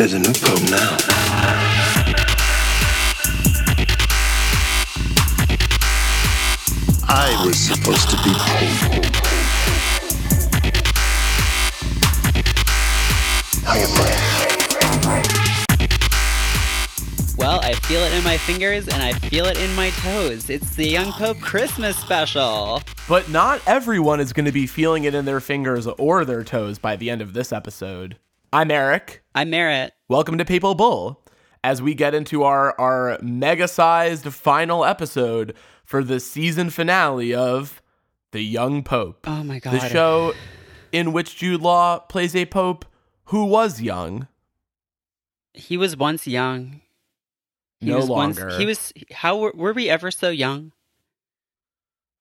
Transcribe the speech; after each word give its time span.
There's 0.00 0.14
a 0.14 0.18
new 0.18 0.32
pope 0.32 0.62
now. 0.70 0.96
I 7.06 7.42
was 7.44 7.58
supposed 7.58 8.08
to 8.08 8.16
be 8.24 8.32
pope. 8.32 9.14
How 13.62 13.74
you 13.74 13.86
playing? 13.88 14.16
Well, 17.36 17.60
I 17.62 17.74
feel 17.74 18.00
it 18.00 18.14
in 18.14 18.24
my 18.24 18.38
fingers 18.38 18.88
and 18.88 19.02
I 19.02 19.12
feel 19.12 19.44
it 19.44 19.58
in 19.58 19.74
my 19.74 19.90
toes. 19.90 20.48
It's 20.48 20.76
the 20.76 20.88
Young 20.88 21.12
Pope 21.12 21.40
Christmas 21.40 21.98
special. 21.98 22.80
But 23.06 23.28
not 23.28 23.60
everyone 23.66 24.20
is 24.20 24.32
going 24.32 24.46
to 24.46 24.52
be 24.52 24.66
feeling 24.66 25.04
it 25.04 25.14
in 25.14 25.26
their 25.26 25.40
fingers 25.40 25.86
or 25.86 26.24
their 26.24 26.42
toes 26.42 26.78
by 26.78 26.96
the 26.96 27.10
end 27.10 27.20
of 27.20 27.34
this 27.34 27.52
episode. 27.52 28.16
I'm 28.52 28.70
Eric. 28.70 29.22
I'm 29.34 29.50
Merritt. 29.50 29.92
Welcome 30.08 30.38
to 30.38 30.44
Papal 30.44 30.74
Bull 30.74 31.22
as 31.62 31.80
we 31.80 31.94
get 31.94 32.14
into 32.14 32.42
our, 32.42 32.78
our 32.80 33.18
mega 33.22 33.68
sized 33.68 34.24
final 34.32 34.84
episode 34.84 35.54
for 35.84 36.02
the 36.02 36.18
season 36.20 36.70
finale 36.70 37.34
of 37.34 37.80
The 38.32 38.42
Young 38.42 38.82
Pope. 38.82 39.26
Oh 39.28 39.44
my 39.44 39.58
god. 39.60 39.74
the 39.74 39.88
show 39.88 40.34
in 40.92 41.12
which 41.12 41.36
Jude 41.36 41.60
Law 41.60 42.00
plays 42.00 42.34
a 42.34 42.46
pope 42.46 42.84
who 43.26 43.44
was 43.44 43.80
young. 43.80 44.26
He 45.54 45.76
was 45.76 45.96
once 45.96 46.26
young. 46.26 46.80
He 47.80 47.86
No 47.90 47.96
was 47.98 48.08
once- 48.08 48.38
longer. 48.40 48.58
he 48.58 48.66
was 48.66 48.92
how 49.12 49.38
were, 49.38 49.52
were 49.54 49.72
we 49.72 49.88
ever 49.88 50.10
so 50.10 50.30
young? 50.30 50.72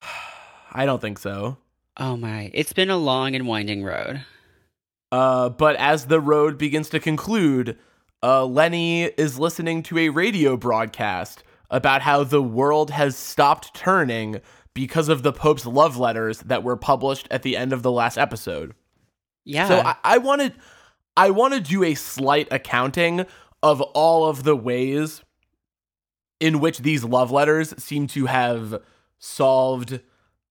I 0.72 0.86
don't 0.86 1.02
think 1.02 1.18
so. 1.18 1.58
Oh 1.98 2.16
my. 2.16 2.52
It's 2.54 2.72
been 2.74 2.92
a 2.92 2.98
long 2.98 3.36
and 3.36 3.48
winding 3.48 3.84
road. 3.84 4.24
Uh, 5.12 5.50
but 5.50 5.76
as 5.78 6.06
the 6.06 6.20
road 6.20 6.58
begins 6.58 6.90
to 6.90 7.00
conclude, 7.00 7.78
uh, 8.22 8.46
Lenny 8.46 9.04
is 9.04 9.40
listening 9.40 9.82
to 9.84 9.98
a 9.98 10.10
radio 10.10 10.56
broadcast 10.58 11.44
about 11.70 12.02
how 12.02 12.24
the 12.24 12.42
world 12.42 12.92
has 12.92 13.16
stopped 13.16 13.74
turning 13.74 14.42
because 14.74 15.10
of 15.10 15.24
the 15.24 15.34
Pope's 15.34 15.66
love 15.66 15.98
letters 15.98 16.40
that 16.40 16.64
were 16.64 16.78
published 16.78 17.28
at 17.32 17.44
the 17.44 17.58
end 17.58 17.74
of 17.74 17.84
the 17.84 17.92
last 17.92 18.18
episode. 18.18 18.74
Yeah. 19.46 19.68
So 19.68 19.80
I, 19.80 19.96
I 20.04 20.18
wanted, 20.20 20.54
I 21.18 21.32
want 21.32 21.54
to 21.54 21.60
do 21.60 21.84
a 21.84 21.96
slight 21.96 22.48
accounting 22.52 23.26
of 23.62 23.82
all 23.82 24.28
of 24.28 24.44
the 24.44 24.56
ways 24.56 25.24
in 26.40 26.60
which 26.60 26.80
these 26.80 27.04
love 27.04 27.32
letters 27.32 27.74
seem 27.82 28.08
to 28.08 28.28
have 28.28 28.82
solved 29.18 30.00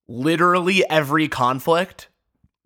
literally 0.09 0.89
every 0.91 1.29
conflict 1.29 2.09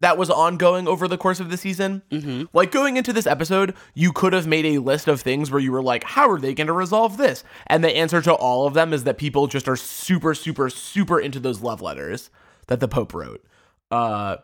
that 0.02 0.18
was 0.18 0.28
ongoing 0.28 0.86
over 0.86 1.08
the 1.08 1.16
course 1.16 1.40
of 1.40 1.48
the 1.48 1.56
season. 1.56 2.02
Mhm. 2.10 2.48
Like 2.52 2.70
going 2.72 2.96
into 2.96 3.12
this 3.12 3.26
episode, 3.26 3.74
you 3.94 4.12
could 4.12 4.32
have 4.32 4.46
made 4.48 4.66
a 4.66 4.78
list 4.78 5.06
of 5.08 5.20
things 5.20 5.50
where 5.50 5.60
you 5.60 5.70
were 5.72 5.82
like, 5.82 6.02
how 6.04 6.28
are 6.28 6.38
they 6.40 6.54
going 6.54 6.66
to 6.66 6.72
resolve 6.72 7.16
this? 7.16 7.44
And 7.68 7.82
the 7.84 7.96
answer 7.96 8.20
to 8.22 8.34
all 8.34 8.66
of 8.66 8.74
them 8.74 8.92
is 8.92 9.04
that 9.04 9.16
people 9.16 9.46
just 9.46 9.68
are 9.68 9.76
super, 9.76 10.34
super, 10.34 10.68
super 10.68 11.20
into 11.20 11.38
those 11.40 11.60
love 11.62 11.80
letters 11.80 12.30
that 12.66 12.80
the 12.80 12.88
Pope 12.88 13.14
wrote. 13.14 13.44
Uh, 13.92 14.36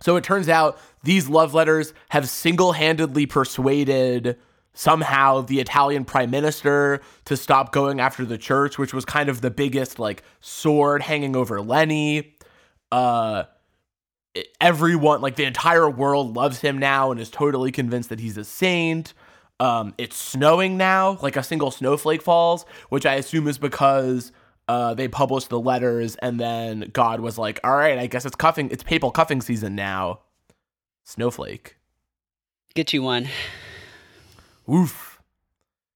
so 0.00 0.16
it 0.16 0.24
turns 0.24 0.48
out 0.48 0.78
these 1.04 1.28
love 1.28 1.52
letters 1.52 1.92
have 2.08 2.26
single 2.28 2.72
handedly 2.72 3.26
persuaded 3.26 4.38
somehow 4.72 5.42
the 5.42 5.60
Italian 5.60 6.06
prime 6.06 6.30
minister 6.30 7.02
to 7.26 7.36
stop 7.36 7.70
going 7.72 8.00
after 8.00 8.24
the 8.24 8.38
church, 8.38 8.78
which 8.78 8.94
was 8.94 9.04
kind 9.04 9.28
of 9.28 9.42
the 9.42 9.50
biggest 9.50 9.98
like 9.98 10.22
sword 10.40 11.02
hanging 11.02 11.36
over 11.36 11.60
Lenny. 11.60 12.34
Uh, 12.90 13.44
everyone, 14.60 15.20
like 15.20 15.36
the 15.36 15.44
entire 15.44 15.88
world, 15.88 16.36
loves 16.36 16.60
him 16.60 16.78
now 16.78 17.10
and 17.10 17.20
is 17.20 17.30
totally 17.30 17.72
convinced 17.72 18.08
that 18.10 18.20
he's 18.20 18.36
a 18.36 18.44
saint. 18.44 19.12
Um, 19.58 19.94
it's 19.98 20.16
snowing 20.16 20.76
now, 20.76 21.18
like 21.20 21.36
a 21.36 21.42
single 21.42 21.70
snowflake 21.70 22.22
falls, 22.22 22.64
which 22.88 23.04
I 23.04 23.14
assume 23.14 23.46
is 23.46 23.58
because 23.58 24.32
uh, 24.68 24.94
they 24.94 25.08
published 25.08 25.50
the 25.50 25.60
letters 25.60 26.16
and 26.16 26.40
then 26.40 26.90
God 26.92 27.20
was 27.20 27.36
like, 27.36 27.60
"All 27.62 27.76
right, 27.76 27.98
I 27.98 28.06
guess 28.06 28.24
it's 28.24 28.36
cuffing, 28.36 28.70
it's 28.70 28.82
papal 28.82 29.10
cuffing 29.10 29.42
season 29.42 29.74
now." 29.74 30.20
Snowflake, 31.04 31.76
Get 32.74 32.92
you 32.92 33.02
one. 33.02 33.28
oof, 34.72 35.20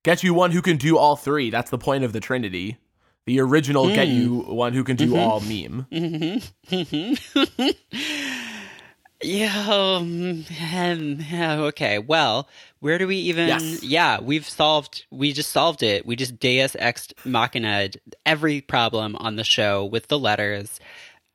get 0.02 0.22
you 0.24 0.34
one 0.34 0.50
who 0.50 0.60
can 0.60 0.76
do 0.76 0.98
all 0.98 1.14
three. 1.16 1.50
That's 1.50 1.70
the 1.70 1.78
point 1.78 2.04
of 2.04 2.12
the 2.12 2.20
Trinity. 2.20 2.78
The 3.26 3.40
original 3.40 3.88
get 3.88 4.06
Mm. 4.08 4.16
you 4.16 4.38
one 4.40 4.74
who 4.74 4.84
can 4.84 4.96
do 4.96 5.16
all 5.16 5.40
meme. 5.40 5.86
Mm-hmm. 5.90 7.70
yeah. 9.22 9.66
Um, 9.70 10.44
yeah, 10.50 11.56
okay. 11.60 11.98
Well, 11.98 12.48
where 12.80 12.98
do 12.98 13.06
we 13.06 13.16
even? 13.16 13.48
Yes. 13.48 13.82
Yeah, 13.82 14.20
we've 14.20 14.48
solved. 14.48 15.06
We 15.10 15.32
just 15.32 15.50
solved 15.52 15.82
it. 15.82 16.04
We 16.04 16.16
just 16.16 16.38
Deus 16.38 16.76
ex 16.78 17.08
machina 17.24 17.88
every 18.26 18.60
problem 18.60 19.16
on 19.16 19.36
the 19.36 19.44
show 19.44 19.84
with 19.84 20.08
the 20.08 20.18
letters 20.18 20.78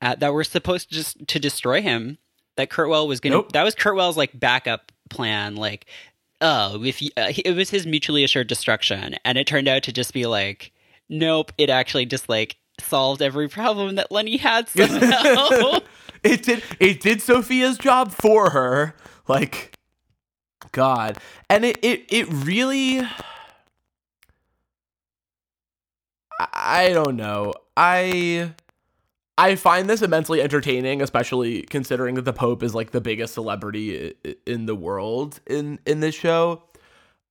uh, 0.01 0.15
that 0.15 0.33
were 0.33 0.43
supposed 0.43 0.89
to 0.89 0.95
just 0.95 1.27
to 1.27 1.39
destroy 1.39 1.81
him. 1.81 2.17
That 2.57 2.69
Kurtwell 2.69 3.07
was 3.07 3.19
gonna. 3.19 3.35
Nope. 3.35 3.53
That 3.53 3.63
was 3.63 3.73
Kurtwell's 3.73 4.17
like 4.17 4.37
backup 4.39 4.91
plan. 5.09 5.55
Like, 5.55 5.87
oh, 6.41 6.83
if 6.83 7.01
you, 7.01 7.09
uh, 7.17 7.31
it 7.35 7.55
was 7.55 7.69
his 7.71 7.87
mutually 7.87 8.23
assured 8.23 8.47
destruction, 8.47 9.15
and 9.25 9.37
it 9.37 9.47
turned 9.47 9.67
out 9.67 9.83
to 9.83 9.93
just 9.93 10.13
be 10.13 10.25
like, 10.27 10.71
nope. 11.09 11.51
It 11.57 11.69
actually 11.69 12.05
just 12.05 12.29
like 12.29 12.57
solved 12.79 13.21
every 13.21 13.49
problem 13.49 13.95
that 13.95 14.11
Lenny 14.11 14.37
had 14.37 14.69
somehow. 14.69 15.79
it 16.23 16.43
did 16.43 16.63
it 16.79 17.01
did 17.01 17.21
Sophia's 17.21 17.77
job 17.77 18.11
for 18.11 18.51
her. 18.51 18.95
Like 19.27 19.77
God. 20.71 21.17
And 21.49 21.65
it 21.65 21.77
it, 21.83 22.05
it 22.09 22.27
really 22.29 23.01
I, 26.53 26.93
don't 26.93 27.17
know. 27.17 27.53
I 27.75 28.53
I 29.37 29.55
find 29.55 29.89
this 29.89 30.01
immensely 30.01 30.41
entertaining, 30.41 31.01
especially 31.01 31.63
considering 31.63 32.15
that 32.15 32.25
the 32.25 32.33
Pope 32.33 32.63
is 32.63 32.73
like 32.73 32.91
the 32.91 33.01
biggest 33.01 33.33
celebrity 33.33 34.15
in 34.45 34.65
the 34.65 34.75
world 34.75 35.39
in 35.47 35.79
in 35.85 35.99
this 35.99 36.15
show. 36.15 36.63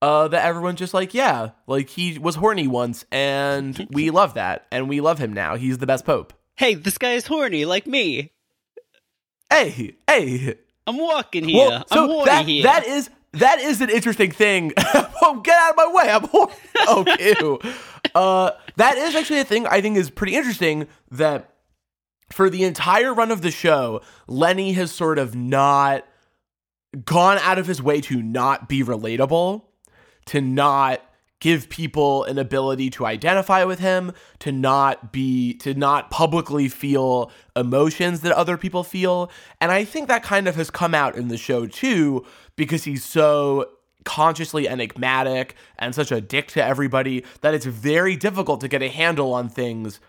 Uh, 0.01 0.29
that 0.29 0.45
everyone's 0.45 0.79
just 0.79 0.95
like, 0.95 1.13
yeah, 1.13 1.51
like 1.67 1.89
he 1.89 2.19
was 2.19 2.37
horny 2.37 2.69
once, 2.69 3.05
and 3.11 3.89
we 3.91 4.11
love 4.11 4.35
that, 4.35 4.67
and 4.71 4.89
we 4.89 5.01
love 5.01 5.19
him 5.19 5.33
now. 5.33 5.57
He's 5.57 5.79
the 5.79 5.87
best 5.87 6.05
Pope. 6.05 6.33
hey, 6.57 6.75
this 6.75 6.99
guy's 6.99 7.27
horny 7.27 7.65
like 7.65 7.87
me. 7.87 8.33
Hey, 9.51 9.97
hey, 10.07 10.55
I'm 10.87 10.99
walking 10.99 11.49
here. 11.49 11.83
I'm 11.91 12.09
horny 12.09 12.25
that, 12.27 12.47
here. 12.47 12.63
that 12.65 12.87
is 12.87 13.11
that 13.33 13.59
is 13.61 13.81
an 13.81 13.91
interesting 13.91 14.31
thing. 14.31 14.73
oh, 15.23 15.41
get 15.45 15.57
out 15.57 15.71
of 15.71 15.77
my 15.77 15.93
way! 15.93 16.11
I'm 16.11 16.25
hor- 16.29 16.51
oh, 16.81 17.05
ew. 17.19 17.59
Uh, 18.15 18.53
that 18.77 18.97
is 18.97 19.15
actually 19.15 19.41
a 19.41 19.45
thing 19.45 19.67
I 19.67 19.81
think 19.81 19.97
is 19.97 20.11
pretty 20.11 20.35
interesting. 20.35 20.87
That 21.11 21.53
for 22.31 22.49
the 22.49 22.65
entire 22.65 23.13
run 23.13 23.31
of 23.31 23.43
the 23.43 23.51
show, 23.51 24.01
Lenny 24.27 24.73
has 24.73 24.93
sort 24.93 25.19
of 25.19 25.35
not 25.35 26.07
gone 27.05 27.39
out 27.39 27.59
of 27.59 27.67
his 27.67 27.83
way 27.83 28.01
to 28.03 28.23
not 28.23 28.69
be 28.69 28.83
relatable, 28.83 29.65
to 30.29 30.41
not 30.41 31.03
give 31.41 31.69
people 31.69 32.25
an 32.25 32.39
ability 32.39 32.91
to 32.91 33.07
identify 33.07 33.65
with 33.65 33.79
him, 33.79 34.13
to 34.41 34.51
not 34.51 35.13
be 35.13 35.55
to 35.55 35.75
not 35.75 36.11
publicly 36.11 36.69
feel 36.69 37.31
emotions 37.55 38.21
that 38.21 38.33
other 38.33 38.57
people 38.57 38.83
feel. 38.83 39.31
And 39.61 39.71
I 39.71 39.85
think 39.85 40.09
that 40.09 40.23
kind 40.23 40.49
of 40.49 40.57
has 40.57 40.71
come 40.71 40.95
out 40.95 41.17
in 41.17 41.29
the 41.29 41.37
show 41.37 41.67
too 41.67 42.25
because 42.57 42.85
he's 42.85 43.05
so 43.05 43.71
consciously 44.05 44.69
enigmatic 44.69 45.55
and 45.79 45.95
such 45.95 46.11
a 46.11 46.21
dick 46.21 46.49
to 46.49 46.65
everybody 46.65 47.25
that 47.43 47.55
it's 47.55 47.67
very 47.67 48.17
difficult 48.17 48.61
to 48.61 48.69
get 48.69 48.83
a 48.83 48.89
handle 48.89 49.33
on 49.33 49.49
things 49.49 50.01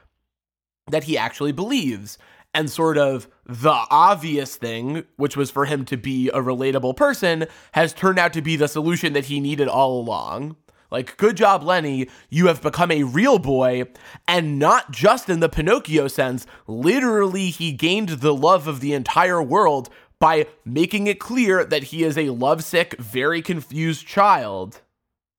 that 0.90 1.04
he 1.04 1.18
actually 1.18 1.52
believes. 1.52 2.18
And 2.54 2.70
sort 2.70 2.98
of 2.98 3.28
the 3.46 3.86
obvious 3.92 4.56
thing, 4.56 5.04
which 5.18 5.38
was 5.38 5.52
for 5.52 5.66
him 5.66 5.86
to 5.86 5.98
be 5.98 6.30
a 6.30 6.42
relatable 6.42 6.96
person, 6.96 7.46
has 7.74 7.94
turned 7.94 8.18
out 8.18 8.34
to 8.34 8.42
be 8.42 8.56
the 8.56 8.68
solution 8.68 9.14
that 9.14 9.26
he 9.26 9.40
needed 9.40 9.68
all 9.68 10.00
along. 10.00 10.56
Like, 10.92 11.18
good 11.18 11.38
job, 11.38 11.62
Lenny. 11.62 12.10
You 12.30 12.48
have 12.48 12.62
become 12.64 12.90
a 12.90 13.04
real 13.04 13.38
boy, 13.38 13.84
and 14.28 14.58
not 14.58 14.92
just 14.92 15.30
in 15.30 15.40
the 15.40 15.50
Pinocchio 15.50 16.08
sense. 16.08 16.48
Literally, 16.66 17.52
he 17.52 17.72
gained 17.72 18.10
the 18.10 18.34
love 18.34 18.68
of 18.68 18.80
the 18.80 18.94
entire 18.94 19.42
world 19.42 19.90
by 20.20 20.48
making 20.66 21.08
it 21.08 21.20
clear 21.20 21.64
that 21.64 21.84
he 21.84 22.04
is 22.04 22.18
a 22.18 22.32
lovesick, 22.32 22.96
very 22.98 23.42
confused 23.42 24.08
child. 24.08 24.82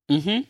mm-hmm. 0.09 0.43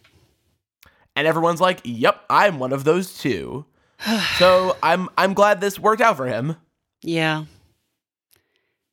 And 1.16 1.26
everyone's 1.26 1.60
like, 1.60 1.80
"Yep, 1.84 2.24
I'm 2.30 2.58
one 2.58 2.72
of 2.72 2.84
those 2.84 3.18
too." 3.18 3.64
so 4.38 4.76
I'm 4.82 5.08
I'm 5.18 5.34
glad 5.34 5.60
this 5.60 5.78
worked 5.78 6.02
out 6.02 6.16
for 6.16 6.26
him. 6.26 6.56
Yeah. 7.02 7.44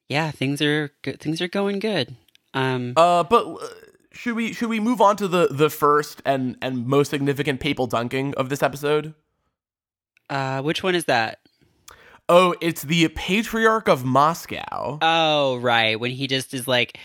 Yeah, 0.09 0.31
things 0.31 0.61
are 0.61 0.91
good. 1.01 1.19
Things 1.19 1.41
are 1.41 1.47
going 1.49 1.79
good. 1.79 2.15
Um, 2.53 2.93
Uh, 2.95 3.23
but 3.23 3.45
uh, 3.45 3.67
should 4.13 4.35
we 4.35 4.53
should 4.53 4.69
we 4.69 4.79
move 4.79 5.01
on 5.01 5.17
to 5.17 5.27
the 5.27 5.47
the 5.51 5.69
first 5.69 6.21
and 6.25 6.57
and 6.61 6.87
most 6.87 7.09
significant 7.09 7.59
papal 7.59 7.87
dunking 7.87 8.33
of 8.35 8.49
this 8.49 8.63
episode? 8.63 9.13
uh, 10.29 10.61
which 10.61 10.83
one 10.83 10.95
is 10.95 11.05
that? 11.05 11.39
Oh, 12.29 12.53
it's 12.59 12.81
the 12.81 13.07
Patriarch 13.09 13.87
of 13.87 14.03
Moscow. 14.03 14.97
Oh, 15.01 15.55
right. 15.57 15.97
When 15.97 16.11
he 16.11 16.27
just 16.27 16.53
is 16.53 16.67
like, 16.67 16.97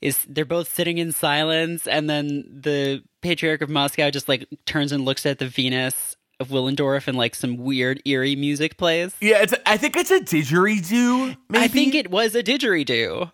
is 0.00 0.24
they're 0.26 0.46
both 0.46 0.72
sitting 0.72 0.96
in 0.96 1.12
silence, 1.12 1.86
and 1.86 2.08
then 2.08 2.44
the 2.50 3.02
Patriarch 3.20 3.60
of 3.60 3.68
Moscow 3.68 4.10
just 4.10 4.28
like 4.28 4.46
turns 4.64 4.90
and 4.92 5.04
looks 5.04 5.26
at 5.26 5.38
the 5.38 5.46
Venus 5.46 6.16
of 6.42 6.48
Willendorf, 6.48 7.08
and 7.08 7.16
like 7.16 7.34
some 7.34 7.56
weird 7.56 8.02
eerie 8.04 8.36
music 8.36 8.76
plays. 8.76 9.14
Yeah, 9.22 9.40
it's. 9.40 9.54
I 9.64 9.78
think 9.78 9.96
it's 9.96 10.10
a 10.10 10.20
didgeridoo. 10.20 11.38
Maybe? 11.48 11.64
I 11.64 11.68
think 11.68 11.94
it 11.94 12.10
was 12.10 12.34
a 12.34 12.42
didgeridoo. 12.42 13.32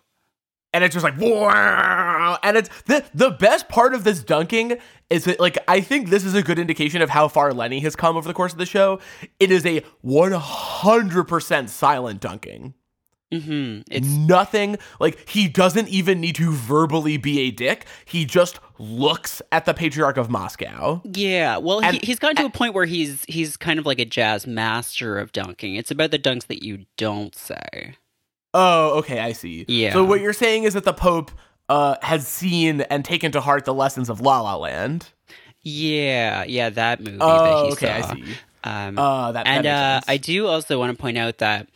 and 0.71 0.83
it's 0.83 0.93
just 0.93 1.03
like 1.03 1.19
wow 1.19 2.37
and 2.43 2.55
it's 2.55 2.69
the 2.83 3.03
the 3.15 3.31
best 3.31 3.67
part 3.69 3.95
of 3.95 4.03
this 4.03 4.23
dunking 4.23 4.77
is 5.09 5.23
that 5.25 5.39
like 5.39 5.57
i 5.67 5.81
think 5.81 6.09
this 6.09 6.23
is 6.23 6.35
a 6.35 6.43
good 6.43 6.59
indication 6.59 7.01
of 7.01 7.09
how 7.09 7.27
far 7.27 7.51
lenny 7.53 7.79
has 7.79 7.95
come 7.95 8.15
over 8.15 8.27
the 8.27 8.35
course 8.35 8.51
of 8.51 8.59
the 8.59 8.67
show 8.67 8.99
it 9.39 9.49
is 9.49 9.65
a 9.65 9.81
100% 10.05 11.69
silent 11.69 12.21
dunking 12.21 12.75
hmm 13.31 13.81
It's 13.91 14.07
nothing 14.07 14.77
like 14.99 15.29
he 15.29 15.47
doesn't 15.47 15.87
even 15.89 16.19
need 16.19 16.35
to 16.35 16.51
verbally 16.51 17.17
be 17.17 17.39
a 17.41 17.51
dick 17.51 17.85
he 18.05 18.25
just 18.25 18.59
looks 18.79 19.41
at 19.51 19.65
the 19.65 19.73
patriarch 19.73 20.17
of 20.17 20.29
moscow 20.29 21.01
yeah. 21.03 21.57
Well, 21.57 21.81
he, 21.81 21.87
And- 21.87 22.01
he's 22.03 22.17
gotten 22.19 22.37
to 22.37 22.45
a 22.45 22.49
point 22.49 22.73
where 22.73 22.85
he's 22.85 23.23
he's 23.27 23.55
kind 23.57 23.77
of 23.79 23.85
like 23.85 23.99
a 23.99 24.05
jazz 24.05 24.47
master 24.47 25.17
of 25.19 25.31
dunking. 25.31 25.75
It's 25.75 25.91
about 25.91 26.11
the 26.11 26.19
dunks 26.19 26.47
that 26.47 26.63
you 26.63 26.85
don't 26.97 27.35
say. 27.35 27.95
oh 28.53 28.97
okay 28.99 29.19
i 29.19 29.31
see 29.33 29.65
Yeah. 29.67 29.93
so 29.93 30.03
what 30.03 30.21
you're 30.21 30.33
saying 30.33 30.63
is 30.63 30.73
that 30.73 30.83
the 30.85 30.93
pope 30.93 31.31
uh, 31.69 31.97
has 32.01 32.27
seen 32.27 32.81
and 32.81 33.05
taken 33.05 33.31
to 33.33 33.41
heart 33.41 33.65
the 33.65 33.73
lessons 33.75 34.09
of 34.09 34.21
la 34.21 34.41
la 34.41 34.55
land 34.55 35.09
Yeah, 35.61 36.45
yeah, 36.45 36.69
that 36.71 36.99
movie. 36.99 37.17
that 37.17 37.21
oh 37.21 37.65
he 37.67 37.71
okay 37.73 38.01
saw. 38.01 38.09
i 38.11 38.15
see 38.15 38.23
Um, 38.63 38.97
uh, 38.97 39.31
that, 39.33 39.45
and 39.47 39.65
that 39.65 40.03
uh. 40.03 40.11
I 40.11 40.17
do 40.17 40.47
also 40.47 40.79
want 40.79 40.95
to 40.97 41.01
point 41.01 41.17
out 41.17 41.37
that 41.37 41.67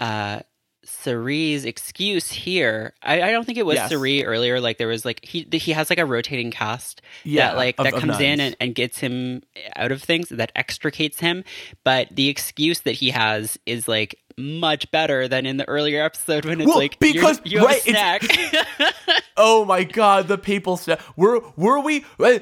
uh, 0.00 0.40
Cerie's 0.84 1.64
excuse 1.64 2.30
here. 2.30 2.92
I, 3.02 3.22
I 3.22 3.30
don't 3.32 3.44
think 3.44 3.58
it 3.58 3.66
was 3.66 3.76
Yes. 3.76 3.90
Earlier. 3.92 4.60
Like 4.60 4.78
there 4.78 4.88
was 4.88 5.04
like 5.04 5.24
he 5.24 5.46
he 5.52 5.72
has 5.72 5.90
like 5.90 5.98
a 5.98 6.06
rotating 6.06 6.50
cast 6.50 7.00
Yeah, 7.24 7.48
that 7.48 7.56
like 7.56 7.74
of- 7.78 7.84
that 7.84 7.94
comes 7.94 8.20
in 8.20 8.40
and, 8.40 8.56
and 8.60 8.74
gets 8.74 8.98
him 8.98 9.42
out 9.76 9.92
of 9.92 10.02
things 10.02 10.28
that 10.30 10.52
extricates 10.56 11.20
him. 11.20 11.44
But 11.84 12.08
the 12.10 12.28
excuse 12.28 12.80
that 12.80 12.92
he 12.92 13.10
has 13.10 13.58
is 13.66 13.88
like 13.88 14.18
much 14.36 14.90
better 14.90 15.28
than 15.28 15.46
in 15.46 15.56
the 15.56 15.68
earlier 15.68 16.02
episode 16.04 16.44
when 16.44 16.60
it's 16.60 16.68
Well, 16.68 16.78
like 16.78 16.96
you're- 17.00 17.12
because- 17.12 17.40
you 17.44 17.58
have 17.58 17.66
right, 17.68 17.86
a 17.86 17.90
snack. 17.90 18.22
Oh 19.36 19.64
my 19.64 19.82
god, 19.82 20.28
the 20.28 20.38
people 20.38 20.76
snack. 20.76 21.00
Were 21.16 21.40
were 21.56 21.80
we 21.80 22.00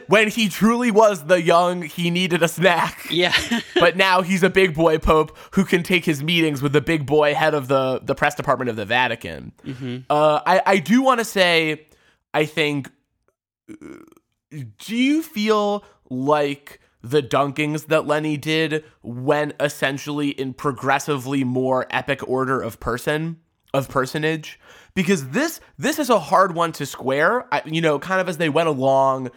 when 0.08 0.28
he 0.28 0.50
truly 0.50 0.90
was 0.90 1.24
the 1.24 1.40
young, 1.40 1.80
he 1.82 2.10
needed 2.10 2.42
a 2.42 2.48
snack. 2.48 3.06
yeah. 3.10 3.32
But 3.80 3.96
now 3.96 4.20
he's 4.20 4.42
a 4.42 4.50
big 4.50 4.74
boy 4.74 4.98
pope 4.98 5.34
who 5.52 5.64
can 5.64 5.82
take 5.82 6.04
his 6.04 6.22
meetings 6.22 6.60
with 6.60 6.74
the 6.74 6.82
big 6.82 7.06
boy 7.06 7.34
head 7.34 7.54
of 7.54 7.68
the 7.68 8.00
the 8.02 8.14
press 8.14 8.34
department 8.34 8.68
of 8.68 8.76
the 8.76 8.84
Vatican. 8.84 9.52
Uh, 10.10 10.40
I 10.44 10.62
I 10.66 10.78
do 10.78 11.00
want 11.02 11.20
to 11.20 11.24
say, 11.24 11.86
I 12.34 12.44
think. 12.44 12.90
uh, 13.70 13.74
Do 14.50 14.94
you 14.94 15.22
feel 15.22 15.84
like 16.10 16.78
the 17.02 17.22
dunkings 17.22 17.86
that 17.86 18.06
Lenny 18.06 18.36
did 18.36 18.84
went 19.02 19.54
essentially 19.60 20.30
in 20.30 20.54
progressively 20.54 21.44
more 21.44 21.86
epic 21.90 22.26
order 22.28 22.60
of 22.60 22.80
person 22.80 23.38
of 23.74 23.88
personage? 23.88 24.58
Because 24.94 25.30
this 25.30 25.60
this 25.78 25.98
is 25.98 26.10
a 26.10 26.18
hard 26.18 26.54
one 26.54 26.72
to 26.72 26.86
square. 26.86 27.46
I, 27.52 27.62
you 27.66 27.80
know, 27.80 27.98
kind 27.98 28.20
of 28.20 28.28
as 28.28 28.36
they 28.36 28.48
went 28.48 28.68
along. 28.68 29.30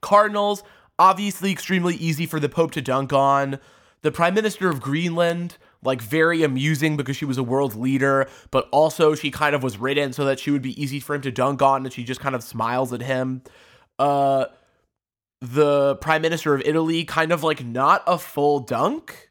Cardinals, 0.00 0.62
obviously 0.98 1.50
extremely 1.50 1.94
easy 1.96 2.26
for 2.26 2.40
the 2.40 2.48
Pope 2.48 2.72
to 2.72 2.82
dunk 2.82 3.12
on. 3.12 3.58
The 4.02 4.12
Prime 4.12 4.34
Minister 4.34 4.68
of 4.68 4.80
Greenland, 4.80 5.56
like 5.82 6.02
very 6.02 6.42
amusing 6.42 6.96
because 6.96 7.16
she 7.16 7.24
was 7.24 7.38
a 7.38 7.42
world 7.42 7.74
leader, 7.74 8.28
but 8.50 8.68
also 8.70 9.14
she 9.14 9.30
kind 9.30 9.54
of 9.54 9.62
was 9.62 9.78
written 9.78 10.12
so 10.12 10.24
that 10.24 10.38
she 10.38 10.50
would 10.50 10.62
be 10.62 10.80
easy 10.80 11.00
for 11.00 11.14
him 11.14 11.22
to 11.22 11.32
dunk 11.32 11.62
on, 11.62 11.84
and 11.84 11.92
she 11.92 12.04
just 12.04 12.20
kind 12.20 12.34
of 12.34 12.42
smiles 12.42 12.92
at 12.92 13.00
him. 13.00 13.42
Uh, 13.98 14.46
the 15.40 15.96
Prime 15.96 16.22
Minister 16.22 16.54
of 16.54 16.62
Italy, 16.64 17.04
kind 17.04 17.32
of 17.32 17.42
like 17.42 17.64
not 17.64 18.02
a 18.06 18.18
full 18.18 18.60
dunk. 18.60 19.30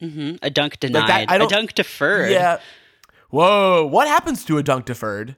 hmm 0.00 0.34
A 0.42 0.50
dunk 0.50 0.80
that, 0.80 0.92
denied. 0.92 1.26
I 1.28 1.36
a 1.36 1.38
don't- 1.38 1.50
dunk 1.50 1.74
deferred. 1.74 2.30
Yeah. 2.30 2.58
Whoa, 3.30 3.84
what 3.86 4.06
happens 4.08 4.44
to 4.44 4.58
a 4.58 4.62
dunk 4.62 4.84
deferred? 4.86 5.36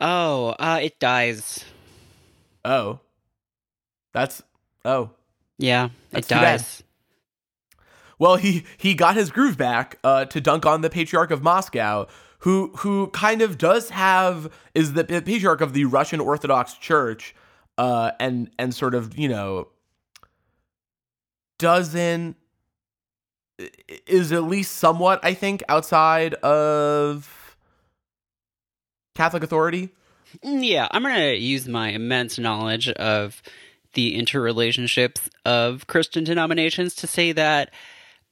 Oh, 0.00 0.50
uh, 0.58 0.78
it 0.82 0.98
dies. 1.00 1.64
Oh. 2.64 3.00
That's 4.12 4.42
oh. 4.84 5.10
Yeah, 5.58 5.90
That's 6.10 6.26
it 6.26 6.34
too 6.34 6.40
bad. 6.40 6.58
dies. 6.58 6.82
Well, 8.18 8.36
he 8.36 8.64
he 8.76 8.94
got 8.94 9.16
his 9.16 9.30
groove 9.30 9.56
back 9.56 9.98
uh, 10.04 10.24
to 10.26 10.40
dunk 10.40 10.64
on 10.66 10.80
the 10.80 10.90
Patriarch 10.90 11.30
of 11.30 11.42
Moscow, 11.42 12.06
who 12.40 12.72
who 12.78 13.08
kind 13.08 13.42
of 13.42 13.58
does 13.58 13.90
have 13.90 14.52
is 14.74 14.92
the 14.92 15.04
patriarch 15.04 15.60
of 15.60 15.72
the 15.72 15.84
Russian 15.86 16.20
Orthodox 16.20 16.74
Church, 16.74 17.34
uh, 17.78 18.12
and 18.20 18.50
and 18.58 18.74
sort 18.74 18.94
of 18.94 19.18
you 19.18 19.28
know 19.28 19.68
doesn't 21.58 22.36
is 24.06 24.32
at 24.32 24.44
least 24.44 24.72
somewhat 24.76 25.20
I 25.22 25.34
think 25.34 25.62
outside 25.68 26.34
of 26.34 27.56
Catholic 29.14 29.42
authority. 29.42 29.90
Mm, 30.44 30.66
Yeah, 30.66 30.88
I'm 30.90 31.02
going 31.02 31.14
to 31.14 31.36
use 31.36 31.68
my 31.68 31.90
immense 31.90 32.38
knowledge 32.38 32.88
of 32.88 33.42
the 33.94 34.18
interrelationships 34.18 35.28
of 35.44 35.86
Christian 35.86 36.24
denominations 36.24 36.94
to 36.96 37.06
say 37.06 37.32
that 37.32 37.70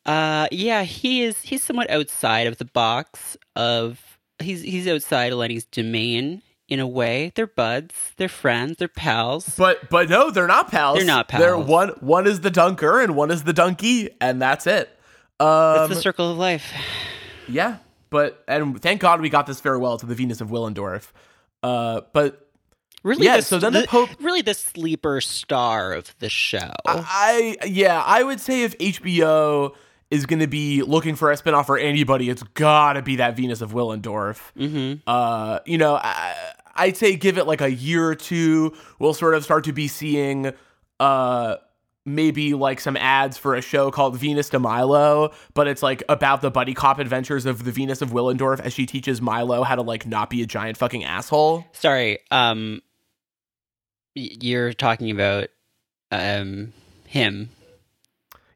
uh 0.07 0.49
yeah, 0.51 0.83
he 0.83 1.23
is 1.23 1.39
he's 1.43 1.63
somewhat 1.63 1.91
outside 1.91 2.47
of 2.47 2.57
the 2.57 2.65
box 2.65 3.37
of 3.55 4.19
he's 4.39 4.63
he's 4.63 4.89
outside 4.89 5.33
of 5.33 5.39
Lenny's 5.39 5.67
domain 5.67 6.41
in 6.71 6.81
a 6.81 6.87
way. 6.87 7.33
They're 7.35 7.47
buds, 7.47 7.95
they're 8.17 8.29
friends, 8.29 8.77
they're 8.79 8.89
pals. 8.89 9.55
But 9.59 9.91
but 9.91 10.09
no, 10.09 10.31
they're 10.31 10.47
not 10.47 10.71
pals. 10.71 10.97
They're 10.97 11.07
not 11.07 11.29
pals. 11.29 11.43
They're 11.43 11.59
one 11.59 11.89
one 12.01 12.27
is 12.27 12.41
the 12.41 12.51
dunker 12.51 13.01
and 13.03 13.15
one 13.15 13.31
is 13.31 13.43
the 13.43 13.53
donkey, 13.53 14.09
and 14.21 14.41
that's 14.41 14.67
it. 14.67 14.89
Um, 15.39 15.91
It's 15.91 15.97
the 15.97 16.01
circle 16.01 16.31
of 16.31 16.39
life. 16.39 16.73
Yeah, 17.49 17.79
but 18.09 18.43
and 18.49 18.81
thank 18.81 19.01
God 19.01 19.21
we 19.21 19.29
got 19.29 19.47
this 19.47 19.61
farewell 19.61 19.99
to 19.99 20.07
the 20.07 20.15
Venus 20.15 20.41
of 20.41 20.49
Willendorf. 20.49 21.09
Uh, 21.63 22.03
but 22.13 22.47
Really 23.03 23.25
Yeah, 23.25 23.37
the, 23.37 23.43
so 23.43 23.59
then 23.59 23.73
the 23.73 23.81
the 23.83 23.87
Pope- 23.87 24.11
really 24.21 24.43
the 24.43 24.53
sleeper 24.55 25.21
star 25.23 25.95
of 25.95 26.15
the 26.19 26.29
show. 26.29 26.71
I 26.87 27.57
yeah, 27.67 28.03
I 28.05 28.23
would 28.23 28.41
say 28.41 28.63
if 28.63 28.77
HBO 28.77 29.75
is 30.11 30.27
going 30.27 30.41
to 30.41 30.47
be 30.47 30.83
looking 30.83 31.15
for 31.15 31.31
a 31.31 31.37
spinoff 31.37 31.67
for 31.67 31.79
anybody, 31.79 32.29
it's 32.31 32.43
gotta 32.55 33.03
be 33.03 33.17
that 33.17 33.37
Venus 33.37 33.61
of 33.61 33.73
Willendorf. 33.73 34.41
mm-hmm. 34.57 34.95
Uh, 35.07 35.61
you 35.67 35.79
know, 35.79 35.95
I, 35.95 36.35
I'd 36.75 36.97
say 36.97 37.15
give 37.17 37.39
it 37.39 37.47
like 37.47 37.61
a 37.61 37.71
year 37.71 38.09
or 38.09 38.15
two. 38.15 38.75
We'll 38.99 39.15
sort 39.15 39.35
of 39.35 39.45
start 39.45 39.65
to 39.65 39.73
be 39.73 39.87
seeing, 39.87 40.53
uh, 40.99 41.57
maybe 42.07 42.55
like 42.55 42.81
some 42.81 42.97
ads 42.97 43.37
for 43.37 43.55
a 43.55 43.61
show 43.61 43.91
called 43.91 44.17
Venus 44.17 44.49
de 44.49 44.59
Milo, 44.59 45.33
but 45.55 45.69
it's 45.69 45.83
like 45.83 46.03
about 46.09 46.41
the 46.41 46.51
buddy 46.51 46.73
cop 46.75 46.99
adventures 46.99 47.45
of 47.47 47.63
the 47.65 47.71
Venus 47.71 48.01
of 48.01 48.11
Willendorf 48.11 48.59
as 48.59 48.73
she 48.73 48.87
teaches 48.87 49.21
Milo 49.21 49.63
how 49.63 49.77
to 49.77 49.83
like 49.83 50.07
not 50.07 50.31
be 50.31 50.43
a 50.43 50.47
giant 50.47 50.79
fucking 50.79 51.05
asshole. 51.05 51.65
Sorry, 51.73 52.19
um 52.31 52.81
y- 54.17 54.31
you're 54.41 54.73
talking 54.73 55.11
about 55.11 55.49
um 56.11 56.73
him. 57.07 57.51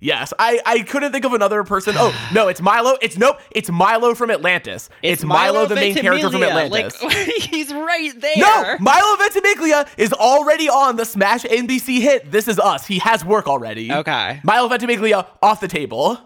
Yes, 0.01 0.35
I, 0.39 0.61
I 0.67 0.81
couldn't 0.83 1.13
think 1.13 1.25
of 1.25 1.33
another 1.33 1.65
person. 1.65 1.95
Oh 1.97 2.13
no, 2.35 2.49
it's 2.49 2.61
Milo. 2.61 2.97
It's 3.01 3.17
nope. 3.17 3.39
It's 3.51 3.71
Milo 3.71 4.15
from 4.15 4.31
Atlantis. 4.31 4.91
It's, 5.03 5.25
Milo, 5.25 5.67
the 5.67 5.77
main 5.77 5.95
character 5.95 6.31
from 6.31 6.43
Atlantis. 6.43 7.03
Like 7.03 7.15
he's 7.27 7.73
right 7.73 8.13
there. 8.21 8.35
no, 8.37 8.77
Milo 8.81 9.17
Ventimiglia 9.17 9.87
is 9.97 10.13
already 10.13 10.69
on 10.69 10.97
the 10.97 11.05
Smash 11.07 11.45
NBC 11.45 12.01
hit. 12.01 12.31
This 12.31 12.49
is 12.49 12.59
us. 12.59 12.87
He 12.87 12.99
has 12.99 13.25
work 13.25 13.47
already. 13.47 13.91
Okay. 13.93 14.41
Milo 14.45 14.69
Ventimiglia 14.69 15.27
off 15.43 15.61
the 15.61 15.69
table. 15.69 16.19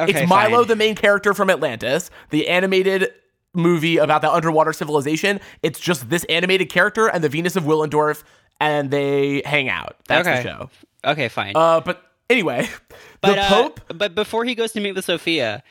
Okay. 0.00 0.22
it's 0.22 0.28
Milo, 0.28 0.58
fine. 0.60 0.68
the 0.68 0.76
main 0.76 0.94
character 0.94 1.34
from 1.34 1.50
Atlantis, 1.50 2.08
the 2.30 2.48
animated 2.48 3.12
movie 3.54 3.98
about 3.98 4.22
the 4.22 4.32
underwater 4.32 4.72
civilization. 4.72 5.38
It's 5.62 5.78
just 5.78 6.08
this 6.08 6.24
animated 6.24 6.70
character 6.70 7.08
and 7.08 7.22
the 7.22 7.28
Venus 7.28 7.56
of 7.56 7.64
Willendorf, 7.64 8.22
and 8.58 8.90
they 8.90 9.42
hang 9.44 9.68
out. 9.68 9.96
That's 10.08 10.26
Okay. 10.26 10.42
the 10.42 10.48
show. 10.48 10.70
Okay, 11.04 11.28
fine. 11.28 11.52
Uh, 11.54 11.80
but 11.80 12.02
anyway, 12.32 12.68
but, 13.20 13.34
the 13.34 13.42
uh, 13.42 13.48
Pope. 13.48 13.80
but 13.88 14.14
before 14.14 14.44
he 14.44 14.54
goes 14.54 14.72
to 14.72 14.80
meet 14.80 14.94
with 14.94 15.04
Sophia, 15.04 15.62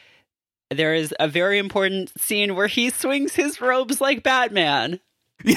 there 0.69 0.93
is 0.93 1.13
a 1.19 1.27
very 1.27 1.57
important 1.57 2.17
scene 2.19 2.55
where 2.55 2.67
he 2.67 2.89
swings 2.89 3.33
his 3.33 3.59
robes 3.59 3.99
like 3.99 4.23
Batman. 4.23 4.99
the 5.43 5.55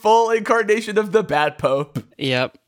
full 0.00 0.30
incarnation 0.30 0.98
of 0.98 1.12
the 1.12 1.22
bad 1.22 1.56
pope. 1.56 2.04
Yep. 2.18 2.58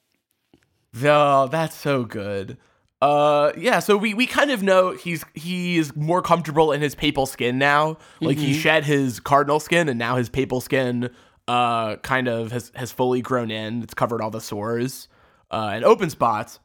Oh, 1.02 1.48
that's 1.48 1.76
so 1.76 2.04
good. 2.04 2.56
Uh 3.02 3.52
yeah, 3.58 3.80
so 3.80 3.96
we 3.96 4.14
we 4.14 4.26
kind 4.26 4.50
of 4.50 4.62
know 4.62 4.92
he's 4.92 5.22
he's 5.34 5.94
more 5.94 6.22
comfortable 6.22 6.72
in 6.72 6.80
his 6.80 6.94
papal 6.94 7.26
skin 7.26 7.58
now. 7.58 7.98
Like 8.20 8.38
he 8.38 8.54
shed 8.54 8.84
his 8.84 9.20
cardinal 9.20 9.60
skin 9.60 9.90
and 9.90 9.98
now 9.98 10.16
his 10.16 10.30
papal 10.30 10.62
skin 10.62 11.10
uh 11.46 11.96
kind 11.96 12.26
of 12.26 12.52
has 12.52 12.72
has 12.75 12.92
fully 12.92 13.20
grown 13.20 13.50
in. 13.50 13.82
It's 13.82 13.92
covered 13.92 14.22
all 14.22 14.30
the 14.30 14.40
sores 14.40 15.08
uh 15.50 15.70
and 15.72 15.84
open 15.84 16.10
spots. 16.10 16.58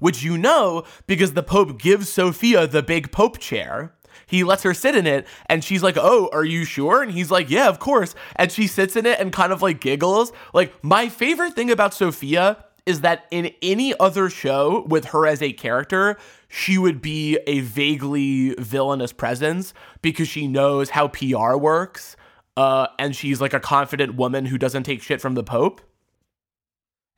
Which 0.00 0.22
you 0.22 0.38
know 0.38 0.84
because 1.06 1.32
the 1.32 1.42
Pope 1.42 1.78
gives 1.80 2.08
Sophia 2.08 2.66
the 2.66 2.82
big 2.82 3.10
Pope 3.10 3.38
chair. 3.38 3.94
he 4.26 4.44
lets 4.44 4.62
her 4.62 4.74
sit 4.74 4.94
in 4.96 5.06
it 5.06 5.26
and 5.46 5.62
she's 5.64 5.82
like, 5.82 5.96
"Oh, 5.96 6.28
are 6.32 6.44
you 6.44 6.64
sure?" 6.64 7.02
And 7.02 7.12
he's 7.12 7.30
like, 7.30 7.50
"Yeah, 7.50 7.68
of 7.68 7.78
course." 7.78 8.14
And 8.36 8.50
she 8.52 8.66
sits 8.66 8.94
in 8.96 9.06
it 9.06 9.18
and 9.20 9.32
kind 9.32 9.52
of 9.52 9.62
like 9.62 9.80
giggles. 9.80 10.32
Like 10.52 10.72
my 10.82 11.08
favorite 11.08 11.54
thing 11.54 11.70
about 11.70 11.94
Sophia 11.94 12.64
is 12.86 13.00
that 13.02 13.26
in 13.30 13.52
any 13.60 13.92
other 14.00 14.30
show 14.30 14.84
with 14.88 15.06
her 15.06 15.26
as 15.26 15.42
a 15.42 15.52
character, 15.52 16.16
she 16.48 16.78
would 16.78 17.02
be 17.02 17.38
a 17.46 17.60
vaguely 17.60 18.54
villainous 18.58 19.12
presence 19.12 19.74
because 20.00 20.26
she 20.28 20.46
knows 20.48 20.90
how 20.90 21.08
PR 21.08 21.56
works. 21.56 22.16
Uh, 22.56 22.86
and 22.98 23.14
she's 23.14 23.40
like 23.40 23.52
a 23.52 23.60
confident 23.60 24.14
woman 24.16 24.46
who 24.46 24.56
doesn't 24.58 24.84
take 24.84 25.02
shit 25.02 25.20
from 25.20 25.34
the 25.34 25.44
Pope. 25.44 25.80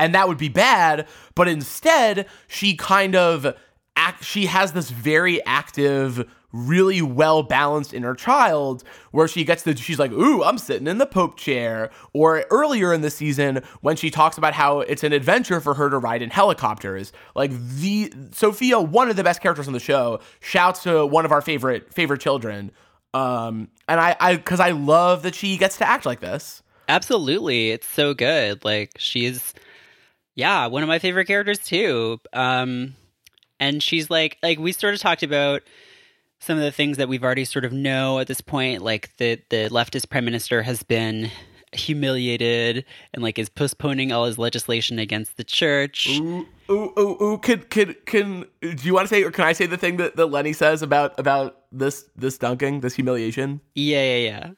And 0.01 0.15
that 0.15 0.29
would 0.29 0.39
be 0.39 0.49
bad, 0.49 1.07
but 1.35 1.47
instead, 1.47 2.27
she 2.49 2.75
kind 2.75 3.15
of 3.15 3.55
act 3.97 4.25
she 4.25 4.47
has 4.47 4.73
this 4.73 4.89
very 4.89 5.45
active 5.45 6.27
really 6.53 7.03
well 7.03 7.43
balanced 7.43 7.93
inner 7.93 8.15
child 8.15 8.83
where 9.11 9.29
she 9.29 9.45
gets 9.45 9.65
the 9.65 9.77
she's 9.77 9.99
like 9.99 10.13
ooh 10.13 10.43
i'm 10.45 10.59
sitting 10.59 10.87
in 10.87 10.99
the 10.99 11.07
pope 11.07 11.37
chair 11.37 11.91
or 12.13 12.45
earlier 12.51 12.95
in 12.95 13.01
the 13.01 13.11
season 13.11 13.61
when 13.81 13.97
she 13.97 14.11
talks 14.11 14.39
about 14.39 14.55
how 14.55 14.81
it's 14.81 15.03
an 15.03 15.13
adventure 15.13 15.61
for 15.61 15.75
her 15.75 15.91
to 15.91 15.99
ride 15.99 16.23
in 16.23 16.31
helicopters 16.31 17.13
like 17.35 17.51
the 17.53 18.13
sophia 18.33 18.81
one 18.81 19.11
of 19.11 19.17
the 19.17 19.25
best 19.25 19.41
characters 19.41 19.67
on 19.67 19.73
the 19.73 19.81
show 19.81 20.21
shouts 20.39 20.85
to 20.85 21.05
one 21.05 21.25
of 21.25 21.33
our 21.33 21.43
favorite 21.43 21.93
favorite 21.93 22.21
children 22.21 22.71
um 23.13 23.69
and 23.89 24.01
i 24.01 24.17
i 24.21 24.37
because 24.37 24.61
i 24.61 24.71
love 24.71 25.25
that 25.25 25.35
she 25.35 25.57
gets 25.57 25.77
to 25.79 25.87
act 25.87 26.07
like 26.07 26.21
this 26.21 26.63
Absolutely. 26.91 27.71
It's 27.71 27.87
so 27.87 28.15
good. 28.15 28.65
Like 28.65 28.95
she's 28.99 29.55
yeah, 30.35 30.67
one 30.67 30.83
of 30.83 30.89
my 30.89 30.99
favorite 30.99 31.27
characters 31.27 31.59
too. 31.59 32.19
Um 32.33 32.95
and 33.59 33.83
she's 33.83 34.11
like 34.11 34.39
like 34.43 34.59
we 34.59 34.73
sort 34.73 34.95
of 34.95 35.01
talked 35.01 35.23
about 35.23 35.63
some 36.39 36.57
of 36.57 36.65
the 36.65 36.73
things 36.73 36.97
that 36.97 37.09
we've 37.09 37.23
already 37.23 37.45
sort 37.45 37.65
of 37.65 37.73
know 37.73 38.19
at 38.19 38.27
this 38.27 38.41
point 38.41 38.83
like 38.83 39.17
the 39.19 39.41
the 39.51 39.69
leftist 39.71 40.09
prime 40.09 40.25
minister 40.25 40.63
has 40.63 40.83
been 40.83 41.31
humiliated 41.73 42.85
and 43.15 43.23
like 43.23 43.39
is 43.39 43.49
postponing 43.49 44.13
all 44.13 44.25
his 44.25 44.39
legislation 44.39 44.99
against 44.99 45.37
the 45.37 45.45
church. 45.45 46.09
Ooh, 46.11 46.47
ooh, 46.71 46.93
ooh, 46.99 47.23
ooh. 47.23 47.39
Can, 47.39 47.63
can, 47.63 47.95
can, 48.07 48.45
do 48.61 48.77
you 48.83 48.95
want 48.95 49.09
to 49.09 49.15
say, 49.15 49.23
or 49.23 49.31
can 49.31 49.45
I 49.45 49.53
say 49.53 49.67
the 49.67 49.77
thing 49.77 49.97
that, 49.99 50.17
that 50.17 50.27
Lenny 50.27 50.53
says 50.53 50.83
about, 50.83 51.19
about 51.19 51.59
this, 51.71 52.05
this 52.17 52.39
dunking, 52.39 52.81
this 52.81 52.95
humiliation? 52.95 53.61
Yeah, 53.75 54.03
yeah, 54.03 54.17
yeah. 54.17 54.51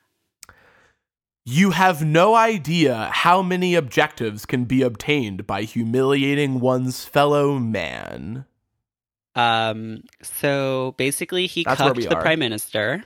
You 1.44 1.70
have 1.70 2.04
no 2.04 2.34
idea 2.34 3.10
how 3.12 3.42
many 3.42 3.74
objectives 3.74 4.46
can 4.46 4.64
be 4.64 4.82
obtained 4.82 5.46
by 5.46 5.62
humiliating 5.62 6.60
one's 6.60 7.04
fellow 7.04 7.58
man. 7.58 8.44
Um 9.34 10.04
so 10.22 10.94
basically 10.98 11.46
he 11.46 11.64
That's 11.64 11.78
cucked 11.78 11.96
the 11.96 12.16
are. 12.16 12.22
prime 12.22 12.38
minister. 12.38 13.02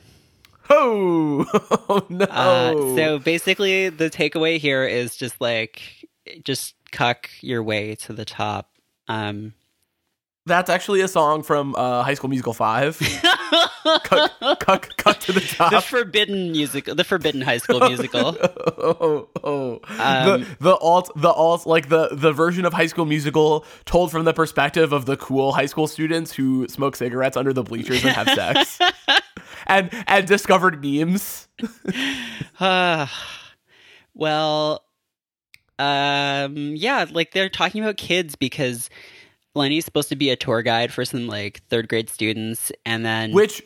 Oh, 0.68 1.46
oh 1.88 2.06
no. 2.08 2.24
Uh, 2.24 2.72
so 2.96 3.18
basically, 3.18 3.88
the 3.88 4.10
takeaway 4.10 4.58
here 4.58 4.84
is 4.84 5.16
just 5.16 5.40
like 5.40 5.80
just 6.42 6.74
cuck 6.92 7.30
your 7.40 7.62
way 7.62 7.94
to 7.96 8.12
the 8.12 8.24
top. 8.24 8.70
Um, 9.08 9.54
That's 10.46 10.70
actually 10.70 11.00
a 11.00 11.08
song 11.08 11.42
from 11.42 11.74
uh, 11.76 12.02
High 12.02 12.14
School 12.14 12.30
Musical 12.30 12.52
5. 12.52 12.98
cut, 14.04 14.58
cut, 14.60 14.96
cut 14.96 15.20
to 15.20 15.32
the 15.32 15.40
top. 15.40 15.70
the 15.70 15.80
forbidden 15.80 16.52
musical, 16.52 16.94
the 16.94 17.04
forbidden 17.04 17.40
high 17.40 17.58
school 17.58 17.80
musical. 17.80 18.36
oh, 18.42 19.28
oh. 19.42 19.80
Um, 19.98 20.40
the 20.40 20.56
the 20.60 20.76
alt 20.76 21.10
the 21.16 21.30
alt 21.30 21.66
like 21.66 21.88
the 21.88 22.08
the 22.12 22.32
version 22.32 22.64
of 22.64 22.72
High 22.72 22.86
School 22.86 23.06
Musical 23.06 23.64
told 23.84 24.10
from 24.10 24.24
the 24.24 24.32
perspective 24.32 24.92
of 24.92 25.06
the 25.06 25.16
cool 25.16 25.52
high 25.52 25.66
school 25.66 25.86
students 25.86 26.32
who 26.32 26.66
smoke 26.68 26.96
cigarettes 26.96 27.36
under 27.36 27.52
the 27.52 27.62
bleachers 27.62 28.04
and 28.04 28.14
have 28.14 28.28
sex, 28.28 28.78
and 29.66 29.90
and 30.06 30.26
discovered 30.26 30.82
memes. 30.82 31.48
Ah, 32.60 33.12
well, 34.14 34.82
um, 35.78 36.74
yeah, 36.76 37.06
like 37.10 37.32
they're 37.32 37.48
talking 37.48 37.82
about 37.82 37.96
kids 37.96 38.34
because 38.34 38.88
Lenny's 39.56 39.84
supposed 39.84 40.08
to 40.10 40.16
be 40.16 40.30
a 40.30 40.36
tour 40.36 40.62
guide 40.62 40.92
for 40.92 41.04
some 41.04 41.26
like 41.26 41.62
third 41.68 41.88
grade 41.88 42.10
students, 42.10 42.70
and 42.84 43.04
then 43.04 43.32
Which, 43.32 43.62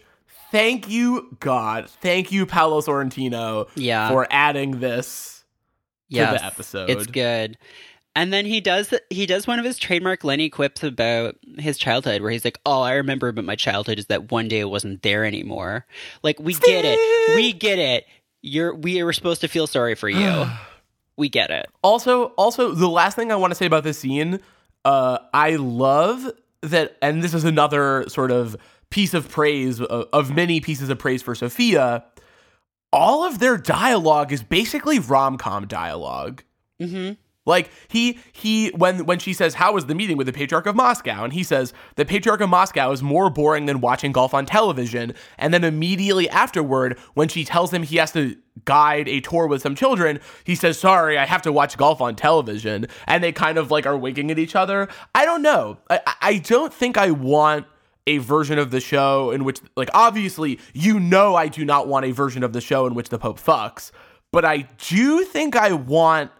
thank 0.50 0.88
you 0.88 1.36
God, 1.40 1.90
thank 1.90 2.32
you 2.32 2.46
Paolo 2.46 2.80
Sorrentino 2.80 3.68
yeah, 3.74 4.08
for 4.08 4.26
adding 4.30 4.80
this 4.80 5.44
to 6.10 6.16
the 6.16 6.44
episode. 6.44 6.90
It's 6.90 7.06
good. 7.06 7.58
And 8.16 8.32
then 8.32 8.44
he 8.44 8.60
does 8.60 8.92
he 9.08 9.24
does 9.26 9.46
one 9.46 9.58
of 9.58 9.64
his 9.64 9.78
trademark 9.78 10.24
Lenny 10.24 10.50
quips 10.50 10.82
about 10.82 11.36
his 11.58 11.78
childhood 11.78 12.22
where 12.22 12.30
he's 12.30 12.44
like, 12.44 12.58
"Oh, 12.66 12.80
I 12.80 12.94
remember 12.94 13.30
but 13.30 13.44
my 13.44 13.54
childhood 13.54 13.98
is 13.98 14.06
that 14.06 14.32
one 14.32 14.48
day 14.48 14.58
it 14.60 14.68
wasn't 14.68 15.02
there 15.02 15.24
anymore." 15.24 15.86
Like 16.22 16.40
we 16.40 16.54
get 16.54 16.84
it. 16.84 17.36
We 17.36 17.52
get 17.52 17.78
it. 17.78 18.06
You're 18.42 18.74
we 18.74 19.02
were 19.04 19.12
supposed 19.12 19.42
to 19.42 19.48
feel 19.48 19.68
sorry 19.68 19.94
for 19.94 20.08
you. 20.08 20.46
we 21.16 21.28
get 21.28 21.50
it. 21.50 21.66
Also, 21.82 22.26
also 22.36 22.74
the 22.74 22.88
last 22.88 23.14
thing 23.14 23.30
I 23.30 23.36
want 23.36 23.52
to 23.52 23.54
say 23.54 23.66
about 23.66 23.84
this 23.84 23.98
scene, 23.98 24.40
uh, 24.84 25.18
I 25.32 25.56
love 25.56 26.30
that, 26.62 26.96
and 27.02 27.22
this 27.22 27.34
is 27.34 27.44
another 27.44 28.04
sort 28.08 28.30
of 28.30 28.56
piece 28.90 29.14
of 29.14 29.28
praise 29.28 29.80
of, 29.80 30.08
of 30.12 30.34
many 30.34 30.60
pieces 30.60 30.88
of 30.88 30.98
praise 30.98 31.22
for 31.22 31.34
Sophia. 31.34 32.04
All 32.92 33.24
of 33.24 33.38
their 33.38 33.56
dialogue 33.56 34.32
is 34.32 34.42
basically 34.42 34.98
rom 34.98 35.38
com 35.38 35.66
dialogue. 35.66 36.42
Mhm. 36.80 37.16
Like 37.46 37.70
he 37.88 38.18
he 38.32 38.68
when 38.70 39.06
when 39.06 39.18
she 39.18 39.32
says 39.32 39.54
how 39.54 39.72
was 39.72 39.86
the 39.86 39.94
meeting 39.94 40.16
with 40.16 40.26
the 40.26 40.32
patriarch 40.32 40.66
of 40.66 40.76
Moscow? 40.76 41.24
And 41.24 41.32
he 41.32 41.42
says 41.42 41.72
the 41.96 42.04
patriarch 42.04 42.40
of 42.40 42.50
Moscow 42.50 42.90
is 42.92 43.02
more 43.02 43.30
boring 43.30 43.66
than 43.66 43.80
watching 43.80 44.12
golf 44.12 44.34
on 44.34 44.44
television. 44.44 45.14
And 45.38 45.52
then 45.54 45.64
immediately 45.64 46.28
afterward 46.28 46.98
when 47.14 47.28
she 47.28 47.44
tells 47.44 47.72
him 47.72 47.82
he 47.82 47.96
has 47.96 48.12
to 48.12 48.36
guide 48.66 49.08
a 49.08 49.20
tour 49.20 49.46
with 49.46 49.62
some 49.62 49.74
children 49.74 50.20
he 50.44 50.54
says 50.54 50.78
sorry 50.78 51.16
I 51.16 51.24
have 51.24 51.40
to 51.42 51.52
watch 51.52 51.78
golf 51.78 52.02
on 52.02 52.14
television. 52.14 52.86
And 53.06 53.24
they 53.24 53.32
kind 53.32 53.56
of 53.56 53.70
like 53.70 53.86
are 53.86 53.96
winking 53.96 54.30
at 54.30 54.38
each 54.38 54.54
other. 54.54 54.88
I 55.14 55.24
don't 55.24 55.42
know. 55.42 55.78
I 55.88 56.00
I- 56.20 56.38
don't 56.38 56.72
think 56.72 56.98
I 56.98 57.10
want 57.10 57.66
a 58.06 58.18
version 58.18 58.58
of 58.58 58.70
the 58.70 58.80
show 58.80 59.30
in 59.30 59.44
which 59.44 59.60
like 59.76 59.88
obviously 59.94 60.58
you 60.74 61.00
know 61.00 61.36
I 61.36 61.48
do 61.48 61.64
not 61.64 61.88
want 61.88 62.04
a 62.04 62.12
version 62.12 62.42
of 62.42 62.52
the 62.52 62.60
show 62.60 62.86
in 62.86 62.94
which 62.94 63.08
the 63.08 63.18
pope 63.18 63.38
fucks 63.40 63.92
but 64.32 64.44
I 64.44 64.68
do 64.88 65.24
think 65.24 65.54
I 65.56 65.72
want 65.72 66.30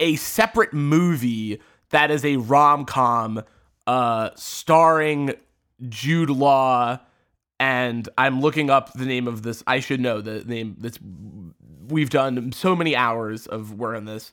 a 0.00 0.16
separate 0.16 0.72
movie 0.72 1.60
that 1.90 2.10
is 2.10 2.24
a 2.24 2.36
rom-com 2.36 3.42
uh 3.86 4.30
starring 4.34 5.32
Jude 5.88 6.30
Law 6.30 6.98
and 7.58 8.08
I'm 8.18 8.40
looking 8.40 8.70
up 8.70 8.92
the 8.94 9.06
name 9.06 9.28
of 9.28 9.42
this 9.42 9.62
I 9.66 9.80
should 9.80 10.00
know 10.00 10.20
the 10.20 10.44
name 10.44 10.76
that's 10.78 10.98
we've 11.88 12.10
done 12.10 12.52
so 12.52 12.74
many 12.74 12.96
hours 12.96 13.46
of 13.46 13.78
work 13.78 13.96
on 13.96 14.04
this 14.06 14.32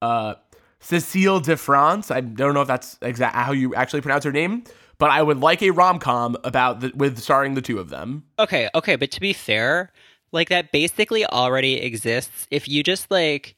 uh 0.00 0.34
Cecile 0.80 1.40
de 1.40 1.56
France 1.56 2.10
I 2.10 2.20
don't 2.20 2.54
know 2.54 2.62
if 2.62 2.68
that's 2.68 2.98
exact 3.02 3.34
how 3.34 3.52
you 3.52 3.74
actually 3.74 4.00
pronounce 4.00 4.24
her 4.24 4.32
name 4.32 4.64
but 4.98 5.10
I 5.10 5.22
would 5.22 5.38
like 5.38 5.62
a 5.62 5.70
rom-com 5.70 6.36
about 6.44 6.80
the, 6.80 6.92
with 6.94 7.18
starring 7.18 7.54
the 7.54 7.62
two 7.62 7.78
of 7.78 7.88
them 7.88 8.24
Okay, 8.38 8.68
okay, 8.74 8.96
but 8.96 9.10
to 9.12 9.20
be 9.20 9.32
fair, 9.32 9.92
like 10.32 10.48
that 10.50 10.72
basically 10.72 11.24
already 11.26 11.80
exists. 11.80 12.46
If 12.50 12.68
you 12.68 12.82
just 12.82 13.10
like 13.10 13.56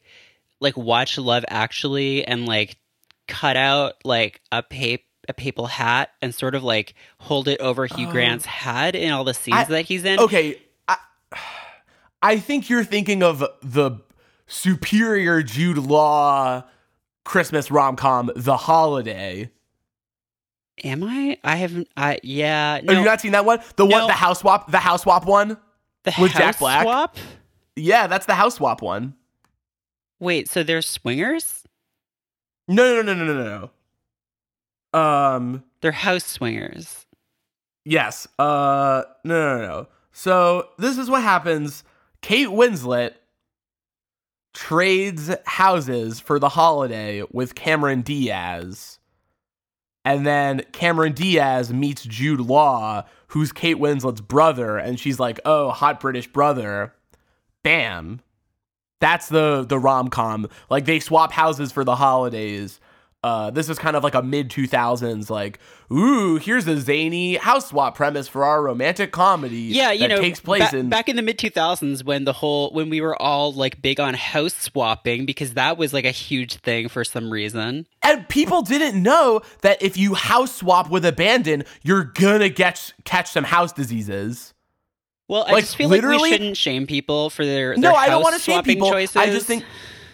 like 0.60 0.76
watch 0.76 1.18
Love 1.18 1.44
Actually 1.48 2.24
and 2.24 2.46
like 2.46 2.76
cut 3.28 3.56
out 3.56 3.94
like 4.04 4.40
a 4.52 4.62
pap 4.62 5.00
a 5.28 5.32
papal 5.32 5.66
hat 5.66 6.10
and 6.20 6.34
sort 6.34 6.54
of 6.54 6.64
like 6.64 6.94
hold 7.18 7.46
it 7.46 7.60
over 7.60 7.86
Hugh 7.86 8.08
oh. 8.08 8.10
Grant's 8.10 8.46
head 8.46 8.94
in 8.94 9.12
all 9.12 9.24
the 9.24 9.34
scenes 9.34 9.56
I- 9.56 9.64
that 9.64 9.82
he's 9.82 10.04
in. 10.04 10.18
Okay, 10.18 10.60
I, 10.88 10.96
I 12.22 12.38
think 12.38 12.68
you're 12.68 12.84
thinking 12.84 13.22
of 13.22 13.44
the 13.62 14.00
superior 14.46 15.42
Jude 15.42 15.78
Law 15.78 16.64
Christmas 17.24 17.70
rom 17.70 17.96
com, 17.96 18.30
The 18.34 18.56
Holiday. 18.56 19.50
Am 20.82 21.04
I? 21.04 21.38
I 21.44 21.56
haven't. 21.56 21.88
I 21.96 22.18
yeah. 22.22 22.76
Have 22.76 22.84
you 22.84 23.04
not 23.04 23.20
seen 23.20 23.32
that 23.32 23.44
one? 23.44 23.60
The 23.76 23.84
one, 23.84 24.06
the 24.06 24.12
house 24.12 24.40
swap, 24.40 24.70
the 24.70 24.78
house 24.78 25.02
swap 25.02 25.26
one. 25.26 25.58
the 26.04 26.14
with 26.18 26.32
Jack 26.32 26.58
Black? 26.58 26.82
swap. 26.82 27.16
Yeah, 27.76 28.06
that's 28.06 28.26
the 28.26 28.34
house 28.34 28.56
swap 28.56 28.82
one. 28.82 29.14
Wait, 30.20 30.48
so 30.48 30.62
there's 30.62 30.86
swingers? 30.86 31.64
No, 32.68 33.02
no, 33.02 33.02
no, 33.02 33.14
no, 33.14 33.24
no, 33.24 33.42
no, 33.42 33.70
no. 34.92 34.98
Um, 34.98 35.64
They're 35.80 35.92
house 35.92 36.24
swingers. 36.24 37.06
yes. 37.84 38.28
Uh, 38.38 39.02
no, 39.24 39.34
no, 39.34 39.58
no, 39.58 39.66
no. 39.66 39.86
So 40.12 40.68
this 40.78 40.98
is 40.98 41.08
what 41.10 41.22
happens. 41.22 41.84
Kate 42.22 42.48
Winslet 42.48 43.12
trades 44.52 45.30
houses 45.46 46.20
for 46.20 46.38
the 46.38 46.48
holiday 46.50 47.22
with 47.30 47.54
Cameron 47.54 48.02
Diaz. 48.02 48.98
And 50.04 50.26
then 50.26 50.62
Cameron 50.72 51.12
Diaz 51.12 51.72
meets 51.72 52.02
Jude 52.04 52.40
Law, 52.40 53.04
who's 53.28 53.52
Kate 53.52 53.76
Winslet's 53.76 54.20
brother, 54.22 54.76
and 54.76 54.98
she's 54.98 55.20
like, 55.20 55.38
"Oh, 55.44 55.70
hot 55.70 56.00
British 56.00 56.26
brother." 56.26 56.94
Bam. 57.62 58.20
That's 59.00 59.28
the 59.28 59.64
the 59.68 59.78
rom-com. 59.78 60.48
Like 60.68 60.84
they 60.84 61.00
swap 61.00 61.32
houses 61.32 61.72
for 61.72 61.84
the 61.84 61.96
holidays. 61.96 62.78
uh, 63.22 63.50
this 63.50 63.68
is 63.68 63.78
kind 63.78 63.96
of 63.96 64.02
like 64.02 64.14
a 64.14 64.22
mid 64.22 64.48
2000s, 64.48 65.28
like, 65.28 65.58
ooh, 65.92 66.36
here's 66.36 66.66
a 66.66 66.80
zany 66.80 67.34
house 67.36 67.68
swap 67.68 67.94
premise 67.94 68.28
for 68.28 68.44
our 68.46 68.62
romantic 68.62 69.12
comedy. 69.12 69.58
Yeah, 69.58 69.92
you 69.92 70.00
that 70.00 70.08
know, 70.08 70.20
takes 70.22 70.40
place 70.40 70.70
ba- 70.70 70.78
in. 70.78 70.88
back 70.88 71.06
in 71.06 71.16
the 71.16 71.22
mid 71.22 71.36
2000s 71.38 72.02
when 72.02 72.24
the 72.24 72.32
whole 72.32 72.70
when 72.72 72.88
we 72.88 73.02
were 73.02 73.20
all 73.20 73.52
like 73.52 73.82
big 73.82 74.00
on 74.00 74.14
house 74.14 74.54
swapping 74.54 75.26
because 75.26 75.52
that 75.52 75.76
was 75.76 75.92
like 75.92 76.06
a 76.06 76.10
huge 76.10 76.56
thing 76.60 76.88
for 76.88 77.04
some 77.04 77.30
reason. 77.30 77.86
and 78.02 78.26
people 78.30 78.62
didn't 78.62 79.02
know 79.02 79.42
that 79.60 79.82
if 79.82 79.98
you 79.98 80.14
house 80.14 80.54
swap 80.54 80.88
with 80.90 81.04
abandon, 81.04 81.64
you're 81.82 82.04
gonna 82.04 82.48
get 82.48 82.94
catch 83.04 83.30
some 83.30 83.44
house 83.44 83.72
diseases. 83.72 84.54
Well, 85.30 85.44
I 85.46 85.52
Like, 85.52 85.64
just 85.64 85.76
feel 85.76 85.88
like 85.88 86.02
literally- 86.02 86.22
we 86.22 86.36
shouldn't 86.36 86.56
shame 86.56 86.88
people 86.88 87.30
for 87.30 87.46
their, 87.46 87.76
their 87.76 87.78
no, 87.78 87.94
I 87.94 88.08
don't 88.08 88.20
want 88.20 88.34
to 88.34 88.40
shame 88.40 88.64
people. 88.64 88.90
Choices. 88.90 89.14
I 89.14 89.26
just 89.26 89.46
think 89.46 89.64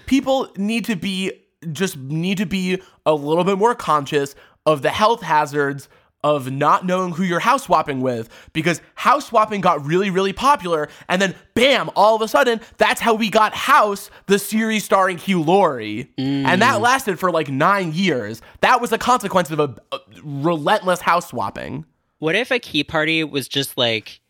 people 0.05 0.53
need 0.59 0.85
to 0.85 0.95
be 0.95 1.33
just 1.73 1.97
need 1.97 2.37
to 2.37 2.45
be 2.45 2.83
a 3.07 3.15
little 3.15 3.43
bit 3.43 3.57
more 3.57 3.75
conscious 3.75 4.35
of 4.67 4.83
the 4.83 4.91
health 4.91 5.23
hazards 5.23 5.89
of 6.23 6.53
not 6.53 6.85
knowing 6.85 7.13
who 7.13 7.23
you're 7.23 7.41
house 7.41 7.65
swapping 7.65 8.03
with 8.03 8.29
because 8.53 8.83
house 8.95 9.27
swapping 9.29 9.63
got 9.63 9.85
really 9.87 10.11
really 10.11 10.35
popular 10.35 10.89
and 11.09 11.21
then 11.23 11.35
bam 11.55 11.89
all 11.97 12.15
of 12.15 12.21
a 12.21 12.29
sudden 12.29 12.61
that's 12.77 13.01
how 13.01 13.15
we 13.15 13.31
got 13.31 13.55
House 13.55 14.11
the 14.27 14.39
series 14.39 14.85
starring 14.85 15.17
Hugh 15.17 15.43
Laurie 15.43 16.13
and 16.19 16.61
that 16.61 16.79
mm. 16.79 16.81
lasted 16.83 17.19
for 17.19 17.31
like 17.31 17.49
9 17.49 17.93
years 17.93 18.43
that 18.61 18.81
was 18.83 18.93
a 18.93 18.99
consequence 18.99 19.51
of 19.51 19.61
a, 19.61 19.75
a 19.93 19.99
relentless 20.23 21.01
house 21.01 21.29
swapping 21.31 21.87
What 22.19 22.35
if 22.35 22.51
a 22.51 22.59
key 22.59 22.85
party 22.85 23.25
was 23.25 23.49
just 23.49 23.79
like 23.79 24.21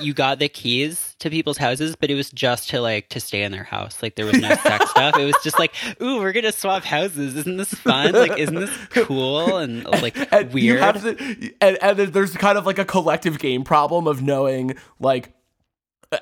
you 0.00 0.14
got 0.14 0.38
the 0.38 0.48
keys 0.48 1.14
to 1.18 1.30
people's 1.30 1.58
houses, 1.58 1.96
but 1.96 2.10
it 2.10 2.14
was 2.14 2.30
just 2.30 2.68
to 2.70 2.80
like 2.80 3.08
to 3.10 3.20
stay 3.20 3.42
in 3.42 3.52
their 3.52 3.64
house. 3.64 4.02
Like 4.02 4.14
there 4.14 4.26
was 4.26 4.40
no 4.40 4.54
sex 4.54 4.90
stuff. 4.90 5.16
It 5.16 5.24
was 5.24 5.36
just 5.42 5.58
like, 5.58 5.74
ooh, 6.00 6.18
we're 6.18 6.32
gonna 6.32 6.52
swap 6.52 6.84
houses. 6.84 7.36
Isn't 7.36 7.56
this 7.56 7.74
fun? 7.74 8.12
Like, 8.12 8.38
isn't 8.38 8.54
this 8.54 8.76
cool 8.90 9.56
and 9.58 9.84
like 9.84 10.16
and 10.32 10.52
weird? 10.52 10.94
to, 10.96 11.52
and, 11.60 11.78
and 11.80 11.98
there's 12.12 12.36
kind 12.36 12.58
of 12.58 12.66
like 12.66 12.78
a 12.78 12.84
collective 12.84 13.38
game 13.38 13.64
problem 13.64 14.06
of 14.06 14.22
knowing 14.22 14.76
like 15.00 15.32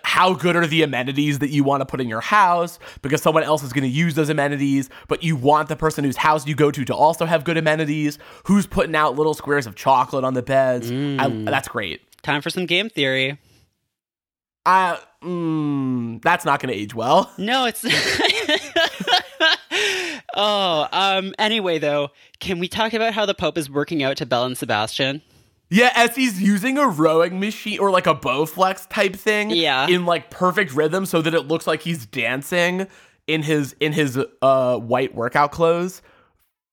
how 0.03 0.35
good 0.35 0.57
are 0.57 0.67
the 0.67 0.83
amenities 0.83 1.39
that 1.39 1.51
you 1.51 1.63
want 1.63 1.81
to 1.81 1.87
put 1.87 2.01
in 2.01 2.09
your 2.09 2.21
house 2.21 2.81
because 3.03 3.23
someone 3.23 3.45
else 3.45 3.63
is 3.63 3.73
going 3.73 3.85
to 3.85 3.89
use 3.89 4.15
those 4.15 4.29
amenities 4.29 4.91
but 5.07 5.23
you 5.23 5.37
want 5.37 5.69
the 5.69 5.77
person 5.77 6.03
whose 6.03 6.17
house 6.17 6.45
you 6.45 6.57
go 6.57 6.73
to 6.73 6.85
to 6.85 6.93
also 6.93 7.25
have 7.25 7.45
good 7.45 7.57
amenities 7.57 8.19
who's 8.47 8.67
putting 8.67 8.97
out 8.97 9.15
little 9.15 9.33
squares 9.33 9.65
of 9.65 9.77
chocolate 9.77 10.25
on 10.25 10.35
the 10.35 10.43
beds 10.43 10.91
I, 10.91 10.95
mm. 10.95 11.45
that's 11.45 11.69
great 11.69 12.01
Time 12.27 12.43
for 12.43 12.51
some 12.51 12.67
game 12.67 12.89
theory. 12.91 13.39
I, 14.67 14.99
mm, 15.23 16.21
that's 16.23 16.45
not 16.45 16.61
going 16.61 16.75
to 16.75 16.79
age 16.79 16.95
well 16.95 17.31
No, 17.39 17.67
it's 17.67 17.85
Oh, 20.39 20.87
um 20.93 21.35
anyway 21.39 21.79
though, 21.79 22.11
can 22.41 22.59
we 22.59 22.69
talk 22.69 22.93
about 22.93 23.15
how 23.15 23.25
the 23.27 23.35
Pope 23.35 23.57
is 23.57 23.71
working 23.71 24.03
out 24.03 24.17
to 24.19 24.27
Belle 24.27 24.45
and 24.45 24.59
Sebastian? 24.59 25.23
Yeah, 25.71 25.93
as 25.95 26.15
he's 26.15 26.41
using 26.43 26.79
a 26.79 26.87
rowing 26.87 27.41
machine 27.41 27.79
or 27.81 27.91
like 27.91 28.07
a 28.07 28.15
Bowflex 28.15 28.89
type 28.89 29.17
thing 29.17 29.51
Yeah. 29.51 29.87
in 29.89 30.05
like 30.05 30.31
perfect 30.31 30.75
rhythm 30.75 31.07
so 31.07 31.23
that 31.23 31.35
it 31.35 31.43
looks 31.49 31.67
like 31.67 31.83
he's 31.83 32.07
dancing 32.07 32.87
in 33.27 33.43
his 33.43 33.75
in 33.81 33.93
his 33.93 34.19
uh 34.43 34.77
white 34.79 35.15
workout 35.15 35.53
clothes. 35.53 36.03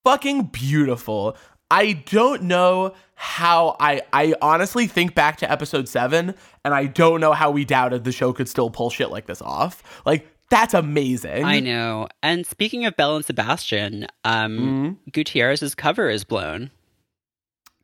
Fucking 0.03 0.43
beautiful. 0.47 1.37
I 1.73 1.93
don't 1.93 2.43
know 2.43 2.93
how 3.15 3.75
I 3.79 4.01
I 4.11 4.33
honestly 4.41 4.85
think 4.87 5.15
back 5.15 5.37
to 5.37 5.51
episode 5.51 5.87
7 5.87 6.33
and 6.65 6.73
I 6.73 6.85
don't 6.85 7.19
know 7.21 7.31
how 7.33 7.51
we 7.51 7.65
doubted 7.65 8.03
the 8.03 8.11
show 8.11 8.33
could 8.33 8.47
still 8.49 8.69
pull 8.69 8.89
shit 8.89 9.09
like 9.09 9.25
this 9.27 9.41
off. 9.41 10.01
Like 10.05 10.27
that's 10.49 10.73
amazing. 10.73 11.43
I 11.45 11.59
know. 11.59 12.07
And 12.21 12.45
speaking 12.45 12.85
of 12.85 12.95
Belle 12.95 13.15
and 13.15 13.25
Sebastian, 13.25 14.07
um 14.23 14.57
Mm-hmm. 14.59 15.09
Gutierrez's 15.11 15.73
cover 15.73 16.09
is 16.09 16.23
blown. 16.23 16.69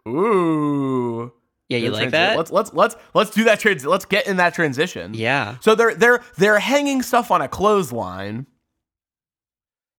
Ooh. 0.07 1.31
Yeah, 1.69 1.77
you 1.77 1.91
like 1.91 2.07
transi- 2.09 2.11
that? 2.11 2.37
Let's 2.37 2.51
let's 2.51 2.73
let's 2.73 2.95
let's 3.13 3.29
do 3.31 3.43
that 3.43 3.59
trans 3.59 3.85
let's 3.85 4.05
get 4.05 4.27
in 4.27 4.37
that 4.37 4.53
transition. 4.55 5.13
yeah. 5.13 5.57
So 5.61 5.75
they're 5.75 5.93
they're 5.93 6.21
they're 6.37 6.59
hanging 6.59 7.01
stuff 7.03 7.29
on 7.31 7.41
a 7.41 7.47
clothesline. 7.47 8.47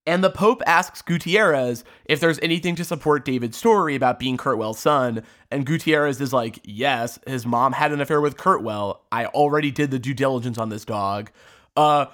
And 0.06 0.24
the 0.24 0.30
Pope 0.30 0.62
asks 0.66 1.02
Gutierrez 1.02 1.84
if 2.06 2.20
there's 2.20 2.38
anything 2.40 2.74
to 2.76 2.84
support 2.84 3.24
David's 3.24 3.56
story 3.56 3.94
about 3.94 4.18
being 4.18 4.36
Kurtwell's 4.36 4.78
son. 4.78 5.22
And 5.50 5.66
Gutierrez 5.66 6.20
is 6.20 6.32
like, 6.32 6.58
Yes, 6.64 7.18
his 7.26 7.44
mom 7.46 7.72
had 7.72 7.92
an 7.92 8.00
affair 8.00 8.20
with 8.20 8.36
Kurtwell. 8.36 9.04
I 9.12 9.26
already 9.26 9.70
did 9.70 9.90
the 9.90 9.98
due 9.98 10.14
diligence 10.14 10.58
on 10.58 10.70
this 10.70 10.84
dog. 10.84 11.30
Uh 11.76 12.06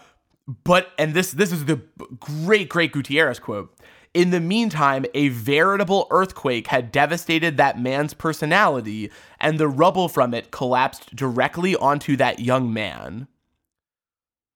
but 0.65 0.91
and 0.99 1.15
this 1.15 1.33
this 1.33 1.53
is 1.53 1.65
the 1.65 1.81
great, 2.21 2.69
great 2.69 2.93
Gutierrez 2.93 3.39
quote. 3.39 3.73
In 4.15 4.31
the 4.31 4.41
meantime, 4.41 5.05
a 5.13 5.29
veritable 5.29 6.07
earthquake 6.11 6.69
had 6.69 6.91
devastated 6.91 7.59
that 7.59 7.79
man's 7.79 8.15
personality, 8.15 9.11
and 9.39 9.61
the 9.61 9.69
rubble 9.69 10.09
from 10.09 10.33
it 10.33 10.51
collapsed 10.51 11.15
directly 11.15 11.77
onto 11.77 12.17
that 12.17 12.39
young 12.39 12.73
man. 12.73 13.29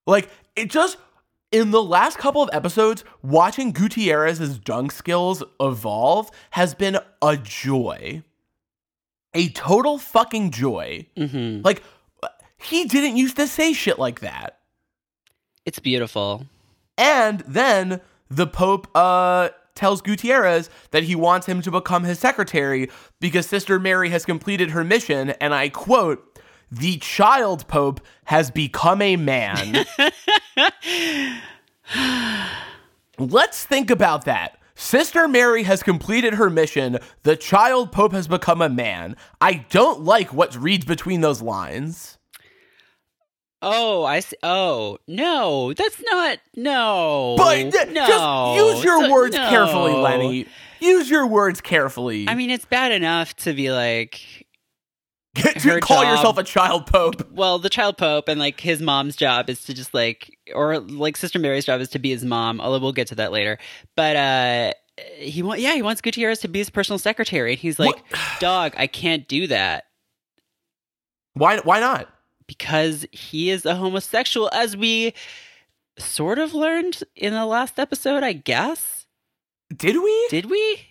Like, 0.07 0.31
it 0.55 0.71
just, 0.71 0.97
in 1.51 1.71
the 1.71 1.83
last 1.83 2.17
couple 2.17 2.41
of 2.41 2.49
episodes, 2.53 3.03
watching 3.21 3.71
Gutierrez's 3.71 4.57
dunk 4.57 4.91
skills 4.91 5.43
evolve 5.59 6.31
has 6.51 6.73
been 6.73 6.97
a 7.21 7.37
joy. 7.37 8.23
A 9.33 9.49
total 9.49 9.97
fucking 9.97 10.51
joy. 10.51 11.07
hmm 11.15 11.61
Like, 11.63 11.83
he 12.57 12.85
didn't 12.85 13.17
used 13.17 13.35
to 13.37 13.47
say 13.47 13.73
shit 13.73 13.97
like 13.99 14.19
that. 14.21 14.59
It's 15.65 15.79
beautiful. 15.79 16.45
And 16.97 17.41
then 17.41 18.01
the 18.29 18.47
Pope 18.47 18.87
uh, 18.95 19.49
tells 19.75 20.01
Gutierrez 20.01 20.69
that 20.91 21.03
he 21.03 21.15
wants 21.15 21.47
him 21.47 21.61
to 21.63 21.71
become 21.71 22.03
his 22.03 22.19
secretary 22.19 22.89
because 23.19 23.45
Sister 23.47 23.79
Mary 23.79 24.09
has 24.09 24.25
completed 24.25 24.71
her 24.71 24.83
mission. 24.83 25.31
And 25.31 25.53
I 25.53 25.69
quote, 25.69 26.30
the 26.71 26.97
child 26.97 27.67
Pope 27.67 28.01
has 28.25 28.49
become 28.49 29.01
a 29.01 29.17
man. 29.17 29.85
Let's 33.19 33.65
think 33.65 33.91
about 33.91 34.25
that. 34.25 34.57
Sister 34.73 35.27
Mary 35.27 35.63
has 35.63 35.83
completed 35.83 36.35
her 36.35 36.49
mission. 36.49 36.97
The 37.23 37.35
child 37.35 37.91
Pope 37.91 38.13
has 38.13 38.27
become 38.27 38.61
a 38.61 38.69
man. 38.69 39.15
I 39.39 39.65
don't 39.69 40.01
like 40.01 40.33
what 40.33 40.55
reads 40.55 40.85
between 40.85 41.21
those 41.21 41.41
lines. 41.41 42.17
Oh, 43.61 44.03
I 44.05 44.21
see. 44.21 44.37
Oh, 44.41 44.97
no, 45.07 45.73
that's 45.73 46.01
not. 46.01 46.39
No. 46.55 47.35
But 47.37 47.71
th- 47.71 47.89
no. 47.89 48.07
just 48.07 48.75
use 48.75 48.83
your 48.83 49.11
words 49.11 49.35
no. 49.35 49.49
carefully, 49.49 49.93
Lenny. 49.93 50.47
Use 50.79 51.11
your 51.11 51.27
words 51.27 51.61
carefully. 51.61 52.27
I 52.27 52.33
mean, 52.33 52.49
it's 52.49 52.65
bad 52.65 52.91
enough 52.91 53.35
to 53.37 53.53
be 53.53 53.71
like, 53.71 54.47
to 55.35 55.79
call 55.79 56.03
job- 56.03 56.15
yourself 56.15 56.37
a 56.37 56.43
child 56.43 56.87
pope. 56.87 57.31
well, 57.31 57.59
the 57.59 57.69
child 57.69 57.97
pope 57.97 58.27
and 58.27 58.39
like 58.39 58.59
his 58.59 58.81
mom's 58.81 59.15
job 59.15 59.49
is 59.49 59.63
to 59.63 59.73
just 59.73 59.93
like, 59.93 60.37
or 60.53 60.79
like 60.79 61.17
Sister 61.17 61.39
Mary's 61.39 61.65
job 61.65 61.81
is 61.81 61.89
to 61.89 61.99
be 61.99 62.09
his 62.09 62.25
mom. 62.25 62.59
Although 62.59 62.79
we'll 62.79 62.91
get 62.91 63.07
to 63.07 63.15
that 63.15 63.31
later. 63.31 63.57
But 63.95 64.15
uh, 64.15 64.73
he 65.17 65.41
want, 65.41 65.59
yeah, 65.61 65.73
he 65.73 65.81
wants 65.81 66.01
Gutierrez 66.01 66.39
to 66.39 66.47
be 66.47 66.59
his 66.59 66.69
personal 66.69 66.99
secretary, 66.99 67.51
and 67.53 67.59
he's 67.59 67.79
like, 67.79 67.95
dog, 68.39 68.73
I 68.77 68.87
can't 68.87 69.27
do 69.27 69.47
that 69.47 69.85
Why? 71.33 71.59
Why 71.59 71.79
not? 71.79 72.09
because 72.47 73.05
he 73.13 73.49
is 73.49 73.65
a 73.65 73.75
homosexual, 73.75 74.49
as 74.51 74.75
we 74.75 75.13
sort 75.97 76.37
of 76.37 76.53
learned 76.53 77.01
in 77.15 77.31
the 77.31 77.45
last 77.45 77.79
episode, 77.79 78.23
I 78.23 78.33
guess. 78.33 79.05
Did 79.73 79.95
we? 80.03 80.27
Did 80.29 80.47
we? 80.47 80.81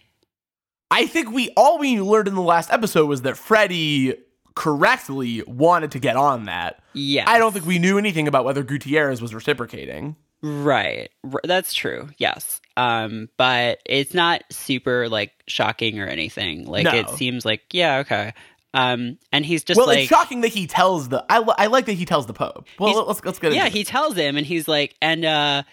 I 0.91 1.07
think 1.07 1.31
we 1.31 1.51
all 1.59 1.79
we 1.79 2.01
learned 2.01 2.29
in 2.29 2.35
the 2.35 2.41
last 2.41 2.73
episode 2.73 3.05
was 3.07 3.21
that 3.23 3.37
Freddie 3.37 4.15
correctly 4.55 5.43
wanted 5.47 5.93
to 5.93 5.99
get 5.99 6.17
on 6.17 6.45
that. 6.45 6.83
Yeah. 6.93 7.29
I 7.29 7.39
don't 7.39 7.53
think 7.53 7.67
we 7.67 7.79
knew 7.79 7.99
anything 7.99 8.29
about 8.29 8.45
whether 8.45 8.63
Gutierrez 8.63 9.21
was 9.23 9.35
reciprocating. 9.35 10.17
Right. 10.43 11.11
That's 11.45 11.75
true. 11.75 12.09
Yes. 12.19 12.61
Um, 12.77 13.29
but 13.37 13.81
it's 13.85 14.15
not 14.15 14.43
super 14.51 15.09
like 15.09 15.33
shocking 15.47 16.01
or 16.01 16.07
anything. 16.07 16.67
Like 16.67 16.85
No. 16.85 16.95
it 16.95 17.11
seems 17.11 17.45
like 17.45 17.63
yeah, 17.73 17.99
okay. 17.99 18.33
Um, 18.73 19.19
and 19.33 19.45
he's 19.45 19.65
just 19.65 19.79
well, 19.79 19.87
like 19.87 20.01
it's 20.01 20.09
shocking 20.09 20.43
that 20.43 20.49
he 20.49 20.67
tells 20.67 21.09
the. 21.09 21.25
I, 21.29 21.39
I 21.59 21.67
like 21.67 21.87
that 21.87 21.95
he 21.95 22.05
tells 22.05 22.27
the 22.27 22.33
Pope. 22.33 22.67
Well, 22.79 23.05
let's 23.07 23.25
let's 23.25 23.39
get 23.39 23.53
yeah, 23.53 23.69
he 23.69 23.83
tells 23.83 24.15
him, 24.15 24.37
and 24.37 24.47
he's 24.47 24.69
like, 24.69 24.95
and 25.03 25.25
uh, 25.25 25.65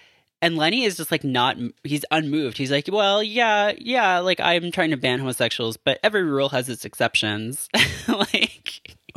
and 0.41 0.57
Lenny 0.57 0.83
is 0.83 0.97
just 0.97 1.11
like 1.11 1.23
not. 1.23 1.57
He's 1.83 2.03
unmoved. 2.09 2.57
He's 2.57 2.71
like, 2.71 2.89
well, 2.91 3.21
yeah, 3.21 3.73
yeah, 3.77 4.17
like 4.19 4.39
I'm 4.39 4.71
trying 4.71 4.89
to 4.89 4.97
ban 4.97 5.19
homosexuals, 5.19 5.77
but 5.77 5.99
every 6.03 6.23
rule 6.23 6.49
has 6.49 6.69
its 6.69 6.85
exceptions. 6.85 7.69
like. 8.07 8.56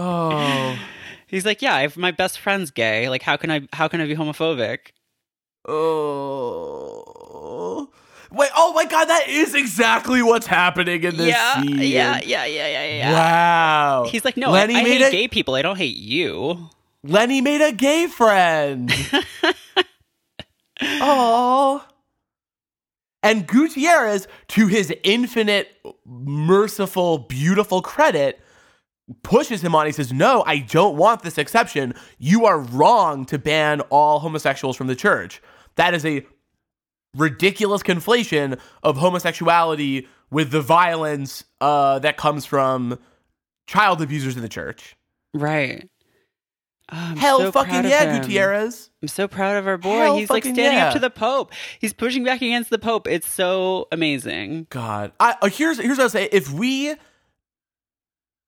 Oh. 0.03 0.79
He's 1.27 1.45
like, 1.45 1.61
yeah, 1.61 1.81
if 1.81 1.99
my 1.99 2.11
best 2.11 2.39
friend's 2.39 2.71
gay, 2.71 3.11
like 3.11 3.23
how 3.23 3.37
can 3.37 3.51
I 3.51 3.69
how 3.73 3.87
can 3.87 4.01
I 4.01 4.07
be 4.07 4.17
homophobic? 4.17 4.93
Oh. 5.69 7.11
Wait, 8.33 8.49
oh 8.57 8.73
my 8.73 8.87
god, 8.87 9.07
that 9.07 9.29
is 9.29 9.55
exactly 9.55 10.23
what's 10.23 10.47
happening 10.47 11.03
in 11.03 11.17
this 11.17 11.29
yeah, 11.29 11.61
scene. 11.61 11.79
yeah, 11.79 12.21
yeah, 12.25 12.45
yeah, 12.47 12.67
yeah, 12.69 12.85
yeah. 12.85 13.13
Wow. 13.13 14.07
He's 14.09 14.25
like, 14.25 14.37
no, 14.37 14.53
Lenny 14.53 14.77
I, 14.77 14.81
I 14.81 14.83
made 14.85 15.01
hate 15.01 15.09
a 15.09 15.11
gay 15.11 15.29
people. 15.29 15.55
I 15.55 15.63
don't 15.63 15.77
hate 15.77 15.97
you. 15.97 16.71
Lenny 17.03 17.41
made 17.41 17.61
a 17.61 17.73
gay 17.73 18.07
friend. 18.07 18.93
oh. 20.83 21.85
And 23.23 23.47
Gutierrez, 23.47 24.27
to 24.49 24.67
his 24.69 24.95
infinite, 25.03 25.69
merciful, 26.07 27.19
beautiful 27.19 27.83
credit, 27.83 28.41
pushes 29.23 29.62
him 29.62 29.75
on. 29.75 29.87
He 29.87 29.92
says, 29.92 30.12
No, 30.12 30.42
I 30.46 30.59
don't 30.59 30.96
want 30.96 31.23
this 31.23 31.38
exception. 31.38 31.94
You 32.18 32.46
are 32.46 32.59
wrong 32.59 33.25
to 33.27 33.38
ban 33.38 33.81
all 33.83 34.20
homosexuals 34.20 34.77
from 34.77 34.87
the 34.87 34.96
church. 34.96 35.42
That 35.77 35.94
is 35.94 36.05
a 36.05 36.27
ridiculous 37.16 37.83
conflation 37.83 38.59
of 38.83 38.96
homosexuality 38.96 40.07
with 40.31 40.51
the 40.51 40.61
violence 40.61 41.44
uh, 41.61 41.99
that 42.01 42.16
comes 42.16 42.46
from 42.46 42.99
child 43.66 44.01
abusers 44.01 44.37
in 44.37 44.42
the 44.42 44.49
church. 44.49 44.96
Right. 45.35 45.88
Oh, 46.92 47.14
Hell 47.16 47.38
so 47.38 47.53
fucking 47.53 47.85
yeah, 47.85 48.14
him. 48.14 48.23
Gutierrez. 48.23 48.90
I'm 49.01 49.09
so 49.09 49.29
proud 49.29 49.57
of 49.57 49.66
our 49.68 49.79
boy. 49.79 49.99
Hell 49.99 50.16
He's 50.16 50.31
like 50.31 50.42
standing 50.42 50.64
yeah. 50.64 50.88
up 50.88 50.94
to 50.94 50.99
the 50.99 51.11
Pope. 51.11 51.53
He's 51.79 51.92
pushing 51.92 52.25
back 52.25 52.42
against 52.42 52.70
the 52.70 52.79
Pope. 52.79 53.07
It's 53.07 53.29
so 53.29 53.87
amazing. 53.92 54.66
God, 54.70 55.12
I 55.20 55.37
uh, 55.40 55.49
here's 55.49 55.79
here's 55.79 55.99
what 55.99 56.07
I 56.07 56.09
say. 56.09 56.29
If 56.33 56.51
we, 56.51 56.94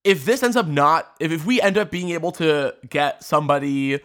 if 0.05 0.25
this 0.25 0.43
ends 0.43 0.57
up 0.57 0.67
not, 0.67 1.15
if 1.21 1.31
if 1.33 1.47
we 1.47 1.61
end 1.61 1.79
up 1.79 1.91
being 1.91 2.11
able 2.11 2.33
to 2.33 2.75
get 2.89 3.23
somebody 3.23 4.01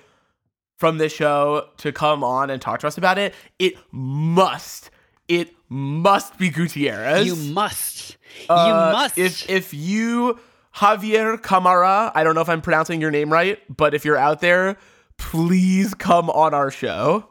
from 0.78 0.98
this 1.00 1.12
show 1.14 1.70
to 1.78 1.92
come 1.92 2.24
on 2.24 2.50
and 2.50 2.62
talk 2.62 2.80
to 2.82 2.88
us 2.88 2.98
about 2.98 3.18
it, 3.18 3.34
it 3.58 3.74
must, 3.92 4.92
it 5.28 5.56
must 5.70 6.38
be 6.38 6.50
Gutierrez. 6.50 7.26
You 7.26 7.36
must. 7.54 8.18
Uh, 8.48 8.66
you 8.68 8.74
must. 8.98 9.18
If 9.18 9.50
if 9.50 9.74
you 9.74 10.40
Javier 10.76 11.42
Camara, 11.42 12.12
I 12.14 12.24
don't 12.24 12.36
know 12.36 12.42
if 12.42 12.50
I'm 12.50 12.62
pronouncing 12.62 13.02
your 13.02 13.12
name 13.12 13.32
right, 13.32 13.60
but 13.76 13.94
if 13.94 14.06
you're 14.06 14.18
out 14.18 14.42
there, 14.42 14.78
please 15.18 15.94
come 15.94 16.30
on 16.30 16.54
our 16.54 16.70
show. 16.70 17.30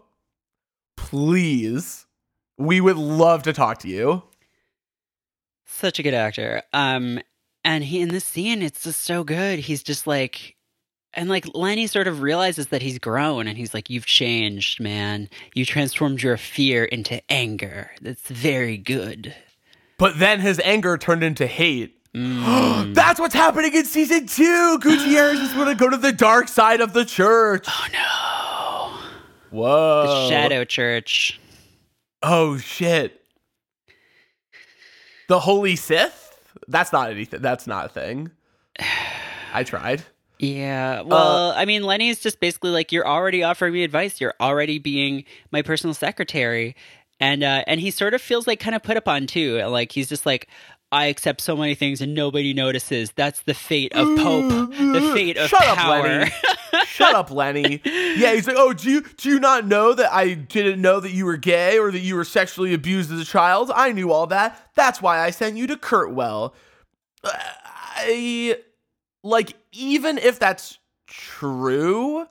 Please. 0.96 2.07
We 2.59 2.81
would 2.81 2.96
love 2.96 3.42
to 3.44 3.52
talk 3.52 3.79
to 3.81 3.88
you. 3.88 4.22
Such 5.66 5.98
a 5.98 6.02
good 6.02 6.14
actor. 6.14 6.62
Um, 6.72 7.20
and 7.66 7.83
he 7.83 8.00
in 8.00 8.11
this 8.11 8.24
scene, 8.24 8.62
it's 8.62 8.85
just 8.85 9.02
so 9.02 9.24
good. 9.24 9.59
He's 9.59 9.83
just 9.83 10.07
like, 10.07 10.55
and 11.12 11.29
like 11.29 11.46
Lenny 11.52 11.88
sort 11.88 12.07
of 12.07 12.22
realizes 12.22 12.68
that 12.68 12.81
he's 12.81 13.00
grown, 13.00 13.48
and 13.48 13.59
he's 13.59 13.74
like, 13.74 13.90
"You've 13.90 14.07
changed, 14.07 14.79
man. 14.79 15.29
You 15.52 15.66
transformed 15.66 16.22
your 16.22 16.37
fear 16.37 16.85
into 16.85 17.20
anger. 17.31 17.90
That's 18.00 18.29
very 18.29 18.79
good." 18.79 19.35
But 19.98 20.20
then 20.20 20.38
his 20.40 20.61
anger 20.61 20.96
turned 20.96 21.24
into 21.24 21.46
hate. 21.48 21.94
Mm. 22.14 22.94
That's 22.94 23.18
what's 23.18 23.35
happening 23.35 23.74
in 23.74 23.85
season 23.85 24.26
two. 24.29 24.79
Gutierrez 24.79 25.40
is 25.40 25.52
going 25.52 25.68
to 25.68 25.74
go 25.74 25.90
to 25.90 25.96
the 25.96 26.12
dark 26.12 26.46
side 26.46 26.81
of 26.81 26.92
the 26.92 27.05
church. 27.05 27.66
Oh 27.68 27.87
no, 27.92 29.59
Whoa. 29.59 30.07
the 30.07 30.29
Shadow 30.29 30.64
Church. 30.64 31.40
Oh 32.22 32.59
shit. 32.59 33.20
The 35.29 35.40
Holy 35.40 35.74
Sith? 35.74 36.25
That's 36.68 36.92
not 36.92 37.11
anything. 37.11 37.40
That's 37.40 37.66
not 37.66 37.87
a 37.87 37.88
thing. 37.88 38.31
I 39.52 39.64
tried. 39.64 40.02
Yeah. 40.38 41.00
Uh, 41.00 41.05
Well, 41.05 41.52
I 41.52 41.64
mean, 41.64 41.83
Lenny 41.83 42.09
is 42.09 42.20
just 42.20 42.40
basically 42.40 42.70
like, 42.70 42.92
you're 42.92 43.07
already 43.07 43.42
offering 43.42 43.72
me 43.72 43.85
advice. 43.85 44.20
You're 44.20 44.35
already 44.40 44.79
being 44.79 45.24
my 45.50 45.62
personal 45.62 45.94
secretary. 45.94 46.76
And 47.18 47.42
uh, 47.42 47.64
and 47.66 47.81
he 47.81 47.90
sort 47.90 48.12
of 48.12 48.20
feels 48.20 48.46
like 48.46 48.61
kind 48.61 48.76
of 48.76 48.83
put 48.83 48.98
upon 48.98 49.26
too. 49.26 49.62
Like 49.64 49.92
he's 49.92 50.09
just 50.09 50.26
like, 50.26 50.48
I 50.96 51.06
accept 51.06 51.42
so 51.42 51.54
many 51.54 51.74
things 51.74 52.00
and 52.00 52.14
nobody 52.14 52.54
notices. 52.54 53.12
That's 53.14 53.42
the 53.42 53.52
fate 53.52 53.92
of 53.92 54.06
Pope. 54.16 54.70
The 54.70 55.11
fate 55.14 55.37
of 55.37 55.50
Shut 55.50 55.66
up, 55.66 55.76
power. 55.76 56.02
Lenny. 56.02 56.30
Shut 56.87 57.14
up, 57.14 57.30
Lenny. 57.30 57.82
Yeah, 57.85 58.32
he's 58.32 58.46
like, 58.46 58.56
oh, 58.59 58.72
do 58.72 58.90
you 58.90 59.02
do 59.02 59.28
you 59.28 59.38
not 59.38 59.66
know 59.66 59.92
that 59.92 60.11
I 60.11 60.32
didn't 60.32 60.80
know 60.80 60.98
that 61.00 61.11
you 61.12 61.26
were 61.26 61.37
gay 61.37 61.78
or 61.78 61.92
that 61.92 61.98
you 61.98 62.16
were 62.16 62.24
sexually 62.24 62.72
abused 62.72 63.12
as 63.12 63.20
a 63.20 63.26
child? 63.26 63.70
I 63.74 63.92
knew 63.92 64.11
all 64.11 64.26
that. 64.28 64.70
That's 64.74 65.02
why 65.02 65.20
I 65.20 65.30
sent 65.30 65.59
you 65.59 65.66
to 65.66 65.76
Kurtwell. 65.76 66.54
I 67.22 68.59
like 69.22 69.54
even 69.72 70.16
if 70.16 70.38
that's 70.38 70.78
true, 71.06 72.26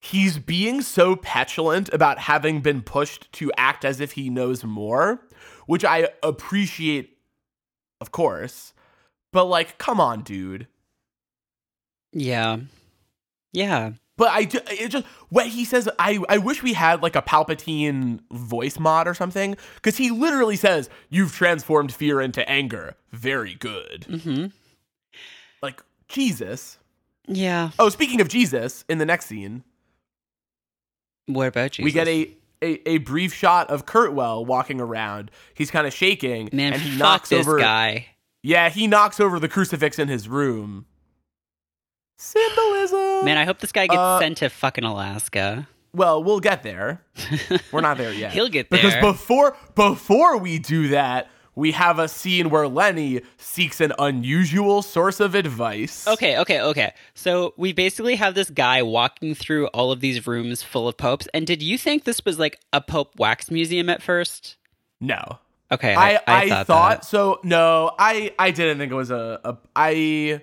he's 0.00 0.38
being 0.38 0.82
so 0.82 1.14
petulant 1.14 1.92
about 1.92 2.18
having 2.18 2.60
been 2.60 2.82
pushed 2.82 3.30
to 3.34 3.52
act 3.56 3.84
as 3.84 4.00
if 4.00 4.12
he 4.12 4.30
knows 4.30 4.64
more, 4.64 5.20
which 5.66 5.84
I 5.84 6.08
appreciate, 6.24 7.17
of 8.00 8.10
course. 8.12 8.72
But 9.32 9.44
like, 9.44 9.78
come 9.78 10.00
on, 10.00 10.22
dude. 10.22 10.66
yeah. 12.12 12.58
Yeah. 13.52 13.92
But 14.16 14.30
I 14.30 14.44
ju- 14.46 14.60
it 14.68 14.88
just 14.88 15.06
when 15.28 15.46
he 15.48 15.64
says 15.64 15.88
I 15.98 16.18
I 16.28 16.38
wish 16.38 16.62
we 16.62 16.72
had 16.72 17.02
like 17.02 17.14
a 17.16 17.22
Palpatine 17.22 18.20
voice 18.32 18.78
mod 18.78 19.06
or 19.06 19.14
something 19.14 19.56
because 19.76 19.96
he 19.96 20.10
literally 20.10 20.56
says 20.56 20.90
you've 21.08 21.32
transformed 21.32 21.92
fear 21.94 22.20
into 22.20 22.46
anger. 22.48 22.96
Very 23.12 23.54
good. 23.54 24.04
hmm 24.24 24.46
Like 25.62 25.82
Jesus. 26.08 26.78
Yeah. 27.28 27.70
Oh, 27.78 27.90
speaking 27.90 28.20
of 28.20 28.28
Jesus, 28.28 28.84
in 28.88 28.98
the 28.98 29.06
next 29.06 29.26
scene 29.26 29.62
What 31.26 31.46
about 31.48 31.72
Jesus? 31.72 31.84
we 31.84 31.92
get 31.92 32.08
a, 32.08 32.30
a 32.62 32.88
a 32.88 32.98
brief 32.98 33.32
shot 33.34 33.70
of 33.70 33.86
Kurtwell 33.86 34.44
walking 34.44 34.80
around. 34.80 35.30
He's 35.54 35.70
kind 35.70 35.86
of 35.86 35.92
shaking 35.92 36.48
man. 36.52 36.72
and 36.74 36.82
he 36.82 36.96
knocks 36.98 37.28
this 37.30 37.46
over. 37.46 37.58
guy. 37.58 38.06
Yeah, 38.42 38.68
he 38.70 38.86
knocks 38.86 39.18
over 39.20 39.38
the 39.40 39.48
crucifix 39.48 39.98
in 39.98 40.08
his 40.08 40.28
room. 40.28 40.86
Symbolism. 42.18 43.24
Man, 43.24 43.38
I 43.38 43.44
hope 43.44 43.58
this 43.60 43.72
guy 43.72 43.86
gets 43.86 43.98
Uh, 43.98 44.18
sent 44.18 44.38
to 44.38 44.48
fucking 44.48 44.84
Alaska. 44.84 45.68
well, 45.92 46.22
we'll 46.22 46.40
get 46.40 46.62
there. 46.62 47.02
We're 47.72 47.80
not 47.80 47.96
there 47.98 48.12
yet. 48.12 48.32
He'll 48.32 48.48
get 48.48 48.70
there. 48.70 48.80
because 48.82 49.00
before 49.00 49.56
before 49.74 50.36
we 50.38 50.58
do 50.58 50.88
that, 50.88 51.28
we 51.58 51.72
have 51.72 51.98
a 51.98 52.06
scene 52.06 52.50
where 52.50 52.68
Lenny 52.68 53.20
seeks 53.36 53.80
an 53.80 53.92
unusual 53.98 54.80
source 54.80 55.18
of 55.18 55.34
advice. 55.34 56.06
Okay, 56.06 56.38
okay, 56.38 56.60
okay. 56.60 56.94
So 57.14 57.52
we 57.56 57.72
basically 57.72 58.14
have 58.14 58.36
this 58.36 58.48
guy 58.48 58.80
walking 58.84 59.34
through 59.34 59.66
all 59.68 59.90
of 59.90 59.98
these 59.98 60.24
rooms 60.24 60.62
full 60.62 60.86
of 60.86 60.96
popes. 60.96 61.26
And 61.34 61.48
did 61.48 61.60
you 61.60 61.76
think 61.76 62.04
this 62.04 62.24
was 62.24 62.38
like 62.38 62.60
a 62.72 62.80
pope 62.80 63.18
wax 63.18 63.50
museum 63.50 63.88
at 63.88 64.02
first? 64.02 64.56
No. 65.00 65.40
Okay, 65.72 65.96
I, 65.96 66.14
I, 66.14 66.20
I, 66.28 66.48
thought, 66.48 66.66
thought, 66.66 67.04
so. 67.04 67.40
No, 67.42 67.90
I 67.98 68.32
I 68.38 68.52
didn't 68.52 68.78
think 68.78 68.92
it 68.92 68.94
was 68.94 69.10
a, 69.10 69.40
a 69.42 69.56
I 69.74 70.42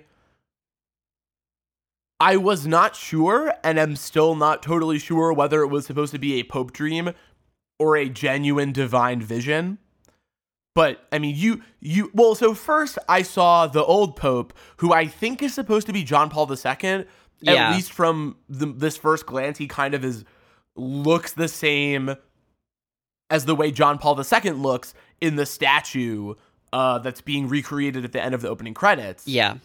I 2.20 2.36
was 2.36 2.66
not 2.66 2.94
sure, 2.94 3.54
and 3.64 3.78
am 3.78 3.96
still 3.96 4.34
not 4.34 4.62
totally 4.62 4.98
sure 4.98 5.32
whether 5.32 5.62
it 5.62 5.68
was 5.68 5.86
supposed 5.86 6.12
to 6.12 6.18
be 6.18 6.34
a 6.34 6.44
Pope 6.44 6.74
dream 6.74 7.12
or 7.78 7.96
a 7.96 8.06
genuine 8.06 8.72
divine 8.72 9.22
vision. 9.22 9.78
But 10.76 11.06
I 11.10 11.18
mean, 11.18 11.34
you 11.34 11.62
you 11.80 12.10
well. 12.12 12.34
So 12.34 12.52
first, 12.52 12.98
I 13.08 13.22
saw 13.22 13.66
the 13.66 13.82
old 13.82 14.14
Pope, 14.14 14.52
who 14.76 14.92
I 14.92 15.06
think 15.06 15.42
is 15.42 15.54
supposed 15.54 15.86
to 15.86 15.92
be 15.94 16.04
John 16.04 16.28
Paul 16.28 16.52
II. 16.52 17.06
At 17.46 17.74
least 17.74 17.94
from 17.94 18.36
the, 18.50 18.66
this 18.66 18.98
first 18.98 19.24
glance, 19.24 19.56
he 19.56 19.68
kind 19.68 19.94
of 19.94 20.04
is 20.04 20.26
looks 20.74 21.32
the 21.32 21.48
same 21.48 22.14
as 23.30 23.46
the 23.46 23.54
way 23.54 23.70
John 23.70 23.96
Paul 23.96 24.20
II 24.20 24.50
looks 24.50 24.92
in 25.18 25.36
the 25.36 25.46
statue 25.46 26.34
uh, 26.74 26.98
that's 26.98 27.22
being 27.22 27.48
recreated 27.48 28.04
at 28.04 28.12
the 28.12 28.22
end 28.22 28.34
of 28.34 28.42
the 28.42 28.50
opening 28.50 28.74
credits. 28.74 29.26
Yeah. 29.26 29.56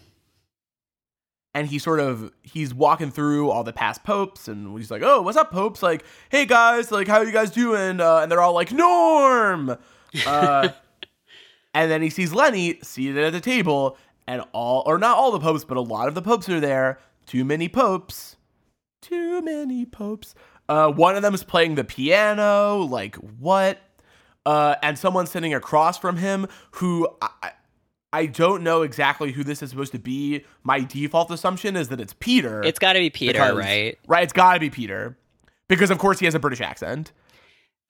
And 1.54 1.68
he 1.68 1.78
sort 1.78 2.00
of 2.00 2.32
he's 2.42 2.74
walking 2.74 3.12
through 3.12 3.50
all 3.50 3.66
the 3.66 3.74
past 3.74 4.06
popes, 4.06 4.48
and 4.48 4.78
he's 4.78 4.90
like, 4.90 5.02
"Oh, 5.04 5.22
what's 5.24 5.36
up, 5.36 5.52
popes? 5.52 5.84
Like, 5.84 6.06
hey 6.30 6.46
guys, 6.46 6.90
like, 6.90 7.10
how 7.10 7.20
you 7.20 7.34
guys 7.34 7.52
doing?" 7.52 8.00
Uh, 8.00 8.20
and 8.20 8.32
they're 8.32 8.40
all 8.40 8.54
like, 8.54 8.72
"Norm." 8.72 9.78
Uh, 10.26 10.70
and 11.74 11.90
then 11.92 12.02
he 12.02 12.10
sees 12.10 12.34
Lenny 12.34 12.80
seated 12.84 13.18
at 13.24 13.34
the 13.34 13.40
table, 13.42 13.98
and 14.28 14.44
all 14.54 14.84
or 14.86 14.98
not 14.98 15.18
all 15.18 15.32
the 15.32 15.40
popes, 15.40 15.64
but 15.64 15.78
a 15.78 15.82
lot 15.82 16.08
of 16.08 16.16
the 16.16 16.22
popes 16.22 16.48
are 16.50 16.60
there. 16.60 17.00
Too 17.26 17.44
many 17.46 17.70
popes. 17.70 18.36
Too 19.02 19.42
many 19.42 19.86
popes. 19.86 20.36
Uh, 20.70 20.92
one 20.92 21.16
of 21.16 21.22
them 21.22 21.34
is 21.34 21.44
playing 21.44 21.76
the 21.76 21.84
piano. 21.84 22.78
Like 22.80 23.16
what? 23.16 23.80
Uh, 24.46 24.76
and 24.82 24.98
someone 24.98 25.28
sitting 25.28 25.54
across 25.54 25.98
from 25.98 26.18
him 26.18 26.48
who 26.72 27.08
I, 27.22 27.52
I- 28.12 28.26
don't 28.26 28.64
know 28.64 28.82
exactly 28.82 29.32
who 29.32 29.44
this 29.44 29.62
is 29.64 29.70
supposed 29.70 29.92
to 29.94 30.00
be. 30.00 30.44
My 30.64 30.80
default 30.82 31.30
assumption 31.32 31.76
is 31.76 31.90
that 31.90 32.00
it's 32.02 32.14
Peter. 32.20 32.62
It's 32.64 32.80
got 32.80 32.94
to 32.94 33.00
be 33.00 33.10
Peter, 33.10 33.34
because- 33.34 33.56
right? 33.56 33.98
Right. 34.08 34.24
It's 34.24 34.34
got 34.34 34.56
to 34.56 34.60
be 34.60 34.70
Peter 34.70 35.18
because 35.68 35.90
of 35.92 35.98
course 36.00 36.20
he 36.20 36.26
has 36.26 36.36
a 36.36 36.40
British 36.40 36.60
accent. 36.62 37.12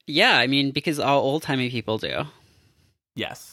Yeah, 0.06 0.36
I 0.36 0.46
mean, 0.46 0.70
because 0.72 0.98
all 0.98 1.20
old 1.22 1.42
timey 1.42 1.70
people 1.70 1.98
do. 1.98 2.24
Yes. 3.16 3.51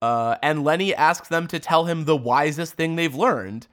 Uh, 0.00 0.36
and 0.42 0.64
Lenny 0.64 0.94
asks 0.94 1.28
them 1.28 1.46
to 1.48 1.58
tell 1.58 1.86
him 1.86 2.04
the 2.04 2.16
wisest 2.16 2.74
thing 2.74 2.96
they've 2.96 3.14
learned. 3.14 3.66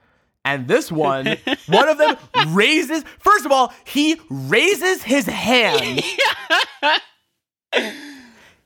And 0.44 0.68
this 0.68 0.92
one, 0.92 1.36
one 1.66 1.88
of 1.88 1.98
them 1.98 2.16
raises, 2.48 3.04
first 3.18 3.46
of 3.46 3.52
all, 3.52 3.72
he 3.84 4.20
raises 4.28 5.02
his 5.02 5.26
hand. 5.26 6.02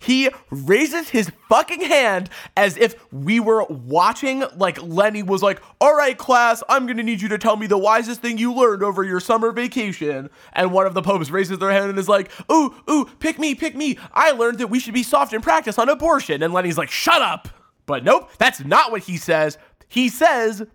he 0.01 0.31
raises 0.51 1.11
his 1.11 1.31
fucking 1.49 1.83
hand 1.83 2.31
as 2.57 2.77
if 2.79 2.97
we 3.13 3.39
were 3.39 3.65
watching, 3.65 4.43
like 4.57 4.83
Lenny 4.83 5.23
was 5.23 5.43
like, 5.43 5.63
All 5.81 5.95
right, 5.95 6.17
class, 6.17 6.63
I'm 6.69 6.87
gonna 6.87 7.03
need 7.03 7.21
you 7.21 7.29
to 7.29 7.39
tell 7.39 7.57
me 7.57 7.67
the 7.67 7.79
wisest 7.79 8.23
thing 8.23 8.39
you 8.39 8.53
learned 8.53 8.83
over 8.83 9.05
your 9.05 9.21
summer 9.21 9.53
vacation. 9.53 10.31
And 10.55 10.73
one 10.73 10.87
of 10.87 10.95
the 10.95 11.03
popes 11.03 11.31
raises 11.31 11.59
their 11.59 11.71
hand 11.71 11.91
and 11.91 11.99
is 11.99 12.09
like, 12.09 12.31
Ooh, 12.51 12.75
ooh, 12.91 13.05
pick 13.19 13.39
me, 13.39 13.55
pick 13.55 13.77
me. 13.77 13.99
I 14.13 14.33
learned 14.33 14.59
that 14.59 14.69
we 14.69 14.81
should 14.81 14.95
be 14.95 15.03
soft 15.03 15.35
in 15.35 15.43
practice 15.43 15.79
on 15.79 15.89
abortion. 15.89 16.43
And 16.43 16.55
Lenny's 16.55 16.79
like, 16.79 16.91
Shut 16.91 17.21
up. 17.21 17.49
But 17.85 18.03
nope, 18.03 18.31
that's 18.39 18.65
not 18.65 18.91
what 18.91 19.03
he 19.03 19.19
says. 19.19 19.59
He 19.87 20.09
says, 20.09 20.67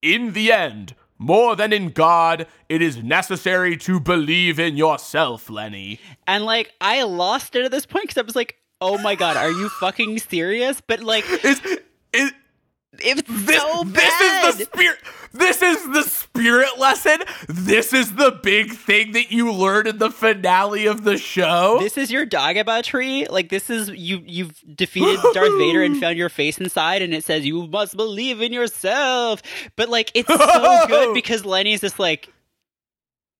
In 0.00 0.32
the 0.32 0.50
end, 0.50 0.94
more 1.18 1.54
than 1.54 1.72
in 1.72 1.90
God, 1.90 2.46
it 2.68 2.80
is 2.80 3.02
necessary 3.02 3.76
to 3.76 4.00
believe 4.00 4.58
in 4.58 4.76
yourself, 4.76 5.50
Lenny. 5.50 6.00
And 6.26 6.44
like 6.44 6.72
I 6.80 7.02
lost 7.02 7.54
it 7.54 7.64
at 7.64 7.70
this 7.70 7.86
point 7.86 8.04
because 8.04 8.18
I 8.18 8.22
was 8.22 8.34
like, 8.34 8.56
"Oh 8.82 8.98
my 8.98 9.14
god, 9.14 9.36
are 9.36 9.50
you 9.50 9.68
fucking 9.68 10.18
serious?" 10.18 10.82
But 10.86 11.02
like, 11.02 11.24
it's 11.28 13.22
this, 13.22 13.56
so 13.56 13.84
this 13.84 14.20
is 14.20 14.58
the 14.58 14.64
spirit 14.64 14.98
this 15.32 15.62
is 15.62 15.90
the 15.92 16.02
spirit 16.02 16.78
lesson 16.78 17.16
this 17.48 17.94
is 17.94 18.16
the 18.16 18.38
big 18.42 18.70
thing 18.70 19.12
that 19.12 19.32
you 19.32 19.50
learn 19.50 19.86
in 19.86 19.96
the 19.96 20.10
finale 20.10 20.84
of 20.84 21.02
the 21.02 21.16
show 21.16 21.78
this 21.80 21.96
is 21.96 22.10
your 22.10 22.26
Dagobah 22.26 22.82
tree. 22.82 23.26
Like 23.26 23.48
this 23.48 23.70
is 23.70 23.88
you. 23.90 24.22
You've 24.24 24.54
defeated 24.74 25.20
Darth 25.34 25.58
Vader 25.58 25.82
and 25.82 25.98
found 25.98 26.16
your 26.16 26.28
face 26.28 26.58
inside, 26.58 27.02
and 27.02 27.12
it 27.12 27.24
says 27.24 27.44
you 27.44 27.66
must 27.66 27.96
believe 27.96 28.40
in 28.40 28.52
yourself. 28.52 29.42
But 29.76 29.88
like, 29.88 30.10
it's 30.14 30.28
so 30.28 30.86
good 30.86 31.14
because 31.14 31.44
Lenny's 31.44 31.80
just 31.80 31.98
like, 31.98 32.32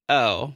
oh, 0.08 0.54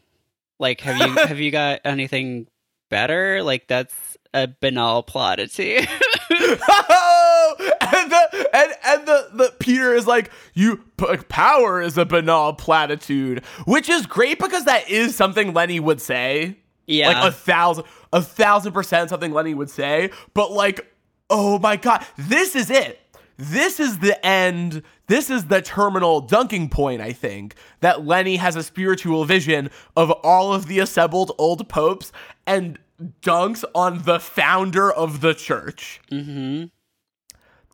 like 0.59 0.81
have 0.81 0.99
you 0.99 1.15
have 1.27 1.41
you 1.41 1.51
got 1.51 1.81
anything 1.85 2.47
better? 2.91 3.43
Like 3.43 3.67
that's 3.69 3.95
a 4.37 4.49
banal 4.61 5.03
platitude. 5.03 5.89
and 6.31 8.11
the 8.11 8.49
and, 8.53 8.73
and 8.85 9.07
the, 9.07 9.29
the 9.33 9.55
Peter 9.59 9.95
is 9.95 10.07
like 10.07 10.31
you 10.55 10.83
p- 10.97 11.17
power 11.29 11.81
is 11.81 11.97
a 11.97 12.05
banal 12.05 12.53
platitude 12.53 13.45
which 13.65 13.89
is 13.89 14.07
great 14.07 14.39
because 14.39 14.65
that 14.65 14.91
is 14.91 15.17
something 15.17 15.55
Lenny 15.55 15.81
would 15.81 16.01
say. 16.01 16.59
Yeah, 16.87 17.09
like 17.09 17.33
a 17.33 17.33
thousand 17.33 17.85
a 18.13 18.21
thousand 18.21 18.73
percent 18.73 19.09
something 19.09 19.33
Lenny 19.33 19.55
would 19.55 19.71
say. 19.71 20.11
But 20.35 20.53
like 20.53 20.93
oh 21.31 21.59
my 21.59 21.77
god 21.77 22.05
this 22.19 22.55
is 22.55 22.71
it. 22.71 23.01
This 23.39 23.81
is 23.81 23.99
the 23.99 24.25
end. 24.25 24.83
This 25.09 25.31
is 25.31 25.47
the 25.47 25.63
terminal 25.63 26.21
dunking 26.21 26.69
point 26.69 27.01
i 27.01 27.13
think 27.13 27.55
that 27.81 28.05
lenny 28.05 28.37
has 28.37 28.57
a 28.57 28.63
spiritual 28.63 29.25
vision 29.25 29.71
of 29.97 30.11
all 30.11 30.53
of 30.53 30.67
the 30.67 30.81
assembled 30.81 31.31
old 31.39 31.69
popes 31.69 32.11
and 32.47 32.79
dunks 33.23 33.65
on 33.75 34.03
the 34.03 34.19
founder 34.19 34.91
of 34.91 35.21
the 35.21 35.35
church 35.35 36.01
mm-hmm. 36.11 36.65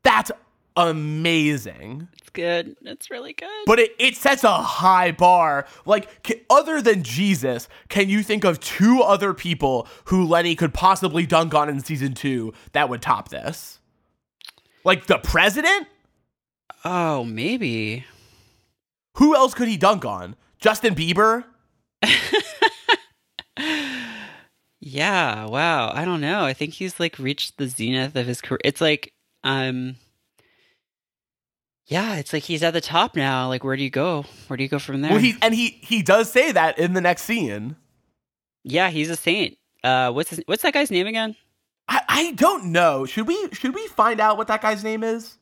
that's 0.02 0.30
amazing 0.76 2.08
it's 2.22 2.30
good. 2.30 2.76
It's 2.82 3.10
really 3.10 3.32
good. 3.32 3.48
but 3.66 3.78
it, 3.78 3.94
it 3.98 4.16
sets 4.16 4.44
a 4.44 4.52
high 4.52 5.12
bar. 5.12 5.66
Like, 5.84 6.08
other 6.48 6.80
than 6.80 7.02
Jesus, 7.02 7.68
can 7.88 8.08
you 8.08 8.22
think 8.22 8.44
of 8.44 8.60
two 8.60 9.02
other 9.02 9.34
people 9.34 9.86
who 10.06 10.24
Lenny 10.24 10.54
could 10.54 10.72
possibly 10.72 11.26
dunk 11.26 11.54
on 11.54 11.68
in 11.68 11.80
season 11.80 12.14
two 12.14 12.54
that 12.72 12.88
would 12.88 13.02
top 13.02 13.28
this? 13.28 13.80
Like 14.84 15.06
the 15.06 15.18
president? 15.18 15.88
oh, 16.84 17.24
maybe. 17.24 18.04
Who 19.18 19.34
else 19.36 19.54
could 19.54 19.68
he 19.68 19.76
dunk 19.76 20.04
on? 20.04 20.36
Justin 20.58 20.94
Bieber? 20.94 21.44
Yeah, 24.92 25.46
wow. 25.46 25.90
I 25.90 26.04
don't 26.04 26.20
know. 26.20 26.44
I 26.44 26.52
think 26.52 26.74
he's 26.74 27.00
like 27.00 27.18
reached 27.18 27.56
the 27.56 27.66
zenith 27.66 28.14
of 28.14 28.26
his 28.26 28.42
career. 28.42 28.60
It's 28.62 28.80
like 28.82 29.14
um 29.42 29.96
Yeah, 31.86 32.16
it's 32.16 32.32
like 32.34 32.42
he's 32.42 32.62
at 32.62 32.74
the 32.74 32.80
top 32.82 33.16
now. 33.16 33.48
Like 33.48 33.64
where 33.64 33.74
do 33.76 33.82
you 33.82 33.90
go? 33.90 34.26
Where 34.48 34.56
do 34.58 34.62
you 34.62 34.68
go 34.68 34.78
from 34.78 35.00
there? 35.00 35.12
Well, 35.12 35.20
he 35.20 35.34
and 35.40 35.54
he 35.54 35.68
he 35.80 36.02
does 36.02 36.30
say 36.30 36.52
that 36.52 36.78
in 36.78 36.92
the 36.92 37.00
next 37.00 37.22
scene. 37.22 37.76
yeah, 38.64 38.90
he's 38.90 39.08
a 39.08 39.16
saint. 39.16 39.56
Uh 39.82 40.12
what's 40.12 40.28
his, 40.30 40.42
what's 40.44 40.62
that 40.62 40.74
guy's 40.74 40.90
name 40.90 41.06
again? 41.06 41.36
I, 41.88 42.02
I 42.08 42.32
don't 42.32 42.66
know. 42.66 43.06
Should 43.06 43.26
we 43.26 43.48
should 43.52 43.74
we 43.74 43.86
find 43.88 44.20
out 44.20 44.36
what 44.36 44.48
that 44.48 44.60
guy's 44.60 44.84
name 44.84 45.02
is? 45.02 45.38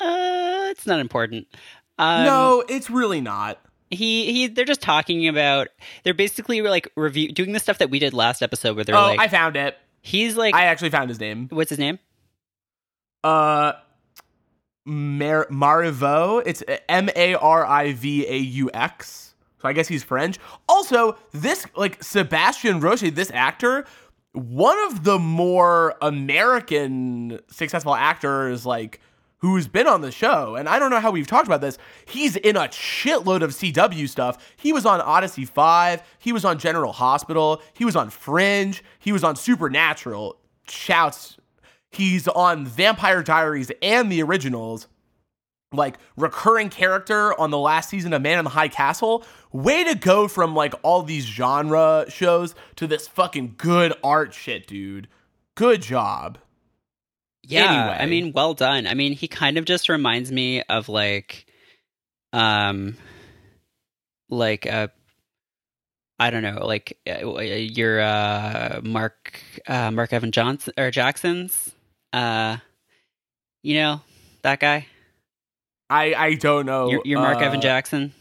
Uh 0.00 0.68
it's 0.70 0.86
not 0.86 1.00
important. 1.00 1.48
Um 1.98 2.24
no, 2.24 2.64
it's 2.68 2.88
really 2.88 3.20
not. 3.20 3.58
He 3.90 4.32
he 4.32 4.46
they're 4.48 4.64
just 4.64 4.80
talking 4.82 5.28
about 5.28 5.68
they're 6.04 6.14
basically 6.14 6.60
like 6.62 6.90
review 6.96 7.30
doing 7.32 7.52
the 7.52 7.60
stuff 7.60 7.78
that 7.78 7.88
we 7.90 7.98
did 7.98 8.12
last 8.14 8.42
episode 8.42 8.74
where 8.76 8.84
they're 8.84 8.94
like, 8.96 9.04
Oh, 9.04 9.08
like 9.08 9.20
I 9.20 9.28
found 9.28 9.56
it. 9.56 9.76
he's 10.02 10.36
like 10.36 10.54
I 10.54 10.64
actually 10.64 10.90
found 10.90 11.08
his 11.10 11.20
name. 11.20 11.48
what's 11.50 11.70
his 11.70 11.78
name? 11.78 11.98
Uh, 13.24 13.72
Mar- 14.84 15.48
Marivaux. 15.50 16.42
It's 16.46 16.62
M 16.88 17.08
A 17.16 17.34
R 17.34 17.66
I 17.66 17.92
V 17.92 18.26
A 18.26 18.36
U 18.36 18.70
X. 18.72 19.34
So 19.60 19.68
I 19.68 19.72
guess 19.72 19.88
he's 19.88 20.04
French. 20.04 20.38
Also, 20.68 21.16
this 21.32 21.66
like 21.76 22.02
Sebastian 22.02 22.80
Roche, 22.80 23.10
this 23.12 23.30
actor, 23.32 23.84
one 24.32 24.78
of 24.90 25.02
the 25.04 25.18
more 25.18 25.94
American 26.02 27.40
successful 27.50 27.94
actors, 27.94 28.64
like 28.66 29.00
who's 29.38 29.68
been 29.68 29.86
on 29.86 30.00
the 30.00 30.10
show. 30.10 30.56
And 30.56 30.68
I 30.68 30.78
don't 30.78 30.90
know 30.90 31.00
how 31.00 31.10
we've 31.10 31.26
talked 31.26 31.46
about 31.46 31.60
this. 31.60 31.78
He's 32.06 32.36
in 32.36 32.56
a 32.56 32.68
shitload 32.68 33.42
of 33.42 33.50
CW 33.50 34.08
stuff. 34.08 34.54
He 34.56 34.72
was 34.72 34.86
on 34.86 35.00
Odyssey 35.00 35.44
5, 35.44 36.02
he 36.18 36.32
was 36.32 36.44
on 36.44 36.58
General 36.58 36.92
Hospital, 36.92 37.62
he 37.74 37.84
was 37.84 37.96
on 37.96 38.10
Fringe, 38.10 38.82
he 38.98 39.12
was 39.12 39.24
on 39.24 39.36
Supernatural. 39.36 40.36
Shouts. 40.68 41.36
He's 41.90 42.26
on 42.28 42.66
Vampire 42.66 43.22
Diaries 43.22 43.70
and 43.80 44.10
the 44.10 44.22
originals. 44.22 44.88
Like 45.72 45.98
recurring 46.16 46.70
character 46.70 47.38
on 47.38 47.50
the 47.50 47.58
last 47.58 47.90
season 47.90 48.12
of 48.12 48.22
Man 48.22 48.38
in 48.38 48.44
the 48.44 48.50
High 48.50 48.68
Castle. 48.68 49.24
Way 49.52 49.84
to 49.84 49.94
go 49.94 50.28
from 50.28 50.54
like 50.54 50.74
all 50.82 51.02
these 51.02 51.24
genre 51.24 52.06
shows 52.08 52.54
to 52.76 52.86
this 52.86 53.06
fucking 53.08 53.54
good 53.56 53.92
art 54.02 54.34
shit, 54.34 54.66
dude. 54.66 55.08
Good 55.54 55.82
job. 55.82 56.38
Yeah, 57.46 57.70
Anyway. 57.70 57.96
I 58.00 58.06
mean, 58.06 58.32
well 58.32 58.54
done. 58.54 58.86
I 58.86 58.94
mean, 58.94 59.12
he 59.12 59.28
kind 59.28 59.56
of 59.56 59.64
just 59.64 59.88
reminds 59.88 60.32
me 60.32 60.62
of 60.62 60.88
like, 60.88 61.46
um, 62.32 62.96
like 64.28 64.66
a 64.66 64.90
I 66.18 66.30
don't 66.30 66.42
know, 66.42 66.66
like 66.66 66.98
uh, 67.06 67.40
your 67.40 68.00
uh, 68.00 68.80
Mark 68.82 69.42
uh, 69.66 69.90
Mark 69.90 70.12
Evan 70.12 70.32
Johnson 70.32 70.72
or 70.78 70.90
Jackson's, 70.90 71.74
uh, 72.12 72.56
you 73.62 73.74
know 73.74 74.00
that 74.42 74.60
guy. 74.60 74.86
I 75.90 76.14
I 76.14 76.34
don't 76.34 76.64
know. 76.64 76.90
Your, 76.90 77.02
your 77.04 77.20
Mark 77.20 77.38
uh, 77.38 77.44
Evan 77.44 77.60
Jackson. 77.60 78.12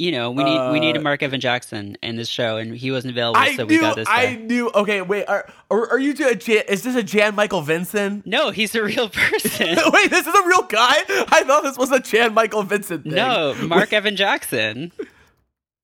You 0.00 0.12
know, 0.12 0.30
we 0.30 0.44
need 0.44 0.72
we 0.72 0.80
need 0.80 0.96
a 0.96 0.98
uh, 0.98 1.02
Mark 1.02 1.22
Evan 1.22 1.40
Jackson 1.40 1.98
in 2.02 2.16
this 2.16 2.28
show, 2.28 2.56
and 2.56 2.74
he 2.74 2.90
wasn't 2.90 3.12
available, 3.12 3.38
I 3.38 3.54
so 3.54 3.66
we 3.66 3.74
knew. 3.74 3.80
got 3.82 3.96
this 3.96 4.08
I 4.08 4.34
guy. 4.34 4.34
knew. 4.36 4.70
Okay, 4.70 5.02
wait. 5.02 5.26
Are 5.26 5.46
are, 5.70 5.90
are 5.90 5.98
you 5.98 6.14
doing? 6.14 6.32
a 6.32 6.34
Jan, 6.36 6.62
is 6.68 6.82
this 6.84 6.96
a 6.96 7.02
Jan 7.02 7.34
Michael 7.34 7.60
Vincent? 7.60 8.24
No, 8.26 8.48
he's 8.50 8.74
a 8.74 8.82
real 8.82 9.10
person. 9.10 9.76
wait, 9.92 10.10
this 10.10 10.26
is 10.26 10.34
a 10.34 10.46
real 10.46 10.62
guy. 10.62 10.94
I 11.28 11.44
thought 11.46 11.64
this 11.64 11.76
was 11.76 11.92
a 11.92 12.00
Jan 12.00 12.32
Michael 12.32 12.62
Vincent 12.62 13.04
thing. 13.04 13.12
No, 13.14 13.54
Mark 13.62 13.92
Evan 13.92 14.16
Jackson. 14.16 14.90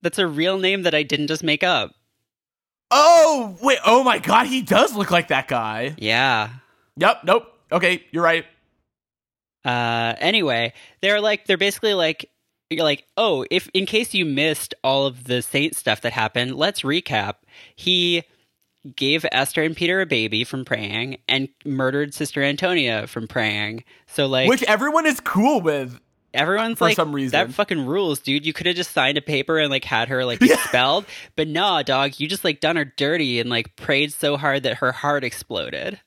That's 0.01 0.19
a 0.19 0.27
real 0.27 0.59
name 0.59 0.85
that 0.85 0.95
I 0.95 1.03
didn't 1.03 1.27
just 1.27 1.43
make 1.43 1.63
up. 1.63 1.95
Oh 2.91 3.55
wait. 3.61 3.81
Oh 3.85 4.03
my 4.03 4.19
God, 4.19 4.47
he 4.47 4.63
does 4.63 4.97
look 4.97 5.11
like 5.11 5.29
that 5.29 5.47
guy. 5.47 5.95
Yeah. 5.99 6.49
Yep. 6.97 7.25
Nope. 7.25 7.53
Okay, 7.71 8.03
you're 8.13 8.25
right. 8.25 8.47
Uh 9.63 10.15
anyway, 10.21 10.73
they're 11.03 11.21
like 11.21 11.45
they're 11.47 11.59
basically 11.59 11.93
like 11.93 12.31
you're 12.71 12.85
like, 12.85 13.05
"Oh, 13.17 13.45
if 13.51 13.69
in 13.75 13.87
case 13.87 14.15
you 14.15 14.25
missed 14.25 14.75
all 14.83 15.07
of 15.07 15.25
the 15.25 15.43
saint 15.43 15.77
stuff 15.77 16.01
that 16.03 16.13
happened, 16.13 16.57
let's 16.57 16.83
recap." 16.83 17.35
He 17.75 18.25
gave 18.95 19.27
Esther 19.33 19.63
and 19.63 19.77
Peter 19.77 20.01
a 20.01 20.07
baby 20.07 20.45
from 20.45 20.65
praying 20.65 21.19
and 21.29 21.49
murdered 21.65 22.15
Sister 22.15 22.43
Antonia 22.43 23.07
from 23.07 23.27
praying. 23.27 23.85
So 24.07 24.27
like 24.27 24.49
Which 24.49 24.63
everyone 24.65 25.07
is 25.07 25.21
cool 25.21 25.61
with. 25.61 26.01
Everyone's 26.35 26.79
for 26.79 26.85
like, 26.85 26.97
some 26.97 27.15
reason. 27.15 27.33
that 27.33 27.51
fucking 27.55 27.87
rules, 27.87 28.19
dude. 28.19 28.45
You 28.45 28.53
could 28.53 28.67
have 28.67 28.77
just 28.77 28.91
signed 28.91 29.17
a 29.17 29.23
paper 29.23 29.59
and 29.59 29.71
like 29.71 29.85
had 29.85 30.09
her 30.09 30.25
like 30.25 30.43
expelled, 30.43 31.07
but 31.35 31.49
nah, 31.49 31.83
dog. 31.83 32.21
You 32.21 32.29
just 32.29 32.45
like 32.45 32.61
done 32.61 32.77
her 32.77 32.85
dirty 32.85 33.41
and 33.41 33.49
like 33.49 33.75
prayed 33.77 34.13
so 34.13 34.37
hard 34.37 34.63
that 34.65 34.79
her 34.79 34.93
heart 34.93 35.25
exploded. 35.25 35.99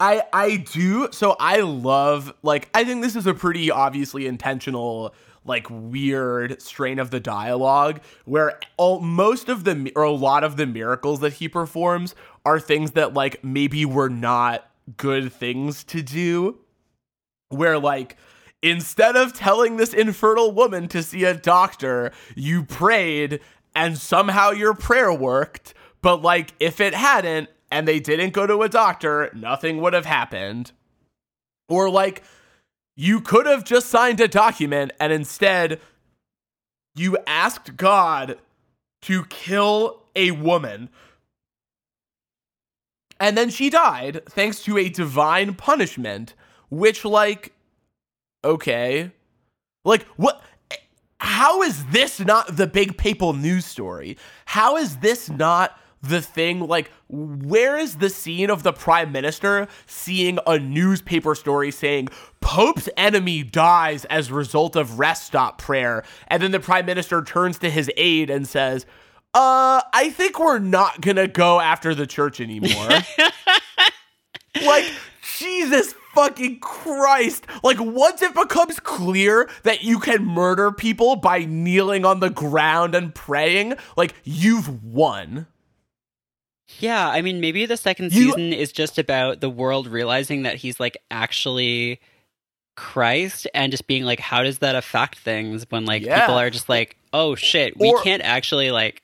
I 0.00 0.22
I 0.32 0.56
do. 0.56 1.08
So 1.12 1.34
I 1.40 1.60
love 1.60 2.32
like 2.42 2.68
I 2.74 2.84
think 2.84 3.02
this 3.02 3.16
is 3.16 3.26
a 3.26 3.34
pretty 3.34 3.70
obviously 3.70 4.26
intentional 4.26 5.14
like 5.48 5.66
weird 5.70 6.60
strain 6.60 6.98
of 6.98 7.10
the 7.10 7.20
dialogue 7.20 8.00
where 8.24 8.58
all 8.76 9.00
most 9.00 9.48
of 9.48 9.64
the 9.64 9.92
or 9.96 10.02
a 10.02 10.10
lot 10.10 10.44
of 10.44 10.56
the 10.56 10.66
miracles 10.66 11.20
that 11.20 11.34
he 11.34 11.48
performs 11.48 12.14
are 12.44 12.60
things 12.60 12.92
that 12.92 13.14
like 13.14 13.42
maybe 13.42 13.84
were 13.84 14.10
not 14.10 14.70
good 14.96 15.32
things 15.32 15.82
to 15.84 16.02
do 16.02 16.58
where 17.48 17.78
like 17.78 18.16
instead 18.62 19.16
of 19.16 19.32
telling 19.32 19.76
this 19.76 19.94
infertile 19.94 20.52
woman 20.52 20.88
to 20.88 21.02
see 21.02 21.24
a 21.24 21.34
doctor 21.34 22.12
you 22.34 22.62
prayed 22.62 23.40
and 23.74 23.98
somehow 23.98 24.50
your 24.50 24.74
prayer 24.74 25.12
worked 25.12 25.74
but 26.02 26.22
like 26.22 26.52
if 26.60 26.80
it 26.80 26.94
hadn't 26.94 27.48
and 27.70 27.86
they 27.86 28.00
didn't 28.00 28.32
go 28.32 28.46
to 28.46 28.62
a 28.62 28.68
doctor, 28.68 29.30
nothing 29.34 29.80
would 29.80 29.92
have 29.92 30.06
happened. 30.06 30.72
Or 31.68 31.90
like 31.90 32.22
you 33.00 33.20
could 33.20 33.46
have 33.46 33.62
just 33.62 33.88
signed 33.88 34.20
a 34.20 34.26
document 34.26 34.90
and 34.98 35.12
instead 35.12 35.80
you 36.96 37.16
asked 37.28 37.76
God 37.76 38.38
to 39.02 39.24
kill 39.26 40.02
a 40.16 40.32
woman. 40.32 40.88
And 43.20 43.38
then 43.38 43.50
she 43.50 43.70
died 43.70 44.22
thanks 44.28 44.64
to 44.64 44.76
a 44.78 44.88
divine 44.88 45.54
punishment, 45.54 46.34
which, 46.70 47.04
like, 47.04 47.52
okay. 48.44 49.12
Like, 49.84 50.04
what? 50.16 50.42
How 51.20 51.62
is 51.62 51.84
this 51.86 52.18
not 52.18 52.56
the 52.56 52.66
big 52.66 52.98
papal 52.98 53.32
news 53.32 53.64
story? 53.64 54.18
How 54.44 54.76
is 54.76 54.96
this 54.96 55.30
not 55.30 55.78
the 56.02 56.20
thing? 56.20 56.66
Like, 56.66 56.90
where 57.08 57.76
is 57.76 57.96
the 57.96 58.10
scene 58.10 58.50
of 58.50 58.62
the 58.62 58.72
prime 58.72 59.12
minister 59.12 59.68
seeing 59.86 60.38
a 60.46 60.58
newspaper 60.58 61.34
story 61.34 61.70
saying 61.70 62.08
Pope's 62.40 62.88
enemy 62.96 63.42
dies 63.42 64.04
as 64.06 64.30
result 64.30 64.76
of 64.76 64.98
rest 64.98 65.26
stop 65.26 65.58
prayer? 65.58 66.04
And 66.28 66.42
then 66.42 66.50
the 66.50 66.60
prime 66.60 66.86
minister 66.86 67.22
turns 67.22 67.58
to 67.58 67.70
his 67.70 67.90
aide 67.96 68.30
and 68.30 68.46
says, 68.46 68.86
uh, 69.34 69.82
I 69.92 70.10
think 70.10 70.38
we're 70.38 70.58
not 70.58 71.00
gonna 71.00 71.28
go 71.28 71.60
after 71.60 71.94
the 71.94 72.06
church 72.06 72.40
anymore. 72.40 72.88
like, 74.62 74.90
Jesus 75.38 75.94
fucking 76.14 76.58
Christ. 76.60 77.46
Like, 77.62 77.78
once 77.78 78.22
it 78.22 78.34
becomes 78.34 78.80
clear 78.80 79.48
that 79.62 79.84
you 79.84 79.98
can 80.00 80.24
murder 80.24 80.72
people 80.72 81.16
by 81.16 81.44
kneeling 81.44 82.04
on 82.04 82.20
the 82.20 82.30
ground 82.30 82.94
and 82.94 83.14
praying, 83.14 83.74
like, 83.96 84.14
you've 84.24 84.82
won. 84.82 85.46
Yeah, 86.80 87.08
I 87.08 87.22
mean, 87.22 87.40
maybe 87.40 87.66
the 87.66 87.76
second 87.76 88.12
You- 88.12 88.26
season 88.26 88.52
is 88.52 88.72
just 88.72 88.98
about 88.98 89.40
the 89.40 89.50
world 89.50 89.86
realizing 89.86 90.42
that 90.42 90.56
he's 90.56 90.78
like 90.78 90.96
actually 91.10 92.00
Christ 92.76 93.46
and 93.54 93.72
just 93.72 93.86
being 93.86 94.04
like, 94.04 94.20
how 94.20 94.42
does 94.44 94.58
that 94.58 94.76
affect 94.76 95.18
things 95.18 95.66
when 95.70 95.84
like 95.84 96.02
Yeah. 96.02 96.20
people 96.20 96.36
are 96.36 96.50
just 96.50 96.68
like, 96.68 96.96
oh 97.12 97.34
shit, 97.34 97.76
we 97.78 97.88
Or- 97.90 98.02
can't 98.02 98.22
actually 98.22 98.70
like 98.70 99.02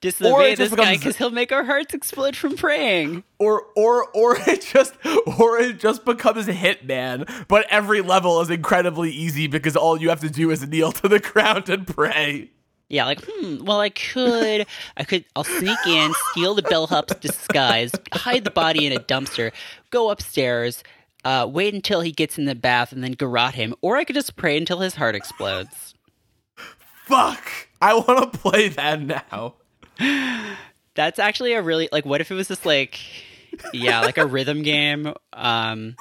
disobey 0.00 0.56
this 0.56 0.74
guy 0.74 0.96
because 0.96 1.16
he'll 1.16 1.30
make 1.30 1.52
our 1.52 1.62
hearts 1.62 1.94
explode 1.94 2.34
from 2.34 2.56
praying. 2.56 3.22
Or 3.38 3.62
or 3.76 4.08
or 4.12 4.36
it 4.48 4.62
just 4.72 4.94
or 5.38 5.58
it 5.58 5.78
just 5.78 6.04
becomes 6.04 6.48
a 6.48 6.52
hitman, 6.52 7.46
but 7.46 7.66
every 7.70 8.00
level 8.00 8.40
is 8.40 8.50
incredibly 8.50 9.10
easy 9.12 9.46
because 9.46 9.76
all 9.76 10.00
you 10.00 10.08
have 10.08 10.20
to 10.20 10.30
do 10.30 10.50
is 10.50 10.66
kneel 10.66 10.90
to 10.92 11.06
the 11.08 11.20
ground 11.32 11.68
and 11.68 11.86
pray. 11.86 12.50
Yeah, 12.92 13.06
like, 13.06 13.24
hmm, 13.26 13.64
well, 13.64 13.80
I 13.80 13.88
could, 13.88 14.66
I 14.98 15.04
could, 15.04 15.24
I'll 15.34 15.44
sneak 15.44 15.78
in, 15.86 16.12
steal 16.30 16.54
the 16.54 16.60
bellhop's 16.60 17.14
disguise, 17.14 17.90
hide 18.12 18.44
the 18.44 18.50
body 18.50 18.84
in 18.84 18.92
a 18.92 18.98
dumpster, 19.00 19.50
go 19.88 20.10
upstairs, 20.10 20.84
uh, 21.24 21.48
wait 21.50 21.72
until 21.72 22.02
he 22.02 22.12
gets 22.12 22.36
in 22.36 22.44
the 22.44 22.54
bath, 22.54 22.92
and 22.92 23.02
then 23.02 23.12
garrote 23.12 23.54
him. 23.54 23.74
Or 23.80 23.96
I 23.96 24.04
could 24.04 24.14
just 24.14 24.36
pray 24.36 24.58
until 24.58 24.80
his 24.80 24.94
heart 24.94 25.14
explodes. 25.14 25.94
Fuck. 27.06 27.48
I 27.80 27.94
want 27.94 28.30
to 28.30 28.38
play 28.38 28.68
that 28.68 29.00
now. 29.00 29.54
That's 30.94 31.18
actually 31.18 31.54
a 31.54 31.62
really, 31.62 31.88
like, 31.90 32.04
what 32.04 32.20
if 32.20 32.30
it 32.30 32.34
was 32.34 32.48
just 32.48 32.66
like, 32.66 33.00
yeah, 33.72 34.00
like 34.00 34.18
a 34.18 34.26
rhythm 34.26 34.62
game, 34.62 35.14
um, 35.32 35.96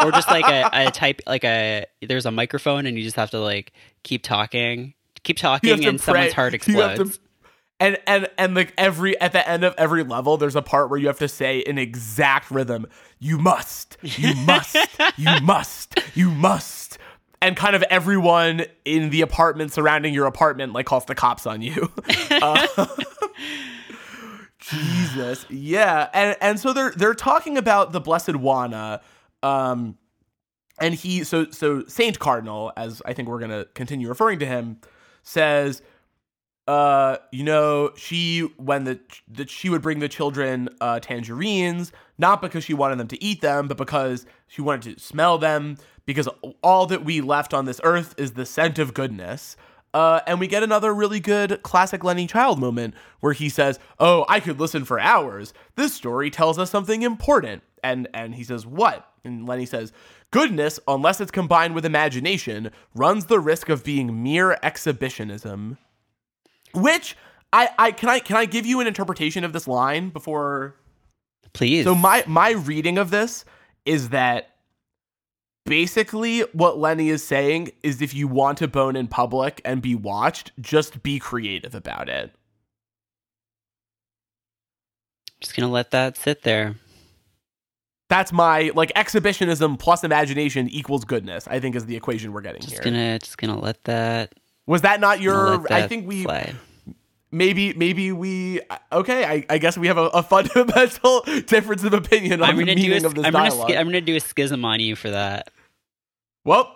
or 0.00 0.12
just 0.12 0.30
like 0.30 0.46
a, 0.46 0.70
a 0.72 0.90
type, 0.92 1.22
like 1.26 1.42
a, 1.42 1.86
there's 2.02 2.24
a 2.24 2.30
microphone 2.30 2.86
and 2.86 2.96
you 2.96 3.02
just 3.02 3.16
have 3.16 3.30
to 3.30 3.40
like 3.40 3.72
keep 4.04 4.22
talking, 4.22 4.94
keep 5.26 5.36
talking, 5.36 5.84
and 5.84 6.00
someone's 6.00 6.32
heart 6.32 6.52
to- 6.52 6.56
explodes. 6.56 7.18
and 7.78 7.98
and 8.06 8.28
and 8.38 8.54
like 8.54 8.72
every 8.78 9.20
at 9.20 9.32
the 9.32 9.46
end 9.46 9.64
of 9.64 9.74
every 9.76 10.02
level 10.02 10.38
there's 10.38 10.56
a 10.56 10.62
part 10.62 10.88
where 10.88 10.98
you 10.98 11.08
have 11.08 11.18
to 11.18 11.28
say 11.28 11.58
in 11.58 11.76
exact 11.78 12.50
rhythm. 12.50 12.86
You 13.18 13.36
must 13.38 13.98
you 14.02 14.34
must 14.46 14.76
you 15.18 15.40
must 15.42 15.98
you 16.14 16.30
must. 16.30 16.98
And 17.42 17.54
kind 17.54 17.76
of 17.76 17.82
everyone 17.90 18.64
in 18.86 19.10
the 19.10 19.20
apartment 19.20 19.70
surrounding 19.72 20.14
your 20.14 20.24
apartment 20.26 20.72
like 20.72 20.86
calls 20.86 21.04
the 21.04 21.14
cops 21.14 21.46
on 21.46 21.60
you. 21.60 21.92
Uh, 22.30 22.86
jesus. 24.58 25.46
Yeah. 25.48 26.08
And 26.12 26.36
and 26.40 26.60
so 26.60 26.72
they're 26.72 26.90
they're 26.92 27.14
talking 27.14 27.56
about 27.56 27.92
the 27.92 28.00
blessed 28.00 28.36
juana 28.36 29.00
um 29.42 29.96
and 30.80 30.94
he 30.94 31.24
so 31.24 31.50
so 31.50 31.84
saint 31.86 32.18
cardinal 32.18 32.72
as 32.76 33.00
i 33.06 33.12
think 33.12 33.28
we're 33.28 33.38
gonna 33.38 33.66
continue 33.74 34.08
referring 34.08 34.38
to 34.40 34.46
him 34.46 34.78
says 35.26 35.82
uh 36.68 37.16
you 37.32 37.44
know 37.44 37.90
she 37.96 38.40
when 38.56 38.84
the 38.84 38.98
that 39.28 39.50
she 39.50 39.68
would 39.68 39.82
bring 39.82 39.98
the 39.98 40.08
children 40.08 40.68
uh 40.80 40.98
tangerines 41.00 41.92
not 42.18 42.40
because 42.40 42.64
she 42.64 42.74
wanted 42.74 42.98
them 42.98 43.08
to 43.08 43.22
eat 43.22 43.40
them 43.40 43.68
but 43.68 43.76
because 43.76 44.24
she 44.46 44.62
wanted 44.62 44.96
to 44.96 45.02
smell 45.02 45.36
them 45.36 45.76
because 46.06 46.28
all 46.62 46.86
that 46.86 47.04
we 47.04 47.20
left 47.20 47.52
on 47.52 47.64
this 47.66 47.80
earth 47.84 48.14
is 48.16 48.32
the 48.32 48.46
scent 48.46 48.78
of 48.78 48.94
goodness 48.94 49.56
uh, 49.94 50.20
and 50.26 50.38
we 50.38 50.46
get 50.46 50.62
another 50.62 50.92
really 50.94 51.20
good 51.20 51.62
classic 51.62 52.04
Lenny 52.04 52.26
Child 52.26 52.58
moment 52.58 52.92
where 53.20 53.32
he 53.32 53.48
says, 53.48 53.78
"Oh, 53.98 54.26
I 54.28 54.40
could 54.40 54.60
listen 54.60 54.84
for 54.84 55.00
hours. 55.00 55.54
This 55.74 55.94
story 55.94 56.28
tells 56.28 56.58
us 56.58 56.70
something 56.70 57.00
important." 57.00 57.62
And 57.82 58.06
and 58.12 58.34
he 58.34 58.44
says, 58.44 58.66
"What?" 58.66 59.08
And 59.26 59.46
Lenny 59.46 59.66
says, 59.66 59.92
"Goodness, 60.30 60.80
unless 60.88 61.20
it's 61.20 61.30
combined 61.30 61.74
with 61.74 61.84
imagination, 61.84 62.70
runs 62.94 63.26
the 63.26 63.40
risk 63.40 63.68
of 63.68 63.84
being 63.84 64.22
mere 64.22 64.58
exhibitionism." 64.62 65.78
Which 66.72 67.16
I, 67.52 67.70
I 67.78 67.92
can 67.92 68.08
I 68.08 68.18
can 68.20 68.36
I 68.36 68.44
give 68.44 68.66
you 68.66 68.80
an 68.80 68.86
interpretation 68.86 69.44
of 69.44 69.52
this 69.52 69.68
line 69.68 70.10
before 70.10 70.76
Please. 71.52 71.84
so 71.84 71.94
my 71.94 72.24
my 72.26 72.50
reading 72.50 72.98
of 72.98 73.10
this 73.10 73.44
is 73.84 74.10
that 74.10 74.50
basically 75.64 76.40
what 76.52 76.78
Lenny 76.78 77.08
is 77.08 77.24
saying 77.24 77.70
is 77.82 78.02
if 78.02 78.14
you 78.14 78.28
want 78.28 78.58
to 78.58 78.68
bone 78.68 78.96
in 78.96 79.08
public 79.08 79.60
and 79.64 79.80
be 79.80 79.94
watched, 79.94 80.52
just 80.60 81.02
be 81.02 81.18
creative 81.18 81.74
about 81.74 82.08
it. 82.08 82.32
just 85.40 85.54
gonna 85.54 85.70
let 85.70 85.90
that 85.92 86.16
sit 86.16 86.42
there. 86.42 86.76
That's 88.08 88.32
my 88.32 88.70
like 88.74 88.92
exhibitionism 88.94 89.76
plus 89.78 90.04
imagination 90.04 90.68
equals 90.68 91.04
goodness. 91.04 91.48
I 91.48 91.58
think 91.60 91.74
is 91.74 91.86
the 91.86 91.96
equation 91.96 92.32
we're 92.32 92.40
getting 92.40 92.60
Just 92.62 92.74
here. 92.74 92.82
gonna, 92.84 93.18
just 93.18 93.36
gonna 93.38 93.58
let 93.58 93.82
that. 93.84 94.34
Was 94.66 94.82
that 94.82 95.00
not 95.00 95.20
your? 95.20 95.56
let 95.58 95.72
I 95.72 95.88
think 95.88 96.06
we 96.06 96.22
slide. 96.22 96.54
maybe 97.32 97.72
maybe 97.74 98.12
we 98.12 98.60
okay. 98.92 99.24
I, 99.24 99.46
I 99.50 99.58
guess 99.58 99.76
we 99.76 99.88
have 99.88 99.98
a, 99.98 100.06
a 100.08 100.22
fundamental 100.22 101.20
difference 101.46 101.82
of 101.84 101.94
opinion 101.94 102.42
on 102.42 102.48
I'm 102.50 102.56
the 102.56 102.62
gonna 102.62 102.74
do 102.76 102.82
meaning 102.82 103.04
a, 103.04 103.06
of 103.08 103.14
this 103.14 103.24
I'm 103.24 103.32
gonna, 103.32 103.50
dialogue. 103.50 103.70
sk- 103.70 103.76
I'm 103.76 103.86
gonna 103.86 104.00
do 104.00 104.14
a 104.16 104.20
schism 104.20 104.64
on 104.64 104.78
you 104.80 104.94
for 104.96 105.10
that. 105.10 105.50
well, 106.44 106.72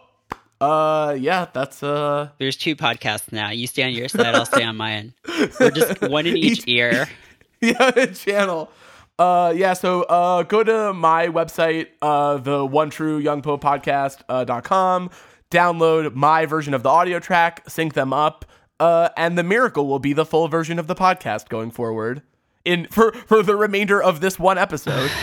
uh, 0.61 1.17
yeah, 1.19 1.47
that's 1.53 1.83
uh. 1.83 2.29
There's 2.39 2.57
two 2.57 2.75
podcasts 2.77 3.33
now. 3.33 3.51
You 3.51 3.67
stay 3.67 3.83
on 3.85 3.93
your 3.93 4.09
side, 4.09 4.35
I'll 4.35 4.45
stay 4.47 4.65
on 4.65 4.77
mine. 4.77 5.15
We're 5.61 5.71
just 5.71 6.01
one 6.03 6.27
in 6.27 6.37
each 6.37 6.65
ear. 6.67 7.09
yeah, 7.61 7.91
channel. 8.07 8.71
Uh, 9.21 9.53
yeah, 9.55 9.75
so 9.75 10.03
uh, 10.05 10.43
go 10.45 10.65
to 10.65 10.95
my 10.95 11.27
website, 11.29 11.89
uh, 12.01 12.39
the 12.39 12.65
one 12.65 12.89
true 12.89 13.19
young 13.19 13.43
podcast 13.43 14.23
uh, 14.31 14.45
dot 14.45 14.65
com, 14.65 15.11
download 15.51 16.15
my 16.15 16.47
version 16.47 16.73
of 16.73 16.83
the 16.83 16.89
audio 16.89 17.19
track, 17.19 17.63
sync 17.69 17.93
them 17.93 18.15
up, 18.15 18.47
uh, 18.81 19.11
and 19.19 19.37
the 19.37 19.43
miracle 19.43 19.87
will 19.87 19.99
be 19.99 20.15
the 20.15 20.25
full 20.25 20.49
version 20.49 20.79
of 20.79 20.87
the 20.87 20.95
podcast 20.95 21.51
going 21.51 21.71
forward 21.71 22.23
in 22.65 22.87
for 22.91 23.13
for 23.13 23.43
the 23.43 23.55
remainder 23.57 24.03
of 24.03 24.21
this 24.23 24.39
one 24.39 24.57
episode. 24.59 25.11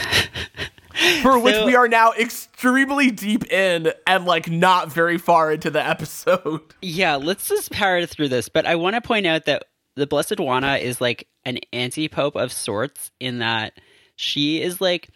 For 1.22 1.38
which 1.40 1.54
So- 1.56 1.66
we 1.66 1.76
are 1.76 1.88
now 1.88 2.12
extremely 2.14 3.12
deep 3.12 3.52
in 3.52 3.94
and 4.08 4.26
like 4.26 4.50
not 4.50 4.92
very 4.92 5.20
far 5.20 5.52
into 5.52 5.70
the 5.70 5.84
episode. 5.86 6.62
Yeah, 6.82 7.16
let's 7.18 7.48
just 7.48 7.72
power 7.72 8.06
through 8.08 8.30
this. 8.30 8.50
But 8.50 8.66
I 8.66 8.76
want 8.76 8.96
to 8.96 9.02
point 9.02 9.28
out 9.28 9.46
that 9.46 9.66
the 9.96 10.08
Blessed 10.08 10.40
Juana 10.40 10.78
is 10.78 11.00
like 11.00 11.28
an 11.46 11.60
anti-pope 11.72 12.36
of 12.36 12.52
sorts 12.52 13.12
in 13.20 13.40
that 13.40 13.74
she 14.18 14.62
is 14.62 14.82
like, 14.82 15.10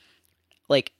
like 0.69 0.93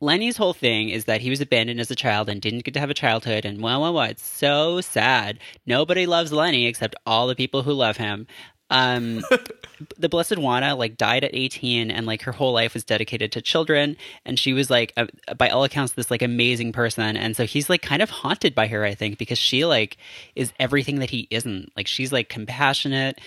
Lenny's 0.00 0.36
whole 0.36 0.54
thing 0.54 0.88
is 0.88 1.04
that 1.06 1.20
he 1.20 1.28
was 1.28 1.40
abandoned 1.40 1.80
as 1.80 1.90
a 1.90 1.96
child 1.96 2.28
and 2.28 2.40
didn't 2.40 2.64
get 2.64 2.74
to 2.74 2.80
have 2.80 2.90
a 2.90 2.94
childhood, 2.94 3.44
and 3.44 3.60
well, 3.60 3.82
well, 3.82 3.92
well, 3.92 4.04
it's 4.04 4.24
so 4.24 4.80
sad. 4.80 5.38
Nobody 5.66 6.06
loves 6.06 6.32
Lenny 6.32 6.66
except 6.66 6.94
all 7.04 7.26
the 7.26 7.36
people 7.36 7.62
who 7.62 7.72
love 7.72 7.96
him. 7.96 8.26
Um, 8.70 9.22
the 9.98 10.08
Blessed 10.08 10.38
Juana 10.38 10.76
like 10.76 10.96
died 10.96 11.24
at 11.24 11.34
18 11.34 11.90
and 11.90 12.06
like 12.06 12.22
her 12.22 12.32
whole 12.32 12.52
life 12.52 12.74
was 12.74 12.84
dedicated 12.84 13.32
to 13.32 13.40
children 13.40 13.96
and 14.26 14.38
she 14.38 14.52
was 14.52 14.68
like 14.68 14.92
uh, 14.96 15.06
by 15.38 15.48
all 15.48 15.64
accounts 15.64 15.94
this 15.94 16.10
like 16.10 16.20
amazing 16.20 16.72
person 16.72 17.16
and 17.16 17.34
so 17.34 17.46
he's 17.46 17.70
like 17.70 17.80
kind 17.80 18.02
of 18.02 18.10
haunted 18.10 18.54
by 18.54 18.66
her 18.66 18.84
I 18.84 18.94
think 18.94 19.16
because 19.16 19.38
she 19.38 19.64
like 19.64 19.96
is 20.36 20.52
everything 20.58 20.98
that 20.98 21.08
he 21.08 21.28
isn't 21.30 21.72
like 21.78 21.86
she's 21.86 22.12
like 22.12 22.28
compassionate 22.28 23.18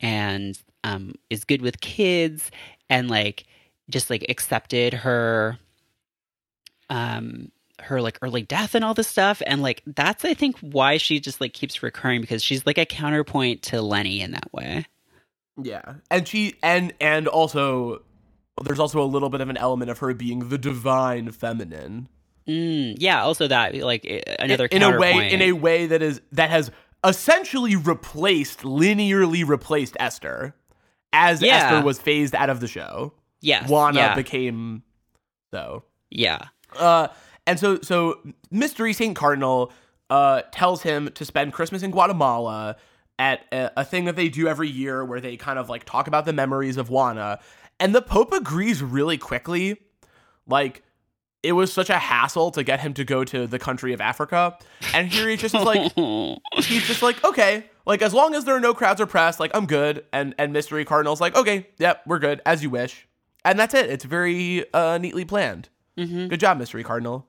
and 0.00 0.60
um 0.82 1.14
is 1.30 1.44
good 1.44 1.62
with 1.62 1.80
kids 1.80 2.50
and 2.90 3.08
like 3.08 3.44
just 3.90 4.10
like 4.10 4.24
accepted 4.28 4.92
her 4.94 5.58
um 6.90 7.50
her 7.80 8.00
like 8.02 8.18
early 8.22 8.42
death 8.42 8.74
and 8.74 8.84
all 8.84 8.94
this 8.94 9.06
stuff 9.08 9.40
and 9.46 9.62
like 9.62 9.82
that's 9.86 10.24
i 10.24 10.34
think 10.34 10.58
why 10.60 10.96
she 10.96 11.20
just 11.20 11.40
like 11.40 11.52
keeps 11.52 11.82
recurring 11.82 12.20
because 12.20 12.42
she's 12.42 12.66
like 12.66 12.78
a 12.78 12.84
counterpoint 12.86 13.62
to 13.62 13.80
lenny 13.80 14.20
in 14.20 14.32
that 14.32 14.52
way 14.52 14.84
Yeah. 15.60 15.94
And 16.10 16.26
she 16.26 16.54
and 16.62 16.92
and 17.00 17.26
also 17.28 18.02
there's 18.64 18.78
also 18.80 19.00
a 19.02 19.06
little 19.06 19.28
bit 19.28 19.40
of 19.40 19.48
an 19.48 19.56
element 19.56 19.90
of 19.90 19.98
her 19.98 20.12
being 20.14 20.48
the 20.48 20.58
divine 20.58 21.30
feminine. 21.32 22.08
Mm, 22.48 22.94
yeah. 22.98 23.22
Also, 23.22 23.46
that 23.48 23.74
like 23.74 24.04
another 24.38 24.66
in 24.66 24.82
a 24.82 24.98
way 24.98 25.32
in 25.32 25.42
a 25.42 25.52
way 25.52 25.86
that 25.86 26.00
is 26.02 26.20
that 26.32 26.50
has 26.50 26.70
essentially 27.04 27.76
replaced 27.76 28.60
linearly 28.60 29.46
replaced 29.46 29.96
Esther 30.00 30.54
as 31.12 31.42
Yeah. 31.42 31.56
Esther 31.56 31.84
was 31.84 32.00
phased 32.00 32.34
out 32.34 32.50
of 32.50 32.60
the 32.60 32.68
show. 32.68 33.12
Yes, 33.40 33.68
Juana 33.68 33.98
yeah, 33.98 34.14
became 34.14 34.82
so. 35.50 35.84
yeah. 36.10 36.48
Uh, 36.76 37.08
and 37.46 37.58
so 37.58 37.80
so 37.80 38.20
Mystery 38.50 38.92
Saint 38.92 39.16
Cardinal 39.16 39.72
uh 40.10 40.42
tells 40.52 40.82
him 40.82 41.10
to 41.14 41.24
spend 41.24 41.52
Christmas 41.52 41.82
in 41.82 41.90
Guatemala 41.90 42.76
at 43.18 43.44
a, 43.52 43.70
a 43.78 43.84
thing 43.84 44.04
that 44.04 44.16
they 44.16 44.28
do 44.28 44.46
every 44.46 44.68
year 44.68 45.04
where 45.04 45.20
they 45.20 45.36
kind 45.36 45.58
of 45.58 45.68
like 45.68 45.84
talk 45.84 46.06
about 46.06 46.24
the 46.24 46.32
memories 46.32 46.76
of 46.76 46.90
Juana, 46.90 47.40
and 47.80 47.94
the 47.94 48.02
Pope 48.02 48.32
agrees 48.32 48.82
really 48.82 49.18
quickly. 49.18 49.80
Like 50.46 50.82
it 51.42 51.52
was 51.52 51.72
such 51.72 51.90
a 51.90 51.98
hassle 51.98 52.50
to 52.52 52.64
get 52.64 52.80
him 52.80 52.94
to 52.94 53.04
go 53.04 53.24
to 53.24 53.46
the 53.46 53.58
country 53.58 53.92
of 53.92 54.00
Africa, 54.00 54.56
and 54.94 55.08
here 55.08 55.28
he's 55.28 55.40
just 55.40 55.54
like 55.54 55.92
he's 56.56 56.86
just 56.86 57.02
like 57.02 57.22
okay, 57.24 57.64
like 57.86 58.02
as 58.02 58.14
long 58.14 58.34
as 58.34 58.44
there 58.44 58.54
are 58.54 58.60
no 58.60 58.74
crowds 58.74 59.00
or 59.00 59.06
press, 59.06 59.40
like 59.40 59.50
I'm 59.54 59.66
good. 59.66 60.04
And 60.12 60.34
and 60.38 60.52
Mystery 60.52 60.84
Cardinal's 60.84 61.20
like 61.20 61.36
okay, 61.36 61.68
yep, 61.78 62.02
we're 62.06 62.18
good 62.18 62.40
as 62.46 62.62
you 62.62 62.70
wish, 62.70 63.06
and 63.44 63.58
that's 63.58 63.74
it. 63.74 63.90
It's 63.90 64.04
very 64.04 64.64
uh 64.72 64.98
neatly 64.98 65.24
planned. 65.24 65.68
Mhm. 65.98 66.28
Good 66.28 66.40
job, 66.40 66.58
Mystery 66.58 66.84
Cardinal. 66.84 67.26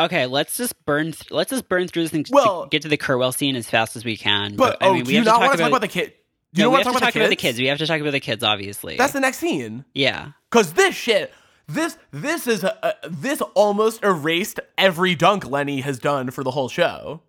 Okay, 0.00 0.26
let's 0.26 0.56
just 0.56 0.84
burn. 0.86 1.12
Th- 1.12 1.30
let's 1.30 1.50
just 1.50 1.68
burn 1.68 1.86
through 1.86 2.02
this 2.02 2.10
thing. 2.12 2.24
Well- 2.30 2.64
to 2.64 2.68
get 2.68 2.82
to 2.82 2.88
the 2.88 2.96
Kurtwell 2.96 3.32
scene 3.32 3.54
as 3.56 3.68
fast 3.70 3.94
as 3.96 4.04
we 4.04 4.16
can. 4.16 4.56
But, 4.56 4.82
I 4.82 4.86
oh, 4.86 4.94
mean, 4.94 5.04
do 5.04 5.08
we 5.08 5.12
you 5.14 5.18
have 5.20 5.24
to 5.26 5.30
not 5.30 5.38
talk 5.38 5.40
want 5.40 5.52
to 5.52 5.58
talk 5.58 5.68
about, 5.68 5.76
about 5.76 5.80
the 5.82 5.88
kid? 5.88 6.12
Do 6.52 6.62
you 6.62 6.66
no, 6.66 6.70
we 6.70 6.76
have 6.76 6.86
to 6.86 6.92
talk 6.92 7.02
talk 7.02 7.16
about 7.16 7.30
the 7.30 7.36
kids? 7.36 7.58
We 7.58 7.66
have 7.66 7.78
to 7.78 7.86
talk 7.86 8.00
about 8.00 8.12
the 8.12 8.20
kids, 8.20 8.42
obviously. 8.44 8.96
That's 8.96 9.12
the 9.12 9.20
next 9.20 9.38
scene. 9.38 9.84
yeah. 9.94 10.32
Cause 10.50 10.74
this 10.74 10.94
shit, 10.94 11.32
this 11.66 11.98
this 12.12 12.46
is 12.46 12.62
uh, 12.62 12.92
this 13.08 13.40
almost 13.54 14.04
erased 14.04 14.60
every 14.78 15.16
dunk 15.16 15.50
Lenny 15.50 15.80
has 15.80 15.98
done 15.98 16.30
for 16.30 16.44
the 16.44 16.52
whole 16.52 16.68
show. 16.68 17.22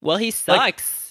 Well, 0.00 0.16
he 0.16 0.32
sucks. 0.32 1.01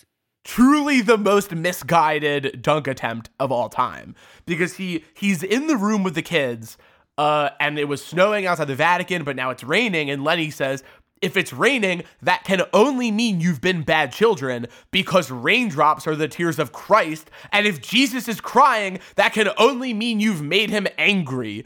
Truly 0.44 1.02
the 1.02 1.18
most 1.18 1.54
misguided 1.54 2.62
dunk 2.62 2.88
attempt 2.88 3.30
of 3.40 3.52
all 3.52 3.70
time 3.70 4.16
because 4.46 4.76
he 4.76 5.06
he's 5.14 5.44
in 5.44 5.68
the 5.68 5.78
room 5.78 6.04
with 6.04 6.16
the 6.16 6.24
kids, 6.24 6.78
uh, 7.18 7.52
and 7.60 7.78
it 7.78 7.88
was 7.88 8.04
snowing 8.04 8.48
outside 8.48 8.66
the 8.66 8.76
Vatican, 8.76 9.24
but 9.24 9.36
now 9.36 9.52
it's 9.52 9.64
raining, 9.64 10.10
and 10.10 10.24
Lenny 10.24 10.50
says. 10.50 10.84
If 11.22 11.38
it's 11.38 11.54
raining, 11.54 12.02
that 12.24 12.46
can 12.46 12.64
only 12.74 13.12
mean 13.12 13.42
you've 13.42 13.62
been 13.62 13.84
bad 13.84 14.12
children 14.12 14.66
because 14.90 15.30
raindrops 15.30 16.08
are 16.08 16.16
the 16.16 16.28
tears 16.28 16.58
of 16.58 16.72
Christ. 16.72 17.30
And 17.52 17.68
if 17.68 17.80
Jesus 17.80 18.28
is 18.28 18.42
crying, 18.42 18.98
that 19.18 19.32
can 19.32 19.50
only 19.60 19.94
mean 19.94 20.20
you've 20.20 20.42
made 20.42 20.72
him 20.72 20.88
angry. 20.98 21.64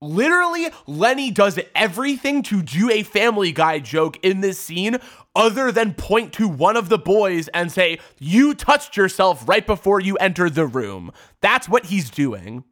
Literally, 0.00 0.68
Lenny 0.86 1.30
does 1.32 1.58
everything 1.74 2.42
to 2.44 2.62
do 2.62 2.88
a 2.90 3.02
Family 3.02 3.50
Guy 3.50 3.80
joke 3.80 4.16
in 4.22 4.40
this 4.40 4.58
scene 4.58 4.98
other 5.34 5.72
than 5.72 5.94
point 5.94 6.32
to 6.34 6.46
one 6.46 6.76
of 6.76 6.88
the 6.88 6.98
boys 6.98 7.48
and 7.48 7.72
say, 7.72 7.98
You 8.18 8.54
touched 8.54 8.96
yourself 8.96 9.48
right 9.48 9.66
before 9.66 10.00
you 10.00 10.16
entered 10.16 10.54
the 10.54 10.66
room. 10.66 11.10
That's 11.40 11.68
what 11.68 11.86
he's 11.86 12.10
doing. 12.10 12.64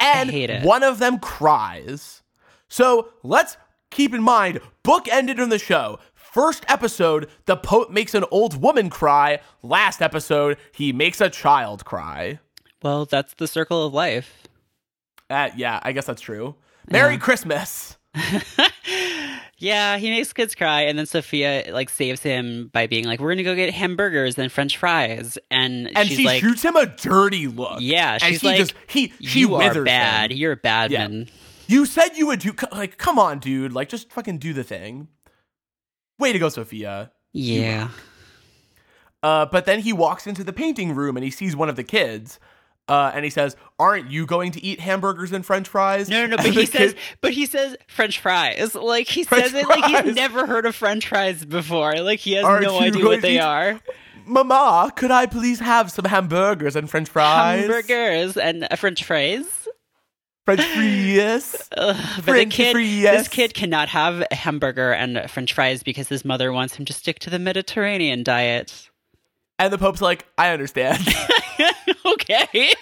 And 0.00 0.64
one 0.64 0.82
of 0.82 0.98
them 0.98 1.18
cries. 1.18 2.22
So 2.68 3.08
let's 3.22 3.56
keep 3.90 4.14
in 4.14 4.22
mind, 4.22 4.60
book 4.82 5.08
ended 5.08 5.38
in 5.38 5.48
the 5.50 5.58
show. 5.58 5.98
First 6.14 6.64
episode, 6.68 7.28
the 7.46 7.56
Pope 7.56 7.90
makes 7.90 8.14
an 8.14 8.24
old 8.30 8.62
woman 8.62 8.90
cry. 8.90 9.40
Last 9.62 10.00
episode, 10.00 10.56
he 10.72 10.92
makes 10.92 11.20
a 11.20 11.30
child 11.30 11.84
cry. 11.84 12.38
Well, 12.82 13.06
that's 13.06 13.34
the 13.34 13.48
circle 13.48 13.86
of 13.86 13.92
life. 13.92 14.47
Uh, 15.30 15.50
yeah, 15.56 15.78
I 15.82 15.92
guess 15.92 16.06
that's 16.06 16.20
true. 16.22 16.54
Merry 16.90 17.18
Christmas. 17.18 17.96
Yeah, 19.60 19.96
he 19.98 20.08
makes 20.10 20.32
kids 20.32 20.54
cry, 20.54 20.82
and 20.82 20.96
then 20.96 21.04
Sofia 21.06 21.64
like 21.72 21.90
saves 21.90 22.22
him 22.22 22.70
by 22.72 22.86
being 22.86 23.06
like, 23.06 23.18
"We're 23.18 23.30
gonna 23.32 23.42
go 23.42 23.56
get 23.56 23.74
hamburgers 23.74 24.38
and 24.38 24.52
French 24.52 24.76
fries," 24.76 25.36
and, 25.50 25.90
And 25.96 26.08
she's 26.08 26.18
she 26.18 26.24
like, 26.24 26.40
shoots 26.40 26.62
him 26.62 26.76
a 26.76 26.86
dirty 26.86 27.48
look. 27.48 27.80
"Yeah," 27.80 28.18
she's 28.18 28.40
he 28.40 28.46
like, 28.46 28.58
just, 28.58 28.74
he 28.86 29.12
she 29.20 29.40
"You 29.40 29.56
are 29.56 29.82
bad. 29.82 30.30
him. 30.30 30.38
You're 30.38 30.52
a 30.52 30.56
bad 30.56 30.92
Yeah. 30.92 31.08
man." 31.08 31.26
You 31.66 31.86
said 31.86 32.10
you 32.16 32.28
would 32.28 32.38
do 32.38 32.52
like 32.70 32.98
come 32.98 33.18
on, 33.18 33.40
dude. 33.40 33.72
Like 33.72 33.88
just 33.88 34.12
fucking 34.12 34.38
do 34.38 34.52
the 34.52 34.62
thing. 34.62 35.08
Way 36.20 36.32
to 36.32 36.38
go, 36.38 36.48
Sofia. 36.50 37.10
Yeah. 37.32 37.88
Uh, 39.24 39.46
but 39.46 39.64
then 39.64 39.80
he 39.80 39.92
walks 39.92 40.28
into 40.28 40.44
the 40.44 40.52
painting 40.52 40.94
room 40.94 41.16
and 41.16 41.24
he 41.24 41.32
sees 41.32 41.56
one 41.56 41.68
of 41.68 41.74
the 41.74 41.82
kids. 41.84 42.38
Uh, 42.88 43.12
and 43.14 43.24
he 43.24 43.30
says, 43.30 43.54
"Aren't 43.78 44.10
you 44.10 44.24
going 44.26 44.52
to 44.52 44.64
eat 44.64 44.80
hamburgers 44.80 45.32
and 45.32 45.44
French 45.44 45.68
fries?" 45.68 46.08
No, 46.08 46.26
no, 46.26 46.36
no. 46.36 46.42
But 46.42 46.54
he 46.54 46.66
says, 46.66 46.94
but 47.20 47.32
he 47.32 47.46
says 47.46 47.76
French 47.86 48.18
fries. 48.18 48.74
Like 48.74 49.08
he 49.08 49.24
French 49.24 49.50
says 49.50 49.54
it 49.54 49.68
like 49.68 49.84
he's 50.04 50.14
never 50.14 50.46
heard 50.46 50.64
of 50.66 50.74
French 50.74 51.08
fries 51.08 51.44
before. 51.44 52.00
Like 52.00 52.20
he 52.20 52.32
has 52.32 52.44
Aren't 52.44 52.64
no 52.64 52.78
idea 52.80 53.04
what 53.04 53.22
they 53.22 53.36
eat 53.36 53.40
are. 53.40 53.80
"Mama, 54.24 54.92
could 54.96 55.10
I 55.10 55.26
please 55.26 55.60
have 55.60 55.90
some 55.90 56.06
hamburgers 56.06 56.76
and 56.76 56.88
French 56.88 57.08
fries?" 57.08 57.60
Hamburgers 57.60 58.36
and 58.36 58.66
uh, 58.70 58.76
French 58.76 59.04
fries. 59.04 59.44
French 60.46 60.64
fries. 60.64 61.68
Ugh, 61.76 61.96
but 62.16 62.16
the 62.16 62.22
French 62.22 62.54
kid, 62.54 62.72
fries. 62.72 63.02
this 63.02 63.28
kid 63.28 63.52
cannot 63.52 63.90
have 63.90 64.24
a 64.30 64.34
hamburger 64.34 64.92
and 64.92 65.30
French 65.30 65.52
fries 65.52 65.82
because 65.82 66.08
his 66.08 66.24
mother 66.24 66.52
wants 66.52 66.74
him 66.74 66.86
to 66.86 66.94
stick 66.94 67.18
to 67.18 67.28
the 67.28 67.38
Mediterranean 67.38 68.22
diet. 68.22 68.87
And 69.58 69.72
the 69.72 69.78
Pope's 69.78 70.00
like, 70.00 70.26
"I 70.36 70.50
understand." 70.50 71.06
okay. 72.06 72.72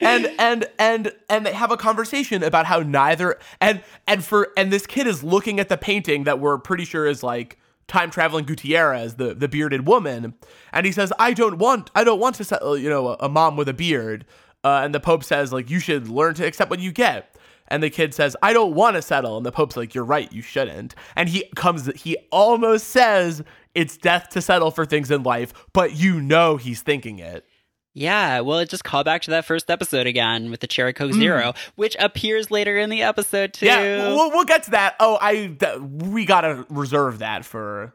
and 0.00 0.30
and 0.38 0.66
and 0.78 1.12
and 1.28 1.46
they 1.46 1.52
have 1.52 1.70
a 1.70 1.76
conversation 1.76 2.42
about 2.42 2.66
how 2.66 2.80
neither 2.80 3.38
and 3.60 3.82
and 4.06 4.24
for 4.24 4.48
and 4.56 4.72
this 4.72 4.86
kid 4.86 5.06
is 5.06 5.22
looking 5.22 5.58
at 5.60 5.68
the 5.68 5.76
painting 5.76 6.24
that 6.24 6.38
we're 6.38 6.58
pretty 6.58 6.84
sure 6.84 7.06
is 7.06 7.22
like 7.22 7.58
time 7.88 8.10
traveling 8.10 8.44
Gutierrez, 8.44 9.14
the 9.14 9.34
the 9.34 9.48
bearded 9.48 9.86
woman, 9.86 10.34
and 10.72 10.86
he 10.86 10.92
says, 10.92 11.12
"I 11.18 11.32
don't 11.32 11.58
want 11.58 11.90
I 11.94 12.04
don't 12.04 12.20
want 12.20 12.36
to 12.36 12.44
settle, 12.44 12.76
you 12.76 12.88
know, 12.88 13.08
a, 13.08 13.16
a 13.20 13.28
mom 13.28 13.56
with 13.56 13.68
a 13.68 13.74
beard." 13.74 14.24
Uh, 14.64 14.80
and 14.82 14.92
the 14.92 14.98
Pope 14.98 15.22
says, 15.22 15.52
like, 15.52 15.70
you 15.70 15.78
should 15.78 16.08
learn 16.08 16.34
to 16.34 16.44
accept 16.44 16.70
what 16.70 16.80
you 16.80 16.90
get. 16.90 17.35
And 17.68 17.82
the 17.82 17.90
kid 17.90 18.14
says, 18.14 18.36
I 18.42 18.52
don't 18.52 18.74
want 18.74 18.96
to 18.96 19.02
settle. 19.02 19.36
And 19.36 19.44
the 19.44 19.52
Pope's 19.52 19.76
like, 19.76 19.94
You're 19.94 20.04
right, 20.04 20.32
you 20.32 20.42
shouldn't. 20.42 20.94
And 21.14 21.28
he 21.28 21.50
comes, 21.54 21.86
he 21.94 22.16
almost 22.30 22.88
says 22.88 23.42
it's 23.74 23.96
death 23.96 24.30
to 24.30 24.40
settle 24.40 24.70
for 24.70 24.86
things 24.86 25.10
in 25.10 25.22
life, 25.22 25.52
but 25.72 25.96
you 25.96 26.20
know 26.20 26.56
he's 26.56 26.82
thinking 26.82 27.18
it. 27.18 27.44
Yeah, 27.92 28.40
well, 28.40 28.58
it 28.58 28.68
just 28.68 28.84
called 28.84 29.06
back 29.06 29.22
to 29.22 29.30
that 29.30 29.46
first 29.46 29.70
episode 29.70 30.06
again 30.06 30.50
with 30.50 30.60
the 30.60 30.66
Cherry 30.66 30.92
Coke 30.92 31.12
mm. 31.12 31.18
Zero, 31.18 31.54
which 31.76 31.96
appears 31.98 32.50
later 32.50 32.76
in 32.76 32.90
the 32.90 33.02
episode 33.02 33.54
too. 33.54 33.64
Yeah, 33.64 34.08
we'll, 34.08 34.30
we'll 34.30 34.44
get 34.44 34.64
to 34.64 34.72
that. 34.72 34.96
Oh, 35.00 35.16
I 35.18 35.56
th- 35.58 35.78
we 35.80 36.26
gotta 36.26 36.66
reserve 36.68 37.20
that 37.20 37.46
for 37.46 37.94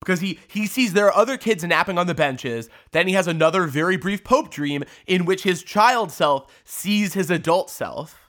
because 0.00 0.20
he 0.20 0.38
he 0.48 0.66
sees 0.66 0.92
there 0.92 1.06
are 1.06 1.16
other 1.16 1.38
kids 1.38 1.64
napping 1.64 1.96
on 1.96 2.06
the 2.06 2.14
benches. 2.14 2.68
Then 2.92 3.08
he 3.08 3.14
has 3.14 3.26
another 3.26 3.64
very 3.64 3.96
brief 3.96 4.24
Pope 4.24 4.50
dream 4.50 4.84
in 5.06 5.24
which 5.24 5.42
his 5.42 5.62
child 5.62 6.12
self 6.12 6.46
sees 6.64 7.14
his 7.14 7.30
adult 7.30 7.70
self. 7.70 8.27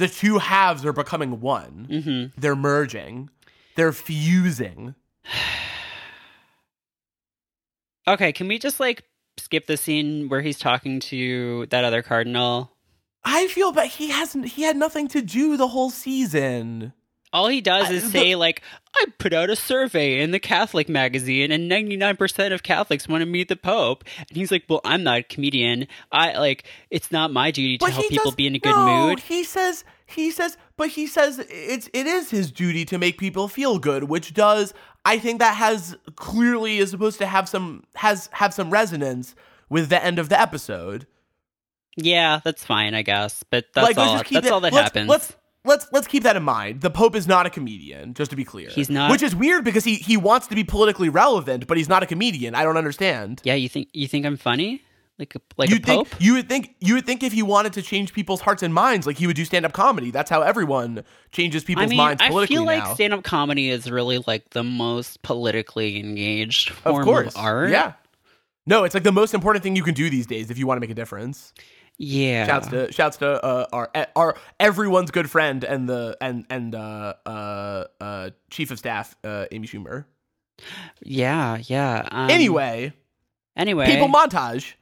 The 0.00 0.08
two 0.08 0.38
halves 0.38 0.86
are 0.86 0.94
becoming 0.94 1.42
one. 1.42 1.86
Mm-hmm. 1.90 2.40
They're 2.40 2.56
merging. 2.56 3.28
They're 3.76 3.92
fusing. 3.92 4.94
Okay, 8.08 8.32
can 8.32 8.48
we 8.48 8.58
just 8.58 8.80
like 8.80 9.04
skip 9.36 9.66
the 9.66 9.76
scene 9.76 10.30
where 10.30 10.40
he's 10.40 10.58
talking 10.58 10.98
to 11.00 11.66
that 11.66 11.84
other 11.84 12.02
cardinal? 12.02 12.72
I 13.22 13.46
feel 13.48 13.70
but 13.70 13.86
he 13.86 14.08
hasn't. 14.08 14.48
He 14.48 14.62
had 14.62 14.76
nothing 14.76 15.06
to 15.08 15.22
do 15.22 15.56
the 15.56 15.68
whole 15.68 15.90
season. 15.90 16.92
All 17.32 17.46
he 17.48 17.60
does 17.60 17.90
is 17.90 18.10
say 18.10 18.34
like, 18.34 18.62
"I 18.96 19.04
put 19.18 19.32
out 19.32 19.50
a 19.50 19.56
survey 19.56 20.20
in 20.20 20.32
the 20.32 20.40
Catholic 20.40 20.88
magazine, 20.88 21.52
and 21.52 21.68
ninety 21.68 21.96
nine 21.96 22.16
percent 22.16 22.52
of 22.52 22.62
Catholics 22.62 23.06
want 23.06 23.22
to 23.22 23.26
meet 23.26 23.48
the 23.48 23.56
Pope." 23.56 24.04
And 24.18 24.36
he's 24.36 24.50
like, 24.50 24.64
"Well, 24.68 24.80
I'm 24.84 25.02
not 25.04 25.18
a 25.18 25.22
comedian. 25.22 25.86
I 26.10 26.36
like 26.38 26.64
it's 26.90 27.12
not 27.12 27.32
my 27.32 27.50
duty 27.50 27.78
to 27.78 27.90
help 27.90 28.02
he 28.04 28.08
people 28.10 28.30
does- 28.32 28.36
be 28.36 28.46
in 28.48 28.54
a 28.56 28.58
good 28.58 28.74
no, 28.74 29.08
mood." 29.08 29.20
He 29.20 29.44
says 29.44 29.84
he 30.06 30.32
says 30.32 30.56
but 30.76 30.88
he 30.88 31.06
says 31.06 31.38
it's 31.48 31.88
it 31.92 32.06
is 32.06 32.30
his 32.30 32.50
duty 32.50 32.84
to 32.86 32.98
make 32.98 33.16
people 33.18 33.46
feel 33.46 33.78
good, 33.78 34.04
which 34.04 34.34
does 34.34 34.74
I 35.04 35.18
think 35.18 35.38
that 35.38 35.54
has 35.56 35.96
clearly 36.16 36.78
is 36.78 36.90
supposed 36.90 37.18
to 37.18 37.26
have 37.26 37.48
some 37.48 37.84
has 37.94 38.28
have 38.32 38.52
some 38.52 38.70
resonance 38.70 39.36
with 39.68 39.88
the 39.88 40.04
end 40.04 40.18
of 40.18 40.28
the 40.30 40.40
episode. 40.40 41.06
Yeah, 41.96 42.40
that's 42.44 42.64
fine, 42.64 42.94
I 42.94 43.02
guess. 43.02 43.44
But 43.48 43.66
that's 43.74 43.96
all. 43.98 44.14
just 44.14 44.24
keep 44.24 44.34
That's 44.36 44.46
it- 44.48 44.52
all 44.52 44.60
that 44.60 44.72
let's- 44.72 44.84
happens. 44.84 45.08
Let's 45.08 45.36
let's 45.64 45.86
let's 45.92 46.06
keep 46.06 46.22
that 46.22 46.36
in 46.36 46.42
mind. 46.42 46.80
The 46.80 46.90
Pope 46.90 47.14
is 47.14 47.26
not 47.26 47.46
a 47.46 47.50
comedian, 47.50 48.14
just 48.14 48.30
to 48.30 48.36
be 48.36 48.44
clear. 48.44 48.70
He's 48.70 48.90
not- 48.90 49.10
Which 49.10 49.22
is 49.22 49.34
weird 49.34 49.64
because 49.64 49.84
he 49.84 49.96
he 49.96 50.16
wants 50.16 50.46
to 50.48 50.54
be 50.54 50.64
politically 50.64 51.08
relevant, 51.08 51.66
but 51.66 51.76
he's 51.76 51.88
not 51.88 52.02
a 52.02 52.06
comedian. 52.06 52.54
I 52.54 52.64
don't 52.64 52.76
understand. 52.76 53.40
yeah, 53.44 53.54
you 53.54 53.68
think 53.68 53.88
you 53.92 54.08
think 54.08 54.24
I'm 54.26 54.36
funny, 54.36 54.82
like 55.18 55.34
a, 55.34 55.40
like 55.56 55.70
you 55.70 55.76
a 55.76 55.80
pope? 55.80 56.08
think 56.08 56.20
you 56.22 56.32
would 56.34 56.48
think 56.48 56.74
you 56.80 56.94
would 56.94 57.06
think 57.06 57.22
if 57.22 57.32
he 57.32 57.42
wanted 57.42 57.72
to 57.74 57.82
change 57.82 58.12
people's 58.12 58.40
hearts 58.40 58.62
and 58.62 58.72
minds, 58.72 59.06
like 59.06 59.18
he 59.18 59.26
would 59.26 59.36
do 59.36 59.44
stand 59.44 59.64
up 59.66 59.72
comedy. 59.72 60.10
That's 60.10 60.30
how 60.30 60.42
everyone 60.42 61.04
changes 61.32 61.64
people's 61.64 61.84
I 61.84 61.88
mean, 61.88 61.96
minds 61.98 62.22
I 62.22 62.46
feel 62.46 62.64
like 62.64 62.86
stand 62.94 63.12
up 63.12 63.22
comedy 63.22 63.68
is 63.70 63.90
really 63.90 64.18
like 64.26 64.50
the 64.50 64.64
most 64.64 65.22
politically 65.22 65.98
engaged 65.98 66.70
form 66.70 67.00
of 67.00 67.04
course, 67.04 67.36
art. 67.36 67.70
yeah. 67.70 67.94
No, 68.66 68.84
it's 68.84 68.94
like 68.94 69.02
the 69.02 69.10
most 69.12 69.34
important 69.34 69.62
thing 69.64 69.74
you 69.74 69.82
can 69.82 69.94
do 69.94 70.10
these 70.10 70.26
days 70.26 70.50
if 70.50 70.58
you 70.58 70.66
want 70.66 70.76
to 70.76 70.80
make 70.80 70.90
a 70.90 70.94
difference. 70.94 71.52
Yeah. 72.02 72.46
Shouts 72.46 72.68
to 72.68 72.90
shouts 72.92 73.18
to 73.18 73.44
uh, 73.44 73.66
our 73.74 73.90
our 74.16 74.34
everyone's 74.58 75.10
good 75.10 75.28
friend 75.30 75.62
and 75.64 75.86
the 75.86 76.16
and 76.22 76.46
and 76.48 76.74
uh, 76.74 77.12
uh, 77.26 77.84
uh, 78.00 78.30
chief 78.50 78.70
of 78.70 78.78
staff 78.78 79.14
uh, 79.22 79.44
Amy 79.52 79.66
Schumer. 79.68 80.06
Yeah, 81.02 81.58
yeah. 81.66 82.08
Um, 82.10 82.30
anyway, 82.30 82.94
anyway, 83.54 83.84
people 83.86 84.08
montage. 84.08 84.72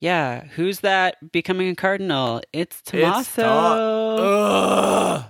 yeah. 0.00 0.44
Who's 0.56 0.80
that 0.80 1.30
becoming 1.30 1.68
a 1.68 1.74
cardinal? 1.76 2.42
It's 2.52 2.78
It's 2.78 2.90
Tommaso. 2.90 3.42
Ta- 3.42 5.14
Ugh. 5.16 5.24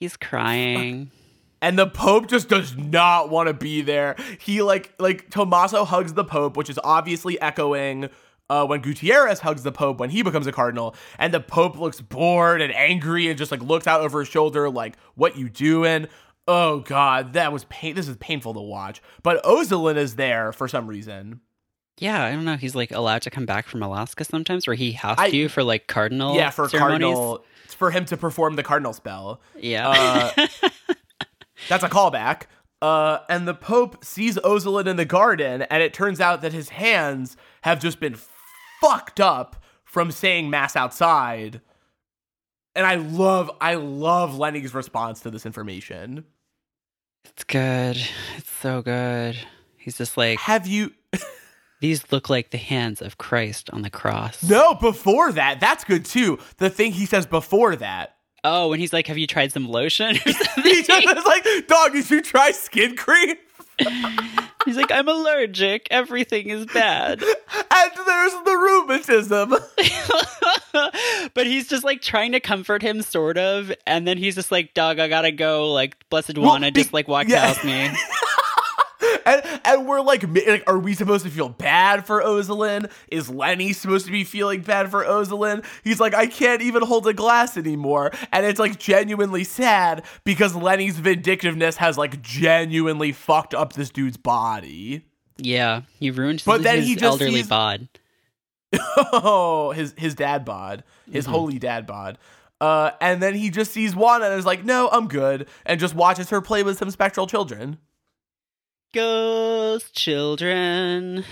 He's 0.00 0.16
crying. 0.16 1.12
And 1.62 1.78
the 1.78 1.86
Pope 1.86 2.26
just 2.28 2.48
does 2.48 2.76
not 2.76 3.30
want 3.30 3.46
to 3.46 3.54
be 3.54 3.82
there. 3.82 4.16
He 4.40 4.62
like 4.62 4.92
like 4.98 5.30
Tommaso 5.30 5.84
hugs 5.84 6.12
the 6.14 6.24
Pope, 6.24 6.56
which 6.56 6.68
is 6.68 6.78
obviously 6.82 7.40
echoing 7.40 8.10
uh, 8.62 8.66
when 8.66 8.80
Gutierrez 8.80 9.40
hugs 9.40 9.62
the 9.62 9.72
Pope 9.72 9.98
when 9.98 10.10
he 10.10 10.22
becomes 10.22 10.46
a 10.46 10.52
cardinal, 10.52 10.94
and 11.18 11.32
the 11.34 11.40
Pope 11.40 11.78
looks 11.78 12.00
bored 12.00 12.60
and 12.60 12.72
angry 12.74 13.28
and 13.28 13.36
just 13.38 13.50
like 13.50 13.62
looks 13.62 13.86
out 13.86 14.00
over 14.00 14.20
his 14.20 14.28
shoulder, 14.28 14.70
like, 14.70 14.96
"What 15.14 15.36
you 15.36 15.48
doing?" 15.48 16.06
Oh 16.46 16.80
God, 16.80 17.32
that 17.32 17.52
was 17.52 17.64
pain. 17.64 17.94
This 17.94 18.06
is 18.08 18.16
painful 18.18 18.54
to 18.54 18.60
watch. 18.60 19.00
But 19.22 19.42
Ozolin 19.44 19.96
is 19.96 20.16
there 20.16 20.52
for 20.52 20.68
some 20.68 20.86
reason. 20.86 21.40
Yeah, 21.98 22.22
I 22.24 22.32
don't 22.32 22.44
know. 22.44 22.56
He's 22.56 22.74
like 22.74 22.90
allowed 22.90 23.22
to 23.22 23.30
come 23.30 23.46
back 23.46 23.66
from 23.68 23.82
Alaska 23.82 24.24
sometimes, 24.24 24.66
where 24.66 24.74
he 24.76 24.92
has 24.92 25.16
I- 25.18 25.30
to 25.30 25.48
for 25.48 25.62
like 25.62 25.86
cardinal. 25.86 26.34
yeah, 26.36 26.50
for 26.50 26.68
ceremonies. 26.68 27.14
cardinal, 27.14 27.44
it's 27.64 27.74
for 27.74 27.90
him 27.90 28.04
to 28.06 28.16
perform 28.16 28.56
the 28.56 28.62
cardinal 28.62 28.92
spell. 28.92 29.40
Yeah. 29.58 29.88
Uh, 30.36 30.46
That's 31.68 31.84
a 31.84 31.88
callback. 31.88 32.42
Uh, 32.82 33.20
and 33.30 33.48
the 33.48 33.54
Pope 33.54 34.04
sees 34.04 34.36
Ozolin 34.38 34.86
in 34.86 34.96
the 34.96 35.06
garden, 35.06 35.62
and 35.62 35.82
it 35.82 35.94
turns 35.94 36.20
out 36.20 36.42
that 36.42 36.52
his 36.52 36.68
hands 36.70 37.36
have 37.62 37.80
just 37.80 37.98
been 38.00 38.14
fucked 38.84 39.20
up 39.20 39.56
from 39.84 40.10
saying 40.10 40.50
mass 40.50 40.76
outside. 40.76 41.60
And 42.74 42.86
I 42.86 42.96
love, 42.96 43.50
I 43.60 43.74
love 43.74 44.36
Lenny's 44.36 44.74
response 44.74 45.20
to 45.20 45.30
this 45.30 45.46
information. 45.46 46.24
it's 47.24 47.44
good. 47.44 47.96
It's 48.36 48.50
so 48.50 48.82
good. 48.82 49.36
He's 49.76 49.96
just 49.96 50.16
like, 50.16 50.38
Have 50.40 50.66
you? 50.66 50.92
these 51.80 52.10
look 52.10 52.28
like 52.28 52.50
the 52.50 52.58
hands 52.58 53.00
of 53.00 53.18
Christ 53.18 53.70
on 53.70 53.82
the 53.82 53.90
cross. 53.90 54.42
No, 54.42 54.74
before 54.74 55.32
that, 55.32 55.60
that's 55.60 55.84
good 55.84 56.04
too. 56.04 56.38
The 56.58 56.70
thing 56.70 56.92
he 56.92 57.06
says 57.06 57.26
before 57.26 57.76
that. 57.76 58.16
Oh, 58.46 58.72
and 58.72 58.80
he's 58.80 58.92
like, 58.92 59.06
have 59.06 59.16
you 59.16 59.26
tried 59.26 59.52
some 59.52 59.66
lotion? 59.66 60.16
or 60.16 60.20
He 60.62 60.82
something? 60.82 61.16
like, 61.24 61.46
dog, 61.66 61.92
did 61.92 62.10
you 62.10 62.20
try 62.20 62.50
skin 62.50 62.94
cream? 62.94 63.36
He's 64.64 64.76
like, 64.76 64.90
I'm 64.90 65.08
allergic. 65.08 65.88
Everything 65.90 66.50
is 66.50 66.66
bad. 66.66 67.22
And 67.22 67.90
there's 68.06 68.32
the 68.44 68.56
rheumatism. 68.56 69.50
but 71.34 71.46
he's 71.46 71.68
just 71.68 71.84
like 71.84 72.00
trying 72.02 72.32
to 72.32 72.40
comfort 72.40 72.82
him, 72.82 73.02
sort 73.02 73.38
of. 73.38 73.72
And 73.86 74.06
then 74.06 74.18
he's 74.18 74.34
just 74.34 74.52
like, 74.52 74.74
dog, 74.74 74.98
I 74.98 75.08
gotta 75.08 75.32
go. 75.32 75.72
Like, 75.72 76.08
Blessed 76.08 76.38
Juana 76.38 76.72
be- 76.72 76.82
just 76.82 76.92
like 76.92 77.08
walked 77.08 77.30
yeah. 77.30 77.52
past 77.52 77.64
me. 77.64 77.90
and 79.26 79.60
and 79.64 79.86
we're 79.86 80.00
like, 80.00 80.22
like, 80.46 80.64
are 80.66 80.78
we 80.78 80.94
supposed 80.94 81.24
to 81.24 81.30
feel 81.30 81.48
bad 81.48 82.06
for 82.06 82.22
Ozolin? 82.22 82.90
Is 83.08 83.28
Lenny 83.28 83.72
supposed 83.72 84.06
to 84.06 84.12
be 84.12 84.24
feeling 84.24 84.62
bad 84.62 84.90
for 84.90 85.04
Ozolin? 85.04 85.64
He's 85.82 86.00
like, 86.00 86.14
I 86.14 86.26
can't 86.26 86.62
even 86.62 86.82
hold 86.82 87.06
a 87.06 87.12
glass 87.12 87.56
anymore, 87.56 88.12
and 88.32 88.46
it's 88.46 88.58
like 88.60 88.78
genuinely 88.78 89.44
sad 89.44 90.04
because 90.24 90.54
Lenny's 90.54 90.98
vindictiveness 90.98 91.76
has 91.76 91.98
like 91.98 92.22
genuinely 92.22 93.12
fucked 93.12 93.54
up 93.54 93.72
this 93.72 93.90
dude's 93.90 94.16
body. 94.16 95.04
Yeah, 95.36 95.82
he 95.98 96.10
ruined 96.10 96.40
his, 96.40 96.46
But 96.46 96.62
then 96.62 96.78
his 96.78 96.88
he 96.88 96.94
just 96.94 97.04
elderly 97.04 97.42
bod. 97.42 97.88
oh, 99.12 99.72
his 99.72 99.94
his 99.96 100.14
dad 100.14 100.44
bod, 100.44 100.84
his 101.10 101.26
holy 101.26 101.58
dad 101.58 101.86
bod. 101.86 102.18
Uh, 102.60 102.92
and 103.00 103.22
then 103.22 103.34
he 103.34 103.50
just 103.50 103.72
sees 103.72 103.94
Juana 103.94 104.26
and 104.26 104.38
is 104.38 104.46
like, 104.46 104.64
no, 104.64 104.88
I'm 104.90 105.08
good, 105.08 105.48
and 105.66 105.78
just 105.78 105.94
watches 105.94 106.30
her 106.30 106.40
play 106.40 106.62
with 106.62 106.78
some 106.78 106.90
spectral 106.90 107.26
children. 107.26 107.78
Ghost 108.94 109.92
children. 109.92 111.24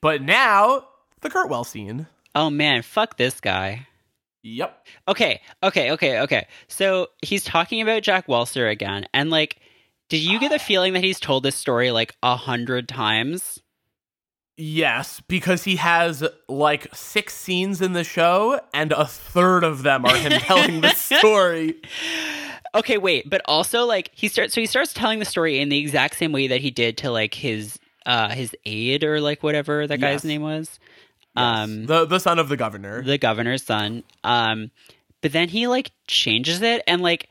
But 0.00 0.22
now 0.22 0.86
the 1.20 1.28
Kurtwell 1.28 1.64
scene. 1.64 2.06
Oh 2.36 2.50
man, 2.50 2.82
fuck 2.82 3.16
this 3.16 3.40
guy. 3.40 3.88
Yep. 4.44 4.86
Okay, 5.08 5.40
okay, 5.60 5.90
okay, 5.90 6.20
okay. 6.20 6.46
So 6.68 7.08
he's 7.20 7.42
talking 7.42 7.82
about 7.82 8.04
Jack 8.04 8.28
Walser 8.28 8.70
again, 8.70 9.06
and 9.12 9.28
like, 9.28 9.58
did 10.08 10.18
you 10.18 10.38
get 10.38 10.52
the 10.52 10.60
feeling 10.60 10.92
that 10.92 11.02
he's 11.02 11.18
told 11.18 11.42
this 11.42 11.56
story 11.56 11.90
like 11.90 12.14
a 12.22 12.36
hundred 12.36 12.88
times? 12.88 13.60
Yes, 14.56 15.20
because 15.26 15.64
he 15.64 15.76
has 15.76 16.24
like 16.48 16.94
six 16.94 17.34
scenes 17.34 17.82
in 17.82 17.92
the 17.92 18.04
show, 18.04 18.60
and 18.72 18.92
a 18.92 19.04
third 19.06 19.64
of 19.64 19.82
them 19.82 20.04
are 20.04 20.16
him 20.16 20.30
telling 20.40 20.80
the 20.80 20.94
story. 20.94 21.74
Okay, 22.76 22.98
wait, 22.98 23.28
but 23.28 23.40
also 23.46 23.84
like 23.86 24.10
he 24.14 24.28
starts 24.28 24.54
so 24.54 24.60
he 24.60 24.66
starts 24.66 24.92
telling 24.92 25.18
the 25.18 25.24
story 25.24 25.58
in 25.60 25.68
the 25.68 25.78
exact 25.78 26.16
same 26.16 26.32
way 26.32 26.48
that 26.48 26.60
he 26.60 26.70
did 26.70 26.98
to 26.98 27.10
like 27.10 27.34
his 27.34 27.78
uh 28.04 28.28
his 28.30 28.54
aide 28.64 29.02
or 29.02 29.20
like 29.20 29.42
whatever 29.42 29.86
that 29.86 29.98
guy's 29.98 30.16
Yes. 30.16 30.24
name 30.24 30.42
was. 30.42 30.78
Um 31.34 31.86
the 31.86 32.04
the 32.06 32.18
son 32.18 32.38
of 32.38 32.48
the 32.48 32.56
governor. 32.56 33.02
the 33.02 33.18
governor's 33.18 33.62
son. 33.62 34.02
Um, 34.24 34.70
but 35.22 35.32
then 35.32 35.48
he 35.48 35.66
like 35.66 35.90
changes 36.06 36.62
it, 36.62 36.82
and 36.86 37.02
like 37.02 37.28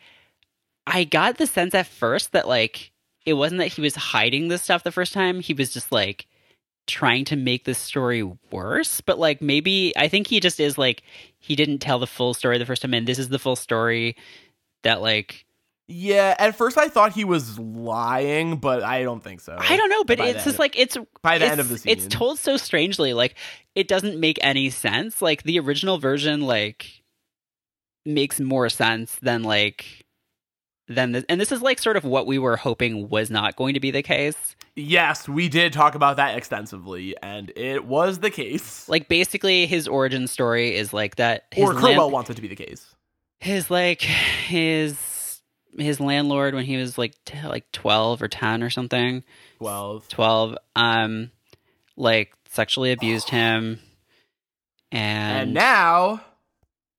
I 0.88 1.04
got 1.04 1.38
the 1.38 1.48
sense 1.48 1.74
at 1.74 1.88
first 1.88 2.32
that 2.34 2.48
like 2.48 2.92
it 3.26 3.34
wasn't 3.34 3.60
that 3.60 3.68
he 3.74 3.82
was 3.82 3.96
hiding 3.96 4.48
this 4.48 4.62
stuff 4.64 4.84
the 4.84 4.92
first 4.92 5.14
time; 5.14 5.40
he 5.40 5.54
was 5.54 5.74
just 5.74 5.92
like 5.92 6.28
trying 6.88 7.26
to 7.26 7.36
make 7.36 7.64
this 7.64 7.80
story 7.80 8.22
worse. 8.52 9.02
But 9.02 9.18
like 9.18 9.42
maybe 9.42 9.94
I 9.98 10.08
think 10.08 10.28
he 10.28 10.40
just 10.40 10.60
is 10.60 10.78
like 10.78 11.02
he 11.40 11.56
didn't 11.56 11.80
tell 11.80 11.98
the 12.00 12.06
full 12.08 12.34
story 12.34 12.58
the 12.58 12.66
first 12.66 12.82
time, 12.82 12.94
and 12.94 13.08
this 13.08 13.18
is 13.20 13.30
the 13.30 13.40
full 13.40 13.56
story 13.56 14.16
that 14.86 15.02
like 15.02 15.46
yeah, 15.88 16.34
at 16.40 16.56
first 16.56 16.80
I 16.80 16.88
thought 16.88 17.12
he 17.14 17.26
was 17.26 17.60
lying, 17.60 18.58
but 18.58 18.82
I 18.82 19.04
don't 19.04 19.22
think 19.24 19.40
so. 19.40 19.56
I 19.60 19.78
don't 19.78 19.90
know, 19.92 20.04
but 20.04 20.18
By 20.18 20.30
it's 20.30 20.44
just 20.44 20.58
like 20.58 20.80
it's 20.80 20.98
by 21.22 21.38
the 21.38 21.46
it's, 21.46 21.52
end 21.52 21.62
of 21.62 21.70
the 21.70 21.78
scene. 21.78 21.92
it's 21.92 22.08
told 22.08 22.40
so 22.40 22.58
strangely 22.58 23.14
like 23.14 23.36
it 23.76 23.88
doesn't 23.88 24.20
make 24.20 24.40
any 24.42 24.72
sense 24.72 25.22
like 25.22 25.44
the 25.44 25.60
original 25.60 26.00
version 26.00 26.42
like 26.42 27.04
makes 28.06 28.40
more 28.40 28.70
sense 28.70 29.16
than 29.22 29.44
like 29.44 30.06
than 30.88 31.12
this 31.12 31.24
and 31.30 31.40
this 31.42 31.52
is 31.52 31.62
like 31.62 31.80
sort 31.80 31.98
of 31.98 32.04
what 32.04 32.26
we 32.28 32.38
were 32.40 32.58
hoping 32.58 33.10
was 33.10 33.30
not 33.32 33.56
going 33.56 33.74
to 33.74 33.80
be 33.80 33.92
the 33.92 34.04
case 34.04 34.56
Yes, 34.78 35.30
we 35.30 35.48
did 35.48 35.72
talk 35.72 35.96
about 35.96 36.18
that 36.18 36.38
extensively, 36.38 37.16
and 37.24 37.50
it 37.56 37.86
was 37.86 38.20
the 38.20 38.30
case. 38.30 38.90
like 38.90 39.08
basically 39.08 39.66
his 39.68 39.88
origin 39.88 40.28
story 40.28 40.76
is 40.76 40.92
like 40.92 41.16
that 41.16 41.46
his 41.52 41.64
or 41.64 41.74
Kurtwell 41.74 41.98
land- 42.02 42.12
wants 42.12 42.30
it 42.30 42.34
to 42.36 42.42
be 42.42 42.50
the 42.50 42.58
case. 42.58 42.94
His 43.46 43.70
like 43.70 44.02
his 44.02 45.42
his 45.78 46.00
landlord 46.00 46.54
when 46.56 46.66
he 46.66 46.78
was 46.78 46.98
like 46.98 47.14
t- 47.26 47.42
like 47.44 47.70
12 47.72 48.22
or 48.22 48.28
10 48.28 48.64
or 48.64 48.70
something 48.70 49.24
Twelve. 49.58 50.08
12 50.10 50.58
um 50.76 51.32
like 51.98 52.34
sexually 52.50 52.92
abused 52.92 53.30
him 53.40 53.80
and 54.92 55.42
And 55.42 55.54
now 55.54 56.22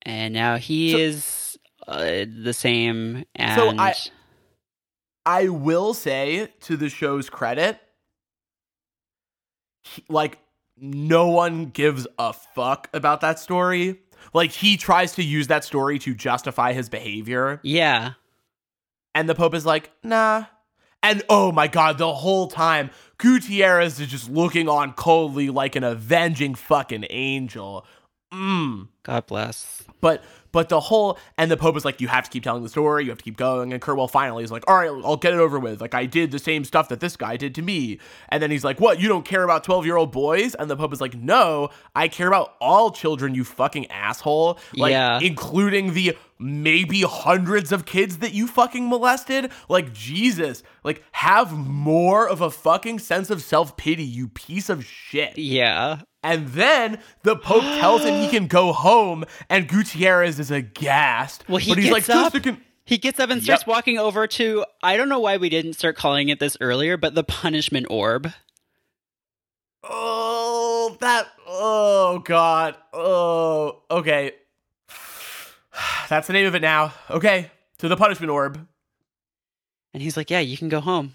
and 0.03 0.33
now 0.33 0.57
he 0.57 0.91
So- 0.91 0.97
is 0.97 1.59
uh, 1.87 2.25
the 2.43 2.53
same 2.53 3.25
and 3.35 3.59
So 3.59 3.69
I- 3.77 3.95
I 5.25 5.49
will 5.49 5.93
say 5.93 6.47
to 6.61 6.77
the 6.77 6.87
show's 6.89 7.29
credit, 7.29 7.79
he- 9.83 10.03
like 10.09 10.37
no 10.77 11.27
one 11.27 11.65
gives 11.65 12.07
a 12.19 12.31
fuck 12.33 12.89
about 12.93 13.21
that 13.21 13.39
story. 13.39 13.99
Like 14.33 14.51
he 14.51 14.77
tries 14.77 15.13
to 15.13 15.23
use 15.23 15.47
that 15.47 15.63
story 15.63 15.99
to 15.99 16.13
justify 16.13 16.73
his 16.73 16.89
behavior, 16.89 17.59
yeah 17.63 18.13
and 19.17 19.27
the 19.27 19.33
Pope 19.33 19.55
is 19.55 19.65
like, 19.65 19.89
nah. 20.03 20.45
And 21.01 21.23
oh 21.27 21.51
my 21.51 21.67
god, 21.67 21.97
the 21.97 22.13
whole 22.13 22.47
time 22.47 22.91
Gutierrez 23.17 23.99
is 23.99 24.09
just 24.09 24.29
looking 24.29 24.69
on 24.69 24.93
coldly 24.93 25.49
like 25.49 25.75
an 25.75 25.83
avenging 25.83 26.53
fucking 26.53 27.05
angel. 27.09 27.83
Mmm. 28.31 28.89
god 29.03 29.25
bless 29.25 29.83
But 30.01 30.21
but 30.51 30.69
the 30.69 30.79
whole 30.79 31.17
and 31.37 31.49
the 31.51 31.57
Pope 31.57 31.75
is 31.77 31.85
like, 31.85 32.01
you 32.01 32.07
have 32.07 32.25
to 32.25 32.29
keep 32.29 32.43
telling 32.43 32.63
the 32.63 32.69
story, 32.69 33.03
you 33.03 33.09
have 33.09 33.17
to 33.19 33.23
keep 33.23 33.37
going. 33.37 33.73
And 33.73 33.81
Kurtwell 33.81 34.07
finally 34.07 34.43
is 34.43 34.51
like, 34.51 34.63
all 34.67 34.75
right, 34.75 34.89
I'll 35.05 35.17
get 35.17 35.33
it 35.33 35.39
over 35.39 35.59
with. 35.59 35.81
Like 35.81 35.93
I 35.95 36.05
did 36.05 36.31
the 36.31 36.39
same 36.39 36.63
stuff 36.63 36.89
that 36.89 36.99
this 36.99 37.15
guy 37.17 37.37
did 37.37 37.53
to 37.55 37.61
me. 37.61 37.99
And 38.29 38.41
then 38.41 38.51
he's 38.51 38.63
like, 38.63 38.79
what? 38.79 38.99
You 38.99 39.07
don't 39.07 39.25
care 39.25 39.43
about 39.43 39.63
twelve 39.63 39.85
year 39.85 39.97
old 39.97 40.11
boys? 40.11 40.55
And 40.55 40.69
the 40.69 40.75
Pope 40.77 40.93
is 40.93 41.01
like, 41.01 41.15
no, 41.15 41.69
I 41.95 42.07
care 42.07 42.27
about 42.27 42.55
all 42.61 42.91
children. 42.91 43.35
You 43.35 43.43
fucking 43.43 43.87
asshole. 43.91 44.59
Like 44.75 44.91
Yeah. 44.91 45.19
including 45.21 45.93
the 45.93 46.17
maybe 46.39 47.01
hundreds 47.01 47.71
of 47.71 47.85
kids 47.85 48.19
that 48.19 48.31
you 48.33 48.45
fucking 48.47 48.87
molested. 48.87 49.51
Like 49.69 49.91
Jesus, 49.93 50.61
like 50.83 51.03
have 51.13 51.51
more 51.51 52.27
of 52.29 52.41
a 52.41 52.51
fucking 52.51 52.99
sense 52.99 53.29
of 53.29 53.41
self 53.41 53.75
pity. 53.77 54.03
You 54.03 54.27
piece 54.29 54.69
of 54.69 54.85
shit. 54.85 55.37
yeah 55.37 56.01
And 56.23 56.47
then 56.49 56.99
the 57.23 57.35
Pope 57.35 57.61
tells 57.63 58.03
him 58.03 58.15
he 58.21 58.27
can 58.29 58.47
go 58.47 58.73
home, 58.73 59.23
and 59.49 59.67
Gutierrez 59.67 60.39
is 60.39 60.51
aghast. 60.51 61.47
well 61.47 61.57
he 61.57 61.71
but 61.71 61.77
he's 61.77 61.93
gets 61.93 62.09
like, 62.09 62.17
up 62.17 62.33
"Just 62.33 62.35
a 62.47 62.51
con- 62.51 62.61
he 62.85 62.97
gets 62.97 63.19
up 63.19 63.29
and 63.29 63.43
starts 63.43 63.63
Yep. 63.63 63.67
walking 63.67 63.97
over 63.99 64.27
to 64.27 64.63
i 64.81 64.95
don't 64.95 65.09
know 65.09 65.19
why 65.19 65.35
we 65.37 65.49
didn't 65.49 65.73
start 65.73 65.97
calling 65.97 66.29
it 66.29 66.39
this 66.39 66.55
earlier 66.61 66.95
but 66.95 67.15
the 67.15 67.23
punishment 67.23 67.85
orb 67.89 68.31
oh, 69.83 70.97
that. 70.99 71.27
Oh 71.45 72.19
God. 72.19 72.75
Oh, 72.93 73.83
okay. 73.91 74.31
That's 76.09 76.27
the 76.27 76.33
name 76.33 76.45
of 76.47 76.55
it 76.55 76.61
now. 76.61 76.93
Okay, 77.09 77.51
to 77.79 77.87
the 77.87 77.95
punishment 77.97 78.31
orb. 78.31 78.65
And 79.93 80.03
he's 80.03 80.17
like, 80.17 80.29
"Yeah, 80.29 80.39
you 80.39 80.57
can 80.57 80.69
go 80.69 80.79
home. 80.79 81.13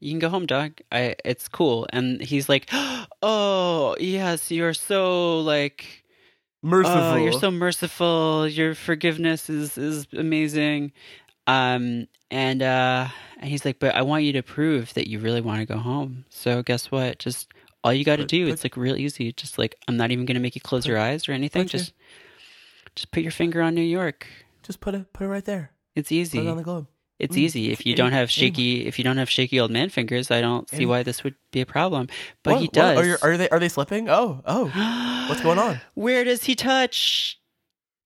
You 0.00 0.10
can 0.12 0.18
go 0.18 0.28
home, 0.30 0.46
dog. 0.46 0.80
I 0.90 1.14
it's 1.24 1.46
cool." 1.48 1.86
And 1.92 2.20
he's 2.20 2.48
like, 2.48 2.68
"Oh, 3.22 3.96
yes, 4.00 4.50
you're 4.50 4.74
so 4.74 5.40
like 5.40 6.04
Merciful. 6.62 7.00
oh, 7.00 7.16
you're 7.16 7.32
so 7.32 7.50
merciful. 7.50 8.48
Your 8.48 8.74
forgiveness 8.74 9.48
is 9.50 9.76
is 9.78 10.06
amazing." 10.12 10.92
Um 11.46 12.06
and 12.30 12.62
uh 12.62 13.08
and 13.38 13.50
he's 13.50 13.64
like, 13.64 13.78
"But 13.78 13.94
I 13.94 14.02
want 14.02 14.24
you 14.24 14.32
to 14.34 14.42
prove 14.42 14.92
that 14.94 15.08
you 15.08 15.18
really 15.18 15.40
want 15.40 15.60
to 15.60 15.66
go 15.66 15.78
home. 15.78 16.24
So 16.30 16.62
guess 16.62 16.90
what? 16.90 17.18
Just 17.18 17.52
all 17.82 17.92
you 17.94 18.04
got 18.04 18.16
to 18.16 18.26
do, 18.26 18.44
put- 18.46 18.52
it's 18.52 18.64
like 18.64 18.76
real 18.76 18.96
easy. 18.96 19.32
Just 19.32 19.58
like 19.58 19.74
I'm 19.88 19.96
not 19.96 20.10
even 20.10 20.26
going 20.26 20.34
to 20.34 20.40
make 20.40 20.54
you 20.54 20.60
close 20.60 20.86
your 20.86 20.98
eyes 20.98 21.28
or 21.28 21.32
anything. 21.32 21.62
put 21.64 21.72
your- 21.72 21.78
Just 21.80 21.92
just 22.94 23.10
put 23.10 23.22
your 23.22 23.32
finger 23.32 23.62
on 23.62 23.74
New 23.74 23.80
York. 23.82 24.26
Just 24.62 24.80
put 24.80 24.94
it, 24.94 25.12
put 25.12 25.24
it 25.24 25.28
right 25.28 25.44
there. 25.44 25.70
It's 25.94 26.08
Put 26.10 26.14
easy. 26.14 26.38
it 26.40 26.46
on 26.46 26.56
the 26.58 26.62
globe. 26.62 26.86
It's 27.20 27.36
Mm, 27.36 27.40
easy. 27.40 27.70
If 27.70 27.84
you 27.86 27.94
don't 27.94 28.12
have 28.12 28.30
shaky, 28.30 28.86
if 28.86 28.98
you 28.98 29.04
don't 29.04 29.18
have 29.18 29.28
shaky 29.28 29.60
old 29.60 29.70
man 29.70 29.90
fingers, 29.90 30.30
I 30.30 30.40
don't 30.40 30.68
see 30.70 30.86
why 30.86 31.02
this 31.02 31.22
would 31.22 31.34
be 31.52 31.60
a 31.60 31.66
problem. 31.66 32.08
But 32.42 32.54
What- 32.54 32.62
he 32.62 32.68
does. 32.68 32.98
Are, 32.98 33.04
you- 33.04 33.16
are 33.22 33.36
they? 33.36 33.48
Are 33.50 33.58
they 33.58 33.68
slipping? 33.68 34.08
Oh, 34.08 34.40
oh. 34.46 35.26
What's 35.28 35.42
going 35.42 35.58
on? 35.58 35.80
Where 35.94 36.24
does 36.24 36.44
he 36.44 36.54
touch? 36.54 37.38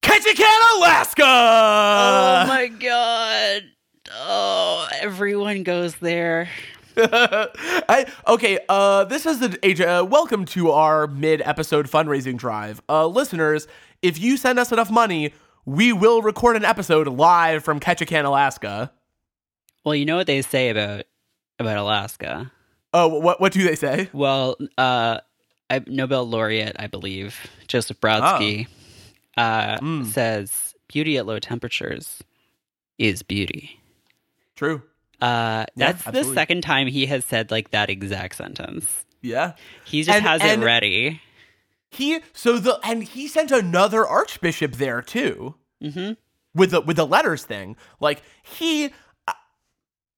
Ketchikan, 0.02 0.76
Alaska. 0.78 1.22
oh 1.24 2.44
my 2.48 2.66
god! 2.68 3.62
Oh, 4.12 4.86
everyone 5.00 5.62
goes 5.62 5.94
there. 5.96 6.48
I, 6.96 8.06
okay, 8.28 8.58
uh, 8.68 9.04
this 9.04 9.26
is 9.26 9.38
the. 9.40 9.58
Uh, 9.86 10.04
welcome 10.04 10.44
to 10.46 10.70
our 10.72 11.06
mid-episode 11.06 11.88
fundraising 11.90 12.36
drive, 12.36 12.82
uh, 12.88 13.06
listeners. 13.06 13.66
If 14.02 14.18
you 14.20 14.36
send 14.36 14.58
us 14.58 14.70
enough 14.72 14.90
money, 14.90 15.32
we 15.64 15.92
will 15.92 16.20
record 16.22 16.56
an 16.56 16.64
episode 16.64 17.08
live 17.08 17.64
from 17.64 17.80
Ketchikan, 17.80 18.24
Alaska. 18.24 18.92
Well, 19.84 19.94
you 19.94 20.04
know 20.04 20.16
what 20.16 20.26
they 20.26 20.42
say 20.42 20.70
about 20.70 21.04
about 21.58 21.76
Alaska. 21.76 22.50
Oh, 22.92 23.08
what 23.20 23.40
what 23.40 23.52
do 23.52 23.62
they 23.62 23.74
say? 23.74 24.08
Well, 24.12 24.56
uh, 24.78 25.18
I, 25.70 25.82
Nobel 25.86 26.28
laureate, 26.28 26.76
I 26.78 26.86
believe, 26.86 27.36
Joseph 27.66 28.00
Brodsky, 28.00 28.66
uh, 29.36 29.78
Mm. 29.78 30.06
says 30.06 30.74
beauty 30.88 31.16
at 31.18 31.26
low 31.26 31.38
temperatures 31.38 32.22
is 32.98 33.22
beauty. 33.22 33.80
True. 34.56 34.82
Uh, 35.20 35.64
Yeah, 35.76 35.92
that's 35.92 36.04
the 36.04 36.24
second 36.34 36.62
time 36.62 36.86
he 36.86 37.06
has 37.06 37.24
said 37.24 37.50
like 37.50 37.70
that 37.70 37.90
exact 37.90 38.36
sentence. 38.36 39.04
Yeah. 39.22 39.54
He 39.84 40.02
just 40.02 40.16
And- 40.16 40.24
has 40.24 40.40
and- 40.42 40.62
it 40.62 40.64
ready. 40.64 41.20
He 41.90 42.20
so 42.32 42.58
the 42.58 42.78
and 42.82 43.04
he 43.04 43.28
sent 43.28 43.50
another 43.52 44.06
archbishop 44.06 44.72
there 44.72 45.00
too. 45.02 45.54
hmm 45.80 46.12
with 46.54 46.70
the 46.70 46.80
with 46.80 46.96
the 46.96 47.06
letters 47.06 47.44
thing. 47.44 47.76
Like 48.00 48.22
he 48.42 48.90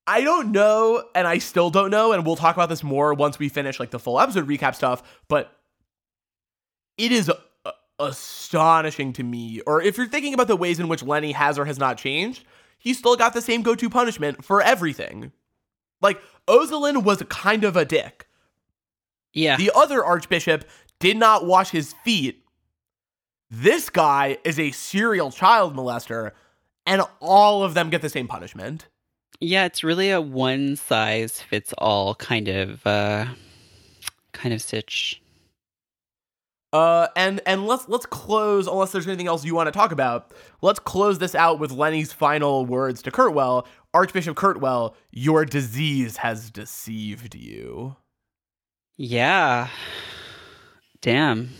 I- 0.06 0.20
don't 0.22 0.52
know 0.52 1.04
and 1.14 1.26
I 1.26 1.38
still 1.38 1.70
don't 1.70 1.90
know 1.90 2.12
and 2.12 2.24
we'll 2.26 2.36
talk 2.36 2.56
about 2.56 2.68
this 2.68 2.82
more 2.82 3.14
once 3.14 3.38
we 3.38 3.48
finish 3.48 3.80
like 3.80 3.90
the 3.90 3.98
full 3.98 4.20
episode 4.20 4.46
recap 4.48 4.74
stuff, 4.74 5.02
but 5.28 5.52
it 6.98 7.12
is 7.12 7.28
uh, 7.30 7.70
astonishing 7.98 9.12
to 9.14 9.22
me 9.22 9.60
or 9.66 9.82
if 9.82 9.96
you're 9.96 10.08
thinking 10.08 10.34
about 10.34 10.48
the 10.48 10.56
ways 10.56 10.78
in 10.80 10.88
which 10.88 11.02
Lenny 11.02 11.32
has 11.32 11.58
or 11.58 11.64
has 11.64 11.78
not 11.78 11.98
changed, 11.98 12.44
he's 12.78 12.98
still 12.98 13.16
got 13.16 13.34
the 13.34 13.40
same 13.42 13.62
go-to 13.62 13.90
punishment 13.90 14.44
for 14.44 14.62
everything. 14.62 15.32
Like 16.00 16.20
Ozolin 16.46 17.02
was 17.02 17.22
kind 17.28 17.64
of 17.64 17.76
a 17.76 17.84
dick. 17.84 18.26
Yeah. 19.32 19.56
The 19.56 19.70
other 19.74 20.04
archbishop 20.04 20.64
did 20.98 21.16
not 21.16 21.46
wash 21.46 21.70
his 21.70 21.94
feet. 22.04 22.42
This 23.50 23.90
guy 23.90 24.38
is 24.44 24.58
a 24.58 24.70
serial 24.72 25.30
child 25.30 25.76
molester, 25.76 26.32
and 26.84 27.02
all 27.20 27.62
of 27.62 27.74
them 27.74 27.90
get 27.90 28.02
the 28.02 28.08
same 28.08 28.26
punishment. 28.26 28.88
Yeah, 29.40 29.66
it's 29.66 29.84
really 29.84 30.10
a 30.10 30.20
one 30.20 30.76
size 30.76 31.40
fits 31.40 31.74
all 31.78 32.14
kind 32.14 32.48
of 32.48 32.86
uh 32.86 33.26
kind 34.32 34.54
of 34.54 34.62
stitch. 34.62 35.20
Uh, 36.72 37.08
and 37.16 37.40
and 37.46 37.66
let's 37.66 37.88
let's 37.88 38.06
close. 38.06 38.66
Unless 38.66 38.92
there's 38.92 39.06
anything 39.06 39.28
else 39.28 39.44
you 39.44 39.54
want 39.54 39.66
to 39.66 39.72
talk 39.72 39.92
about, 39.92 40.32
let's 40.62 40.78
close 40.78 41.18
this 41.18 41.34
out 41.34 41.58
with 41.58 41.70
Lenny's 41.70 42.12
final 42.12 42.66
words 42.66 43.00
to 43.02 43.10
Kurtwell. 43.10 43.66
Archbishop 43.94 44.36
Kurtwell, 44.36 44.94
your 45.10 45.46
disease 45.46 46.18
has 46.18 46.50
deceived 46.50 47.34
you. 47.34 47.96
Yeah. 48.98 49.68
Damn. 51.00 51.50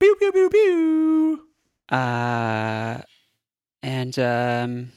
Pew 0.00 0.16
pew 0.16 0.32
pew 0.32 0.50
pew. 0.50 1.48
Uh 1.88 3.00
and 3.82 4.18
um 4.18 4.92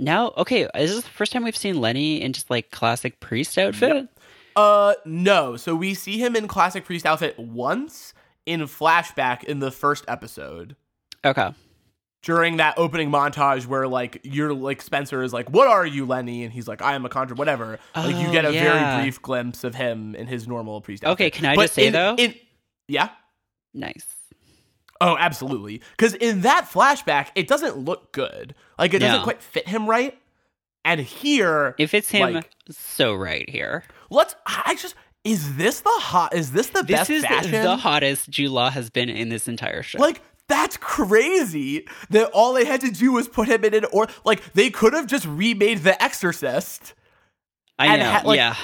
now 0.00 0.32
okay, 0.36 0.68
is 0.74 0.94
this 0.94 1.04
the 1.04 1.10
first 1.10 1.32
time 1.32 1.44
we've 1.44 1.56
seen 1.56 1.80
Lenny 1.80 2.20
in 2.20 2.32
just 2.32 2.50
like 2.50 2.70
classic 2.70 3.20
priest 3.20 3.56
outfit? 3.58 4.08
Uh, 4.56 4.94
no. 5.04 5.56
So 5.56 5.76
we 5.76 5.94
see 5.94 6.18
him 6.18 6.34
in 6.34 6.48
classic 6.48 6.84
priest 6.84 7.06
outfit 7.06 7.38
once 7.38 8.12
in 8.46 8.62
flashback 8.62 9.44
in 9.44 9.60
the 9.60 9.70
first 9.70 10.04
episode. 10.08 10.74
Okay. 11.24 11.52
during 12.22 12.56
that 12.58 12.74
opening 12.76 13.10
montage 13.10 13.66
where 13.66 13.86
like 13.88 14.20
you're 14.24 14.52
like 14.52 14.82
Spencer 14.82 15.22
is 15.22 15.32
like, 15.32 15.48
"What 15.50 15.68
are 15.68 15.86
you, 15.86 16.04
Lenny?" 16.04 16.44
and 16.44 16.52
he's 16.52 16.66
like, 16.68 16.82
"I 16.82 16.94
am 16.94 17.04
a 17.06 17.08
conjure, 17.08 17.34
whatever." 17.34 17.78
like 17.96 18.16
you 18.16 18.28
Oh, 18.28 18.32
get 18.32 18.44
a 18.44 18.52
yeah. 18.52 18.62
very 18.96 19.02
brief 19.04 19.22
glimpse 19.22 19.64
of 19.64 19.74
him 19.74 20.14
in 20.14 20.26
his 20.26 20.46
normal 20.48 20.80
priest. 20.82 21.04
Outfit. 21.04 21.12
Okay, 21.26 21.30
can 21.30 21.46
I 21.46 21.54
But 21.56 21.62
just 21.62 21.74
say, 21.74 21.86
in- 21.86 21.92
though? 21.94 22.14
in 22.18 22.34
yeah, 22.88 23.10
Nice. 23.72 24.04
Oh, 25.00 25.16
absolutely, 25.18 25.80
because 25.96 26.14
in 26.14 26.42
that 26.42 26.68
flashback, 26.70 27.28
it 27.34 27.48
doesn't 27.48 27.78
look 27.78 28.12
good. 28.12 28.54
Like 28.78 28.94
it 28.94 28.98
doesn't 29.00 29.22
quite 29.22 29.42
fit 29.42 29.68
him 29.68 29.88
right. 29.88 30.16
And 30.84 31.00
here, 31.00 31.74
if 31.78 31.92
it's 31.92 32.10
him 32.10 32.32
Like- 32.34 32.50
so 32.70 33.14
right 33.14 33.48
here. 33.48 33.84
let's. 34.10 34.34
I 34.46 34.76
just 34.80 34.94
is 35.24 35.56
this 35.56 35.80
the 35.80 35.90
hot? 35.90 36.34
Is 36.34 36.52
this 36.52 36.68
the 36.68 36.82
This 36.82 36.96
best 37.00 37.10
is 37.10 37.22
fashion? 37.24 37.62
the 37.62 37.76
hottest 37.76 38.30
Jude 38.30 38.50
Law 38.50 38.70
has 38.70 38.88
been 38.88 39.10
in 39.10 39.28
this 39.28 39.46
entire 39.48 39.82
show. 39.82 39.98
Like 39.98 40.22
that's 40.48 40.78
crazy 40.78 41.86
that 42.08 42.30
all 42.32 42.54
they 42.54 42.64
had 42.64 42.80
to 42.80 42.90
do 42.90 43.12
was 43.12 43.28
put 43.28 43.46
him 43.48 43.62
in 43.64 43.74
an 43.74 43.84
or 43.92 44.08
like 44.24 44.52
they 44.54 44.70
could 44.70 44.94
have 44.94 45.06
just 45.06 45.26
remade 45.26 45.78
The 45.78 46.02
Exorcist 46.02 46.94
I 47.78 47.96
know. 47.98 48.10
ha- 48.10 48.22
like- 48.24 48.36
yeah. 48.38 48.56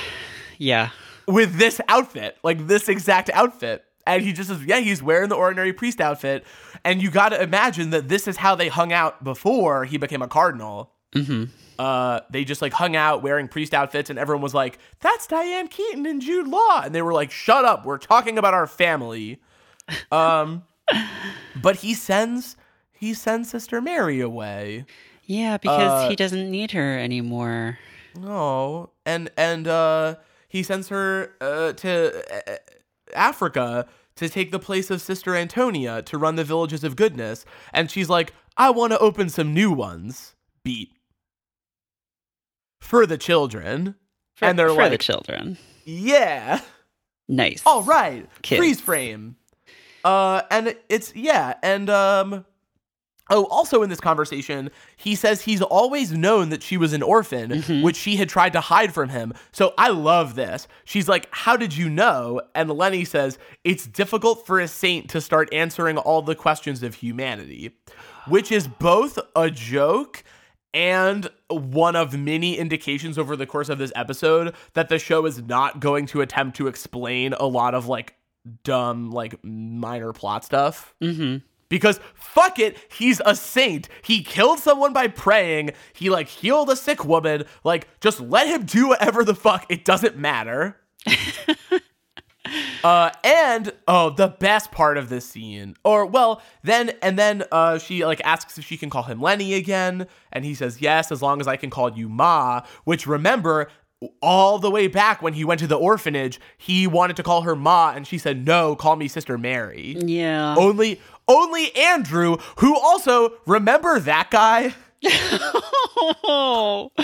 Yeah. 0.59 0.91
with 1.29 1.57
this 1.59 1.81
outfit, 1.89 2.39
like 2.43 2.67
this 2.67 2.89
exact 2.89 3.29
outfit. 3.31 3.85
And 4.07 4.23
he 4.23 4.33
just 4.33 4.49
says, 4.49 4.63
yeah, 4.65 4.79
he's 4.79 5.03
wearing 5.03 5.29
the 5.29 5.35
ordinary 5.35 5.73
priest 5.73 6.01
outfit. 6.01 6.45
And 6.85 7.03
you 7.03 7.11
got 7.11 7.31
to 7.31 7.43
imagine 7.43 7.91
that 7.91 8.09
this 8.09 8.29
is 8.29 8.37
how 8.37 8.55
they 8.55 8.69
hung 8.69 8.93
out 8.93 9.25
before 9.25 9.85
he 9.85 9.97
became 9.99 10.23
a 10.23 10.29
cardinal. 10.29 10.93
hmm 11.13 11.45
Uh, 11.79 12.21
they 12.31 12.43
just 12.45 12.63
like 12.63 12.73
hung 12.73 12.97
out 12.97 13.23
wearing 13.23 13.49
priest 13.49 13.75
outfits, 13.75 14.09
and 14.09 14.19
everyone 14.19 14.41
was 14.43 14.55
like, 14.55 14.79
"That's 15.01 15.27
Diane 15.27 15.69
Keaton 15.69 16.07
and 16.07 16.23
Jude 16.23 16.49
Law," 16.49 16.81
and 16.83 16.95
they 16.95 17.03
were 17.03 17.13
like, 17.13 17.31
"Shut 17.31 17.67
up, 17.67 17.85
we're 17.85 17.99
talking 17.99 18.39
about 18.39 18.55
our 18.55 18.67
family." 18.67 19.41
Um, 20.11 20.65
but 21.63 21.77
he 21.77 21.95
sends 21.95 22.57
he 22.93 23.13
sends 23.15 23.51
Sister 23.51 23.81
Mary 23.83 24.21
away. 24.21 24.87
Yeah, 25.25 25.59
because 25.59 26.05
Uh, 26.05 26.09
he 26.09 26.17
doesn't 26.17 26.51
need 26.51 26.71
her 26.73 26.99
anymore. 26.99 27.79
No, 28.19 28.91
and 29.05 29.31
and 29.37 29.69
uh, 29.69 30.15
he 30.49 30.63
sends 30.63 30.89
her 30.89 31.35
uh, 31.41 31.73
to 31.75 32.23
uh, 32.53 32.57
Africa 33.17 33.87
to 34.17 34.29
take 34.29 34.51
the 34.51 34.59
place 34.59 34.91
of 34.91 35.01
Sister 35.03 35.35
Antonia 35.35 36.03
to 36.03 36.17
run 36.19 36.37
the 36.37 36.45
villages 36.45 36.85
of 36.85 36.97
goodness, 36.97 37.45
and 37.73 37.91
she's 37.91 38.09
like, 38.09 38.33
"I 38.57 38.71
want 38.71 38.93
to 38.93 38.99
open 38.99 39.29
some 39.29 39.53
new 39.53 39.73
ones." 39.73 40.35
Beat 40.65 40.93
for 42.81 43.07
the 43.07 43.19
children, 43.19 43.95
For, 44.37 44.45
and 44.47 44.59
they're 44.59 44.69
for 44.71 44.89
the 44.89 44.99
children. 44.99 45.59
"Yeah, 45.85 46.61
Nice. 47.29 47.63
all 47.67 47.83
right, 47.83 48.29
Kids. 48.43 48.59
freeze 48.59 48.81
frame." 48.81 49.37
Uh, 50.05 50.43
and 50.51 50.77
it's 50.89 51.15
yeah, 51.17 51.55
and 51.63 51.91
um. 51.91 52.45
Oh, 53.29 53.45
also 53.47 53.83
in 53.83 53.91
this 53.91 53.99
conversation, 54.01 54.71
he 54.97 55.15
says 55.17 55.41
he's 55.43 55.61
always 55.61 56.13
known 56.13 56.51
that 56.51 56.63
she 56.63 56.77
was 56.77 56.93
an 56.93 57.03
orphan, 57.03 57.51
Mhm. 57.51 57.83
which 57.83 57.97
she 57.97 58.17
had 58.17 58.29
tried 58.29 58.53
to 58.53 58.61
hide 58.61 58.95
from 58.95 59.09
him. 59.09 59.33
So 59.51 59.75
I 59.77 59.89
love 59.89 60.37
this. 60.37 60.69
She's 60.85 61.09
like, 61.09 61.27
How 61.33 61.57
did 61.57 61.77
you 61.77 61.91
know? 61.91 62.41
And 62.55 62.71
Lenny 62.71 63.05
says, 63.05 63.39
It's 63.65 63.87
difficult 63.87 64.47
for 64.47 64.61
a 64.61 64.69
saint 64.69 65.11
to 65.11 65.21
start 65.21 65.53
answering 65.53 65.99
all 65.99 66.23
the 66.23 66.37
questions 66.37 66.83
of 66.85 66.95
humanity, 66.95 67.73
which 68.29 68.53
is 68.53 68.69
both 68.69 69.19
a 69.35 69.51
joke 69.51 70.23
and 70.73 71.29
one 71.49 71.97
of 71.97 72.17
many 72.17 72.57
indications 72.59 73.19
over 73.19 73.35
the 73.35 73.47
course 73.47 73.69
of 73.71 73.79
this 73.79 73.93
episode 73.97 74.55
that 74.75 74.89
the 74.89 74.99
show 74.99 75.25
is 75.27 75.43
not 75.43 75.81
going 75.81 76.07
to 76.07 76.21
attempt 76.21 76.57
to 76.59 76.67
explain 76.69 77.33
a 77.33 77.47
lot 77.47 77.75
of 77.75 77.89
like 77.89 78.15
dumb, 78.63 79.11
like 79.11 79.35
minor 79.43 80.13
plot 80.13 80.45
stuff. 80.45 80.95
hmm 81.03 81.39
Because 81.69 82.01
fuck 82.15 82.59
it, 82.59 82.77
he's 82.93 83.21
a 83.25 83.35
saint. 83.35 83.89
He 84.03 84.23
killed 84.23 84.61
someone 84.61 84.93
by 84.93 85.09
praying. 85.09 85.71
He 85.93 86.11
like 86.11 86.29
healed 86.29 86.71
a 86.71 86.77
sick 86.77 87.05
woman. 87.05 87.45
Like 87.65 87.89
just 88.01 88.21
let 88.21 88.47
him 88.47 88.65
do 88.65 88.89
whatever 88.89 89.25
the 89.25 89.35
fuck. 89.35 89.67
It 89.69 89.85
doesn't 89.85 90.17
matter. 90.17 90.79
Uh, 92.85 93.11
and 93.25 93.73
oh, 93.89 94.11
the 94.11 94.29
best 94.29 94.71
part 94.71 94.97
of 94.97 95.09
this 95.09 95.29
scene, 95.29 95.75
or 95.85 96.07
well, 96.07 96.41
then 96.63 96.93
and 97.03 97.19
then 97.19 97.43
uh, 97.51 97.79
she 97.79 98.05
like 98.05 98.21
asks 98.25 98.59
if 98.59 98.65
she 98.65 98.77
can 98.77 98.91
call 98.91 99.03
him 99.03 99.21
Lenny 99.21 99.55
again, 99.55 100.07
and 100.33 100.45
he 100.45 100.55
says 100.55 100.81
yes, 100.81 101.11
as 101.11 101.23
long 101.23 101.41
as 101.41 101.49
I 101.49 101.57
can 101.57 101.71
call 101.71 101.91
you 101.97 102.09
Ma. 102.09 102.63
Which 102.85 103.07
remember, 103.07 103.69
all 104.21 104.59
the 104.59 104.71
way 104.71 104.87
back 104.87 105.23
when 105.23 105.33
he 105.33 105.45
went 105.45 105.61
to 105.61 105.67
the 105.67 105.79
orphanage, 105.79 106.39
he 106.57 106.87
wanted 106.87 107.17
to 107.17 107.23
call 107.23 107.43
her 107.43 107.57
Ma, 107.57 107.93
and 107.95 108.07
she 108.07 108.19
said 108.19 108.47
no, 108.47 108.77
call 108.77 108.97
me 108.97 109.09
Sister 109.09 109.39
Mary. 109.39 109.97
Yeah. 109.99 110.55
Only, 110.57 111.01
only 111.29 111.75
Andrew, 111.77 112.37
who 112.59 112.77
also 112.79 113.35
remember 113.47 113.99
that 114.01 114.31
guy. 114.31 114.75
Oh. 116.25 116.91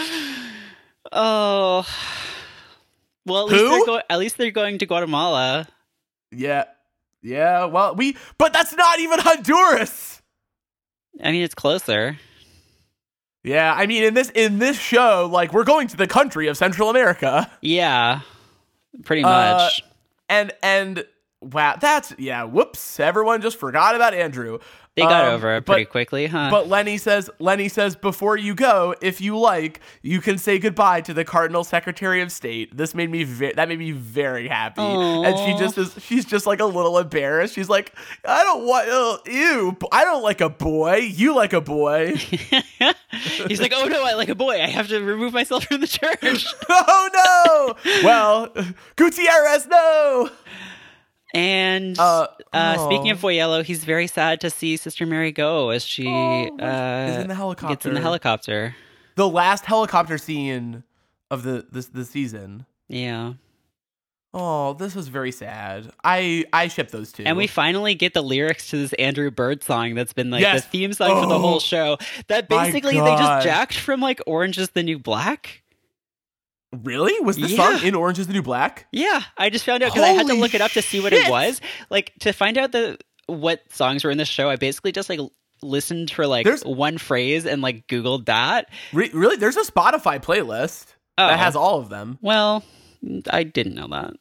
Oh. 1.14 1.84
Well, 3.26 3.46
at 3.46 3.52
least, 3.52 3.64
Who? 3.64 3.86
go- 3.86 4.00
at 4.08 4.18
least 4.18 4.36
they're 4.38 4.50
going 4.50 4.78
to 4.78 4.86
Guatemala. 4.86 5.68
Yeah, 6.30 6.64
yeah. 7.20 7.66
Well, 7.66 7.94
we, 7.96 8.16
but 8.38 8.54
that's 8.54 8.72
not 8.72 8.98
even 8.98 9.18
Honduras. 9.20 10.22
I 11.22 11.32
mean, 11.32 11.42
it's 11.42 11.54
closer. 11.54 12.16
Yeah, 13.44 13.74
I 13.74 13.86
mean 13.86 14.04
in 14.04 14.14
this 14.14 14.30
in 14.30 14.58
this 14.58 14.78
show, 14.78 15.28
like 15.30 15.52
we're 15.52 15.64
going 15.64 15.88
to 15.88 15.96
the 15.98 16.06
country 16.06 16.46
of 16.46 16.56
Central 16.56 16.88
America. 16.88 17.50
Yeah. 17.60 18.20
Pretty 19.04 19.22
Uh, 19.24 19.28
much. 19.58 19.82
And 20.30 20.52
and 20.62 21.04
wow, 21.42 21.76
that's 21.80 22.14
yeah, 22.18 22.44
whoops. 22.44 22.98
Everyone 23.00 23.40
just 23.42 23.58
forgot 23.58 23.94
about 23.94 24.14
Andrew. 24.14 24.58
they 24.94 25.02
got 25.02 25.24
Um, 25.26 25.34
over 25.34 25.56
it 25.56 25.64
but- 25.64 25.72
pretty 25.72 25.86
quickly, 25.86 26.26
huh? 26.26 26.48
But 26.50 26.68
Lenny 26.68 26.98
says 26.98 27.30
Lenny 27.38 27.68
says 27.68 27.96
before 27.96 28.36
you 28.36 28.54
go, 28.54 28.94
if 29.00 29.20
you 29.22 29.38
like, 29.38 29.80
you 30.02 30.20
can 30.20 30.36
say 30.38 30.58
goodbye 30.58 31.00
to 31.02 31.14
the 31.14 31.24
Cardinal 31.24 31.64
Secretary 31.64 32.20
of 32.20 32.30
State. 32.30 32.76
This 32.76 32.94
made 32.94 33.10
me 33.10 33.24
ve- 33.24 33.52
that 33.54 33.68
made 33.68 33.78
me 33.78 33.92
very 33.92 34.48
happy. 34.48 34.82
And 34.82 35.38
she 35.38 35.58
just 35.62 35.78
is 35.78 35.96
she's 36.02 36.24
just 36.26 36.46
like 36.46 36.60
a 36.60 36.66
little 36.66 36.98
embarrassed. 36.98 37.54
She's 37.54 37.70
like, 37.70 37.94
I 38.24 38.42
don't 38.44 38.66
want 38.66 39.26
ew, 39.26 39.76
I 39.90 40.04
don't 40.04 40.22
like 40.22 40.40
a 40.42 40.50
boy. 40.50 40.96
You 40.96 41.34
like 41.34 41.52
a 41.54 41.60
boy. 41.62 42.14
He's 43.48 43.60
like, 43.60 43.72
oh 43.74 43.86
no, 43.86 44.04
I 44.04 44.14
like 44.14 44.28
a 44.28 44.34
boy. 44.34 44.60
I 44.62 44.68
have 44.68 44.88
to 44.88 45.00
remove 45.00 45.32
myself 45.32 45.64
from 45.64 45.80
the 45.80 45.86
church. 45.86 46.46
oh 46.68 47.76
no. 47.84 47.92
well, 48.04 48.52
Gutierrez, 48.96 49.66
no. 49.66 50.30
And 51.34 51.98
Uh, 51.98 52.26
uh, 52.52 52.76
aw. 52.78 52.86
speaking 52.86 53.10
of 53.10 53.20
Voiello, 53.20 53.64
he's 53.64 53.84
very 53.84 54.06
sad 54.06 54.40
to 54.42 54.50
see 54.50 54.76
Sister 54.76 55.06
Mary 55.06 55.32
go 55.32 55.70
as 55.70 55.84
she 55.84 56.06
Oh, 56.06 56.46
uh, 56.58 57.06
is 57.10 57.16
in 57.22 57.28
the 57.28 57.34
helicopter. 57.34 57.74
gets 57.74 57.86
in 57.86 57.94
the 57.94 58.00
helicopter. 58.00 58.74
The 59.14 59.28
last 59.28 59.64
helicopter 59.64 60.18
scene 60.18 60.84
of 61.30 61.42
the 61.42 61.66
this 61.70 61.86
the 61.86 62.04
season. 62.04 62.66
Yeah. 62.88 63.34
Oh, 64.34 64.72
this 64.74 64.94
was 64.94 65.08
very 65.08 65.30
sad. 65.32 65.90
I 66.02 66.44
I 66.52 66.68
ship 66.68 66.90
those 66.90 67.12
two. 67.12 67.22
And 67.24 67.36
we 67.36 67.46
finally 67.46 67.94
get 67.94 68.14
the 68.14 68.22
lyrics 68.22 68.68
to 68.70 68.78
this 68.78 68.92
Andrew 68.94 69.30
Bird 69.30 69.62
song 69.62 69.94
that's 69.94 70.14
been 70.14 70.30
like 70.30 70.40
Yes. 70.40 70.64
the 70.64 70.70
theme 70.70 70.92
song 70.94 71.20
for 71.22 71.26
the 71.28 71.34
Oh, 71.34 71.38
whole 71.38 71.60
show. 71.60 71.98
That 72.28 72.48
basically 72.48 72.94
they 72.98 73.16
just 73.16 73.44
jacked 73.44 73.78
from 73.78 74.00
like 74.00 74.20
Orange 74.26 74.56
is 74.58 74.70
the 74.70 74.82
New 74.82 74.98
Black. 74.98 75.61
Really 76.82 77.18
was 77.20 77.36
this 77.36 77.50
Yeah. 77.52 77.76
song 77.78 77.86
in 77.86 77.94
Orange 77.94 78.18
Is 78.18 78.26
the 78.26 78.32
New 78.32 78.42
Black? 78.42 78.86
Yeah, 78.92 79.22
I 79.36 79.50
just 79.50 79.64
found 79.64 79.82
out 79.82 79.92
because 79.92 80.08
I 80.08 80.12
had 80.12 80.26
to 80.28 80.34
look 80.34 80.54
it 80.54 80.60
up 80.60 80.70
to 80.72 80.82
see 80.82 81.00
what 81.00 81.12
it 81.12 81.28
was. 81.30 81.60
Like 81.90 82.12
to 82.20 82.32
find 82.32 82.56
out 82.58 82.72
the 82.72 82.98
what 83.26 83.60
songs 83.70 84.04
were 84.04 84.10
in 84.10 84.18
the 84.18 84.24
show, 84.24 84.48
I 84.50 84.56
basically 84.56 84.92
just 84.92 85.08
like 85.08 85.20
listened 85.62 86.10
for 86.10 86.26
like 86.26 86.44
There's- 86.44 86.64
one 86.64 86.98
phrase 86.98 87.46
and 87.46 87.62
like 87.62 87.86
Googled 87.86 88.26
that. 88.26 88.68
Re- 88.92 89.10
really? 89.12 89.36
There's 89.36 89.56
a 89.56 89.62
Spotify 89.62 90.20
playlist 90.22 90.86
Oh. 91.18 91.26
that 91.28 91.38
has 91.38 91.54
all 91.54 91.78
of 91.78 91.88
them. 91.88 92.18
Well, 92.20 92.64
I 93.30 93.42
didn't 93.44 93.74
know 93.74 93.86
that. 93.88 94.14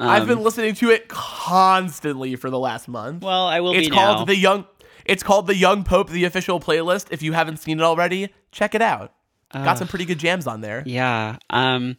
I've 0.00 0.22
Um, 0.22 0.28
been 0.28 0.42
listening 0.42 0.74
to 0.76 0.90
it 0.90 1.06
constantly 1.08 2.34
for 2.36 2.50
the 2.50 2.58
last 2.58 2.88
month. 2.88 3.22
well. 3.22 3.46
I 3.46 3.60
will 3.60 3.72
it's 3.74 3.88
be 3.88 3.94
called 3.94 4.18
now. 4.20 4.24
the 4.24 4.36
Young. 4.36 4.66
It's 5.04 5.22
called 5.22 5.46
the 5.46 5.54
Young 5.56 5.84
Pope, 5.84 6.10
the 6.10 6.24
official 6.24 6.58
playlist. 6.60 7.06
If 7.10 7.22
you 7.22 7.32
haven't 7.34 7.58
seen 7.58 7.78
it 7.78 7.82
already, 7.82 8.28
check 8.50 8.74
it 8.74 8.82
out. 8.82 9.12
Got 9.52 9.78
some 9.78 9.88
pretty 9.88 10.04
good 10.04 10.18
jams 10.18 10.46
on 10.46 10.60
there. 10.62 10.82
Yeah. 10.86 11.36
Um, 11.50 11.96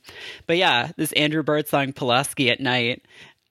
but 0.47 0.57
yeah, 0.57 0.91
this 0.97 1.11
Andrew 1.13 1.43
Bird 1.43 1.67
song 1.67 1.93
Pulaski 1.93 2.49
at 2.49 2.59
night. 2.59 3.05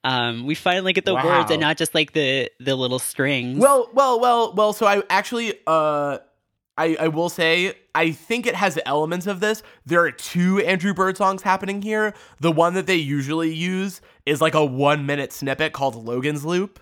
Um, 0.05 0.47
we 0.47 0.55
finally 0.57 0.93
get 0.93 1.05
the 1.05 1.15
Wow. 1.15 1.25
words 1.25 1.51
and 1.53 1.61
not 1.61 1.77
just 1.77 1.95
like 1.95 2.13
the 2.13 2.51
the 2.59 2.75
little 2.75 2.99
strings. 2.99 3.59
Well, 3.61 3.89
well, 3.95 4.19
well, 4.19 4.53
well. 4.55 4.73
So 4.73 4.85
I 4.87 5.03
actually, 5.09 5.55
uh, 5.67 6.19
I 6.77 6.97
I 6.99 7.09
will 7.09 7.29
say 7.29 7.75
I 7.95 8.11
think 8.11 8.47
it 8.47 8.57
has 8.57 8.77
elements 8.85 9.29
of 9.29 9.39
this. 9.39 9.63
There 9.87 10.01
are 10.05 10.11
two 10.11 10.59
Andrew 10.61 10.93
Bird 10.93 11.17
songs 11.17 11.43
happening 11.43 11.83
here. 11.83 12.15
The 12.41 12.51
one 12.51 12.75
that 12.75 12.87
they 12.89 12.97
usually 12.97 13.55
use 13.55 14.01
is 14.27 14.41
like 14.41 14.55
a 14.55 14.65
one 14.65 15.07
minute 15.07 15.33
snippet 15.33 15.73
called 15.73 15.95
Logan's 15.95 16.45
Loop. 16.45 16.81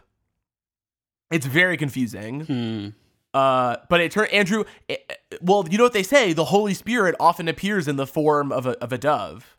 It's 1.30 1.44
very 1.46 1.76
confusing. 1.76 2.40
Hmm. 2.46 2.88
Uh, 3.32 3.76
but 3.88 4.00
it 4.00 4.10
turned 4.10 4.32
Andrew. 4.32 4.64
eh, 4.88 4.96
eh, 5.08 5.14
well, 5.40 5.64
you 5.70 5.78
know 5.78 5.84
what 5.84 5.92
they 5.92 6.02
say: 6.02 6.32
the 6.32 6.46
Holy 6.46 6.74
Spirit 6.74 7.14
often 7.20 7.46
appears 7.48 7.86
in 7.88 7.96
the 7.96 8.06
form 8.06 8.50
of 8.50 8.66
a 8.66 8.70
of 8.82 8.92
a 8.92 8.98
dove, 8.98 9.56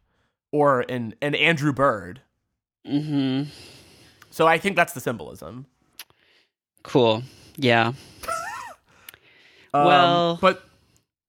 or 0.52 0.82
an 0.90 1.16
an 1.22 1.36
Andrew 1.36 1.72
Bird. 1.72 2.22
hmm 2.86 3.44
So 4.30 4.46
I 4.48 4.58
think 4.58 4.76
that's 4.76 4.94
the 4.94 5.00
symbolism. 5.02 5.66
Cool. 6.84 7.24
Yeah. 7.58 7.94
Um, 9.74 9.86
Well- 9.86 10.38
but 10.42 10.64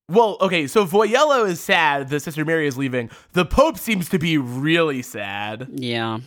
well, 0.09 0.36
okay. 0.40 0.66
So 0.66 0.84
Voiello 0.84 1.49
is 1.49 1.61
sad 1.61 2.09
that 2.09 2.20
Sister 2.20 2.45
Mary 2.45 2.66
is 2.66 2.76
leaving. 2.76 3.09
The 3.34 3.45
Pope 3.45 3.78
seems 3.78 4.09
to 4.09 4.18
be 4.18 4.36
really 4.36 5.01
sad 5.01 5.68
Yeah. 5.72 6.18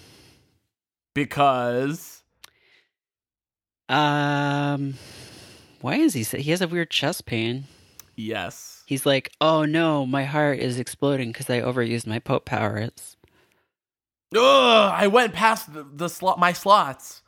because 1.13 2.24
Um. 3.89 4.93
Why 5.86 5.98
is 5.98 6.14
he? 6.16 6.24
He 6.24 6.50
has 6.50 6.62
a 6.64 6.68
weird 6.68 6.90
chest 6.90 7.28
pain. 7.28 7.66
yes, 8.16 8.82
He's 8.88 9.06
like, 9.06 9.32
oh 9.40 9.66
no, 9.66 10.04
my 10.04 10.24
heart 10.24 10.58
is 10.58 10.80
exploding 10.80 11.32
because 11.32 11.48
I 11.48 11.62
overused 11.62 12.08
my 12.08 12.18
Pope 12.18 12.44
powers. 12.44 13.16
Ugh, 14.36 14.42
I 14.42 15.06
went 15.06 15.34
past 15.36 15.72
the, 15.72 15.84
the 15.84 16.10
slot 16.10 16.40
my 16.40 16.54
slots. 16.54 17.22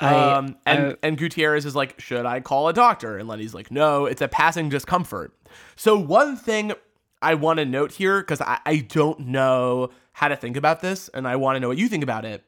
I, 0.00 0.14
um, 0.32 0.56
and 0.64 0.92
I- 0.92 0.96
and 1.02 1.18
Gutierrez 1.18 1.66
is 1.66 1.76
like, 1.76 2.00
should 2.00 2.24
I 2.24 2.40
call 2.40 2.68
a 2.68 2.72
doctor? 2.72 3.18
And 3.18 3.28
Lenny's 3.28 3.52
like, 3.52 3.70
no, 3.70 4.06
it's 4.06 4.22
a 4.22 4.28
passing 4.28 4.70
discomfort. 4.70 5.34
So 5.76 5.98
one 5.98 6.38
thing 6.38 6.72
I 7.20 7.34
want 7.34 7.58
to 7.58 7.66
note 7.66 7.92
here 7.92 8.20
because 8.22 8.40
I, 8.40 8.60
I 8.64 8.76
don't 8.78 9.20
know 9.20 9.90
how 10.14 10.28
to 10.28 10.36
think 10.36 10.56
about 10.56 10.80
this, 10.80 11.10
and 11.12 11.28
I 11.28 11.36
want 11.36 11.56
to 11.56 11.60
know 11.60 11.68
what 11.68 11.76
you 11.76 11.86
think 11.86 12.02
about 12.02 12.24
it. 12.24 12.44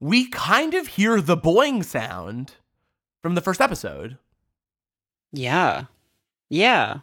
We 0.00 0.26
kind 0.30 0.74
of 0.74 0.88
hear 0.88 1.20
the 1.20 1.36
boing 1.36 1.84
sound 1.84 2.54
from 3.22 3.34
the 3.34 3.40
first 3.40 3.60
episode. 3.60 4.18
yeah, 5.32 5.84
yeah. 6.48 6.98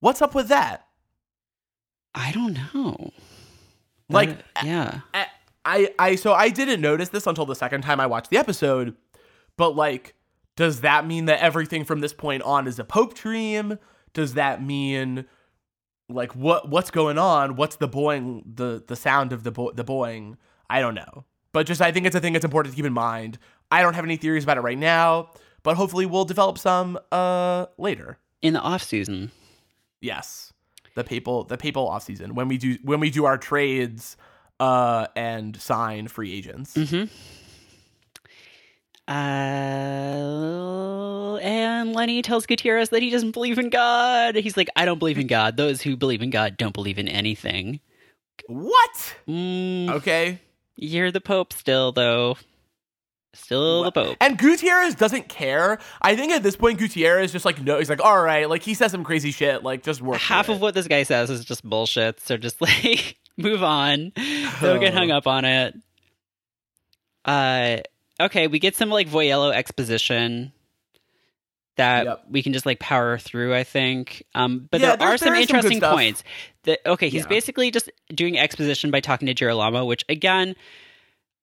What's 0.00 0.22
up 0.22 0.34
with 0.34 0.48
that? 0.48 0.86
I 2.14 2.32
don't 2.32 2.54
know. 2.74 3.12
Like, 4.08 4.38
yeah. 4.64 5.00
I, 5.14 5.26
I, 5.64 5.94
I 5.98 6.14
so 6.16 6.32
I 6.32 6.48
didn't 6.48 6.80
notice 6.80 7.10
this 7.10 7.26
until 7.26 7.46
the 7.46 7.54
second 7.54 7.82
time 7.82 8.00
I 8.00 8.06
watched 8.06 8.30
the 8.30 8.38
episode, 8.38 8.96
but 9.56 9.76
like, 9.76 10.14
does 10.56 10.80
that 10.80 11.06
mean 11.06 11.26
that 11.26 11.40
everything 11.40 11.84
from 11.84 12.00
this 12.00 12.12
point 12.12 12.42
on 12.42 12.66
is 12.66 12.78
a 12.78 12.84
Pope 12.84 13.14
dream? 13.14 13.78
Does 14.14 14.34
that 14.34 14.62
mean 14.62 15.26
like 16.08 16.34
what 16.34 16.68
what's 16.68 16.90
going 16.90 17.18
on? 17.18 17.54
What's 17.56 17.76
the 17.76 17.88
boing 17.88 18.42
the 18.56 18.82
the 18.86 18.96
sound 18.96 19.32
of 19.32 19.44
the 19.44 19.52
bo- 19.52 19.72
the 19.72 19.84
boing? 19.84 20.36
I 20.68 20.80
don't 20.80 20.94
know, 20.94 21.24
but 21.52 21.66
just 21.66 21.80
I 21.80 21.92
think 21.92 22.06
it's 22.06 22.16
a 22.16 22.20
thing 22.20 22.32
that's 22.32 22.44
important 22.44 22.74
to 22.74 22.76
keep 22.76 22.86
in 22.86 22.92
mind. 22.92 23.38
I 23.70 23.82
don't 23.82 23.94
have 23.94 24.04
any 24.04 24.16
theories 24.16 24.44
about 24.44 24.56
it 24.56 24.62
right 24.62 24.78
now, 24.78 25.30
but 25.62 25.76
hopefully 25.76 26.06
we'll 26.06 26.24
develop 26.24 26.58
some 26.58 26.98
uh 27.12 27.66
later. 27.78 28.18
In 28.42 28.54
the 28.54 28.60
off 28.60 28.82
season. 28.82 29.30
Yes. 30.00 30.52
The 30.94 31.04
papal 31.04 31.44
the 31.44 31.56
papal 31.56 31.88
off 31.88 32.02
season 32.04 32.34
when 32.34 32.48
we 32.48 32.58
do 32.58 32.76
when 32.82 33.00
we 33.00 33.10
do 33.10 33.24
our 33.26 33.38
trades 33.38 34.16
uh 34.58 35.06
and 35.14 35.56
sign 35.60 36.08
free 36.08 36.32
agents. 36.34 36.74
Mm-hmm. 36.74 37.04
Uh, 40.30 41.36
and 41.38 41.92
Lenny 41.94 42.22
tells 42.22 42.46
Gutierrez 42.46 42.90
that 42.90 43.02
he 43.02 43.10
doesn't 43.10 43.32
believe 43.32 43.58
in 43.58 43.68
God. 43.70 44.36
He's 44.36 44.56
like, 44.56 44.68
I 44.76 44.84
don't 44.84 44.98
believe 44.98 45.18
in 45.18 45.26
God. 45.26 45.56
Those 45.56 45.82
who 45.82 45.96
believe 45.96 46.22
in 46.22 46.30
God 46.30 46.56
don't 46.56 46.72
believe 46.74 46.96
in 46.98 47.08
anything. 47.08 47.80
What? 48.46 49.16
Mm, 49.28 49.90
Okay. 49.90 50.38
You're 50.76 51.10
the 51.10 51.20
Pope 51.20 51.52
still, 51.52 51.92
though. 51.92 52.36
Still 53.32 53.84
the 53.84 53.92
Pope. 53.92 54.16
And 54.20 54.36
Gutierrez 54.36 54.94
doesn't 54.96 55.28
care. 55.28 55.78
I 56.02 56.16
think 56.16 56.32
at 56.32 56.42
this 56.42 56.56
point 56.56 56.78
Gutierrez 56.80 57.30
just 57.30 57.44
like 57.44 57.62
no 57.62 57.78
he's 57.78 57.88
like, 57.88 58.00
all 58.04 58.20
right, 58.22 58.48
like 58.48 58.62
he 58.62 58.74
says 58.74 58.90
some 58.90 59.04
crazy 59.04 59.30
shit, 59.30 59.62
like 59.62 59.82
just 59.84 60.02
work. 60.02 60.18
Half 60.20 60.48
of 60.48 60.56
it." 60.56 60.60
what 60.60 60.74
this 60.74 60.88
guy 60.88 61.04
says 61.04 61.30
is 61.30 61.44
just 61.44 61.62
bullshit. 61.64 62.18
So 62.20 62.36
just 62.36 62.60
like 62.60 63.16
move 63.36 63.62
on. 63.62 64.12
Don't 64.60 64.80
get 64.80 64.94
hung 64.94 65.10
up 65.12 65.26
on 65.28 65.44
it. 65.44 65.74
Uh, 67.24 67.78
okay, 68.20 68.46
we 68.46 68.58
get 68.58 68.74
some 68.76 68.90
like 68.90 69.08
Voiello 69.08 69.52
exposition 69.54 70.52
that 71.76 72.04
Yep. 72.06 72.24
we 72.30 72.42
can 72.42 72.52
just 72.52 72.66
like 72.66 72.78
power 72.80 73.16
through. 73.18 73.54
I 73.54 73.62
think. 73.64 74.24
Um, 74.34 74.68
but 74.70 74.80
Yeah, 74.80 74.96
there 74.96 75.08
are 75.08 75.16
some 75.16 75.26
there 75.26 75.34
some 75.36 75.42
interesting 75.56 75.78
stuff. 75.78 75.94
points. 75.94 76.24
That 76.64 76.80
okay, 76.84 77.08
he's 77.08 77.22
Yeah. 77.22 77.28
basically 77.28 77.70
just 77.70 77.90
doing 78.14 78.38
exposition 78.38 78.90
by 78.90 79.00
talking 79.00 79.26
to 79.26 79.34
Girolamo, 79.34 79.84
which 79.84 80.04
again. 80.08 80.56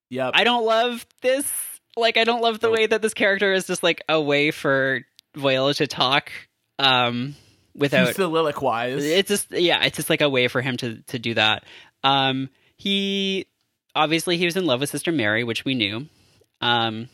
Yep. 0.10 0.32
I 0.36 0.44
don't 0.46 0.66
love 0.66 1.06
this. 1.22 1.52
Like, 1.98 2.18
I 2.18 2.24
don't 2.24 2.42
love 2.42 2.60
the 2.60 2.70
way 2.70 2.86
that 2.86 3.02
this 3.02 3.14
character 3.14 3.52
is 3.54 3.68
just 3.68 3.84
like 3.84 4.04
a 4.08 4.22
way 4.22 4.52
for 4.52 5.02
Voiello 5.36 5.76
to 5.78 5.88
talk 5.88 6.32
um, 6.80 7.36
without. 7.76 8.16
soliloquize. 8.16 9.02
It's 9.02 9.28
just 9.30 9.52
yeah, 9.52 9.84
it's 9.84 9.98
just 9.98 10.10
like 10.10 10.22
a 10.22 10.30
way 10.30 10.48
for 10.48 10.62
him 10.62 10.78
to 10.78 11.02
to 11.08 11.20
do 11.20 11.34
that. 11.34 11.64
Um, 12.04 12.50
he 12.78 13.48
obviously 13.96 14.38
he 14.38 14.46
was 14.46 14.56
in 14.56 14.66
love 14.66 14.80
with 14.82 14.90
Sister 14.90 15.12
Mary, 15.12 15.44
which 15.44 15.66
we 15.66 15.74
knew. 15.76 16.06
Um, 16.62 17.10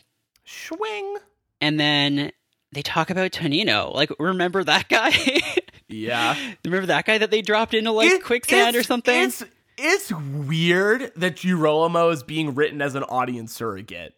Swing. 0.46 1.18
and 1.62 1.80
then 1.80 2.32
they 2.72 2.82
talk 2.82 3.10
about 3.10 3.32
Tonino. 3.32 3.94
Like, 3.94 4.12
remember 4.20 4.64
that 4.64 4.90
guy? 4.90 5.12
Yeah. 5.90 6.36
remember 6.66 6.88
that 6.88 7.06
guy 7.06 7.20
that 7.20 7.30
they 7.30 7.44
dropped 7.44 7.76
into 7.76 7.92
like 7.92 8.10
It- 8.10 8.24
quicksand 8.24 8.76
or 8.76 8.82
something? 8.82 9.14
It's 9.26 9.44
it's 9.78 10.12
weird 10.12 11.12
that 11.18 11.36
Girolamo 11.36 12.10
is 12.10 12.24
being 12.24 12.56
written 12.56 12.82
as 12.82 12.96
an 12.96 13.04
audience 13.04 13.54
surrogate 13.54 14.16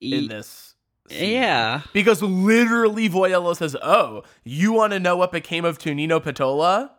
in 0.00 0.28
this. 0.28 0.74
scene. 1.08 1.30
yeah. 1.30 1.82
Because 1.92 2.22
literally 2.22 3.08
Voiello 3.08 3.56
says, 3.56 3.76
Oh, 3.82 4.22
you 4.44 4.72
want 4.72 4.92
to 4.92 5.00
know 5.00 5.16
what 5.16 5.32
became 5.32 5.64
of 5.64 5.78
Tonino 5.78 6.20
Pettola? 6.20 6.90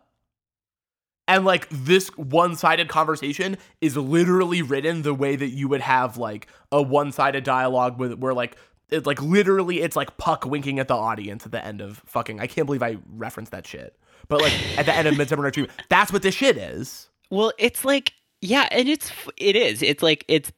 And 1.26 1.44
like 1.44 1.68
this 1.68 2.08
one 2.16 2.56
sided 2.56 2.88
conversation 2.88 3.58
is 3.82 3.96
literally 3.96 4.62
written 4.62 5.02
the 5.02 5.12
way 5.12 5.36
that 5.36 5.50
you 5.50 5.68
would 5.68 5.82
have 5.82 6.16
like 6.16 6.46
a 6.72 6.80
one 6.80 7.12
sided 7.12 7.44
dialogue 7.44 7.98
with 7.98 8.14
where 8.14 8.32
like 8.32 8.56
it's 8.88 9.06
like 9.06 9.20
literally 9.20 9.82
it's 9.82 9.94
like 9.94 10.16
Puck 10.16 10.46
winking 10.46 10.78
at 10.78 10.88
the 10.88 10.96
audience 10.96 11.44
at 11.44 11.52
the 11.52 11.62
end 11.62 11.82
of 11.82 11.98
fucking 12.06 12.40
I 12.40 12.46
can't 12.46 12.64
believe 12.64 12.82
I 12.82 12.96
referenced 13.14 13.52
that 13.52 13.66
shit. 13.66 13.94
But 14.28 14.40
like 14.40 14.54
at 14.78 14.86
the 14.86 14.94
end 14.94 15.06
of 15.06 15.18
Midsummer 15.18 15.42
Night's 15.42 15.54
Dream, 15.56 15.68
that's 15.90 16.12
what 16.12 16.22
this 16.22 16.34
shit 16.34 16.56
is. 16.56 17.10
Well, 17.30 17.52
it's 17.58 17.84
like 17.84 18.14
yeah, 18.40 18.68
and 18.70 18.88
it's 18.88 19.10
it 19.36 19.54
is. 19.54 19.82
It's 19.82 20.02
like 20.02 20.24
it's 20.28 20.50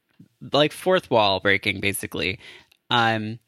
like 0.52 0.72
fourth 0.72 1.10
wall 1.10 1.40
breaking 1.40 1.80
basically. 1.80 2.38
Um 2.90 3.38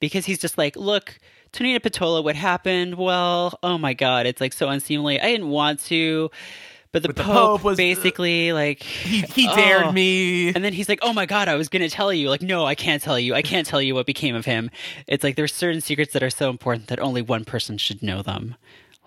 because 0.00 0.24
he's 0.26 0.38
just 0.38 0.56
like, 0.56 0.76
"Look, 0.76 1.18
Tonino 1.52 1.78
Pettola 1.78 2.24
what 2.24 2.34
happened? 2.36 2.94
Well, 2.94 3.58
oh 3.62 3.76
my 3.78 3.92
god, 3.94 4.26
it's 4.26 4.40
like 4.40 4.52
so 4.52 4.68
unseemly. 4.68 5.20
I 5.20 5.26
didn't 5.30 5.48
want 5.50 5.80
to, 5.86 6.30
but 6.92 7.02
the, 7.02 7.08
But 7.08 7.16
the 7.16 7.22
Pope, 7.24 7.34
Pope 7.34 7.64
was- 7.64 7.76
basically 7.76 8.52
like 8.52 8.82
He 8.82 9.20
he 9.20 9.46
Oh. 9.48 9.54
dared 9.54 9.92
me. 9.94 10.48
And 10.54 10.64
then 10.64 10.72
he's 10.72 10.88
like, 10.88 11.00
"Oh 11.02 11.12
my 11.12 11.26
god, 11.26 11.48
I 11.48 11.54
was 11.56 11.68
going 11.68 11.82
to 11.82 11.90
tell 11.90 12.12
you." 12.12 12.30
Like, 12.30 12.40
"No, 12.42 12.64
I 12.64 12.74
can't 12.74 13.02
tell 13.02 13.18
you. 13.18 13.34
I 13.34 13.42
can't 13.42 13.66
tell 13.66 13.82
you 13.82 13.94
what 13.94 14.06
became 14.06 14.34
of 14.34 14.44
him." 14.46 14.70
It's 15.06 15.22
like 15.22 15.36
there's 15.36 15.52
certain 15.54 15.80
secrets 15.82 16.12
that 16.14 16.22
are 16.22 16.30
so 16.30 16.48
important 16.50 16.86
that 16.88 16.98
only 16.98 17.20
one 17.22 17.44
person 17.44 17.76
should 17.78 18.02
know 18.02 18.22
them. 18.22 18.54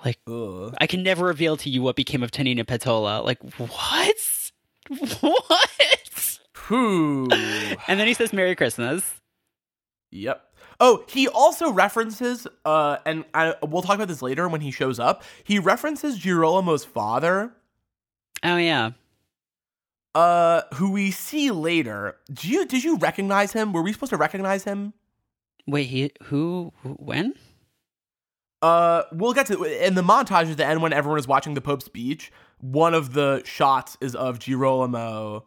Like, 0.05 0.19
Ugh. 0.27 0.75
I 0.79 0.85
can 0.87 1.01
never 1.01 1.25
reveal 1.25 1.55
to 1.57 1.69
you 1.69 1.81
what 1.81 1.95
became 1.95 2.23
of 2.23 2.29
Tonino 2.31 2.63
Pettola. 2.65 3.23
Like, 3.23 3.39
what? 3.57 4.15
What? 5.21 6.39
Whew. 6.67 7.27
And 7.87 7.99
then 7.99 8.07
he 8.07 8.13
says 8.13 8.31
Merry 8.33 8.55
Christmas. 8.55 9.19
Yep. 10.11 10.41
Oh, 10.79 11.03
he 11.07 11.27
also 11.27 11.71
references, 11.71 12.47
uh, 12.65 12.97
and 13.05 13.25
I, 13.33 13.55
we'll 13.61 13.81
talk 13.81 13.95
about 13.95 14.07
this 14.07 14.21
later 14.21 14.47
when 14.49 14.61
he 14.61 14.71
shows 14.71 14.99
up. 14.99 15.23
He 15.43 15.59
references 15.59 16.17
Girolamo's 16.19 16.83
father, 16.83 17.51
Oh 18.43 18.57
yeah. 18.57 18.91
uh, 20.15 20.61
who 20.75 20.91
we 20.91 21.11
see 21.11 21.51
later. 21.51 22.17
Do 22.31 22.49
you 22.49 22.65
did 22.65 22.83
you 22.83 22.97
recognize 22.97 23.53
him? 23.53 23.71
Were 23.73 23.81
we 23.81 23.93
supposed 23.93 24.09
to 24.11 24.17
recognize 24.17 24.63
him? 24.63 24.93
Wait, 25.65 25.85
he 25.87 26.11
who, 26.23 26.73
who 26.81 26.89
when? 26.93 27.33
Uh, 28.61 29.03
we'll 29.11 29.33
get 29.33 29.45
to 29.47 29.63
in 29.63 29.95
the 29.95 30.01
montage 30.01 30.49
at 30.51 30.57
the 30.57 30.65
end 30.65 30.81
when 30.81 30.93
everyone 30.93 31.19
is 31.19 31.27
watching 31.27 31.53
the 31.53 31.61
Pope's 31.61 31.85
speech. 31.85 32.31
One 32.59 32.93
of 32.93 33.13
the 33.13 33.41
shots 33.45 33.97
is 34.01 34.15
of 34.15 34.39
Girolamo 34.39 35.45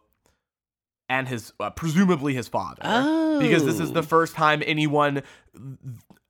and 1.09 1.27
his, 1.27 1.53
uh, 1.59 1.69
presumably 1.69 2.33
his 2.33 2.47
father. 2.47 2.81
Oh. 2.83 3.39
because 3.39 3.63
this 3.65 3.79
is 3.79 3.91
the 3.93 4.03
first 4.03 4.35
time 4.35 4.61
anyone 4.65 5.23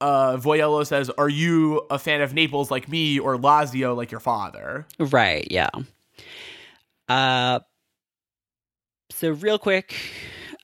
uh 0.02 0.38
Voiello 0.38 0.86
says, 0.86 1.10
"Are 1.12 1.30
you 1.30 1.82
a 1.90 1.98
fan 1.98 2.22
of 2.22 2.34
Naples 2.34 2.70
like 2.70 2.88
me 2.88 3.18
or 3.20 3.36
Lazio 3.38 3.96
like 3.96 4.12
your 4.12 4.20
father?" 4.20 4.86
Right, 5.00 5.48
yeah. 5.50 5.70
Uh 7.10 7.60
so 9.10 9.32
real 9.32 9.58
quick, 9.58 9.96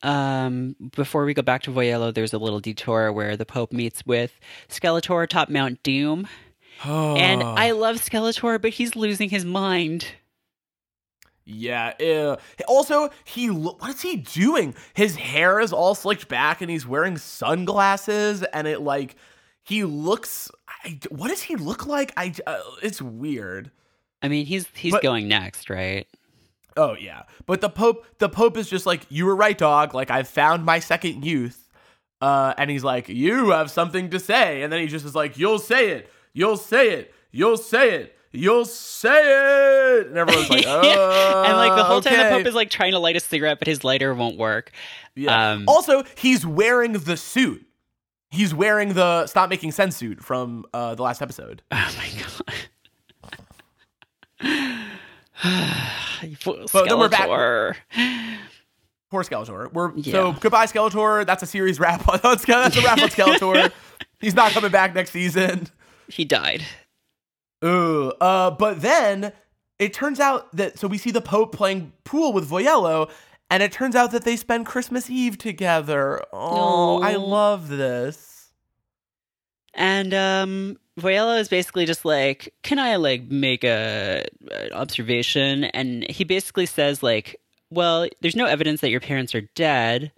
um 0.03 0.76
before 0.95 1.26
we 1.26 1.34
go 1.34 1.41
back 1.41 1.64
to 1.64 1.72
Voiello, 1.72 2.14
there's 2.14 2.34
a 2.34 2.38
little 2.38 2.59
detour 2.59 3.11
where 3.11 3.36
the 3.38 3.45
Pope 3.45 3.72
meets 3.72 4.05
with 4.05 4.39
Skeletor 4.70 5.24
atop 5.24 5.49
Mount 5.49 5.82
Doom. 5.84 6.28
And 6.84 7.41
Oh. 7.41 7.53
I 7.57 7.72
love 7.72 7.95
Skeletor, 7.97 8.61
but 8.61 8.72
he's 8.72 8.95
losing 8.95 9.30
his 9.30 9.45
mind. 9.45 10.05
Yeah, 11.46 11.94
ew. 12.00 12.38
Also, 12.68 13.10
he 13.26 13.50
lo- 13.50 13.76
what 13.80 13.89
is 13.91 14.02
he 14.02 14.18
doing? 14.18 14.76
His 14.94 15.16
hair 15.16 15.60
is 15.60 15.74
all 15.74 15.96
slicked 15.96 16.28
back 16.28 16.62
and 16.62 16.72
he's 16.72 16.88
wearing 16.88 17.18
sunglasses 17.18 18.44
and 18.44 18.68
it 18.68 18.82
like 18.82 19.16
he 19.64 19.84
looks 19.84 20.50
I, 20.86 21.00
what 21.10 21.30
does 21.30 21.41
he 21.41 21.56
look 21.56 21.86
like? 21.86 22.14
I 22.18 22.34
uh, 22.48 22.60
it's 22.82 23.02
weird. 23.02 23.72
I 24.22 24.28
mean, 24.30 24.46
he's 24.46 24.68
he's 24.76 24.94
But- 24.94 25.04
going 25.04 25.28
next, 25.28 25.70
right? 25.70 26.08
Oh 26.76 26.96
yeah. 27.00 27.24
But 27.46 27.62
the 27.62 27.70
Pope 27.70 28.06
the 28.20 28.30
Pope 28.30 28.58
is 28.58 28.70
just 28.70 28.86
like, 28.86 29.02
You 29.10 29.26
were 29.26 29.36
right, 29.36 29.58
dog. 29.58 29.94
Like 29.94 30.10
I've 30.12 30.28
found 30.28 30.66
my 30.66 30.80
second 30.80 31.26
youth. 31.26 31.70
Uh 32.22 32.54
and 32.58 32.70
he's 32.72 32.84
like, 32.84 33.10
You 33.10 33.52
have 33.52 33.70
something 33.70 34.10
to 34.12 34.20
say. 34.20 34.62
And 34.64 34.72
then 34.74 34.80
he 34.80 34.88
just 34.88 35.06
is 35.06 35.14
like, 35.16 35.38
You'll 35.38 35.60
say 35.60 35.89
it. 35.91 36.10
You'll 36.34 36.58
say 36.58 36.91
it. 36.91 37.14
You'll 37.32 37.58
say 37.58 37.91
it. 37.96 38.18
You'll 38.36 38.66
say 38.66 40.00
it. 40.00 40.08
And 40.08 40.18
everyone's 40.18 40.50
like, 40.50 40.66
Oh 40.68 41.44
and 41.46 41.56
like 41.56 41.76
the 41.76 41.84
whole 41.84 42.02
time 42.02 42.14
the 42.14 42.26
okay." 42.26 42.38
Pope 42.38 42.48
is 42.48 42.56
like 42.56 42.70
trying 42.72 42.92
to 42.94 43.00
light 43.00 43.16
a 43.16 43.20
cigarette, 43.20 43.60
but 43.60 43.68
his 43.68 43.84
lighter 43.84 44.14
won't 44.14 44.38
work. 44.38 44.72
Yeah. 45.16 45.52
um, 45.52 45.66
also, 45.68 46.04
he's 46.18 46.44
wearing 46.46 46.94
the 46.94 47.16
suit. 47.16 47.66
He's 48.32 48.52
wearing 48.54 48.94
the 48.96 49.28
stop 49.28 49.52
making 49.52 49.72
sense 49.74 49.96
suit 49.96 50.24
from 50.24 50.66
uh 50.74 50.96
the 50.96 51.04
last 51.04 51.22
episode. 51.22 51.62
Oh 51.72 51.96
my 51.98 52.10
god. 54.42 54.80
But 56.46 56.88
then 56.88 56.98
we're 57.00 57.10
back- 57.10 57.28
Skeletor. 57.28 57.76
Poor 59.12 59.24
Skeletor. 59.24 59.72
We're 59.74 60.02
so 60.04 60.32
goodbye, 60.34 60.66
Skeletor. 60.66 61.26
That's 61.26 61.44
a 61.44 61.46
series 61.46 61.80
wrap. 61.80 62.08
on 62.08 62.20
That's 62.24 62.48
a 62.48 62.82
wrap 62.82 63.00
on 63.02 63.10
Skeletor. 63.10 63.72
He's 64.20 64.34
not 64.34 64.52
coming 64.54 64.72
back 64.72 64.96
next 64.96 65.12
season. 65.12 65.68
He 66.08 66.26
died. 66.26 66.64
Ooh, 67.64 68.11
uh, 68.20 68.51
but 68.51 68.82
then 68.82 69.32
it 69.80 69.93
turns 69.93 70.20
out 70.20 70.55
that 70.55 70.78
so 70.80 70.88
we 70.88 70.97
see 70.97 71.11
the 71.11 71.22
Pope 71.22 71.53
playing 71.53 71.93
pool 72.03 72.34
with 72.34 72.49
Voiello, 72.49 73.09
and 73.49 73.64
it 73.64 73.72
turns 73.72 73.95
out 73.95 74.11
that 74.11 74.24
they 74.24 74.36
spend 74.36 74.66
Christmas 74.66 75.09
Eve 75.09 75.38
together. 75.38 76.22
Oh, 76.32 77.01
I 77.01 77.16
love 77.16 77.70
this. 77.70 78.51
And 79.74 80.14
um 80.14 80.78
Voiello 80.99 81.39
is 81.39 81.49
basically 81.49 81.86
just 81.86 82.05
like, 82.05 82.53
"Can 82.61 82.78
I 82.78 82.97
like 82.97 83.24
make 83.30 83.64
a 83.64 84.26
an 84.51 84.74
observation?" 84.74 85.64
And 85.66 86.09
he 86.09 86.24
basically 86.24 86.68
says 86.68 87.01
like, 87.01 87.39
"Well, 87.72 88.07
there's 88.22 88.36
no 88.36 88.45
evidence 88.45 88.82
that 88.82 88.91
your 88.91 88.99
parents 88.99 89.34
are 89.34 89.49
dead. 89.55 90.11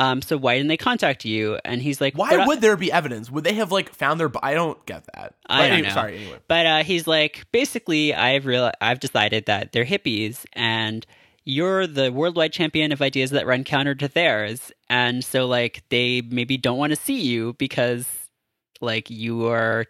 Um 0.00 0.20
so 0.22 0.36
why 0.36 0.56
didn't 0.56 0.68
they 0.68 0.76
contact 0.76 1.24
you?" 1.24 1.58
And 1.64 1.80
he's 1.80 2.00
like, 2.00 2.16
Why 2.18 2.30
"But 2.30 2.40
I- 2.40 2.46
would 2.48 2.60
there 2.60 2.76
be 2.76 2.90
evidence? 2.90 3.30
Would 3.30 3.44
they 3.44 3.54
have 3.54 3.70
like 3.70 3.94
found 3.94 4.18
their? 4.18 4.30
I 4.42 4.54
don't 4.54 4.84
get 4.86 5.04
that. 5.14 5.34
I 5.46 5.58
But 5.58 5.62
don't 5.62 5.72
anyway, 5.72 5.88
know. 5.88 5.94
Sorry. 5.94 6.16
Anyway. 6.18 6.38
But 6.48 6.66
uh, 6.66 6.82
he's 6.84 7.06
like, 7.06 7.46
basically, 7.52 8.12
I've 8.14 8.46
real 8.46 8.72
I've 8.80 8.98
decided 8.98 9.46
that 9.46 9.70
they're 9.72 9.84
hippies, 9.84 10.44
and 10.54 11.06
you're 11.44 11.86
the 11.86 12.10
worldwide 12.12 12.52
champion 12.52 12.92
of 12.92 13.00
ideas 13.02 13.30
that 13.30 13.46
run 13.46 13.62
counter 13.64 13.94
to 13.94 14.08
theirs, 14.08 14.72
and 14.88 15.24
so 15.24 15.46
like 15.46 15.82
they 15.90 16.22
maybe 16.22 16.56
don't 16.56 16.78
want 16.78 16.90
to 16.90 16.96
see 16.96 17.20
you 17.20 17.54
because 17.58 18.06
like 18.80 19.10
you 19.10 19.46
are 19.46 19.84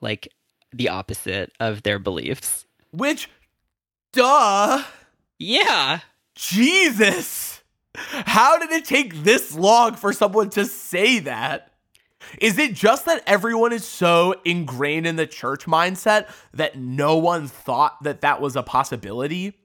like 0.00 0.28
the 0.72 0.88
opposite 0.88 1.52
of 1.60 1.82
their 1.82 1.98
beliefs. 1.98 2.66
Which, 2.92 3.28
duh, 4.12 4.82
Yeah, 5.38 6.00
Jesus, 6.36 7.62
how 7.94 8.58
did 8.58 8.70
it 8.70 8.84
take 8.84 9.22
this 9.22 9.54
long 9.54 9.94
for 9.94 10.12
someone 10.12 10.50
to 10.50 10.64
say 10.64 11.18
that? 11.20 11.70
Is 12.40 12.58
it 12.58 12.74
just 12.74 13.04
that 13.06 13.22
everyone 13.26 13.72
is 13.72 13.84
so 13.84 14.34
ingrained 14.44 15.06
in 15.06 15.16
the 15.16 15.26
church 15.26 15.66
mindset 15.66 16.28
that 16.52 16.76
no 16.78 17.16
one 17.16 17.46
thought 17.48 18.02
that 18.02 18.22
that 18.22 18.40
was 18.40 18.56
a 18.56 18.62
possibility? 18.62 19.58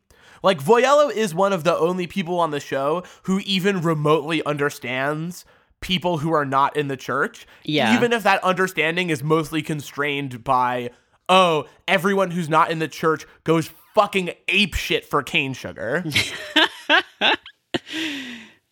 Like, 0.44 0.62
Voiello 0.62 1.12
is 1.12 1.34
one 1.34 1.54
of 1.54 1.64
the 1.64 1.78
only 1.78 2.08
people 2.08 2.40
on 2.40 2.52
the 2.52 2.60
show 2.60 3.04
who 3.24 3.40
even 3.40 3.82
remotely 3.82 4.44
understands 4.46 5.46
people 5.82 6.20
who 6.20 6.32
are 6.32 6.46
not 6.46 6.76
in 6.78 6.88
the 6.88 6.98
church. 6.98 7.48
Yeah. 7.64 7.96
Even 7.96 8.14
if 8.14 8.24
that 8.24 8.44
understanding 8.44 9.10
is 9.10 9.24
mostly 9.24 9.62
constrained 9.62 10.44
by, 10.44 10.92
oh, 11.28 11.68
everyone 11.88 12.32
who's 12.32 12.50
not 12.50 12.72
in 12.72 12.80
the 12.80 12.88
church 12.88 13.26
goes 13.44 13.70
fucking 13.96 14.32
ape 14.48 14.76
shit 14.76 15.06
for 15.06 15.24
cane 15.24 15.54
sugar. 15.54 16.06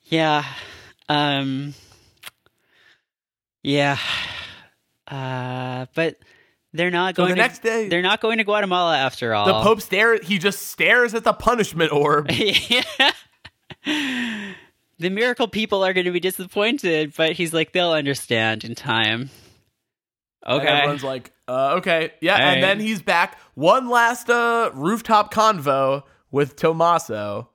yeah, 0.06 0.44
um, 1.10 1.74
yeah, 3.64 3.98
uh, 5.08 5.86
but 5.96 6.18
they're 6.74 6.92
not 6.92 7.16
So 7.16 7.24
going. 7.24 7.30
the 7.30 7.36
to, 7.36 7.42
next 7.42 7.62
day- 7.62 7.90
they're 7.90 8.02
not 8.02 8.22
going 8.22 8.38
to 8.38 8.44
Guatemala 8.44 8.98
after 8.98 9.34
all. 9.34 9.46
The 9.46 9.62
Pope 9.62 9.82
stare 9.82 10.20
he 10.22 10.38
just 10.38 10.68
stares 10.68 11.14
at 11.14 11.24
the 11.24 11.34
punishment 11.34 11.92
orb. 11.92 12.30
yeah. 12.32 12.84
the 13.86 15.10
miracle 15.10 15.48
people 15.48 15.84
are 15.84 15.94
going 15.94 16.06
to 16.06 16.12
be 16.12 16.20
disappointed, 16.20 17.14
but 17.16 17.34
he's 17.34 17.54
like, 17.54 17.72
they'll 17.74 17.92
understand 17.92 18.64
in 18.64 18.76
time. 18.76 19.30
And 20.44 20.62
Okay. 20.62 20.68
everyone's 20.68 21.04
like, 21.04 21.32
uh, 21.48 21.76
okay, 21.78 22.12
yeah. 22.22 22.34
All 22.36 22.40
And 22.40 22.48
right. 22.48 22.62
then 22.62 22.80
he's 22.80 23.02
back. 23.02 23.38
One 23.56 23.90
last 23.90 24.30
uh, 24.30 24.72
rooftop 24.74 25.34
convo 25.34 26.04
with 26.32 26.56
Tommaso, 26.56 27.50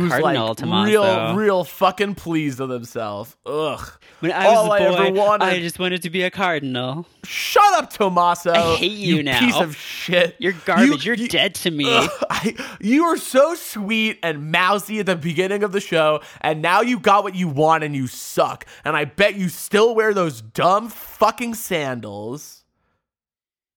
who's 0.00 0.10
Cardinal 0.12 0.48
like 0.48 0.56
Tommaso. 0.58 0.90
real, 0.90 1.34
real 1.36 1.64
fucking 1.64 2.14
pleased 2.16 2.60
with 2.60 2.70
himself. 2.70 3.36
Ugh. 3.46 3.80
when 4.20 4.32
I 4.32 4.46
all 4.46 4.68
was 4.68 4.80
I 4.80 4.84
a 4.84 4.92
ever 5.08 5.12
wanted- 5.12 5.44
I 5.46 5.58
just 5.60 5.78
wanted 5.78 6.02
to 6.02 6.10
be 6.10 6.22
a 6.22 6.30
cardinal. 6.30 7.06
Shut 7.24 7.74
up, 7.74 7.90
Tommaso. 7.92 8.52
I 8.52 8.76
hate 8.76 8.92
you 8.92 9.22
now. 9.22 9.40
Piece 9.40 9.56
of 9.56 9.76
shit. 9.76 10.36
You're 10.38 10.52
garbage. 10.64 11.04
You- 11.06 11.12
You, 11.12 11.12
are 11.12 11.22
you- 11.22 11.28
dead 11.28 11.54
to 11.56 11.70
me. 11.70 11.84
Ugh, 11.88 12.10
I, 12.30 12.54
you 12.80 13.06
were 13.06 13.16
so 13.16 13.54
sweet 13.54 14.18
and 14.22 14.50
mousy 14.52 15.00
at 15.00 15.06
the 15.06 15.16
beginning 15.16 15.62
of 15.62 15.72
the 15.72 15.80
show, 15.80 16.20
and 16.40 16.62
now 16.62 16.80
you 16.82 16.98
got 17.00 17.24
what 17.24 17.34
you 17.34 17.48
want 17.48 17.82
and 17.84 17.94
you 17.96 18.06
suck. 18.06 18.66
And 18.84 18.96
I 18.96 19.04
bet 19.06 19.36
you 19.36 19.48
still 19.48 19.94
wear 19.94 20.14
those 20.14 20.40
dumb 20.42 20.88
fucking 20.88 21.54
sandals. 21.54 22.64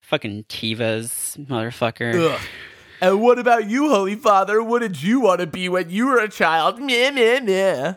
Fucking 0.01 0.45
Tevas, 0.45 1.37
motherfucker. 1.45 2.33
Ugh. 2.33 2.41
And 3.01 3.21
what 3.21 3.39
about 3.39 3.69
you, 3.69 3.89
Holy 3.89 4.15
Father? 4.15 4.61
What 4.61 4.79
did 4.79 5.01
you 5.01 5.21
want 5.21 5.39
to 5.41 5.47
be 5.47 5.69
when 5.69 5.89
you 5.89 6.07
were 6.07 6.17
a 6.19 6.29
child? 6.29 6.79
Meh, 6.81 7.11
meh, 7.11 7.39
meh. 7.39 7.93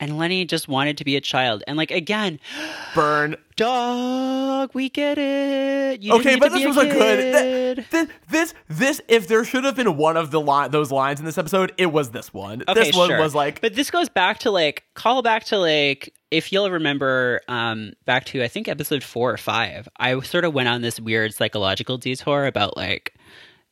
And 0.00 0.16
Lenny 0.16 0.44
just 0.44 0.68
wanted 0.68 0.96
to 0.98 1.04
be 1.04 1.16
a 1.16 1.20
child. 1.20 1.64
And 1.66 1.76
like 1.76 1.90
again, 1.90 2.38
Burn. 2.94 3.34
dog, 3.56 4.70
we 4.72 4.88
get 4.88 5.18
it. 5.18 6.02
You 6.02 6.14
Okay, 6.14 6.36
but 6.36 6.52
this 6.52 6.64
was 6.64 6.76
a 6.76 6.86
good. 6.86 7.76
kid. 7.76 7.86
th- 7.90 8.08
This, 8.30 8.54
this. 8.68 9.00
If 9.08 9.26
there 9.26 9.44
should 9.44 9.64
have 9.64 9.74
been 9.74 9.96
one 9.96 10.16
of 10.16 10.30
the 10.30 10.40
line, 10.40 10.70
those 10.70 10.92
lines 10.92 11.18
in 11.18 11.26
this 11.26 11.36
episode, 11.36 11.72
it 11.78 11.86
was 11.86 12.10
this 12.12 12.32
one. 12.32 12.62
Okay, 12.68 12.74
this 12.84 12.96
one 12.96 13.08
sure. 13.08 13.18
was 13.20 13.34
like, 13.34 13.60
But 13.60 13.74
this 13.74 13.90
goes 13.90 14.08
back 14.08 14.38
to 14.40 14.52
like 14.52 14.84
call 14.94 15.22
back 15.22 15.42
to 15.46 15.58
like 15.58 16.14
if 16.30 16.52
you'll 16.52 16.70
remember 16.70 17.40
um 17.48 17.92
back 18.04 18.24
to 18.26 18.42
I 18.44 18.48
think 18.48 18.68
episode 18.68 19.02
4 19.02 19.32
or 19.32 19.36
5. 19.36 19.88
I 19.98 20.20
sort 20.20 20.44
of 20.44 20.54
went 20.54 20.68
on 20.68 20.82
this 20.82 21.00
weird 21.00 21.34
psychological 21.34 21.98
detour 21.98 22.46
about 22.46 22.76
like 22.76 23.14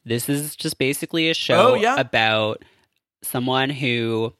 this 0.07 0.29
is 0.31 0.57
just 0.57 0.79
basically 0.79 1.29
a 1.29 1.35
show 1.35 1.73
Oh, 1.73 1.75
yeah? 1.75 1.97
about 1.99 2.63
someone 3.23 3.69
who 3.69 4.33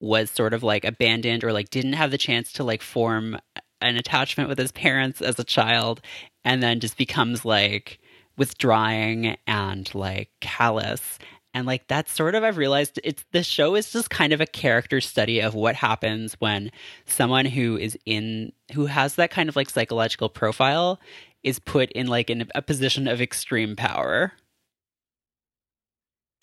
was 0.00 0.30
sort 0.30 0.52
of 0.54 0.62
like 0.62 0.84
abandoned 0.84 1.42
or 1.42 1.52
like 1.52 1.70
didn't 1.70 1.94
have 1.94 2.10
the 2.10 2.18
chance 2.18 2.52
to 2.52 2.62
like 2.62 2.82
form 2.82 3.38
an 3.80 3.96
attachment 3.96 4.48
with 4.48 4.58
his 4.58 4.70
parents 4.72 5.20
as 5.22 5.38
a 5.38 5.44
child 5.44 6.00
and 6.44 6.62
then 6.62 6.78
just 6.80 6.96
becomes 6.98 7.44
like 7.44 7.98
withdrawing 8.36 9.36
and 9.46 9.94
like 9.94 10.28
callous 10.40 11.18
and 11.54 11.66
like 11.66 11.86
that's 11.88 12.12
sort 12.12 12.34
of 12.34 12.44
i've 12.44 12.58
realized 12.58 13.00
it's 13.02 13.24
the 13.32 13.42
show 13.42 13.74
is 13.74 13.90
just 13.90 14.10
kind 14.10 14.32
of 14.34 14.40
a 14.42 14.46
character 14.46 15.00
study 15.00 15.40
of 15.40 15.54
what 15.54 15.74
happens 15.74 16.34
when 16.38 16.70
someone 17.06 17.46
who 17.46 17.76
is 17.78 17.98
in 18.04 18.52
who 18.74 18.86
has 18.86 19.14
that 19.14 19.30
kind 19.30 19.48
of 19.48 19.56
like 19.56 19.70
psychological 19.70 20.28
profile 20.28 21.00
is 21.42 21.58
put 21.58 21.90
in 21.92 22.06
like 22.06 22.28
in 22.28 22.46
a 22.54 22.60
position 22.60 23.08
of 23.08 23.20
extreme 23.22 23.74
power 23.74 24.32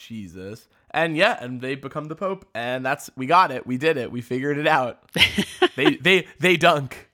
Jesus. 0.08 0.68
And 0.92 1.18
yeah, 1.18 1.38
and 1.44 1.60
they 1.62 1.76
become 1.76 2.06
the 2.06 2.16
Pope, 2.16 2.46
and 2.54 2.86
that's 2.86 3.10
we 3.16 3.26
got 3.26 3.52
it. 3.52 3.66
We 3.66 3.78
did 3.78 3.98
it. 3.98 4.12
We 4.12 4.22
figured 4.22 4.58
it 4.58 4.68
out. 4.68 5.00
they 5.76 5.96
they 5.96 6.28
they 6.40 6.56
dunk. 6.58 7.10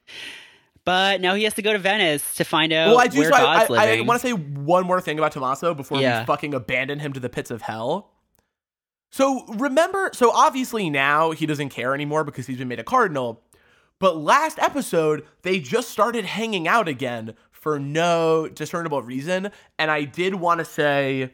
but 0.83 1.21
now 1.21 1.33
he 1.35 1.43
has 1.45 1.53
to 1.53 1.61
go 1.61 1.71
to 1.73 1.79
venice 1.79 2.35
to 2.35 2.43
find 2.43 2.73
out 2.73 2.89
Well, 2.89 2.99
I 2.99 3.07
do. 3.07 3.19
where 3.19 3.29
So 3.29 3.35
I, 3.35 3.39
god's 3.41 3.71
I, 3.71 3.73
I 3.83 3.85
living 3.91 4.07
want 4.07 4.21
to 4.21 4.27
say 4.27 4.33
one 4.33 4.85
more 4.85 4.99
thing 5.01 5.17
about 5.17 5.31
Tommaso 5.31 5.73
before 5.73 5.99
Yeah. 6.01 6.21
we 6.21 6.25
fucking 6.25 6.53
abandon 6.53 6.99
him 6.99 7.13
to 7.13 7.19
the 7.19 7.29
pits 7.29 7.51
of 7.51 7.61
hell. 7.61 8.11
So 9.11 9.45
remember, 9.55 10.11
so 10.13 10.31
obviously 10.31 10.89
now 10.89 11.31
he 11.31 11.45
doesn't 11.45 11.69
care 11.69 11.95
anymore 11.95 12.23
because 12.23 12.47
he's 12.47 12.57
been 12.57 12.67
made 12.67 12.79
a 12.79 12.83
cardinal. 12.83 13.41
But 13.99 14.17
last 14.17 14.59
episode, 14.59 15.25
they 15.41 15.59
just 15.59 15.89
started 15.89 16.25
hanging 16.25 16.67
out 16.67 16.87
again 16.87 17.33
for 17.51 17.79
no 17.79 18.47
discernible 18.47 19.01
reason. 19.01 19.51
And 19.77 19.89
I 19.91 20.03
did 20.03 20.35
want 20.35 20.59
to 20.59 20.65
say 20.65 21.33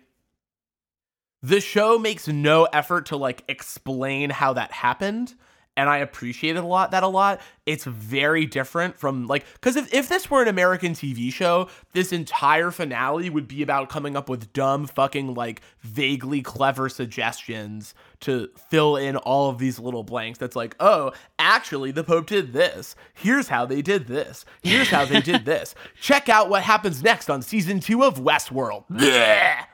the 1.45 1.61
show 1.61 1.99
makes 1.99 2.27
no 2.27 2.63
effort 2.65 3.05
to 3.07 3.17
like 3.17 3.43
explain 3.47 4.31
how 4.31 4.53
that 4.53 4.71
happened. 4.71 5.35
And 5.77 5.89
I 5.89 5.97
appreciated 5.97 6.59
a 6.59 6.65
lot 6.65 6.91
that 6.91 7.03
a 7.03 7.07
lot. 7.07 7.41
It's 7.65 7.83
very 7.83 8.45
different 8.45 8.97
from 8.97 9.27
like 9.27 9.45
because 9.55 9.75
if, 9.75 9.93
if 9.93 10.09
this 10.09 10.31
were 10.31 10.41
an 10.41 10.47
American 10.47 10.93
TV 10.93 11.31
show, 11.31 11.67
this 11.91 12.11
entire 12.11 12.71
finale 12.71 13.29
would 13.29 13.47
be 13.47 13.61
about 13.61 13.89
coming 13.89 14.15
up 14.15 14.27
with 14.27 14.53
dumb 14.53 14.87
fucking 14.87 15.35
like 15.35 15.61
vaguely 15.81 16.41
clever 16.41 16.87
suggestions 16.89 17.93
to 18.21 18.49
fill 18.69 18.95
in 18.95 19.17
all 19.17 19.49
of 19.49 19.59
these 19.59 19.77
little 19.77 20.03
blanks. 20.03 20.39
That's 20.39 20.55
like, 20.55 20.75
oh, 20.79 21.11
actually 21.37 21.91
the 21.91 22.05
Pope 22.05 22.27
did 22.27 22.53
this. 22.53 22.95
Here's 23.13 23.49
how 23.49 23.65
they 23.67 23.83
did 23.83 24.07
this. 24.07 24.45
Here's 24.63 24.89
how 24.89 25.05
they 25.05 25.19
did 25.19 25.45
this. 25.45 25.75
Check 26.01 26.27
out 26.27 26.49
what 26.49 26.63
happens 26.63 27.03
next 27.03 27.29
on 27.29 27.41
season 27.43 27.81
two 27.81 28.03
of 28.03 28.15
Westworld. 28.15 28.85
Blech. 28.89 29.65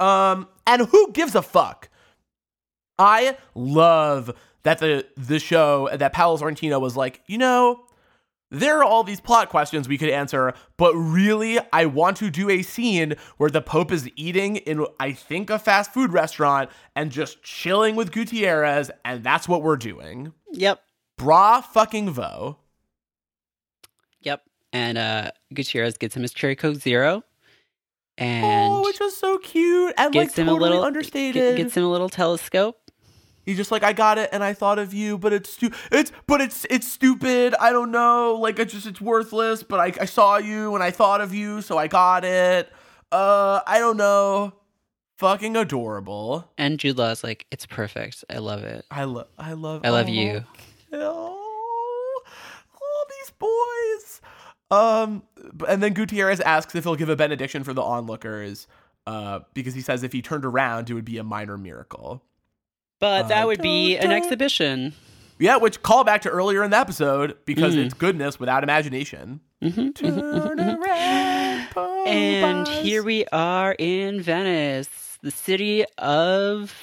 Um, 0.00 0.48
and 0.66 0.82
who 0.82 1.12
gives 1.12 1.34
a 1.34 1.42
fuck? 1.42 1.88
I 2.98 3.36
love 3.54 4.34
that 4.64 4.78
the 4.78 5.06
the 5.16 5.38
show 5.38 5.88
that 5.94 6.12
Paolo 6.12 6.36
Sorrentino 6.38 6.80
was 6.80 6.96
like, 6.96 7.22
you 7.26 7.38
know, 7.38 7.84
there 8.50 8.78
are 8.78 8.84
all 8.84 9.04
these 9.04 9.20
plot 9.20 9.50
questions 9.50 9.88
we 9.88 9.98
could 9.98 10.08
answer, 10.08 10.54
but 10.76 10.94
really, 10.94 11.58
I 11.72 11.86
want 11.86 12.16
to 12.18 12.30
do 12.30 12.48
a 12.50 12.62
scene 12.62 13.14
where 13.36 13.50
the 13.50 13.60
Pope 13.60 13.92
is 13.92 14.08
eating 14.16 14.56
in, 14.56 14.86
I 14.98 15.12
think, 15.12 15.50
a 15.50 15.58
fast 15.58 15.92
food 15.92 16.12
restaurant 16.12 16.70
and 16.96 17.12
just 17.12 17.42
chilling 17.42 17.94
with 17.94 18.10
Gutierrez, 18.10 18.90
and 19.04 19.22
that's 19.22 19.48
what 19.48 19.62
we're 19.62 19.76
doing. 19.76 20.32
yep 20.52 20.82
Bra 21.16 21.60
fucking 21.60 22.10
vo. 22.10 22.58
Yep. 24.20 24.42
And 24.72 24.96
uh 24.98 25.30
Gutierrez 25.52 25.98
gets 25.98 26.16
him 26.16 26.22
his 26.22 26.32
cherry 26.32 26.56
coke 26.56 26.76
zero. 26.76 27.24
And 28.18 28.72
oh, 28.72 28.82
which 28.82 28.98
was 28.98 29.16
so 29.16 29.38
cute 29.38 29.94
and 29.96 30.14
like 30.14 30.34
totally 30.34 30.56
a 30.56 30.60
little 30.60 30.82
understated. 30.82 31.56
Gets 31.56 31.76
him 31.76 31.84
a 31.84 31.88
little 31.88 32.08
telescope. 32.08 32.80
He's 33.46 33.56
just 33.56 33.70
like, 33.70 33.82
I 33.82 33.94
got 33.94 34.18
it, 34.18 34.28
and 34.30 34.44
I 34.44 34.52
thought 34.52 34.78
of 34.78 34.92
you, 34.92 35.16
but 35.16 35.32
it's 35.32 35.48
stu- 35.48 35.70
it's 35.90 36.12
but 36.26 36.42
it's 36.42 36.66
it's 36.68 36.86
stupid. 36.86 37.54
I 37.58 37.70
don't 37.70 37.90
know, 37.90 38.36
like 38.38 38.58
it's 38.58 38.74
just 38.74 38.86
it's 38.86 39.00
worthless. 39.00 39.62
But 39.62 39.80
I 39.80 40.02
I 40.02 40.04
saw 40.04 40.36
you 40.36 40.74
and 40.74 40.84
I 40.84 40.90
thought 40.90 41.22
of 41.22 41.32
you, 41.32 41.62
so 41.62 41.78
I 41.78 41.86
got 41.86 42.24
it. 42.26 42.70
Uh, 43.10 43.60
I 43.66 43.78
don't 43.78 43.96
know, 43.96 44.52
fucking 45.16 45.56
adorable. 45.56 46.50
And 46.58 46.78
Jude 46.78 46.98
Law's 46.98 47.24
like, 47.24 47.46
it's 47.50 47.64
perfect. 47.64 48.24
I 48.28 48.38
love 48.38 48.64
it. 48.64 48.84
I 48.90 49.04
love 49.04 49.28
I 49.38 49.52
love 49.54 49.80
I 49.84 49.90
love 49.90 50.08
oh, 50.08 50.12
you. 50.12 50.44
Oh, 50.92 52.22
all 52.74 53.06
these 53.08 53.30
boys. 53.30 54.20
Um, 54.70 55.22
and 55.68 55.82
then 55.82 55.94
Gutierrez 55.94 56.40
asks 56.40 56.74
if 56.74 56.84
he'll 56.84 56.94
give 56.96 57.08
a 57.08 57.16
benediction 57.16 57.64
for 57.64 57.72
the 57.72 57.82
onlookers. 57.82 58.66
Uh, 59.06 59.40
because 59.54 59.74
he 59.74 59.80
says 59.80 60.02
if 60.02 60.12
he 60.12 60.20
turned 60.20 60.44
around, 60.44 60.90
it 60.90 60.94
would 60.94 61.04
be 61.06 61.16
a 61.16 61.24
minor 61.24 61.56
miracle. 61.56 62.22
But 63.00 63.24
Uh, 63.26 63.28
that 63.28 63.46
would 63.46 63.62
be 63.62 63.96
an 63.96 64.12
exhibition. 64.12 64.92
Yeah, 65.38 65.56
which 65.56 65.82
call 65.82 66.04
back 66.04 66.20
to 66.22 66.28
earlier 66.28 66.62
in 66.64 66.70
the 66.72 66.76
episode 66.78 67.38
because 67.46 67.74
Mhm. 67.74 67.84
it's 67.86 67.94
goodness 67.94 68.38
without 68.40 68.62
imagination. 68.64 69.40
Mhm, 69.62 69.94
Turn 69.94 70.60
around, 70.60 71.68
And 72.06 72.68
here 72.68 73.02
we 73.02 73.24
are 73.32 73.74
in 73.78 74.20
Venice, 74.20 75.16
the 75.22 75.30
city 75.30 75.84
of 75.96 76.74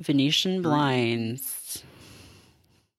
Venetian 0.00 0.62
blinds. 0.62 1.84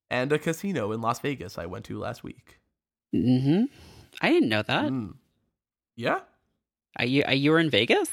and 0.10 0.32
a 0.32 0.40
casino 0.40 0.92
in 0.92 1.02
Las 1.02 1.20
Vegas 1.20 1.58
I 1.58 1.66
went 1.68 1.86
to 1.86 2.00
last 2.00 2.24
week. 2.24 2.58
hmm 3.14 3.66
I 4.22 4.30
didn't 4.30 4.50
know 4.50 4.62
that. 4.62 4.86
Mm. 4.92 5.16
Yeah, 5.96 6.20
Are 6.98 7.06
you, 7.06 7.24
are 7.26 7.34
you 7.34 7.52
were 7.52 7.60
in 7.60 7.70
Vegas? 7.70 8.10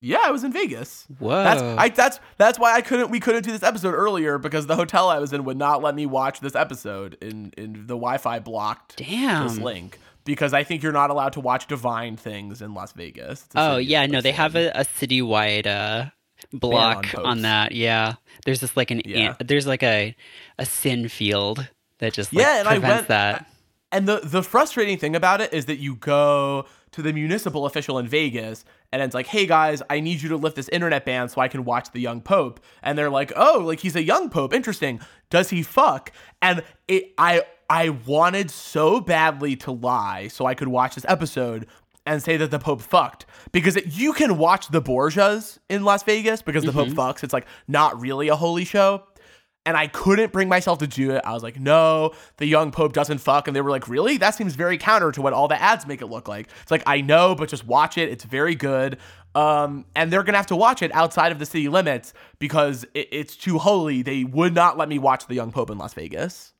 yeah, 0.00 0.18
I 0.22 0.30
was 0.30 0.44
in 0.44 0.52
Vegas. 0.52 1.06
Whoa. 1.18 1.30
That's 1.44 1.62
I 1.62 1.88
that's 1.88 2.20
that's 2.36 2.58
why 2.58 2.74
I 2.74 2.80
couldn't 2.82 3.10
we 3.10 3.20
couldn't 3.20 3.42
do 3.44 3.50
this 3.52 3.62
episode 3.62 3.94
earlier 3.94 4.36
because 4.38 4.66
the 4.66 4.76
hotel 4.76 5.08
I 5.08 5.18
was 5.18 5.32
in 5.32 5.44
would 5.44 5.56
not 5.56 5.82
let 5.82 5.94
me 5.94 6.04
watch 6.06 6.40
this 6.40 6.54
episode 6.54 7.16
in 7.22 7.52
in 7.56 7.72
the 7.86 7.94
Wi-Fi 7.94 8.38
blocked 8.40 8.96
Damn. 8.96 9.48
this 9.48 9.56
link 9.58 9.98
because 10.26 10.52
I 10.52 10.62
think 10.62 10.82
you're 10.82 10.92
not 10.92 11.08
allowed 11.10 11.32
to 11.34 11.40
watch 11.40 11.68
divine 11.68 12.16
things 12.18 12.60
in 12.60 12.74
Las 12.74 12.92
Vegas. 12.92 13.46
Oh 13.54 13.78
yeah, 13.78 14.04
no, 14.06 14.20
they 14.20 14.32
have 14.32 14.54
a, 14.56 14.68
a 14.78 14.84
citywide 14.84 15.66
uh, 15.66 16.10
block 16.52 17.14
on 17.16 17.24
on, 17.26 17.42
that. 17.42 17.72
Yeah, 17.72 18.14
there's 18.44 18.60
just 18.60 18.76
like 18.76 18.90
an 18.90 19.00
Yeah. 19.06 19.36
an- 19.40 19.46
there's 19.46 19.66
like 19.66 19.82
a 19.82 20.14
a 20.58 20.66
sin 20.66 21.08
field 21.08 21.66
that 21.98 22.12
just 22.12 22.30
like, 22.32 22.44
Yeah, 22.44 22.58
and 22.60 22.68
I 22.68 22.72
prevents 22.72 22.94
went- 22.96 23.08
that. 23.08 23.46
And 23.94 24.08
the 24.08 24.20
the 24.24 24.42
frustrating 24.42 24.98
thing 24.98 25.14
about 25.14 25.40
it 25.40 25.54
is 25.54 25.66
that 25.66 25.78
you 25.78 25.94
go 25.94 26.66
to 26.90 27.00
the 27.00 27.12
municipal 27.12 27.64
official 27.64 27.98
in 27.98 28.08
Vegas 28.08 28.64
and 28.90 29.00
it's 29.00 29.14
like, 29.14 29.28
"Hey 29.28 29.46
guys, 29.46 29.82
I 29.88 30.00
need 30.00 30.20
you 30.20 30.28
to 30.30 30.36
lift 30.36 30.56
this 30.56 30.68
internet 30.70 31.04
ban 31.04 31.28
so 31.28 31.40
I 31.40 31.46
can 31.46 31.64
watch 31.64 31.92
the 31.92 32.00
young 32.00 32.20
pope." 32.20 32.58
And 32.82 32.98
they're 32.98 33.08
like, 33.08 33.32
"Oh, 33.36 33.62
like 33.64 33.78
he's 33.78 33.94
a 33.94 34.02
young 34.02 34.30
pope. 34.30 34.52
Interesting. 34.52 34.98
Does 35.30 35.50
he 35.50 35.62
fuck?" 35.62 36.10
And 36.42 36.64
it 36.88 37.14
I 37.18 37.44
I 37.70 37.90
wanted 37.90 38.50
so 38.50 39.00
badly 39.00 39.54
to 39.56 39.70
lie 39.70 40.26
so 40.26 40.44
I 40.44 40.54
could 40.54 40.68
watch 40.68 40.96
this 40.96 41.06
episode 41.08 41.68
and 42.04 42.22
say 42.22 42.36
that 42.36 42.50
the 42.50 42.58
Pope 42.58 42.82
fucked 42.82 43.26
because 43.52 43.76
it, 43.76 43.86
you 43.86 44.12
can 44.12 44.36
watch 44.36 44.68
the 44.68 44.82
Borgias 44.82 45.58
in 45.68 45.84
Las 45.84 46.02
Vegas 46.02 46.42
because 46.42 46.64
the 46.64 46.72
Pope 46.72 46.88
mm-hmm. 46.88 46.98
fucks. 46.98 47.22
It's 47.22 47.32
like 47.32 47.46
not 47.68 47.98
really 48.00 48.28
a 48.28 48.36
holy 48.36 48.64
show. 48.64 49.04
And 49.66 49.76
I 49.76 49.86
couldn't 49.86 50.32
bring 50.32 50.48
myself 50.48 50.78
to 50.80 50.86
do 50.86 51.12
it. 51.12 51.22
I 51.24 51.32
was 51.32 51.42
like, 51.42 51.58
no, 51.58 52.12
the 52.36 52.46
young 52.46 52.70
pope 52.70 52.92
doesn't 52.92 53.18
fuck. 53.18 53.48
And 53.48 53.56
they 53.56 53.60
were 53.60 53.70
like, 53.70 53.88
really? 53.88 54.18
That 54.18 54.34
seems 54.34 54.54
very 54.54 54.76
counter 54.76 55.10
to 55.12 55.22
what 55.22 55.32
all 55.32 55.48
the 55.48 55.60
ads 55.60 55.86
make 55.86 56.02
it 56.02 56.06
look 56.06 56.28
like. 56.28 56.48
It's 56.62 56.70
like, 56.70 56.82
I 56.86 57.00
know, 57.00 57.34
but 57.34 57.48
just 57.48 57.66
watch 57.66 57.96
it. 57.96 58.10
It's 58.10 58.24
very 58.24 58.54
good. 58.54 58.98
Um, 59.34 59.86
and 59.96 60.12
they're 60.12 60.22
gonna 60.22 60.38
have 60.38 60.46
to 60.46 60.56
watch 60.56 60.82
it 60.82 60.94
outside 60.94 61.32
of 61.32 61.38
the 61.38 61.46
city 61.46 61.68
limits 61.68 62.12
because 62.38 62.84
it, 62.94 63.08
it's 63.10 63.36
too 63.36 63.58
holy. 63.58 64.02
They 64.02 64.22
would 64.22 64.54
not 64.54 64.78
let 64.78 64.88
me 64.88 64.98
watch 64.98 65.26
the 65.26 65.34
young 65.34 65.50
pope 65.50 65.70
in 65.70 65.78
Las 65.78 65.94
Vegas. 65.94 66.52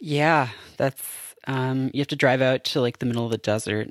Yeah, 0.00 0.50
that's 0.76 1.02
um 1.48 1.90
you 1.92 2.00
have 2.00 2.08
to 2.08 2.16
drive 2.16 2.42
out 2.42 2.64
to 2.64 2.80
like 2.80 2.98
the 2.98 3.06
middle 3.06 3.24
of 3.24 3.30
the 3.30 3.38
desert. 3.38 3.90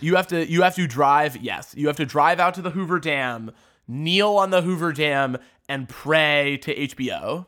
You 0.00 0.16
have 0.16 0.26
to 0.28 0.44
you 0.50 0.62
have 0.62 0.74
to 0.74 0.86
drive, 0.88 1.36
yes. 1.36 1.72
You 1.76 1.86
have 1.86 1.96
to 1.96 2.06
drive 2.06 2.40
out 2.40 2.54
to 2.54 2.62
the 2.62 2.70
Hoover 2.70 2.98
Dam, 2.98 3.52
kneel 3.86 4.30
on 4.30 4.50
the 4.50 4.62
Hoover 4.62 4.92
Dam, 4.92 5.38
and 5.68 5.88
pray 5.88 6.58
to 6.62 6.74
HBO. 6.74 7.46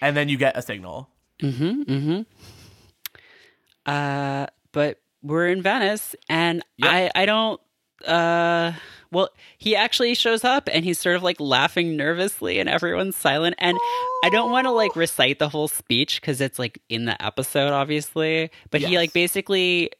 And 0.00 0.16
then 0.16 0.28
you 0.28 0.36
get 0.36 0.56
a 0.56 0.62
signal. 0.62 1.08
Mm-hmm. 1.40 1.82
Mm-hmm. 1.82 2.20
Uh 3.86 4.46
but 4.72 5.00
we're 5.22 5.48
in 5.48 5.62
Venice 5.62 6.14
and 6.28 6.62
Yep. 6.78 6.90
I 6.90 7.10
I 7.14 7.26
don't 7.26 7.60
uh 8.06 8.72
well 9.10 9.30
he 9.56 9.74
actually 9.76 10.14
shows 10.14 10.44
up 10.44 10.68
and 10.72 10.84
he's 10.84 10.98
sort 10.98 11.16
of 11.16 11.22
like 11.22 11.40
laughing 11.40 11.96
nervously 11.96 12.58
and 12.58 12.68
everyone's 12.68 13.16
silent 13.16 13.54
and 13.58 13.78
I 14.24 14.30
don't 14.30 14.50
want 14.50 14.66
to 14.66 14.70
like 14.72 14.94
recite 14.96 15.38
the 15.38 15.48
whole 15.48 15.68
speech 15.68 16.20
cuz 16.20 16.40
it's 16.40 16.58
like 16.58 16.80
in 16.88 17.04
the 17.06 17.22
episode 17.24 17.72
obviously 17.72 18.50
but 18.70 18.80
he 18.82 18.96
like 18.98 19.12
basically 19.12 19.90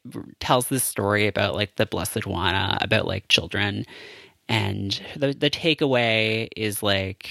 tells 0.40 0.68
this 0.68 0.84
story 0.84 1.26
about 1.26 1.54
like 1.54 1.76
the 1.76 1.86
blessed 1.86 2.26
Juana 2.26 2.76
about 2.80 3.06
like 3.06 3.28
children 3.28 3.86
and 4.48 5.00
the 5.16 5.32
the 5.32 5.50
takeaway 5.50 6.48
is 6.56 6.82
like 6.82 7.28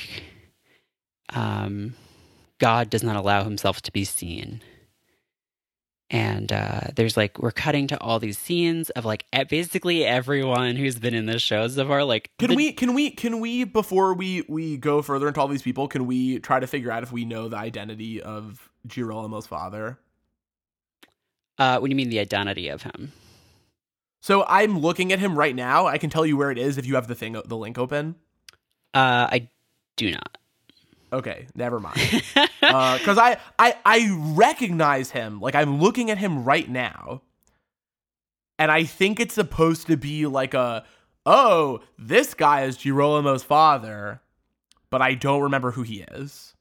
um 1.34 1.93
God 2.59 2.89
does 2.89 3.03
not 3.03 3.16
allow 3.16 3.43
himself 3.43 3.82
to 3.84 3.91
be 3.91 4.03
seen 4.05 4.61
and 6.09 6.51
uh, 6.53 6.82
there's 6.95 7.18
like 7.18 7.39
we're 7.39 7.51
cutting 7.51 7.88
to 7.88 7.99
all 7.99 8.20
these 8.20 8.38
scenes 8.38 8.91
of 8.91 9.03
like 9.03 9.26
basically 9.49 10.05
everyone 10.05 10.76
who's 10.76 10.99
been 10.99 11.16
in 11.16 11.26
the 11.26 11.39
show 11.39 11.68
so 11.68 11.88
far. 11.88 12.03
Like, 12.03 12.30
Can 12.38 12.51
the- 12.51 12.55
we 12.55 12.72
can 12.72 12.93
we 12.93 13.09
can 13.09 13.39
we 13.39 13.64
before 13.64 14.14
we 14.14 14.43
we 14.47 14.78
go 14.78 15.01
further 15.01 15.28
into 15.28 15.41
all 15.41 15.47
these 15.47 15.64
people, 15.64 15.88
can 15.88 16.05
we 16.05 16.38
try 16.38 16.59
to 16.59 16.68
figure 16.68 16.91
out 16.91 17.01
if 17.01 17.11
we 17.11 17.26
know 17.26 17.49
the 17.49 17.57
identity 17.57 18.22
of 18.22 18.70
Girolamo's 18.88 19.47
father? 19.47 19.97
Uh, 21.57 21.80
what 21.80 21.88
do 21.88 21.89
you 21.89 21.95
mean 21.95 22.09
the 22.09 22.20
identity 22.20 22.68
of 22.68 22.84
him? 22.84 23.11
So 24.24 24.45
I'm 24.47 24.80
looking 24.80 25.11
at 25.11 25.19
him 25.19 25.38
right 25.38 25.53
now. 25.53 25.86
I 25.86 25.97
can 25.97 26.09
tell 26.09 26.26
you 26.26 26.38
where 26.38 26.49
it 26.49 26.57
is 26.57 26.78
if 26.78 26.86
you 26.86 26.95
have 26.95 27.09
the 27.09 27.13
thing 27.13 27.34
the 27.34 27.57
link 27.57 27.78
open. 27.78 28.15
Uh, 28.93 29.28
I 29.30 29.49
do 29.97 30.11
not. 30.11 30.38
Okay, 31.11 31.47
never 31.55 31.80
mind. 31.80 31.99
Because 32.63 33.17
I, 33.17 33.38
I 33.59 33.76
I 33.86 34.17
recognize 34.36 35.11
him. 35.11 35.41
Like 35.41 35.53
I'm 35.53 35.82
looking 35.82 36.09
at 36.09 36.17
him 36.17 36.45
right 36.45 36.67
now, 36.67 37.21
and 38.57 38.71
I 38.71 38.86
think 38.86 39.19
it's 39.19 39.34
supposed 39.36 39.86
to 39.88 39.97
be 39.97 40.26
like 40.26 40.53
a 40.53 40.86
oh 41.26 41.82
this 41.99 42.34
guy 42.34 42.63
is 42.63 42.78
Girolamo's 42.78 43.43
father, 43.43 44.21
but 44.89 45.01
I 45.01 45.13
don't 45.13 45.41
remember 45.41 45.71
who 45.71 45.84
he 45.84 46.01
is. 46.01 46.55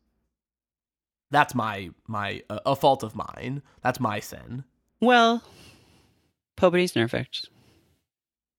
That's 1.31 1.55
my 1.55 1.91
my 2.09 2.43
uh, 2.51 2.59
a 2.67 2.75
fault 2.75 3.05
of 3.05 3.15
mine. 3.15 3.63
That's 3.83 4.01
my 4.01 4.19
sin. 4.19 4.65
well, 5.01 5.43
Pope's 6.71 6.93
perfect. 6.93 7.49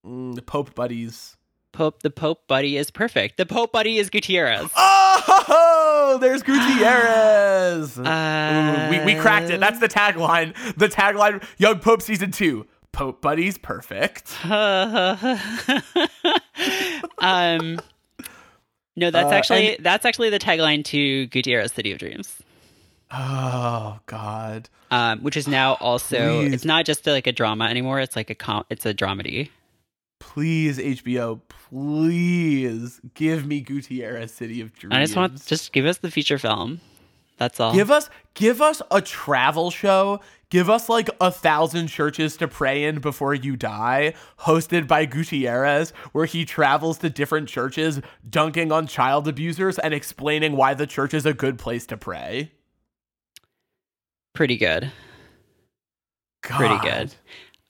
Mm, 0.05 0.35
the 0.35 0.41
Pope 0.41 0.75
buddies. 0.75 1.37
Pope, 1.71 2.03
the 2.03 2.09
Pope 2.11 2.45
buddy 2.47 2.77
is 2.77 2.91
perfect. 2.91 3.37
The 3.37 3.45
Pope 3.45 3.71
buddy 3.71 3.97
is 3.97 4.09
Gutierrez. 4.09 4.69
Oh, 4.75 6.17
there's 6.21 6.43
Gutierrez. 6.43 7.97
Uh, 7.97 8.87
Ooh, 8.87 8.91
we, 8.91 9.05
we 9.05 9.15
cracked 9.19 9.49
it. 9.49 9.59
That's 9.59 9.79
the 9.79 9.87
tagline. 9.87 10.53
The 10.75 10.87
tagline 10.89 11.43
Young 11.57 11.79
Pope 11.79 12.01
season 12.01 12.31
two. 12.31 12.67
Pope 12.91 13.21
buddies, 13.21 13.57
perfect. 13.57 14.31
um, 14.45 14.49
no, 18.95 19.09
that's 19.09 19.31
Uh, 19.31 19.35
actually 19.35 19.77
that's 19.79 20.05
actually 20.05 20.29
the 20.29 20.37
tagline 20.39 20.83
to 20.85 21.25
Gutierrez 21.27 21.71
City 21.71 21.91
of 21.91 21.97
Dreams. 21.97 22.37
Oh 23.13 23.99
God. 24.07 24.69
um, 24.89 25.19
which 25.21 25.37
is 25.37 25.47
now 25.47 25.73
also 25.75 26.41
Please. 26.41 26.53
it's 26.53 26.65
not 26.65 26.85
just 26.85 27.05
like 27.05 27.27
a 27.27 27.31
drama 27.31 27.65
anymore. 27.65 27.99
It's 27.99 28.15
like 28.15 28.29
a 28.29 28.35
com- 28.35 28.65
it's 28.69 28.85
a 28.85 28.93
dramedy. 28.93 29.49
Please, 30.19 30.79
HBO, 30.79 31.41
please 31.69 33.01
give 33.13 33.45
me 33.45 33.59
Gutierrez 33.61 34.33
City 34.33 34.61
of 34.61 34.73
Dreams. 34.73 34.95
I 34.95 35.01
just 35.01 35.15
want 35.15 35.45
just 35.45 35.73
give 35.73 35.85
us 35.85 35.97
the 35.99 36.09
feature 36.09 36.37
film. 36.37 36.81
That's 37.37 37.59
all. 37.59 37.73
give 37.73 37.91
us 37.91 38.09
give 38.33 38.61
us 38.61 38.81
a 38.89 39.01
travel 39.01 39.69
show. 39.69 40.19
Give 40.49 40.69
us 40.69 40.87
like 40.87 41.09
a 41.19 41.31
thousand 41.31 41.87
churches 41.87 42.37
to 42.37 42.47
pray 42.47 42.83
in 42.83 42.99
before 42.99 43.33
you 43.33 43.55
die, 43.55 44.13
hosted 44.41 44.87
by 44.87 45.05
Gutierrez, 45.05 45.91
where 46.11 46.25
he 46.25 46.45
travels 46.45 46.99
to 46.99 47.09
different 47.09 47.49
churches, 47.49 48.01
dunking 48.29 48.71
on 48.71 48.85
child 48.85 49.27
abusers 49.27 49.79
and 49.79 49.95
explaining 49.95 50.55
why 50.55 50.75
the 50.75 50.85
church 50.85 51.13
is 51.15 51.25
a 51.25 51.33
good 51.33 51.57
place 51.57 51.87
to 51.87 51.97
pray. 51.97 52.51
Pretty 54.33 54.57
good. 54.57 54.91
Pretty 56.41 56.77
good. 56.79 57.13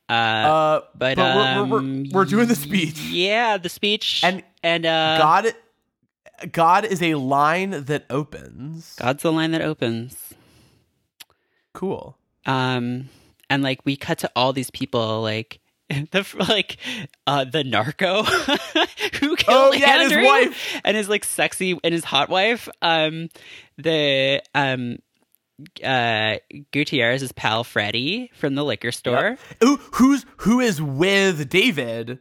Uh, 0.10 0.14
Uh, 0.14 0.82
but, 0.96 1.16
but 1.16 1.36
we're- 1.36 1.56
we're, 1.62 1.66
we're, 1.68 1.80
um, 1.80 2.06
we're 2.12 2.26
doing 2.26 2.48
the 2.48 2.56
speech. 2.56 3.00
Yeah, 3.00 3.58
the 3.58 3.70
speech 3.70 4.22
And 4.24 4.44
and 4.62 4.86
uh, 4.86 5.18
God, 5.18 5.54
God 6.52 6.86
is 6.86 7.02
a 7.02 7.16
line 7.16 7.72
that 7.86 8.06
opens. 8.10 8.96
God's 9.00 9.24
the 9.24 9.32
line 9.32 9.52
that 9.52 9.62
opens. 9.62 10.34
Cool. 11.74 12.18
Um, 12.46 13.10
and 13.50 13.64
like 13.64 13.80
we 13.86 13.96
cut 13.96 14.20
to 14.20 14.32
all 14.36 14.54
these 14.54 14.70
people 14.72 15.22
like. 15.22 15.60
The 16.12 16.26
like 16.50 16.78
uh 17.28 17.44
the 17.44 17.64
narco 17.64 18.24
who 19.20 19.36
killed 19.36 19.40
Oh, 19.48 19.74
yeah, 19.74 20.02
and 20.02 20.12
his 20.12 20.26
wife. 20.26 20.82
and 20.84 20.98
his 20.98 21.08
like 21.08 21.24
sexy 21.24 21.78
and 21.84 21.94
his 21.94 22.04
hot 22.04 22.30
wife 22.30 22.68
um 22.82 23.30
the 23.78 24.42
um 24.56 24.98
uh 25.84 26.38
Gutierrez's 26.72 27.32
pal 27.32 27.64
Freddie 27.64 28.32
from 28.36 28.56
the 28.56 28.64
liquor 28.64 28.92
store. 28.92 29.38
Ooh, 29.64 29.78
who's 29.94 30.26
who 30.38 30.60
is 30.60 30.82
with 30.82 31.50
David 31.50 32.20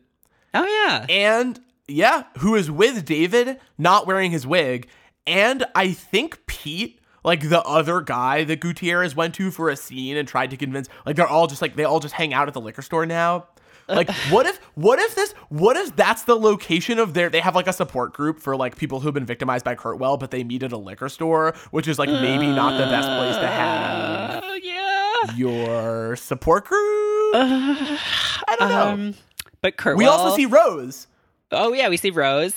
Oh 0.54 0.66
yeah. 0.86 1.06
and 1.08 1.60
yeah, 1.88 2.24
who 2.38 2.54
is 2.54 2.70
with 2.70 3.04
David 3.04 3.58
not 3.78 4.06
wearing 4.06 4.30
his 4.30 4.46
wig 4.46 4.88
and 5.26 5.64
I 5.74 5.92
think 5.92 6.46
Pete 6.46 7.00
like 7.24 7.48
the 7.48 7.62
other 7.62 8.00
guy 8.00 8.44
that 8.44 8.60
Gutierrez 8.60 9.14
went 9.14 9.34
to 9.36 9.50
for 9.50 9.70
a 9.70 9.76
scene 9.76 10.16
and 10.16 10.26
tried 10.26 10.50
to 10.50 10.56
convince 10.56 10.88
like 11.06 11.16
they're 11.16 11.26
all 11.26 11.46
just 11.46 11.62
like 11.62 11.76
they 11.76 11.84
all 11.84 12.00
just 12.00 12.14
hang 12.14 12.34
out 12.34 12.48
at 12.48 12.54
the 12.54 12.60
liquor 12.60 12.82
store 12.82 13.06
now. 13.06 13.46
Like 13.94 14.10
what 14.30 14.46
if 14.46 14.58
what 14.74 14.98
if 14.98 15.14
this 15.14 15.32
what 15.48 15.76
if 15.76 15.94
that's 15.96 16.22
the 16.24 16.34
location 16.36 16.98
of 16.98 17.14
their 17.14 17.28
they 17.30 17.40
have 17.40 17.54
like 17.54 17.66
a 17.66 17.72
support 17.72 18.12
group 18.12 18.40
for 18.40 18.56
like 18.56 18.76
people 18.76 19.00
who've 19.00 19.12
been 19.14 19.26
victimized 19.26 19.64
by 19.64 19.74
Kurtwell 19.74 20.16
but 20.16 20.30
they 20.30 20.42
meet 20.44 20.62
at 20.62 20.72
a 20.72 20.76
liquor 20.78 21.08
store 21.08 21.54
which 21.70 21.86
is 21.86 21.98
like 21.98 22.08
maybe 22.08 22.46
not 22.46 22.78
the 22.78 22.84
best 22.86 23.06
place 23.08 23.36
to 23.36 23.46
have 23.46 24.42
Oh 24.44 24.54
yeah. 24.62 25.36
your 25.36 26.16
support 26.16 26.64
group. 26.64 27.34
I 27.34 28.56
don't 28.58 28.68
know. 28.68 28.88
Um 28.88 29.14
but 29.60 29.76
Kurt 29.76 29.96
we 29.96 30.06
also 30.06 30.34
see 30.36 30.46
Rose. 30.46 31.06
Oh 31.50 31.72
yeah, 31.72 31.88
we 31.88 31.96
see 31.96 32.10
Rose. 32.10 32.54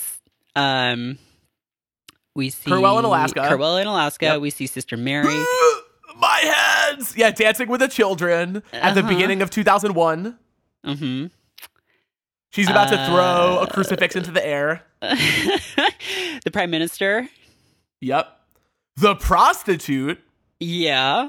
Um 0.54 1.18
we 2.34 2.50
see 2.50 2.70
Kurtwell 2.70 2.98
in 2.98 3.04
Alaska. 3.04 3.46
Kurtwell 3.48 3.76
in 3.78 3.86
Alaska. 3.86 4.26
Yep. 4.26 4.40
We 4.40 4.50
see 4.50 4.66
Sister 4.66 4.96
Mary. 4.96 5.26
My 6.18 6.38
hands. 6.88 7.14
Yeah, 7.16 7.30
dancing 7.30 7.68
with 7.68 7.80
the 7.80 7.88
children 7.88 8.62
at 8.72 8.94
the 8.94 9.00
Uh-huh. 9.00 9.08
beginning 9.08 9.42
of 9.42 9.50
2001. 9.50 10.38
Mm-hmm. 10.86 11.26
She's 12.50 12.70
about 12.70 12.88
to 12.88 12.96
throw 13.06 13.58
Uh, 13.60 13.66
a 13.68 13.72
crucifix 13.72 14.16
into 14.16 14.30
the 14.30 14.46
air. 14.46 14.82
the 15.00 16.50
Prime 16.52 16.70
Minister. 16.70 17.28
Yep. 18.00 18.28
The 18.96 19.14
prostitute 19.16 20.18
Yeah. 20.60 21.28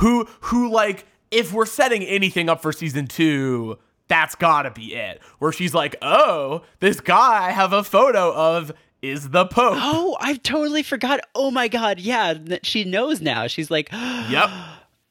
who 0.00 0.26
who 0.40 0.70
like 0.70 1.06
if 1.30 1.52
we're 1.52 1.66
setting 1.66 2.02
anything 2.02 2.48
up 2.48 2.60
for 2.62 2.70
season 2.72 3.06
2, 3.06 3.78
that's 4.08 4.34
got 4.34 4.62
to 4.62 4.70
be 4.70 4.94
it. 4.94 5.20
Where 5.38 5.52
she's 5.52 5.74
like, 5.74 5.96
"Oh, 6.02 6.62
this 6.80 7.00
guy 7.00 7.46
I 7.46 7.50
have 7.50 7.72
a 7.72 7.82
photo 7.82 8.32
of 8.34 8.72
is 9.02 9.30
the 9.30 9.46
pope." 9.46 9.74
Oh, 9.80 10.16
I 10.20 10.34
totally 10.36 10.82
forgot. 10.82 11.20
Oh 11.34 11.50
my 11.50 11.68
god, 11.68 11.98
yeah, 11.98 12.34
she 12.62 12.84
knows 12.84 13.20
now. 13.20 13.46
She's 13.46 13.70
like, 13.70 13.88
Yep. 13.92 14.50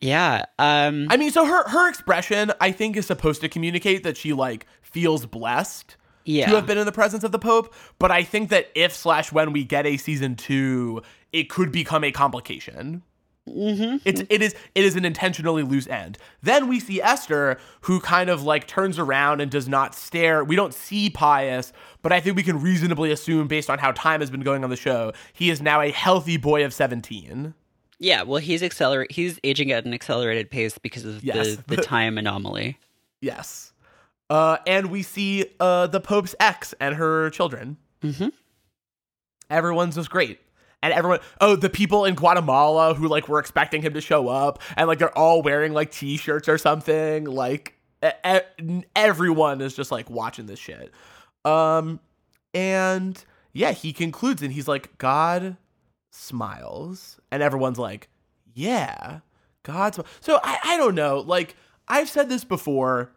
Yeah. 0.06 0.46
Um, 0.60 1.08
I 1.10 1.18
mean, 1.18 1.32
so 1.32 1.46
her 1.46 1.68
her 1.70 1.90
expression 1.90 2.52
I 2.62 2.72
think 2.72 2.96
is 2.96 3.06
supposed 3.06 3.42
to 3.42 3.50
communicate 3.50 4.04
that 4.04 4.18
she 4.18 4.34
like 4.34 4.68
feels 4.82 5.26
blessed 5.26 5.98
yeah. 6.24 6.50
to 6.50 6.56
have 6.56 6.68
been 6.68 6.78
in 6.78 6.86
the 6.86 6.92
presence 6.92 7.24
of 7.24 7.32
the 7.32 7.40
Pope. 7.40 7.74
But 8.00 8.12
I 8.12 8.24
think 8.24 8.50
that 8.50 8.70
if 8.76 8.96
slash 8.96 9.32
when 9.32 9.52
we 9.52 9.64
get 9.64 9.86
a 9.86 9.98
season 9.98 10.36
two, 10.36 11.02
it 11.32 11.50
could 11.50 11.72
become 11.72 12.04
a 12.04 12.12
complication. 12.12 13.02
Mm-hmm. 13.48 13.98
It's 14.06 14.24
it 14.30 14.42
is 14.42 14.56
it 14.74 14.86
is 14.86 14.96
an 14.96 15.06
intentionally 15.06 15.62
loose 15.62 15.88
end. 15.88 16.18
Then 16.42 16.68
we 16.68 16.80
see 16.80 17.00
Esther, 17.00 17.60
who 17.82 18.00
kind 18.00 18.30
of 18.30 18.42
like 18.42 18.66
turns 18.68 18.98
around 18.98 19.40
and 19.40 19.52
does 19.52 19.68
not 19.68 19.94
stare. 19.94 20.44
We 20.44 20.56
don't 20.56 20.74
see 20.74 21.12
Pius, 21.12 21.72
but 22.02 22.12
I 22.12 22.20
think 22.20 22.36
we 22.36 22.42
can 22.42 22.60
reasonably 22.60 23.12
assume, 23.12 23.48
based 23.48 23.70
on 23.70 23.78
how 23.78 23.92
time 23.92 24.22
has 24.22 24.32
been 24.32 24.42
going 24.42 24.64
on 24.64 24.72
the 24.72 24.76
show, 24.76 25.14
he 25.32 25.52
is 25.52 25.62
now 25.62 25.80
a 25.82 25.92
healthy 25.92 26.38
boy 26.38 26.66
of 26.66 26.74
seventeen. 26.74 27.54
Yeah, 28.00 28.24
well, 28.24 28.40
he's 28.42 28.62
accelerate. 28.62 29.12
He's 29.12 29.40
aging 29.44 29.72
at 29.72 29.86
an 29.86 29.94
accelerated 29.94 30.50
pace 30.52 30.78
because 30.78 31.06
of 31.06 31.24
Yes. 31.24 31.56
the, 31.68 31.76
the 31.76 31.82
time 31.82 32.18
anomaly. 32.18 32.78
Yes. 33.22 33.72
Uh, 34.30 34.58
and 34.68 34.90
we 34.92 35.02
see 35.04 35.46
uh, 35.60 35.88
the 35.88 36.00
Pope's 36.02 36.36
ex 36.40 36.74
and 36.80 36.96
her 36.96 37.30
children. 37.30 37.78
Mhm. 38.04 38.32
Everyone's 39.50 39.96
just 39.96 40.10
great. 40.10 40.40
And 40.82 40.94
everyone, 40.94 41.20
oh, 41.42 41.56
the 41.56 41.70
people 41.70 42.06
in 42.06 42.16
Guatemala 42.16 42.94
who 42.94 43.08
like 43.08 43.28
were 43.28 43.40
expecting 43.40 43.82
him 43.82 43.94
to 43.94 44.02
show 44.02 44.28
up, 44.28 44.62
and 44.78 44.88
like 44.88 45.00
they're 45.00 45.18
all 45.18 45.42
wearing 45.42 45.74
like 45.74 45.92
T-shirts 45.92 46.48
or 46.48 46.58
something. 46.58 47.26
Like 47.26 47.76
e- 48.04 48.82
everyone 48.96 49.62
is 49.62 49.74
just 49.76 49.92
like 49.92 50.10
watching 50.10 50.46
this 50.46 50.60
shit. 50.60 50.92
Um, 51.44 52.00
and 52.54 53.24
yeah, 53.54 53.72
he 53.72 53.94
concludes 53.94 54.42
and 54.44 54.52
he's 54.54 54.68
like, 54.68 54.96
God 54.98 55.58
smiles, 56.16 57.20
and 57.32 57.44
everyone's 57.44 57.80
like, 57.80 58.10
yeah, 58.54 59.20
God. 59.64 59.96
So 60.22 60.40
I, 60.44 60.60
I 60.64 60.78
don't 60.78 60.96
know. 60.96 61.20
Like 61.20 61.56
I've 61.88 62.10
said 62.10 62.30
this 62.30 62.44
before. 62.44 63.12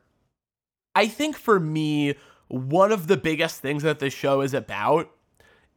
I 0.95 1.07
think 1.07 1.37
for 1.37 1.61
me, 1.61 2.17
one 2.49 2.91
of 2.93 3.07
the 3.07 3.17
biggest 3.17 3.61
things 3.61 3.83
that 3.85 4.01
this 4.01 4.13
show 4.13 4.41
is 4.41 4.53
about 4.53 5.11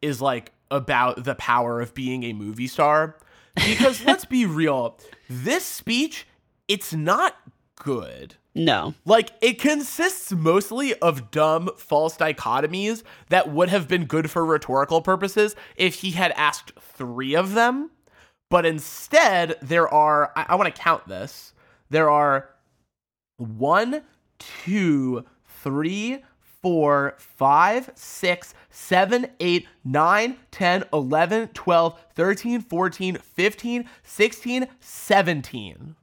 is 0.01 0.21
like 0.21 0.51
about 0.71 1.23
the 1.23 1.35
power 1.35 1.79
of 1.79 1.93
being 1.93 2.23
a 2.23 2.33
movie 2.33 2.67
star. 2.67 3.17
Because 3.55 4.03
let's 4.05 4.25
be 4.25 4.45
real, 4.45 4.97
this 5.29 5.65
speech, 5.65 6.25
it's 6.67 6.93
not 6.93 7.35
good. 7.75 8.35
No, 8.53 8.93
Like, 9.05 9.31
it 9.41 9.59
consists 9.59 10.31
mostly 10.33 10.93
of 10.95 11.31
dumb, 11.31 11.69
false 11.77 12.17
dichotomies 12.17 13.01
that 13.29 13.49
would 13.49 13.69
have 13.69 13.87
been 13.87 14.05
good 14.05 14.29
for 14.29 14.45
rhetorical 14.45 15.01
purposes 15.01 15.55
if 15.77 15.95
he 15.95 16.11
had 16.11 16.33
asked 16.33 16.73
three 16.79 17.33
of 17.33 17.53
them. 17.53 17.91
But 18.49 18.65
instead, 18.65 19.55
there 19.61 19.87
are, 19.87 20.33
I, 20.35 20.47
I 20.49 20.55
want 20.55 20.73
to 20.73 20.81
count 20.81 21.07
this. 21.07 21.53
There 21.89 22.09
are 22.09 22.49
one, 23.37 24.01
two, 24.37 25.23
three, 25.63 26.21
four, 26.61 27.15
five, 27.17 27.91
six, 27.95 28.53
seven, 28.69 29.27
eight, 29.39 29.65
nine, 29.85 30.37
10, 30.51 30.83
11, 30.91 31.47
12, 31.49 31.99
13, 32.15 32.61
14, 32.61 33.15
15, 33.15 33.89
16, 34.03 34.67
17. 34.79 35.95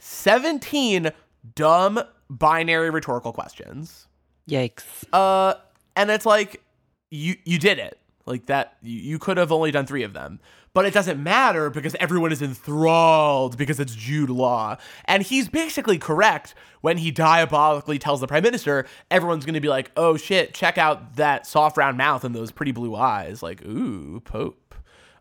17 0.00 1.10
dumb 1.54 2.00
binary 2.28 2.90
rhetorical 2.90 3.32
questions. 3.32 4.08
yikes. 4.48 5.04
Uh 5.12 5.54
and 5.96 6.10
it's 6.10 6.26
like 6.26 6.62
you 7.10 7.36
you 7.44 7.58
did 7.58 7.78
it. 7.78 7.98
Like 8.26 8.46
that 8.46 8.76
you, 8.82 8.98
you 8.98 9.18
could 9.18 9.36
have 9.36 9.52
only 9.52 9.70
done 9.70 9.86
3 9.86 10.02
of 10.02 10.12
them. 10.12 10.40
But 10.72 10.84
it 10.86 10.94
doesn't 10.94 11.20
matter 11.20 11.68
because 11.68 11.96
everyone 11.98 12.30
is 12.30 12.40
enthralled 12.40 13.56
because 13.56 13.80
it's 13.80 13.92
Jude 13.92 14.30
Law. 14.30 14.76
And 15.06 15.24
he's 15.24 15.48
basically 15.48 15.98
correct 15.98 16.54
when 16.80 16.98
he 16.98 17.10
diabolically 17.10 17.98
tells 17.98 18.20
the 18.20 18.28
prime 18.28 18.44
minister 18.44 18.86
everyone's 19.10 19.44
going 19.44 19.54
to 19.54 19.60
be 19.60 19.68
like, 19.68 19.90
"Oh 19.96 20.16
shit, 20.16 20.54
check 20.54 20.78
out 20.78 21.16
that 21.16 21.44
soft 21.44 21.76
round 21.76 21.98
mouth 21.98 22.22
and 22.24 22.36
those 22.36 22.52
pretty 22.52 22.70
blue 22.70 22.94
eyes." 22.94 23.42
Like, 23.42 23.64
"Ooh, 23.66 24.20
Pope." 24.20 24.69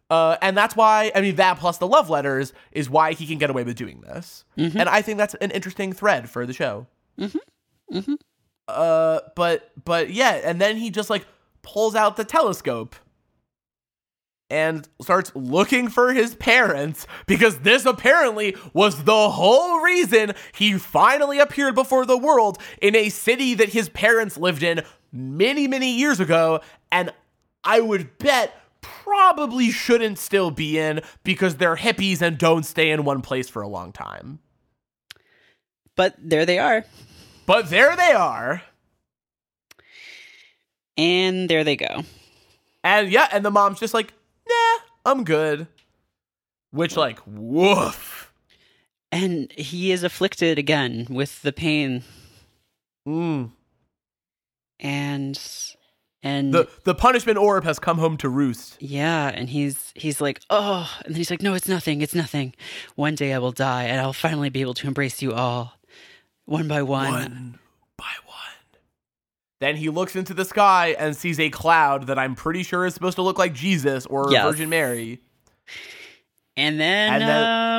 Uh, 0.10 0.38
and 0.42 0.58
that's 0.58 0.76
why 0.76 1.12
I 1.14 1.22
mean 1.22 1.36
that 1.36 1.60
plus 1.60 1.78
the 1.78 1.88
love 1.88 2.10
letters 2.10 2.52
is 2.72 2.90
why 2.90 3.14
he 3.14 3.28
can 3.28 3.38
get 3.38 3.50
away 3.50 3.64
with 3.64 3.76
doing 3.76 4.02
this, 4.02 4.44
and 4.80 4.90
I 4.90 5.02
think 5.04 5.18
that's 5.20 5.36
an 5.36 5.52
interesting 5.52 5.94
thread 5.94 6.30
for 6.30 6.46
the 6.46 6.54
show. 6.54 6.88
Uh, 8.68 9.20
but 9.36 9.72
but 9.84 10.10
yeah, 10.12 10.34
and 10.44 10.60
then 10.60 10.78
he 10.78 10.90
just 10.90 11.10
like 11.10 11.26
pulls 11.62 11.96
out 11.96 12.18
the 12.18 12.24
telescope 12.24 12.96
and 14.52 14.88
starts 15.02 15.32
looking 15.36 15.90
for 15.90 16.12
his 16.14 16.34
parents 16.36 17.06
because 17.28 17.60
this 17.60 17.86
apparently 17.86 18.56
was 18.74 19.04
the 19.04 19.30
whole 19.30 19.80
reason 19.82 20.34
he 20.54 20.74
finally 20.78 21.38
appeared 21.40 21.76
before 21.76 22.06
the 22.06 22.18
world 22.18 22.58
in 22.82 22.96
a 22.96 23.10
city 23.10 23.54
that 23.54 23.70
his 23.70 23.90
parents 23.90 24.38
lived 24.38 24.64
in 24.64 24.82
many 25.12 25.68
many 25.68 25.92
years 25.98 26.20
ago. 26.20 26.62
And 26.92 27.12
I 27.64 27.82
would 27.82 28.18
bet 28.18 28.56
probably 29.10 29.72
shouldn't 29.72 30.20
still 30.20 30.52
be 30.52 30.78
in 30.78 31.02
because 31.24 31.58
they're 31.58 31.76
hippies 31.76 32.22
and 32.22 32.38
don't 32.38 32.64
stay 32.64 32.92
in 32.92 33.04
one 33.04 33.22
place 33.22 33.50
for 33.50 33.62
a 33.64 33.68
long 33.68 33.92
time. 33.92 34.40
But 35.96 36.16
there 36.18 36.46
they 36.46 36.60
are, 36.60 36.86
But 37.48 37.70
there 37.72 37.96
they 37.96 38.12
are. 38.12 38.62
and 40.98 41.50
there 41.50 41.64
they 41.64 41.76
go. 41.76 42.04
And 42.84 43.12
yeah, 43.12 43.28
and 43.32 43.44
the 43.44 43.52
mom's 43.52 43.80
just 43.80 43.94
like, 43.94 44.14
nah, 44.48 44.80
I'm 45.12 45.24
good. 45.24 45.68
Which, 46.72 46.96
like, 46.96 47.20
woof. 47.26 48.32
And 49.12 49.52
he 49.54 49.92
is 49.92 50.04
afflicted 50.04 50.60
again 50.60 51.08
with 51.10 51.42
the 51.42 51.52
pain, 51.52 52.04
Mm. 53.08 53.52
and 54.80 55.40
and 56.24 56.54
The 56.54 56.68
the 56.84 56.94
punishment 56.96 57.38
orb 57.38 57.64
has 57.64 57.80
come 57.80 57.98
home 57.98 58.18
to 58.18 58.30
roost. 58.30 58.78
Yeah, 58.82 59.28
and 59.30 59.50
he's 59.50 59.92
he's 59.96 60.20
like, 60.20 60.42
oh, 60.50 60.90
and 61.06 61.14
then 61.14 61.18
he's 61.18 61.32
like, 61.32 61.42
no, 61.42 61.54
it's 61.54 61.68
nothing, 61.68 62.02
it's 62.02 62.16
nothing. 62.16 62.54
One 62.96 63.16
day 63.16 63.34
I 63.34 63.40
will 63.40 63.52
die, 63.54 63.84
and 63.86 64.00
I'll 64.02 64.14
finally 64.14 64.50
be 64.50 64.62
able 64.62 64.74
to 64.76 64.88
embrace 64.88 65.22
you 65.22 65.34
all, 65.34 65.80
one 66.46 66.68
by 66.68 66.82
one. 66.82 67.12
One 67.12 67.60
by 67.98 68.12
one. 68.26 68.36
Then 69.62 69.76
he 69.76 69.90
looks 69.90 70.16
into 70.16 70.34
the 70.34 70.46
sky 70.46 70.96
and 70.98 71.16
sees 71.16 71.38
a 71.40 71.50
cloud 71.50 72.08
that 72.08 72.18
I'm 72.18 72.34
pretty 72.36 72.64
sure 72.64 72.86
is 72.86 72.94
supposed 72.94 73.16
to 73.16 73.22
look 73.22 73.38
like 73.38 73.54
Jesus 73.54 74.06
or 74.06 74.32
Yes. 74.32 74.44
Virgin 74.46 74.70
Mary. 74.70 75.20
And 76.58 76.80
then, 76.80 77.14
And 77.14 77.22
then- 77.24 77.30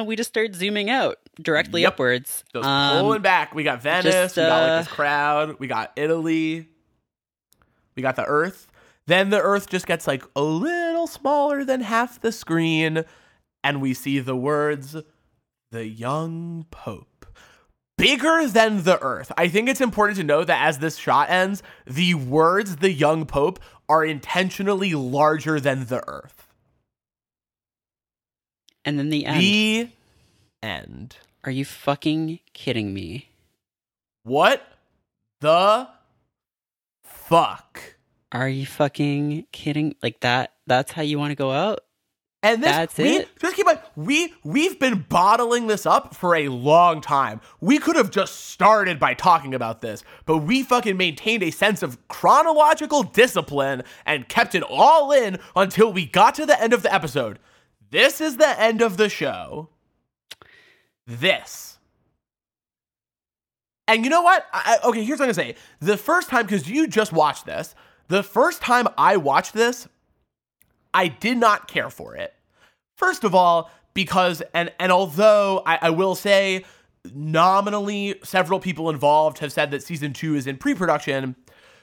uh, 0.00 0.04
we 0.04 0.16
just 0.16 0.28
start 0.28 0.54
zooming 0.54 0.88
out 0.90 1.18
directly 1.40 1.82
Yep. 1.82 1.92
upwards. 1.94 2.44
Just 2.52 2.66
Um, 2.66 3.00
pulling 3.02 3.22
back. 3.22 3.54
We 3.54 3.62
got 3.62 3.82
Venice. 3.82 4.12
just, 4.12 4.36
we 4.36 4.42
got 4.42 4.62
uh, 4.62 4.72
like 4.76 4.84
this 4.84 4.92
crowd. 4.94 5.56
We 5.58 5.66
got 5.66 5.92
Italy. 5.96 6.68
We 7.96 8.02
got 8.02 8.16
the 8.16 8.24
Earth. 8.24 8.66
Then 9.06 9.30
the 9.30 9.40
Earth 9.40 9.68
just 9.68 9.86
gets 9.86 10.06
like 10.06 10.24
a 10.36 10.42
little 10.42 11.06
smaller 11.06 11.64
than 11.64 11.80
half 11.80 12.20
the 12.20 12.32
screen, 12.32 13.04
and 13.64 13.80
we 13.80 13.94
see 13.94 14.18
the 14.20 14.36
words, 14.36 14.96
"The 15.70 15.86
Young 15.86 16.66
Pope." 16.70 17.26
Bigger 17.98 18.46
than 18.46 18.84
the 18.84 18.98
Earth. 19.02 19.30
I 19.36 19.48
think 19.48 19.68
it's 19.68 19.80
important 19.80 20.16
to 20.18 20.24
know 20.24 20.44
that 20.44 20.66
as 20.66 20.78
this 20.78 20.96
shot 20.96 21.28
ends, 21.28 21.62
the 21.86 22.14
words 22.14 22.76
"The 22.76 22.92
Young 22.92 23.26
Pope" 23.26 23.58
are 23.88 24.04
intentionally 24.04 24.94
larger 24.94 25.58
than 25.60 25.86
the 25.86 26.02
Earth. 26.08 26.46
and 28.82 28.98
then 28.98 29.10
the 29.10 29.26
end. 29.26 29.40
The 29.40 29.88
end. 30.62 31.16
Are 31.44 31.50
you 31.50 31.66
fucking 31.66 32.40
kidding 32.54 32.94
me? 32.94 33.28
What 34.22 34.66
the 35.40 35.88
fuck? 37.30 37.80
Are 38.32 38.48
you 38.48 38.66
fucking 38.66 39.46
kidding? 39.52 39.94
Like 40.02 40.20
that? 40.20 40.52
That's 40.66 40.90
how 40.90 41.02
you 41.02 41.18
want 41.18 41.30
to 41.30 41.36
go 41.36 41.52
out? 41.52 41.80
And 42.42 42.62
this, 42.62 42.70
That's 42.70 42.98
we, 42.98 43.18
it? 43.18 43.28
Just 43.38 43.54
keep 43.54 43.68
in 43.68 43.74
mind, 43.74 43.80
we 43.96 44.34
we've 44.42 44.80
been 44.80 45.04
bottling 45.08 45.66
this 45.66 45.84
up 45.84 46.14
for 46.14 46.34
a 46.34 46.48
long 46.48 47.02
time. 47.02 47.40
We 47.60 47.78
could 47.78 47.96
have 47.96 48.10
just 48.10 48.46
started 48.48 48.98
by 48.98 49.12
talking 49.12 49.54
about 49.54 49.82
this, 49.82 50.02
but 50.24 50.38
we 50.38 50.62
fucking 50.62 50.96
maintained 50.96 51.42
a 51.42 51.50
sense 51.50 51.82
of 51.82 52.08
chronological 52.08 53.02
discipline 53.02 53.82
and 54.06 54.28
kept 54.28 54.54
it 54.54 54.62
all 54.62 55.12
in 55.12 55.38
until 55.54 55.92
we 55.92 56.06
got 56.06 56.34
to 56.36 56.46
the 56.46 56.60
end 56.60 56.72
of 56.72 56.82
the 56.82 56.92
episode. 56.92 57.38
This 57.90 58.22
is 58.22 58.38
the 58.38 58.58
end 58.58 58.80
of 58.80 58.96
the 58.96 59.10
show. 59.10 59.68
This. 61.06 61.78
And 63.90 64.04
you 64.04 64.10
know 64.10 64.22
what? 64.22 64.46
I, 64.52 64.78
okay, 64.84 65.02
here's 65.02 65.18
what 65.18 65.28
I'm 65.28 65.34
gonna 65.34 65.48
say. 65.48 65.56
The 65.80 65.96
first 65.96 66.28
time, 66.28 66.46
because 66.46 66.70
you 66.70 66.86
just 66.86 67.12
watched 67.12 67.44
this, 67.44 67.74
the 68.06 68.22
first 68.22 68.62
time 68.62 68.86
I 68.96 69.16
watched 69.16 69.52
this, 69.52 69.88
I 70.94 71.08
did 71.08 71.38
not 71.38 71.66
care 71.66 71.90
for 71.90 72.14
it. 72.14 72.32
First 72.96 73.24
of 73.24 73.34
all, 73.34 73.68
because 73.92 74.44
and 74.54 74.72
and 74.78 74.92
although 74.92 75.64
I, 75.66 75.78
I 75.82 75.90
will 75.90 76.14
say 76.14 76.64
nominally 77.12 78.14
several 78.22 78.60
people 78.60 78.90
involved 78.90 79.40
have 79.40 79.52
said 79.52 79.72
that 79.72 79.82
season 79.82 80.12
two 80.12 80.36
is 80.36 80.46
in 80.46 80.56
pre-production. 80.56 81.34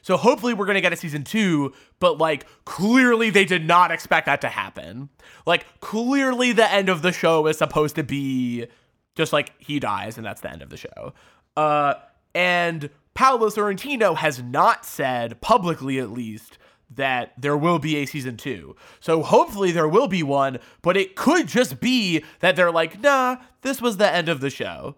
So 0.01 0.15
hopefully 0.15 0.53
we're 0.53 0.65
gonna 0.65 0.79
get 0.79 0.93
a 0.93 0.95
season 0.95 1.25
two, 1.25 1.73
but 1.99 2.17
like 2.17 2.45
clearly 2.63 3.31
they 3.31 3.43
did 3.43 3.67
not 3.67 3.91
expect 3.91 4.27
that 4.27 4.39
to 4.41 4.47
happen. 4.47 5.09
Like 5.45 5.65
clearly 5.81 6.53
the 6.53 6.71
end 6.71 6.87
of 6.87 7.01
the 7.01 7.11
show 7.11 7.47
is 7.47 7.57
supposed 7.57 7.95
to 7.95 8.03
be 8.03 8.67
just 9.15 9.33
like 9.33 9.51
he 9.57 9.79
dies 9.81 10.15
and 10.15 10.25
that's 10.25 10.39
the 10.39 10.49
end 10.49 10.61
of 10.61 10.69
the 10.69 10.77
show. 10.77 11.11
Uh 11.57 11.95
and 12.33 12.89
Paolo 13.15 13.49
Sorrentino 13.49 14.15
has 14.15 14.41
not 14.43 14.85
said 14.85 15.41
publicly 15.41 15.97
at 15.99 16.11
least 16.11 16.59
that 16.89 17.33
there 17.37 17.57
will 17.57 17.79
be 17.79 17.97
a 17.97 18.05
season 18.05 18.37
two. 18.37 18.75
So 18.99 19.23
hopefully 19.23 19.71
there 19.71 19.87
will 19.87 20.07
be 20.07 20.23
one, 20.23 20.59
but 20.81 20.95
it 20.95 21.15
could 21.15 21.47
just 21.47 21.79
be 21.79 22.23
that 22.39 22.55
they're 22.55 22.71
like, 22.71 23.01
nah, 23.01 23.37
this 23.61 23.81
was 23.81 23.97
the 23.97 24.09
end 24.09 24.29
of 24.29 24.39
the 24.39 24.49
show. 24.49 24.95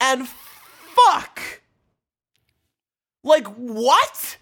And 0.00 0.26
fuck! 0.26 1.60
Like, 3.22 3.46
what? 3.48 4.38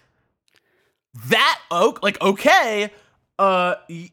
That, 1.27 1.59
oh, 1.69 1.97
like, 2.01 2.19
okay, 2.21 2.91
uh, 3.37 3.75
y- 3.89 4.09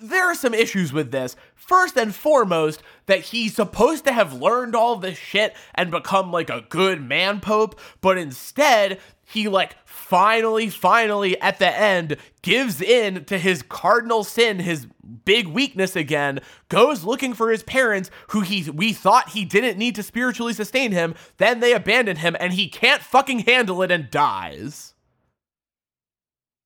there 0.00 0.24
are 0.24 0.34
some 0.34 0.54
issues 0.54 0.92
with 0.92 1.10
this. 1.10 1.36
First 1.54 1.96
and 1.96 2.14
foremost, 2.14 2.82
that 3.06 3.20
he's 3.20 3.54
supposed 3.54 4.04
to 4.04 4.12
have 4.12 4.32
learned 4.32 4.74
all 4.74 4.96
this 4.96 5.18
shit 5.18 5.54
and 5.74 5.90
become 5.90 6.32
like 6.32 6.50
a 6.50 6.64
good 6.68 7.02
man 7.02 7.40
pope, 7.40 7.78
but 8.00 8.16
instead, 8.16 8.98
he 9.24 9.46
like 9.48 9.76
finally, 9.84 10.70
finally 10.70 11.38
at 11.40 11.58
the 11.58 11.68
end 11.68 12.16
gives 12.40 12.80
in 12.80 13.26
to 13.26 13.38
his 13.38 13.62
cardinal 13.62 14.24
sin, 14.24 14.60
his 14.60 14.86
big 15.24 15.48
weakness 15.48 15.94
again, 15.94 16.40
goes 16.70 17.04
looking 17.04 17.34
for 17.34 17.50
his 17.50 17.62
parents 17.62 18.10
who 18.28 18.40
he 18.40 18.70
we 18.70 18.94
thought 18.94 19.30
he 19.30 19.44
didn't 19.44 19.76
need 19.76 19.94
to 19.96 20.02
spiritually 20.02 20.54
sustain 20.54 20.92
him, 20.92 21.14
then 21.36 21.60
they 21.60 21.74
abandon 21.74 22.16
him 22.16 22.36
and 22.40 22.54
he 22.54 22.68
can't 22.68 23.02
fucking 23.02 23.40
handle 23.40 23.82
it 23.82 23.90
and 23.90 24.10
dies. 24.10 24.94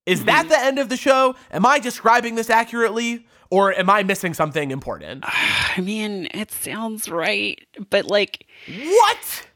Is 0.06 0.24
that 0.24 0.48
the 0.48 0.58
end 0.58 0.78
of 0.78 0.88
the 0.88 0.96
show? 0.96 1.36
Am 1.52 1.64
I 1.64 1.78
describing 1.78 2.34
this 2.34 2.50
accurately? 2.50 3.26
Or 3.50 3.72
am 3.74 3.90
I 3.90 4.02
missing 4.02 4.32
something 4.34 4.70
important? 4.70 5.24
I 5.26 5.80
mean, 5.80 6.26
it 6.32 6.50
sounds 6.50 7.08
right, 7.08 7.58
but 7.90 8.06
like, 8.06 8.46
What? 8.66 9.46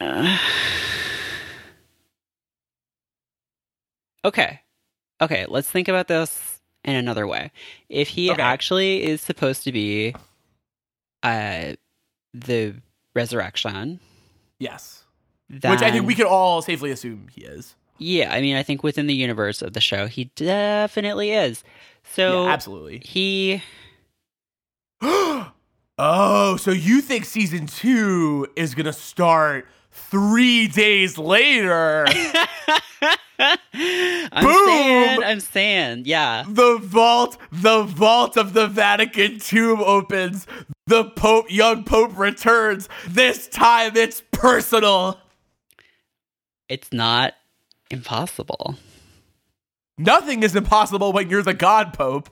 okay, 4.24 4.60
okay, 5.20 5.46
let's 5.48 5.70
think 5.70 5.88
about 5.88 6.08
this 6.08 6.60
in 6.84 6.94
another 6.96 7.26
way. 7.26 7.50
If 7.88 8.08
he 8.08 8.30
Okay. 8.30 8.42
actually 8.42 9.04
is 9.04 9.20
supposed 9.20 9.64
to 9.64 9.72
be, 9.72 10.14
uh, 11.22 11.74
the 12.34 12.74
resurrection, 13.14 14.00
Yes. 14.60 15.04
Which 15.48 15.62
I 15.64 15.90
think 15.92 16.04
we 16.06 16.14
can 16.16 16.26
all 16.26 16.60
safely 16.62 16.90
assume 16.90 17.28
he 17.32 17.42
is. 17.42 17.74
Yeah, 17.98 18.32
I 18.32 18.40
mean, 18.40 18.56
I 18.56 18.62
think 18.62 18.82
within 18.82 19.06
the 19.06 19.14
universe 19.14 19.62
of 19.62 19.72
the 19.72 19.80
show, 19.80 20.06
he 20.06 20.24
definitely 20.36 21.32
is. 21.32 21.64
So 22.14 22.44
yeah, 22.44 22.52
absolutely. 22.52 22.98
he, 23.04 23.62
oh, 25.02 26.56
so 26.58 26.70
you 26.70 27.00
think 27.00 27.24
season 27.24 27.66
two 27.66 28.46
is 28.56 28.74
gonna 28.74 28.92
start 28.92 29.66
three 29.90 30.68
days 30.68 31.18
later? 31.18 32.06
I'm 33.40 34.44
Boom! 34.44 34.66
saying, 34.66 35.22
I'm 35.22 35.40
saying, 35.40 36.02
yeah. 36.06 36.44
the 36.48 36.78
vault, 36.78 37.38
the 37.52 37.82
vault 37.82 38.36
of 38.36 38.52
the 38.52 38.66
Vatican 38.66 39.38
tomb 39.38 39.80
opens. 39.80 40.46
The 40.86 41.04
Pope, 41.04 41.46
young 41.50 41.84
Pope 41.84 42.18
returns. 42.18 42.88
This 43.06 43.46
time 43.46 43.96
it's 43.96 44.22
personal. 44.32 45.20
It's 46.68 46.92
not 46.92 47.34
impossible. 47.90 48.76
Nothing 49.96 50.42
is 50.42 50.54
impossible 50.54 51.12
when 51.12 51.28
you're 51.28 51.42
the 51.42 51.54
God 51.54 51.92
Pope. 51.92 52.30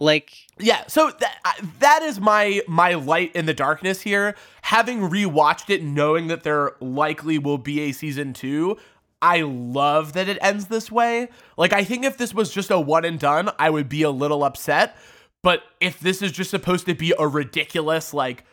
Like, 0.00 0.32
Yeah, 0.58 0.86
so 0.86 1.12
that 1.20 1.60
that 1.78 2.02
is 2.02 2.20
my 2.20 2.62
my 2.66 2.94
light 2.94 3.34
in 3.34 3.46
the 3.46 3.54
darkness 3.54 4.02
here. 4.02 4.34
Having 4.62 5.00
rewatched 5.00 5.70
it, 5.70 5.82
knowing 5.82 6.26
that 6.28 6.42
there 6.42 6.72
likely 6.80 7.38
will 7.38 7.58
be 7.58 7.80
a 7.80 7.92
season 7.92 8.32
two, 8.32 8.76
I 9.22 9.42
love 9.42 10.12
that 10.12 10.28
it 10.28 10.36
ends 10.40 10.66
this 10.66 10.90
way. 10.90 11.28
Like, 11.56 11.72
I 11.72 11.84
think 11.84 12.04
if 12.04 12.18
this 12.18 12.34
was 12.34 12.52
just 12.52 12.70
a 12.70 12.78
one 12.78 13.04
and 13.04 13.18
done, 13.18 13.50
I 13.58 13.70
would 13.70 13.88
be 13.88 14.02
a 14.02 14.10
little 14.10 14.44
upset. 14.44 14.96
But 15.42 15.62
if 15.80 16.00
this 16.00 16.22
is 16.22 16.32
just 16.32 16.50
supposed 16.50 16.86
to 16.86 16.94
be 16.94 17.14
a 17.18 17.26
ridiculous, 17.28 18.12
like, 18.12 18.44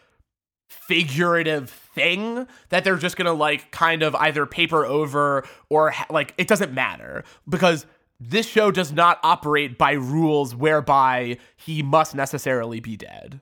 figurative 0.70 1.81
thing 1.94 2.48
that 2.70 2.84
they're 2.84 2.98
just 2.98 3.18
gonna 3.18 3.34
like 3.34 3.72
kind 3.72 4.04
of 4.04 4.16
either 4.16 4.46
paper 4.46 4.86
over 4.86 5.46
or 5.70 5.92
ha- 5.92 6.08
like 6.10 6.34
it 6.38 6.48
doesn't 6.48 6.74
matter 6.74 7.24
because 7.48 7.86
this 8.20 8.46
show 8.48 8.72
does 8.72 8.92
not 8.92 9.20
operate 9.24 9.78
by 9.78 9.94
rules 9.94 10.54
whereby 10.56 11.38
he 11.58 11.82
must 11.82 12.14
necessarily 12.16 12.80
be 12.80 12.96
dead. 12.96 13.42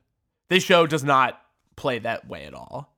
This 0.50 0.64
show 0.64 0.88
does 0.88 1.04
not 1.04 1.42
play 1.76 2.00
that 2.00 2.28
way 2.28 2.46
at 2.46 2.54
all. 2.54 2.96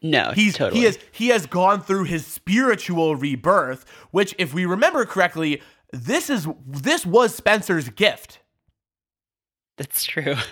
no, 0.00 0.30
He's 0.32 0.56
totally. 0.56 0.80
he 0.80 0.86
has 0.86 0.98
he 1.12 1.28
has 1.28 1.46
gone 1.46 1.80
through 1.82 2.04
his 2.04 2.26
spiritual 2.26 3.16
rebirth, 3.16 3.84
which 4.10 4.34
if 4.38 4.54
we 4.54 4.64
remember 4.64 5.04
correctly, 5.04 5.60
this 5.92 6.30
is 6.30 6.46
this 6.66 7.04
was 7.04 7.34
Spencer's 7.34 7.88
gift. 7.90 8.38
That's 9.76 10.04
true. 10.04 10.34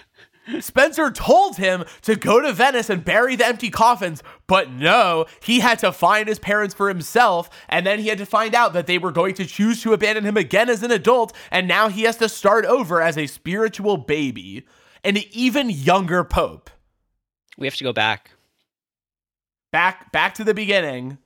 Spencer 0.60 1.10
told 1.10 1.56
him 1.56 1.84
to 2.02 2.14
go 2.16 2.40
to 2.40 2.52
Venice 2.52 2.88
and 2.88 3.04
bury 3.04 3.34
the 3.36 3.46
empty 3.46 3.68
coffins, 3.70 4.22
but 4.46 4.70
no, 4.70 5.26
he 5.42 5.60
had 5.60 5.78
to 5.80 5.90
find 5.92 6.28
his 6.28 6.38
parents 6.38 6.74
for 6.74 6.88
himself, 6.88 7.50
and 7.68 7.84
then 7.86 7.98
he 7.98 8.08
had 8.08 8.18
to 8.18 8.26
find 8.26 8.54
out 8.54 8.72
that 8.72 8.86
they 8.86 8.98
were 8.98 9.10
going 9.12 9.34
to 9.34 9.44
choose 9.44 9.82
to 9.82 9.92
abandon 9.92 10.24
him 10.24 10.36
again 10.36 10.68
as 10.70 10.82
an 10.82 10.90
adult, 10.90 11.32
and 11.50 11.66
now 11.66 11.88
he 11.88 12.02
has 12.02 12.16
to 12.18 12.28
start 12.28 12.64
over 12.64 13.02
as 13.02 13.18
a 13.18 13.26
spiritual 13.26 13.96
baby, 13.96 14.64
an 15.04 15.16
even 15.32 15.68
younger 15.70 16.22
pope. 16.24 16.70
We 17.58 17.66
have 17.66 17.76
to 17.76 17.84
go 17.84 17.92
back. 17.92 18.30
Back 19.72 20.12
back 20.12 20.34
to 20.34 20.44
the 20.44 20.54
beginning. 20.54 21.18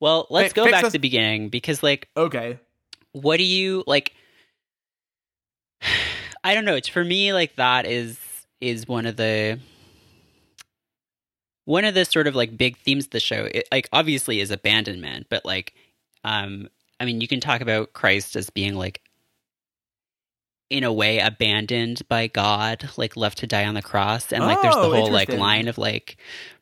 Well, 0.00 0.26
let's 0.30 0.52
Fi- 0.52 0.64
go 0.64 0.70
back 0.70 0.84
us- 0.84 0.92
to 0.92 0.92
the 0.92 0.98
beginning 0.98 1.48
because, 1.48 1.82
like, 1.82 2.08
Okay. 2.16 2.58
what 3.12 3.36
do 3.36 3.44
you 3.44 3.84
like? 3.86 4.12
I 6.48 6.54
don't 6.54 6.64
know. 6.64 6.76
It's 6.76 6.88
for 6.88 7.04
me 7.04 7.34
like 7.34 7.56
that 7.56 7.84
is 7.84 8.18
is 8.58 8.88
one 8.88 9.04
of 9.04 9.16
the 9.16 9.60
one 11.66 11.84
of 11.84 11.92
the 11.92 12.06
sort 12.06 12.26
of 12.26 12.34
like 12.34 12.56
big 12.56 12.78
themes 12.78 13.04
of 13.04 13.10
the 13.10 13.20
show. 13.20 13.44
It, 13.52 13.68
like 13.70 13.86
obviously 13.92 14.40
is 14.40 14.50
abandonment, 14.50 15.26
but 15.28 15.44
like, 15.44 15.74
um, 16.24 16.70
I 16.98 17.04
mean, 17.04 17.20
you 17.20 17.28
can 17.28 17.40
talk 17.40 17.60
about 17.60 17.92
Christ 17.92 18.34
as 18.34 18.48
being 18.48 18.76
like 18.76 19.02
in 20.70 20.84
a 20.84 20.92
way 20.92 21.18
abandoned 21.18 22.00
by 22.08 22.28
God, 22.28 22.88
like 22.96 23.14
left 23.14 23.36
to 23.38 23.46
die 23.46 23.66
on 23.66 23.74
the 23.74 23.82
cross, 23.82 24.32
and 24.32 24.42
like 24.46 24.62
there's 24.62 24.74
the 24.76 24.88
Oh, 24.88 24.90
whole 24.90 25.10
like 25.10 25.28
line 25.28 25.68
of 25.68 25.76
like 25.76 26.16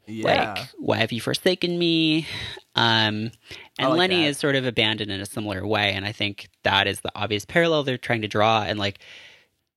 Yeah. 0.08 0.56
like 0.56 0.68
why 0.78 0.96
have 0.96 1.12
you 1.12 1.20
forsaken 1.20 1.78
me 1.78 2.26
um 2.74 3.30
and 3.78 3.88
like 3.88 3.98
lenny 3.98 4.22
that. 4.24 4.30
is 4.30 4.38
sort 4.38 4.56
of 4.56 4.66
abandoned 4.66 5.12
in 5.12 5.20
a 5.20 5.26
similar 5.26 5.66
way 5.66 5.92
and 5.92 6.04
i 6.04 6.12
think 6.12 6.48
that 6.62 6.86
is 6.86 7.00
the 7.00 7.10
obvious 7.14 7.44
parallel 7.44 7.82
they're 7.82 7.98
trying 7.98 8.22
to 8.22 8.28
draw 8.28 8.62
and 8.62 8.78
like 8.78 8.98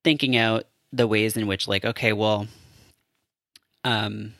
thinking 0.04 0.36
out 0.38 0.66
the 0.92 1.08
ways 1.08 1.38
in 1.38 1.48
which 1.48 1.68
like 1.68 1.86
okay 1.86 2.14
well 2.14 2.48
um 3.84 4.34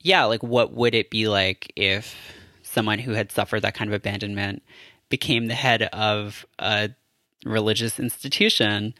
yeah 0.00 0.24
like 0.24 0.42
what 0.42 0.72
would 0.72 0.94
it 0.94 1.10
be 1.10 1.28
like 1.28 1.72
if 1.76 2.14
someone 2.62 2.98
who 2.98 3.12
had 3.12 3.32
suffered 3.32 3.60
that 3.60 3.74
kind 3.74 3.90
of 3.90 3.94
abandonment 3.94 4.62
became 5.08 5.46
the 5.46 5.54
head 5.54 5.82
of 5.82 6.46
a 6.58 6.90
religious 7.44 7.98
institution 7.98 8.94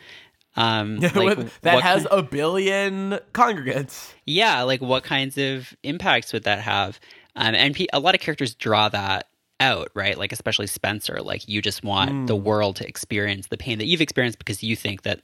um 0.57 0.97
like, 1.15 1.39
that 1.61 1.81
has 1.83 2.07
kind- 2.07 2.19
a 2.19 2.23
billion 2.23 3.19
congregants. 3.33 4.13
yeah 4.27 4.63
like 4.63 4.81
what 4.81 5.05
kinds 5.05 5.39
of 5.39 5.75
impacts 5.83 6.33
would 6.33 6.45
that 6.45 6.61
have 6.61 6.99
um, 7.37 7.55
and 7.55 7.77
pe- 7.77 7.87
a 7.93 8.01
lot 8.01 8.17
of 8.17 8.21
characters 8.21 8.55
draw 8.55 8.89
that 8.89 9.29
out 9.61 9.91
right 9.95 10.19
like 10.19 10.32
especially 10.32 10.66
spencer 10.66 11.20
like 11.20 11.47
you 11.47 11.61
just 11.62 11.85
want 11.85 12.27
the 12.27 12.35
world 12.37 12.77
to 12.77 12.89
experience 12.89 13.49
the 13.49 13.59
pain 13.59 13.78
that 13.78 13.87
you've 13.87 14.01
experienced 14.01 14.39
because 14.39 14.62
you 14.62 14.74
think 14.74 15.03
that 15.03 15.20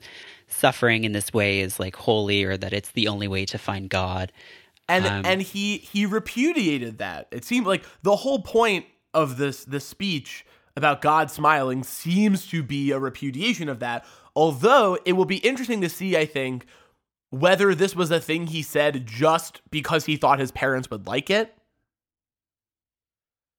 suffering 0.47 1.05
in 1.05 1.13
this 1.13 1.33
way 1.33 1.61
is 1.61 1.81
like 1.81 1.97
holy 1.97 2.45
or 2.45 2.57
that 2.57 2.73
it's 2.73 2.93
the 2.93 3.09
only 3.09 3.27
way 3.27 3.45
to 3.45 3.59
find 3.59 3.89
god 3.89 4.31
and 4.89 5.05
Um, 5.07 5.23
and 5.25 5.43
he 5.43 5.79
he 5.79 6.07
repudiated 6.07 6.99
that. 6.99 7.27
It 7.33 7.45
seemed 7.45 7.67
like 7.67 7.85
the 8.03 8.17
whole 8.17 8.41
point 8.41 8.87
of 9.13 9.37
this 9.37 9.65
this 9.65 9.85
speech 9.85 10.47
about 10.77 11.01
God 11.01 11.31
smiling 11.31 11.83
seems 11.83 12.47
to 12.49 12.63
be 12.63 12.93
a 12.93 12.99
repudiation 12.99 13.69
of 13.69 13.81
that. 13.81 14.05
Although 14.37 14.99
it 15.05 15.15
will 15.15 15.25
be 15.25 15.39
interesting 15.39 15.81
to 15.81 15.89
see, 15.89 16.17
I 16.17 16.25
think, 16.27 16.67
whether 17.31 17.75
this 17.75 17.97
was 17.97 18.11
a 18.11 18.21
thing 18.21 18.47
he 18.47 18.63
said 18.63 19.07
just 19.07 19.61
because 19.71 20.05
he 20.05 20.17
thought 20.17 20.39
his 20.39 20.53
parents 20.53 20.89
would 20.91 21.07
like 21.07 21.31
it, 21.31 21.55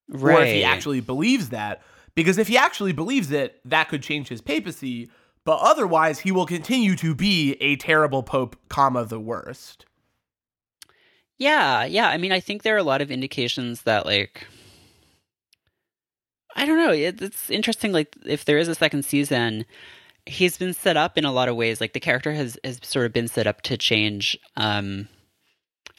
right 0.10 0.40
or 0.40 0.44
if 0.44 0.54
he 0.54 0.64
actually 0.64 1.02
believes 1.02 1.50
that. 1.50 1.82
Because 2.16 2.38
if 2.38 2.48
he 2.48 2.58
actually 2.58 2.94
believes 2.94 3.32
it, 3.32 3.60
that 3.66 3.90
could 3.90 4.02
change 4.02 4.28
his 4.28 4.42
papacy. 4.42 5.10
But 5.46 5.60
otherwise, 5.62 6.20
he 6.20 6.32
will 6.32 6.46
continue 6.46 6.96
to 6.98 7.16
be 7.16 7.54
a 7.62 7.76
terrible 7.78 8.24
pope, 8.24 8.58
comma 8.68 9.06
the 9.06 9.20
worst. 9.20 9.86
Yeah, 11.38 11.86
yeah. 11.86 12.10
I 12.10 12.18
mean, 12.18 12.32
I 12.32 12.40
think 12.40 12.64
there 12.64 12.74
are 12.76 12.80
a 12.80 12.84
lot 12.84 13.02
of 13.02 13.12
indications 13.12 13.84
that, 13.84 14.06
like, 14.06 14.48
I 16.56 16.66
don't 16.66 16.78
know. 16.78 16.92
It, 16.92 17.22
it's 17.22 17.50
interesting. 17.50 17.92
Like, 17.92 18.16
if 18.26 18.44
there 18.44 18.58
is 18.58 18.68
a 18.68 18.76
second 18.76 19.06
season, 19.06 19.64
he's 20.26 20.58
been 20.58 20.74
set 20.74 20.98
up 20.98 21.18
in 21.18 21.24
a 21.24 21.32
lot 21.32 21.48
of 21.48 21.56
ways. 21.56 21.80
Like, 21.80 21.94
the 21.94 22.00
character 22.00 22.34
has 22.34 22.58
has 22.64 22.80
sort 22.82 23.06
of 23.06 23.14
been 23.14 23.28
set 23.28 23.46
up 23.46 23.62
to 23.62 23.78
change, 23.78 24.38
um, 24.56 25.08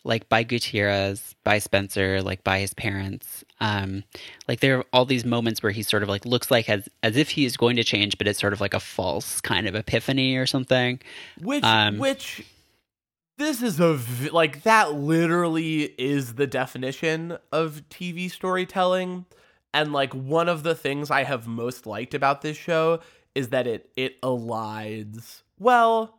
like 0.03 0.29
by 0.29 0.43
Gutierrez, 0.43 1.37
by 1.45 1.59
Spencer, 1.59 2.21
like 2.21 2.43
by 2.43 2.59
his 2.59 2.75
parents. 2.75 3.45
Um, 3.61 4.05
like 4.47 4.61
there 4.61 4.79
are 4.79 4.85
all 4.93 5.05
these 5.05 5.25
moments 5.25 5.63
where 5.63 5.73
he 5.73 5.83
sort 5.83 6.03
of 6.03 6.09
like 6.09 6.25
looks 6.25 6.51
like 6.51 6.69
as 6.69 6.89
as 7.03 7.17
if 7.17 7.31
he 7.31 7.45
is 7.45 7.57
going 7.57 7.77
to 7.77 7.85
change, 7.85 8.19
but 8.19 8.27
it's 8.29 8.41
sort 8.41 8.53
of 8.53 8.61
like 8.61 8.75
a 8.75 8.81
false 8.81 9.41
kind 9.41 9.67
of 9.67 9.75
epiphany 9.75 10.37
or 10.37 10.47
something. 10.47 11.01
Which 11.41 11.65
Um, 11.65 11.99
which 11.99 12.45
this 13.37 13.63
is 13.63 13.81
a 13.81 13.95
v- 13.95 14.31
like 14.31 14.63
that 14.65 14.95
literally 14.95 15.95
is 15.99 16.35
the 16.35 16.47
definition 16.47 17.39
of 17.53 17.83
TV 17.89 18.31
storytelling 18.31 19.27
and 19.73 19.93
like 19.93 20.13
one 20.13 20.49
of 20.49 20.63
the 20.63 20.75
things 20.75 21.11
I 21.11 21.25
have 21.25 21.47
most 21.47 21.87
liked 21.87 22.15
about 22.15 22.43
this 22.43 22.57
show 22.57 23.01
is 23.35 23.49
that 23.49 23.67
it 23.67 23.91
it 23.97 24.21
elides 24.23 25.43
well 25.59 26.19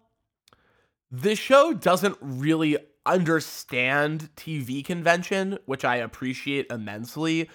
the 1.12 1.36
show 1.36 1.74
doesn't 1.74 2.18
really 2.22 2.78
understand 3.06 4.30
TV 4.36 4.84
convention, 4.84 5.58
which 5.66 5.86
I 5.86 5.98
appreciate 5.98 6.68
immensely. 6.70 7.50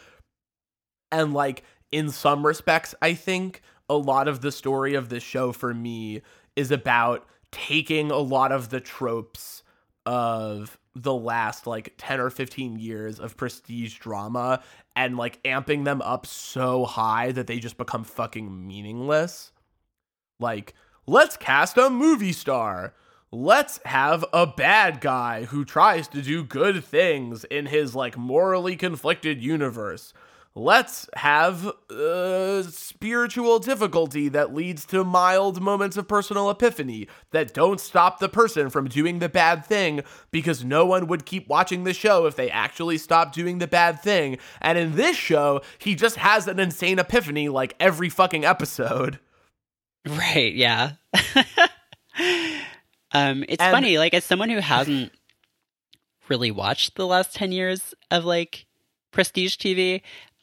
And 1.12 1.32
like 1.32 1.62
in 1.92 2.10
some 2.10 2.44
respects, 2.44 2.94
I 3.00 3.14
think 3.14 3.62
a 3.88 3.96
lot 3.96 4.28
of 4.28 4.40
the 4.40 4.52
story 4.52 4.94
of 4.94 5.08
this 5.08 5.22
show 5.22 5.52
for 5.52 5.74
me 5.74 6.22
is 6.56 6.70
about 6.70 7.26
taking 7.52 8.10
a 8.10 8.18
lot 8.18 8.50
of 8.50 8.70
the 8.70 8.80
tropes 8.80 9.62
of 10.06 10.78
the 10.94 11.14
last 11.14 11.66
like 11.66 11.94
10 11.98 12.20
or 12.20 12.30
15 12.30 12.78
years 12.78 13.18
of 13.18 13.36
prestige 13.36 13.98
drama 13.98 14.62
and 14.94 15.16
like 15.16 15.42
amping 15.42 15.84
them 15.84 16.00
up 16.02 16.26
so 16.26 16.84
high 16.84 17.32
that 17.32 17.46
they 17.46 17.58
just 17.58 17.76
become 17.76 18.04
fucking 18.04 18.66
meaningless. 18.66 19.52
Like, 20.38 20.74
let's 21.06 21.36
cast 21.36 21.76
a 21.76 21.90
movie 21.90 22.32
star. 22.32 22.94
Let's 23.35 23.81
have 23.85 24.24
a 24.32 24.47
bad 24.47 25.01
guy 25.01 25.47
who 25.47 25.65
tries 25.65 26.06
to 26.09 26.23
do 26.23 26.44
good 26.44 26.85
things 26.85 27.43
in 27.43 27.66
his 27.66 27.93
like 27.93 28.16
morally 28.16 28.77
conflicted 28.77 29.43
universe. 29.43 30.15
Let's 30.55 31.11
have 31.15 31.66
uh, 31.90 32.62
spiritual 32.62 33.59
difficulty 33.59 34.28
that 34.28 34.55
leads 34.55 34.85
to 34.86 35.02
mild 35.02 35.61
moments 35.61 35.97
of 35.97 36.06
personal 36.06 36.48
epiphany 36.48 37.09
that 37.32 37.52
don't 37.52 37.81
stop 37.81 38.20
the 38.20 38.28
person 38.28 38.70
from 38.70 38.86
doing 38.86 39.19
the 39.19 39.28
bad 39.28 39.66
thing 39.66 40.02
because 40.31 40.65
no 40.65 40.86
one 40.86 41.09
would 41.09 41.27
keep 41.27 41.48
watching 41.48 41.82
the 41.82 41.93
show 41.93 42.27
if 42.27 42.36
they 42.36 42.48
actually 42.51 42.98
stopped 42.98 43.35
doing 43.35 43.59
the 43.59 43.66
bad 43.66 44.01
thing. 44.01 44.39
And 44.61 44.78
in 44.78 44.94
this 44.94 45.16
show, 45.16 45.61
he 45.78 45.97
just 45.97 46.15
has 46.19 46.47
an 46.47 46.61
insane 46.61 47.01
epiphany 47.01 47.48
like 47.48 47.74
every 47.81 48.11
fucking 48.11 48.44
episode. 48.44 49.19
Right, 50.06 50.55
yeah. 50.55 50.93
um 53.15 53.45
it's 53.49 53.62
And- 53.62 53.73
funny 53.73 53.97
like 53.99 54.12
as 54.15 54.24
someone 54.24 54.51
who 54.51 54.59
hasn't 54.59 55.12
really 56.28 56.51
watched 56.51 56.97
the 56.97 57.07
last 57.07 57.35
10 57.35 57.53
years 57.53 57.95
of 58.11 58.24
like 58.24 58.66
prestige 59.12 59.57
TV, 59.57 60.03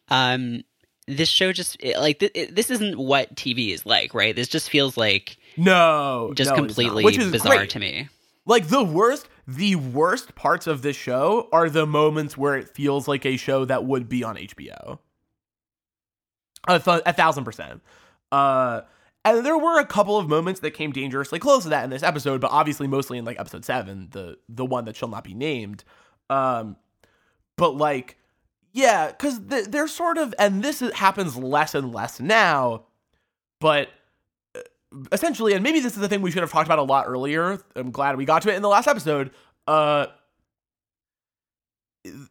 um 0.10 0.64
this 1.07 1.30
show 1.30 1.52
just 1.52 1.76
it- 1.81 1.98
like 1.99 2.19
th- 2.19 2.31
it, 2.35 2.56
this 2.56 2.69
isn't 2.69 2.98
what 2.98 3.35
TV 3.35 3.73
is 3.73 3.85
like, 3.85 4.14
right? 4.14 4.35
This 4.35 4.48
just 4.48 4.69
feels 4.69 4.95
like 4.98 5.38
No, 5.57 6.31
just 6.35 6.52
no, 6.52 6.56
completely 6.56 7.03
which 7.03 7.18
is 7.18 7.31
bizarre 7.31 7.57
great. 7.57 7.69
to 7.72 7.80
me. 7.80 8.07
Like 8.45 8.68
the 8.69 8.84
worst, 8.84 9.27
the 9.48 9.76
worst 9.76 10.34
parts 10.35 10.65
of 10.68 10.81
this 10.81 10.95
show 10.95 11.48
are 11.52 11.69
the 11.69 11.85
moments 11.85 12.38
where 12.38 12.56
it 12.56 12.69
feels 12.69 13.07
like 13.07 13.26
a 13.26 13.38
show 13.38 13.65
that 13.65 13.84
would 13.85 14.07
be 14.10 14.23
on 14.23 14.35
HBO. 14.35 14.99
A, 16.68 16.80
th- 16.80 17.02
a 17.06 17.14
thousand 17.14 17.43
percent. 17.43 17.81
Uh, 18.31 18.81
and 19.26 19.45
there 19.45 19.57
were 19.57 19.80
a 19.80 19.85
couple 19.85 20.18
of 20.18 20.27
moments 20.27 20.60
that 20.61 20.72
came 20.72 20.91
dangerously 20.91 21.39
close 21.39 21.64
to 21.64 21.69
that 21.69 21.84
in 21.84 21.89
this 21.89 22.03
episode, 22.03 22.41
but 22.41 22.52
obviously 22.52 22.88
mostly 22.88 23.18
in 23.18 23.26
like 23.26 23.39
episode 23.39 23.65
seven, 23.65 24.07
the 24.11 24.38
the 24.49 24.65
one 24.65 24.85
that 24.85 24.95
shall 24.95 25.10
not 25.10 25.23
be 25.23 25.34
named. 25.34 25.84
Um, 26.30 26.76
but 27.57 27.76
like, 27.76 28.18
yeah, 28.72 29.07
because 29.07 29.39
th- 29.49 29.65
they're 29.65 29.88
sort 29.88 30.18
of, 30.18 30.34
and 30.39 30.64
this 30.64 30.81
is- 30.81 30.93
happens 30.93 31.35
less 31.38 31.76
and 31.76 31.93
less 31.93 32.19
now, 32.19 32.85
but 33.60 33.89
essentially, 35.11 35.53
and 35.53 35.61
maybe 35.64 35.80
this 35.81 35.93
is 35.93 35.99
the 35.99 36.07
thing 36.07 36.22
we 36.22 36.31
should 36.31 36.41
have 36.41 36.52
talked 36.52 36.68
about 36.68 36.80
a 36.80 36.84
lot 36.84 37.06
earlier. 37.07 37.60
I'm 37.76 37.91
glad 37.91 38.15
we 38.15 38.26
got 38.26 38.41
to 38.43 38.52
it 38.52 38.56
in 38.56 38.61
the 38.61 38.69
last 38.69 38.88
episode. 38.88 39.31
Uh, 39.68 40.07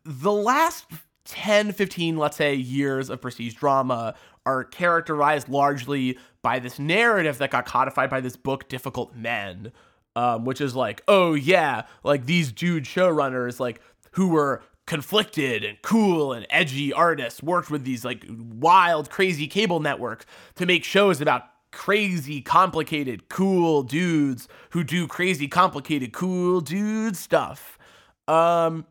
the 0.04 0.32
last 0.32 0.86
10, 1.26 1.72
15, 1.72 2.16
let's 2.16 2.36
say, 2.36 2.54
years 2.54 3.08
of 3.10 3.20
prestige 3.20 3.54
drama 3.54 4.14
are 4.46 4.64
characterized 4.64 5.48
largely 5.48 6.18
by 6.42 6.58
this 6.58 6.78
narrative 6.78 7.38
that 7.38 7.50
got 7.50 7.66
codified 7.66 8.10
by 8.10 8.20
this 8.20 8.36
book, 8.36 8.68
Difficult 8.68 9.14
Men, 9.14 9.72
um, 10.16 10.44
which 10.44 10.60
is 10.60 10.74
like, 10.74 11.02
oh 11.08 11.34
yeah, 11.34 11.82
like 12.02 12.26
these 12.26 12.52
dude 12.52 12.84
showrunners, 12.84 13.60
like 13.60 13.80
who 14.12 14.28
were 14.28 14.62
conflicted 14.86 15.62
and 15.62 15.80
cool 15.82 16.32
and 16.32 16.46
edgy 16.50 16.92
artists 16.92 17.42
worked 17.42 17.70
with 17.70 17.84
these 17.84 18.04
like 18.04 18.24
wild, 18.28 19.10
crazy 19.10 19.46
cable 19.46 19.80
networks 19.80 20.26
to 20.56 20.66
make 20.66 20.82
shows 20.82 21.20
about 21.20 21.44
crazy, 21.70 22.40
complicated, 22.40 23.28
cool 23.28 23.82
dudes 23.82 24.48
who 24.70 24.82
do 24.82 25.06
crazy, 25.06 25.46
complicated, 25.46 26.12
cool 26.12 26.60
dude 26.60 27.16
stuff. 27.16 27.78
Um, 28.26 28.86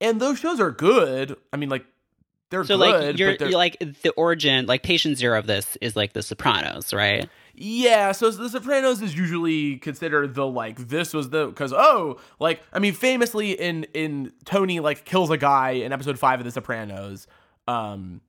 and 0.00 0.20
those 0.20 0.38
shows 0.38 0.60
are 0.60 0.70
good. 0.70 1.36
I 1.52 1.56
mean, 1.56 1.68
like 1.68 1.84
they're 2.50 2.64
So 2.64 2.76
good. 2.78 2.92
like 3.08 3.18
you're, 3.18 3.34
you're 3.34 3.50
like 3.50 3.78
the 4.02 4.10
origin, 4.16 4.66
like 4.66 4.82
patient 4.82 5.18
zero 5.18 5.38
of 5.38 5.46
this 5.46 5.76
is 5.80 5.96
like 5.96 6.12
the 6.12 6.22
Sopranos, 6.22 6.92
right? 6.94 7.28
Yeah, 7.54 8.12
so 8.12 8.30
The 8.30 8.48
Sopranos 8.48 9.02
is 9.02 9.16
usually 9.16 9.78
considered 9.78 10.34
the 10.34 10.46
like 10.46 10.88
this 10.88 11.12
was 11.12 11.30
the 11.30 11.46
because 11.46 11.72
oh 11.72 12.18
like 12.38 12.62
I 12.72 12.78
mean 12.78 12.94
famously 12.94 13.52
in 13.52 13.84
in 13.94 14.32
Tony 14.44 14.78
like 14.80 15.04
kills 15.04 15.30
a 15.30 15.36
guy 15.36 15.70
in 15.70 15.92
episode 15.92 16.18
five 16.18 16.38
of 16.40 16.44
The 16.44 16.52
Sopranos, 16.52 17.26
um, 17.66 18.20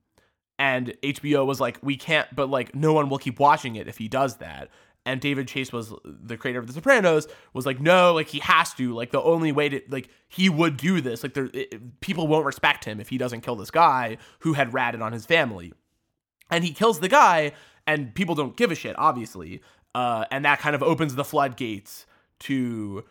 and 0.58 0.94
HBO 1.02 1.46
was 1.46 1.60
like 1.60 1.78
we 1.80 1.96
can't 1.96 2.26
but 2.34 2.50
like 2.50 2.74
no 2.74 2.92
one 2.92 3.08
will 3.08 3.18
keep 3.18 3.38
watching 3.38 3.76
it 3.76 3.86
if 3.88 3.98
he 3.98 4.08
does 4.08 4.36
that. 4.38 4.68
And 5.06 5.20
David 5.20 5.48
Chase 5.48 5.72
was 5.72 5.94
the 6.04 6.36
creator 6.36 6.58
of 6.58 6.66
The 6.66 6.74
Sopranos 6.74 7.26
was 7.54 7.64
like 7.64 7.80
no 7.80 8.12
like 8.14 8.28
he 8.28 8.38
has 8.40 8.74
to 8.74 8.94
like 8.94 9.12
the 9.12 9.22
only 9.22 9.50
way 9.50 9.68
to 9.68 9.80
like 9.88 10.08
he 10.28 10.48
would 10.48 10.76
do 10.76 11.00
this 11.00 11.22
like 11.22 11.34
there 11.34 11.48
it, 11.54 12.00
people 12.00 12.26
won't 12.26 12.44
respect 12.44 12.84
him 12.84 13.00
if 13.00 13.08
he 13.08 13.16
doesn't 13.16 13.40
kill 13.40 13.56
this 13.56 13.70
guy 13.70 14.18
who 14.40 14.52
had 14.52 14.74
ratted 14.74 15.00
on 15.00 15.12
his 15.12 15.24
family. 15.24 15.72
And 16.50 16.64
he 16.64 16.72
kills 16.72 17.00
the 17.00 17.08
guy 17.08 17.52
and 17.86 18.14
people 18.14 18.34
don't 18.34 18.56
give 18.56 18.70
a 18.70 18.74
shit 18.74 18.94
obviously. 18.98 19.62
Uh, 19.94 20.24
and 20.30 20.44
that 20.44 20.60
kind 20.60 20.76
of 20.76 20.82
opens 20.82 21.14
the 21.14 21.24
floodgates 21.24 22.06
to 22.40 23.04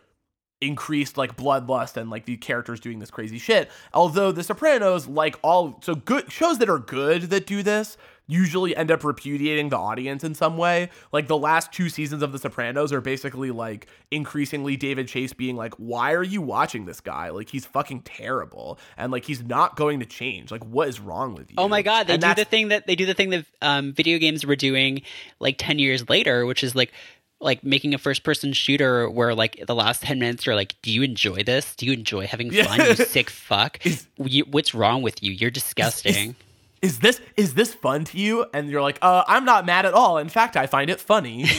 increased 0.60 1.16
like 1.16 1.36
bloodlust 1.36 1.96
and 1.96 2.10
like 2.10 2.26
the 2.26 2.36
characters 2.36 2.80
doing 2.80 2.98
this 2.98 3.10
crazy 3.10 3.38
shit. 3.38 3.70
Although 3.94 4.32
the 4.32 4.44
sopranos 4.44 5.08
like 5.08 5.38
all 5.42 5.80
so 5.82 5.94
good 5.94 6.30
shows 6.30 6.58
that 6.58 6.68
are 6.68 6.78
good 6.78 7.22
that 7.22 7.46
do 7.46 7.62
this 7.62 7.96
usually 8.30 8.76
end 8.76 8.90
up 8.90 9.02
repudiating 9.02 9.68
the 9.70 9.76
audience 9.76 10.22
in 10.22 10.34
some 10.34 10.56
way. 10.56 10.88
Like 11.12 11.26
the 11.26 11.36
last 11.36 11.72
two 11.72 11.88
seasons 11.88 12.22
of 12.22 12.32
the 12.32 12.38
sopranos 12.38 12.92
are 12.92 13.00
basically 13.00 13.50
like 13.50 13.88
increasingly 14.10 14.76
david 14.76 15.08
chase 15.08 15.32
being 15.32 15.56
like 15.56 15.74
why 15.74 16.12
are 16.12 16.22
you 16.22 16.40
watching 16.40 16.86
this 16.86 17.00
guy? 17.00 17.30
Like 17.30 17.48
he's 17.48 17.66
fucking 17.66 18.02
terrible 18.02 18.78
and 18.96 19.10
like 19.10 19.24
he's 19.24 19.42
not 19.42 19.76
going 19.76 20.00
to 20.00 20.06
change. 20.06 20.50
Like 20.50 20.64
what 20.64 20.88
is 20.88 21.00
wrong 21.00 21.34
with 21.34 21.50
you? 21.50 21.56
Oh 21.58 21.68
my 21.68 21.82
god, 21.82 22.06
they 22.06 22.14
And 22.14 22.22
do 22.22 22.34
the 22.34 22.44
thing 22.44 22.68
that 22.68 22.86
they 22.86 22.94
do 22.94 23.06
the 23.06 23.14
thing 23.14 23.30
that 23.30 23.46
um, 23.60 23.92
video 23.92 24.18
games 24.18 24.46
were 24.46 24.56
doing 24.56 25.02
like 25.40 25.56
ten 25.58 25.78
years 25.78 26.08
later, 26.08 26.46
which 26.46 26.62
is 26.62 26.74
like 26.74 26.92
like 27.40 27.64
making 27.64 27.94
a 27.94 27.98
first 27.98 28.22
person 28.22 28.52
shooter 28.52 29.08
where 29.08 29.34
like 29.34 29.64
the 29.66 29.74
last 29.74 30.02
10 30.02 30.18
minutes 30.18 30.44
you're 30.44 30.54
like 30.54 30.74
do 30.82 30.92
you 30.92 31.02
enjoy 31.02 31.42
this? 31.42 31.74
Do 31.74 31.86
you 31.86 31.92
enjoy 31.92 32.26
having 32.26 32.52
Yeah. 32.52 32.64
fun 32.76 32.80
you 32.86 32.94
sick 32.96 33.30
fuck? 33.30 33.78
You, 34.18 34.44
what's 34.44 34.74
wrong 34.74 35.02
with 35.02 35.22
you? 35.22 35.32
You're 35.32 35.50
disgusting. 35.50 36.30
is 36.30 36.34
this 36.80 37.20
is 37.36 37.54
this 37.54 37.74
fun 37.74 38.04
to 38.06 38.18
you? 38.18 38.46
And 38.54 38.70
you're 38.70 38.82
like 38.82 38.98
uh 39.02 39.24
i'm 39.28 39.44
not 39.44 39.66
mad 39.66 39.86
at 39.86 39.94
all. 39.94 40.18
In 40.18 40.28
fact 40.28 40.56
i 40.56 40.66
find 40.66 40.90
it 40.90 41.00
funny. 41.00 41.46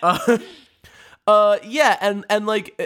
Uh, 0.00 0.38
uh 1.26 1.58
yeah 1.64 1.96
and 2.00 2.24
and 2.30 2.46
like 2.46 2.74
uh, 2.78 2.84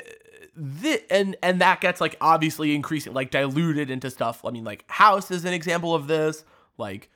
thi- 0.80 1.00
and 1.10 1.36
and 1.42 1.60
that 1.60 1.80
gets 1.80 2.00
like 2.00 2.16
obviously 2.20 2.74
increasing 2.74 3.12
like 3.12 3.30
diluted 3.30 3.90
into 3.90 4.10
stuff. 4.10 4.44
I 4.44 4.50
mean 4.50 4.64
like 4.64 4.84
house 4.88 5.30
is 5.30 5.44
an 5.44 5.52
example 5.52 5.94
of 5.94 6.06
this. 6.06 6.44
Like 6.78 7.10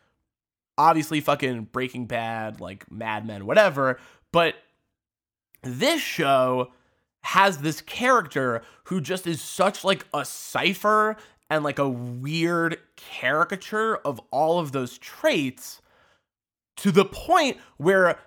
obviously 0.76 1.20
fucking 1.20 1.64
breaking 1.72 2.06
bad 2.06 2.60
like 2.60 2.90
mad 2.90 3.26
men 3.26 3.46
whatever. 3.46 3.98
But 4.32 4.54
this 5.62 6.00
show 6.00 6.72
has 7.22 7.58
this 7.58 7.80
character 7.80 8.62
who 8.84 9.00
just 9.00 9.26
is 9.26 9.40
such 9.40 9.84
like 9.84 10.06
a 10.14 10.24
cipher 10.24 11.16
and 11.50 11.64
like 11.64 11.78
a 11.78 11.88
weird 11.88 12.78
caricature 12.96 13.96
of 13.96 14.20
all 14.30 14.58
of 14.58 14.72
those 14.72 14.96
traits 14.98 15.82
to 16.76 16.90
the 16.90 17.04
point 17.04 17.58
where 17.76 18.18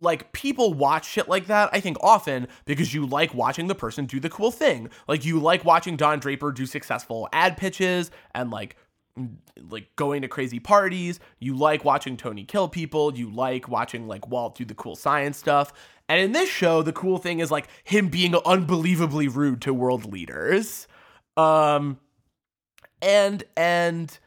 like 0.00 0.30
people 0.32 0.74
watch 0.74 1.08
shit 1.08 1.26
like 1.26 1.46
that 1.46 1.70
i 1.72 1.80
think 1.80 1.96
often 2.02 2.46
because 2.66 2.92
you 2.92 3.06
like 3.06 3.32
watching 3.34 3.66
the 3.66 3.74
person 3.74 4.04
do 4.04 4.20
the 4.20 4.28
cool 4.28 4.50
thing. 4.50 4.90
Like 5.08 5.24
you 5.24 5.40
like 5.40 5.64
watching 5.64 5.96
don 5.96 6.18
draper 6.18 6.52
do 6.52 6.66
successful 6.66 7.28
ad 7.32 7.56
pitches 7.56 8.10
and 8.34 8.50
like 8.50 8.76
like 9.70 9.88
going 9.96 10.20
to 10.22 10.28
crazy 10.28 10.60
parties. 10.60 11.18
You 11.38 11.56
like 11.56 11.84
watching 11.84 12.18
tony 12.18 12.44
kill 12.44 12.68
people. 12.68 13.16
You 13.16 13.30
like 13.30 13.68
watching 13.68 14.06
like 14.06 14.28
walt 14.28 14.56
do 14.56 14.66
the 14.66 14.74
cool 14.74 14.96
science 14.96 15.38
stuff. 15.38 15.72
And 16.08 16.20
in 16.20 16.32
this 16.32 16.50
show 16.50 16.82
the 16.82 16.92
cool 16.92 17.16
thing 17.18 17.40
is 17.40 17.50
like 17.50 17.68
him 17.84 18.08
being 18.08 18.36
unbelievably 18.36 19.28
rude 19.28 19.62
to 19.62 19.72
world 19.72 20.12
leaders. 20.12 20.86
Um 21.36 21.98
and 23.02 23.44
and 23.56 24.18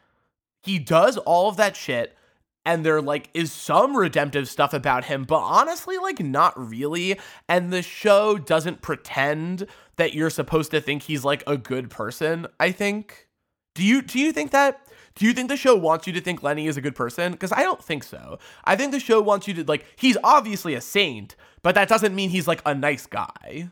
he 0.62 0.78
does 0.78 1.16
all 1.18 1.48
of 1.48 1.56
that 1.56 1.76
shit 1.76 2.16
and 2.64 2.84
there 2.84 3.00
like 3.00 3.30
is 3.32 3.52
some 3.52 3.96
redemptive 3.96 4.48
stuff 4.48 4.74
about 4.74 5.04
him 5.04 5.24
but 5.24 5.38
honestly 5.38 5.98
like 5.98 6.20
not 6.20 6.58
really. 6.58 7.18
And 7.48 7.72
the 7.72 7.82
show 7.82 8.38
doesn't 8.38 8.82
pretend 8.82 9.66
that 9.96 10.14
you're 10.14 10.30
supposed 10.30 10.70
to 10.72 10.80
think 10.80 11.02
he's 11.02 11.24
like 11.24 11.42
a 11.46 11.56
good 11.56 11.90
person 11.90 12.46
i 12.58 12.70
think. 12.72 13.28
Do 13.74 13.84
you 13.84 14.02
do 14.02 14.18
you 14.18 14.32
think 14.32 14.50
that 14.50 14.86
do 15.14 15.26
you 15.26 15.32
think 15.32 15.48
the 15.48 15.56
show 15.56 15.74
wants 15.74 16.06
you 16.06 16.12
to 16.12 16.20
think 16.20 16.42
lenny 16.42 16.66
is 16.66 16.76
a 16.76 16.80
good 16.80 16.94
person? 16.94 17.32
Because 17.32 17.52
i 17.52 17.62
don't 17.62 17.82
think 17.82 18.04
so. 18.04 18.38
I 18.64 18.76
think 18.76 18.92
the 18.92 19.00
show 19.00 19.20
wants 19.20 19.48
you 19.48 19.54
to 19.54 19.64
like 19.64 19.86
he's 19.96 20.16
obviously 20.22 20.74
a 20.74 20.80
saint 20.80 21.36
but 21.62 21.74
that 21.74 21.88
doesn't 21.88 22.14
mean 22.14 22.30
he's 22.30 22.48
like 22.48 22.62
a 22.64 22.74
nice 22.74 23.06
guy. 23.06 23.70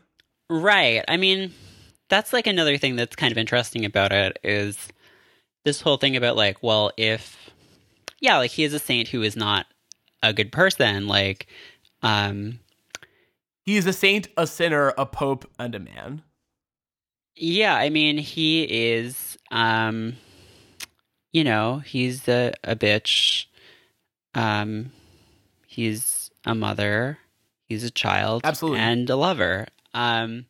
Right. 0.49 1.03
I 1.07 1.17
mean, 1.17 1.53
that's 2.09 2.33
like 2.33 2.47
another 2.47 2.77
thing 2.77 2.95
that's 2.95 3.15
kind 3.15 3.31
of 3.31 3.37
interesting 3.37 3.85
about 3.85 4.11
it 4.11 4.39
is 4.43 4.89
this 5.63 5.81
whole 5.81 5.97
thing 5.97 6.15
about 6.15 6.35
like, 6.35 6.61
well, 6.61 6.91
if 6.97 7.37
yeah, 8.19 8.37
like 8.37 8.51
he 8.51 8.63
is 8.63 8.73
a 8.73 8.79
saint 8.79 9.07
who 9.09 9.21
is 9.21 9.35
not 9.35 9.65
a 10.21 10.33
good 10.33 10.51
person, 10.51 11.07
like 11.07 11.47
um 12.01 12.59
he 13.65 13.77
is 13.77 13.85
a 13.85 13.93
saint 13.93 14.27
a 14.37 14.47
sinner 14.47 14.93
a 14.97 15.05
pope 15.05 15.49
and 15.59 15.75
a 15.75 15.79
man 15.79 16.23
yeah, 17.41 17.75
I 17.75 17.89
mean, 17.89 18.17
he 18.17 18.63
is 18.63 19.37
um 19.51 20.17
you 21.31 21.43
know, 21.43 21.77
he's 21.79 22.27
a, 22.27 22.53
a 22.63 22.75
bitch. 22.75 23.45
Um 24.33 24.91
he's 25.67 26.31
a 26.45 26.53
mother, 26.53 27.19
he's 27.63 27.83
a 27.83 27.91
child, 27.91 28.41
Absolutely. 28.43 28.79
and 28.79 29.09
a 29.09 29.15
lover. 29.15 29.67
Um, 29.93 30.45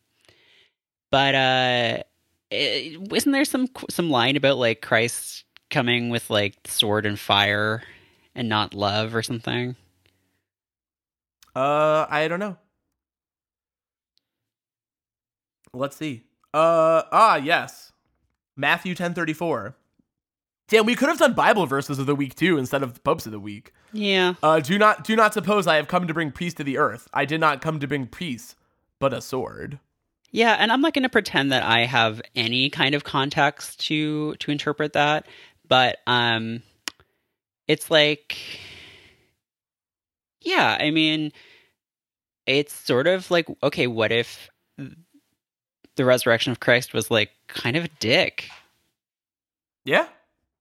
but 1.12 1.36
uh, 1.36 2.04
is 2.52 2.98
isn't 3.14 3.32
there 3.32 3.46
some 3.46 3.68
some 3.90 4.10
line 4.10 4.36
about 4.36 4.58
like 4.58 4.82
Christ 4.82 5.46
coming 5.70 6.10
with 6.10 6.30
like 6.30 6.56
sword 6.66 7.06
and 7.06 7.20
fire 7.20 7.84
and 8.36 8.50
not 8.50 8.74
love 8.74 9.16
or 9.16 9.24
something? 9.24 9.76
Uh, 11.56 12.06
I 12.10 12.28
don't 12.28 12.40
know. 12.40 12.58
Let's 15.74 15.98
see. 15.98 16.24
Uh, 16.54 17.04
ah, 17.12 17.36
yes. 17.36 17.92
Matthew 18.56 18.96
10:34. 18.96 19.76
Damn, 20.68 20.86
we 20.86 20.96
could 20.96 21.10
have 21.10 21.18
done 21.18 21.34
Bible 21.34 21.66
verses 21.66 21.98
of 21.98 22.06
the 22.06 22.16
week 22.16 22.36
too 22.36 22.58
instead 22.58 22.84
of 22.84 23.04
popes 23.04 23.26
of 23.26 23.32
the 23.32 23.40
week. 23.40 23.74
Yeah. 23.92 24.36
Uh, 24.44 24.60
do 24.60 24.78
not 24.78 25.04
do 25.04 25.16
not 25.16 25.34
suppose 25.34 25.66
I 25.66 25.76
have 25.78 25.88
come 25.88 26.08
to 26.08 26.14
bring 26.14 26.32
peace 26.32 26.54
to 26.56 26.64
the 26.64 26.78
earth. 26.78 27.08
I 27.14 27.26
did 27.26 27.40
not 27.40 27.62
come 27.62 27.80
to 27.80 27.88
bring 27.88 28.08
peace, 28.08 28.56
but 29.00 29.14
a 29.14 29.22
sword. 29.22 29.80
Yeah, 30.32 30.56
and 30.60 30.72
I'm 30.72 30.82
not 30.82 30.94
going 30.94 31.04
to 31.04 31.10
pretend 31.10 31.52
that 31.52 31.64
I 31.64 31.86
have 31.86 32.22
any 32.36 32.70
kind 32.70 32.94
of 32.96 33.04
context 33.04 33.80
to 33.88 34.36
to 34.36 34.52
interpret 34.52 34.94
that, 34.94 35.26
but 35.68 35.98
um 36.08 36.62
it's 37.68 37.90
like 37.92 38.38
yeah, 40.42 40.78
I 40.80 40.92
mean 40.92 41.32
it's 42.46 42.74
sort 42.74 43.08
of 43.08 43.30
like 43.32 43.48
okay, 43.64 43.88
what 43.88 44.12
if 44.12 44.50
the 45.96 46.06
resurrection 46.06 46.52
of 46.52 46.60
Christ 46.60 46.94
was 46.94 47.12
like 47.12 47.32
kind 47.48 47.76
of 47.76 47.84
a 47.86 47.90
dick? 48.00 48.50
Yeah. 49.86 50.08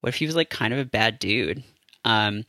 What 0.01 0.09
if 0.11 0.17
he 0.17 0.27
was 0.27 0.37
like 0.37 0.51
kind 0.51 0.73
of 0.73 0.79
a 0.79 0.85
bad 0.85 1.19
dude? 1.19 1.63
Um 2.05 2.45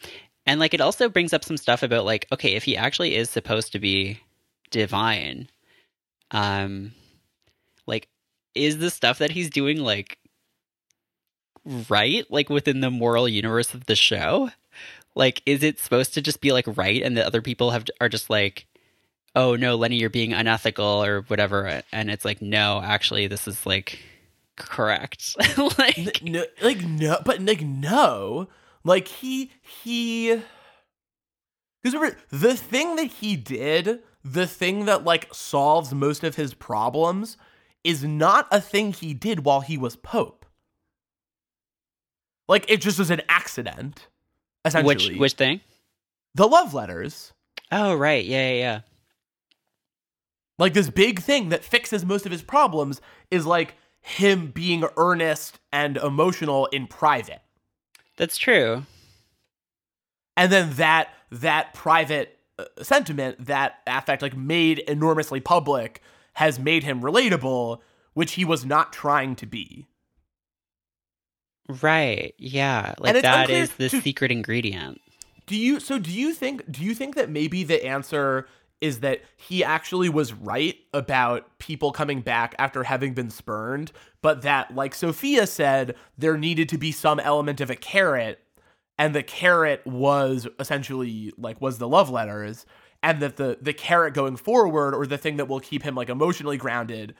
and 0.45 0.59
like 0.59 0.73
it 0.73 0.81
also 0.81 1.09
brings 1.09 1.33
up 1.33 1.43
some 1.43 1.57
stuff 1.57 1.83
about 1.83 2.05
like 2.05 2.27
okay, 2.31 2.55
if 2.55 2.63
he 2.63 2.77
actually 2.77 3.15
is 3.15 3.29
supposed 3.29 3.71
to 3.73 3.79
be 3.79 4.19
divine, 4.71 5.49
um 6.31 6.93
is 8.55 8.77
the 8.77 8.89
stuff 8.89 9.19
that 9.19 9.31
he's 9.31 9.49
doing 9.49 9.79
like 9.79 10.17
right 11.89 12.25
like 12.29 12.49
within 12.49 12.81
the 12.81 12.89
moral 12.89 13.27
universe 13.27 13.73
of 13.73 13.85
the 13.85 13.95
show 13.95 14.49
like 15.15 15.41
is 15.45 15.61
it 15.61 15.79
supposed 15.79 16.13
to 16.13 16.21
just 16.21 16.41
be 16.41 16.51
like 16.51 16.65
right 16.77 17.03
and 17.03 17.15
the 17.15 17.25
other 17.25 17.41
people 17.41 17.71
have 17.71 17.85
are 18.01 18.09
just 18.09 18.29
like 18.29 18.65
oh 19.35 19.55
no 19.55 19.75
lenny 19.75 19.97
you're 19.97 20.09
being 20.09 20.33
unethical 20.33 21.03
or 21.03 21.21
whatever 21.23 21.81
and 21.91 22.09
it's 22.09 22.25
like 22.25 22.41
no 22.41 22.81
actually 22.83 23.27
this 23.27 23.47
is 23.47 23.65
like 23.65 23.99
correct 24.59 25.35
like 25.79 26.21
no, 26.21 26.45
like 26.61 26.83
no, 26.83 27.17
but 27.25 27.41
like 27.41 27.61
no, 27.61 28.47
like 28.83 29.07
he 29.07 29.51
he. 29.61 30.39
Because 31.81 31.95
remember, 31.95 32.17
the 32.29 32.55
thing 32.55 32.97
that 32.97 33.07
he 33.07 33.37
did, 33.37 34.01
the 34.23 34.45
thing 34.45 34.85
that 34.85 35.05
like 35.05 35.33
solves 35.33 35.93
most 35.93 36.23
of 36.23 36.35
his 36.35 36.53
problems, 36.53 37.37
is 37.83 38.03
not 38.03 38.47
a 38.51 38.61
thing 38.61 38.93
he 38.93 39.13
did 39.13 39.45
while 39.45 39.61
he 39.61 39.77
was 39.77 39.95
pope. 39.95 40.45
Like 42.47 42.69
it 42.69 42.81
just 42.81 42.99
was 42.99 43.11
an 43.11 43.21
accident, 43.29 44.07
essentially. 44.65 45.13
which 45.13 45.19
which 45.19 45.33
thing 45.33 45.61
the 46.35 46.47
love 46.47 46.73
letters, 46.73 47.33
oh 47.71 47.95
right 47.95 48.25
yeah 48.25 48.51
yeah 48.51 48.57
yeah 48.57 48.79
like 50.57 50.73
this 50.73 50.89
big 50.89 51.21
thing 51.21 51.49
that 51.49 51.63
fixes 51.63 52.03
most 52.03 52.25
of 52.25 52.31
his 52.31 52.41
problems, 52.41 53.01
is 53.31 53.45
like 53.45 53.75
him 54.01 54.47
being 54.47 54.83
earnest 54.97 55.59
and 55.71 55.97
emotional 55.97 56.65
in 56.67 56.87
private. 56.87 57.41
that's 58.17 58.37
true 58.37 58.83
and 60.39 60.51
then 60.51 60.73
that 60.75 61.09
that 61.31 61.73
private 61.73 62.39
uh, 62.57 62.63
sentiment 62.81 63.45
that 63.45 63.79
affect 63.85 64.21
like 64.21 64.35
made 64.35 64.79
enormously 64.79 65.39
public 65.41 66.01
has 66.39 66.57
made 66.57 66.83
him 66.85 67.01
relatable 67.01 67.79
which 68.13 68.33
he 68.33 68.45
was 68.45 68.63
not 68.65 68.93
trying 68.93 69.35
to 69.35 69.45
be. 69.45 69.87
Right. 71.81 72.33
Yeah. 72.37 72.95
Like 72.97 73.21
that 73.21 73.47
the 73.47 73.89
to- 73.89 74.01
secret 74.01 74.31
ingredient. 74.31 75.01
Do 75.47 75.57
you 75.57 75.81
so 75.81 75.99
do 75.99 76.09
you 76.09 76.33
think 76.33 76.71
do 76.71 76.81
you 76.81 76.95
think 76.95 77.15
that 77.15 77.29
maybe 77.29 77.65
the 77.65 77.85
answer 77.85 78.47
is 78.79 79.01
that 79.01 79.21
he 79.35 79.65
actually 79.65 80.07
was 80.07 80.31
right 80.31 80.77
about 80.93 81.59
people 81.59 81.91
coming 81.91 82.21
back 82.21 82.55
after 82.57 82.83
having 82.83 83.13
been 83.13 83.29
spurned 83.29 83.91
but 84.21 84.41
that 84.43 84.73
like 84.73 84.95
Sofia 84.95 85.45
said 85.45 85.93
there 86.17 86.37
needed 86.37 86.69
to 86.69 86.77
be 86.77 86.93
some 86.93 87.19
element 87.19 87.59
of 87.59 87.69
a 87.69 87.75
carrot 87.75 88.39
and 88.97 89.13
the 89.13 89.23
carrot 89.23 89.85
was 89.85 90.47
essentially 90.57 91.33
like 91.37 91.59
was 91.59 91.79
the 91.79 91.87
love 91.87 92.09
letters 92.09 92.65
and 93.01 93.21
that 93.21 93.37
the 93.37 93.57
the 93.61 93.73
carrot 93.73 94.13
going 94.13 94.35
forward 94.35 94.93
or 94.93 95.05
the 95.05 95.17
thing 95.17 95.37
that 95.37 95.47
will 95.47 95.59
keep 95.59 95.83
him 95.83 95.95
like 95.95 96.09
emotionally 96.09 96.57
grounded 96.57 97.15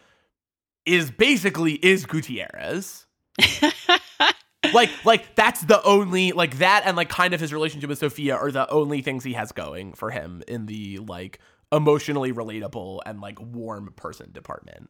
is 0.86 1.12
basically 1.12 1.74
is 1.74 2.06
Gutierrez. 2.06 3.06
like 4.74 4.90
like 5.06 5.36
that's 5.36 5.62
the 5.62 5.82
only 5.84 6.32
like 6.32 6.58
that 6.58 6.84
and 6.86 6.98
like 6.98 7.10
kind 7.10 7.34
of 7.34 7.40
his 7.40 7.54
relationship 7.54 7.90
with 7.90 8.00
Sofia 8.00 8.36
are 8.36 8.52
the 8.52 8.70
only 8.70 9.02
things 9.02 9.24
he 9.24 9.34
has 9.34 9.52
going 9.52 9.94
for 9.94 10.12
him 10.12 10.44
in 10.48 10.66
the 10.66 11.00
like 11.00 11.40
emotionally 11.72 12.34
relatable 12.34 13.00
and 13.06 13.22
like 13.22 13.40
warm 13.40 13.94
person 13.96 14.32
department. 14.32 14.90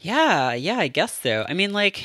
Yeah, 0.00 0.52
yeah, 0.52 0.78
I 0.78 0.88
guess 0.88 1.12
so. 1.12 1.44
I 1.48 1.54
mean, 1.54 1.72
like, 1.72 2.04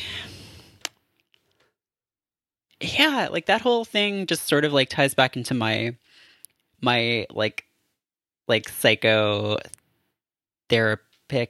yeah, 2.81 3.27
like 3.31 3.45
that 3.45 3.61
whole 3.61 3.85
thing 3.85 4.25
just 4.25 4.47
sort 4.47 4.65
of 4.65 4.73
like 4.73 4.89
ties 4.89 5.13
back 5.13 5.37
into 5.37 5.53
my, 5.53 5.95
my 6.83 7.25
like, 7.31 7.65
like 8.47 8.69
psycho 8.69 9.57
therapic. 10.69 11.49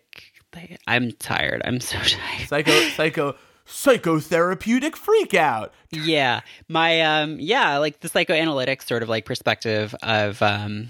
I'm 0.87 1.11
tired. 1.13 1.61
I'm 1.65 1.79
so 1.79 1.97
tired. 1.97 2.47
Psycho 2.47 2.89
psycho 2.89 3.35
psychotherapeutic 3.67 4.95
freak 4.95 5.33
out. 5.33 5.73
yeah, 5.91 6.41
my 6.67 7.01
um, 7.01 7.37
yeah, 7.39 7.77
like 7.77 7.99
the 7.99 8.09
psychoanalytic 8.09 8.81
sort 8.81 9.03
of 9.03 9.09
like 9.09 9.25
perspective 9.25 9.95
of 10.03 10.41
um, 10.41 10.89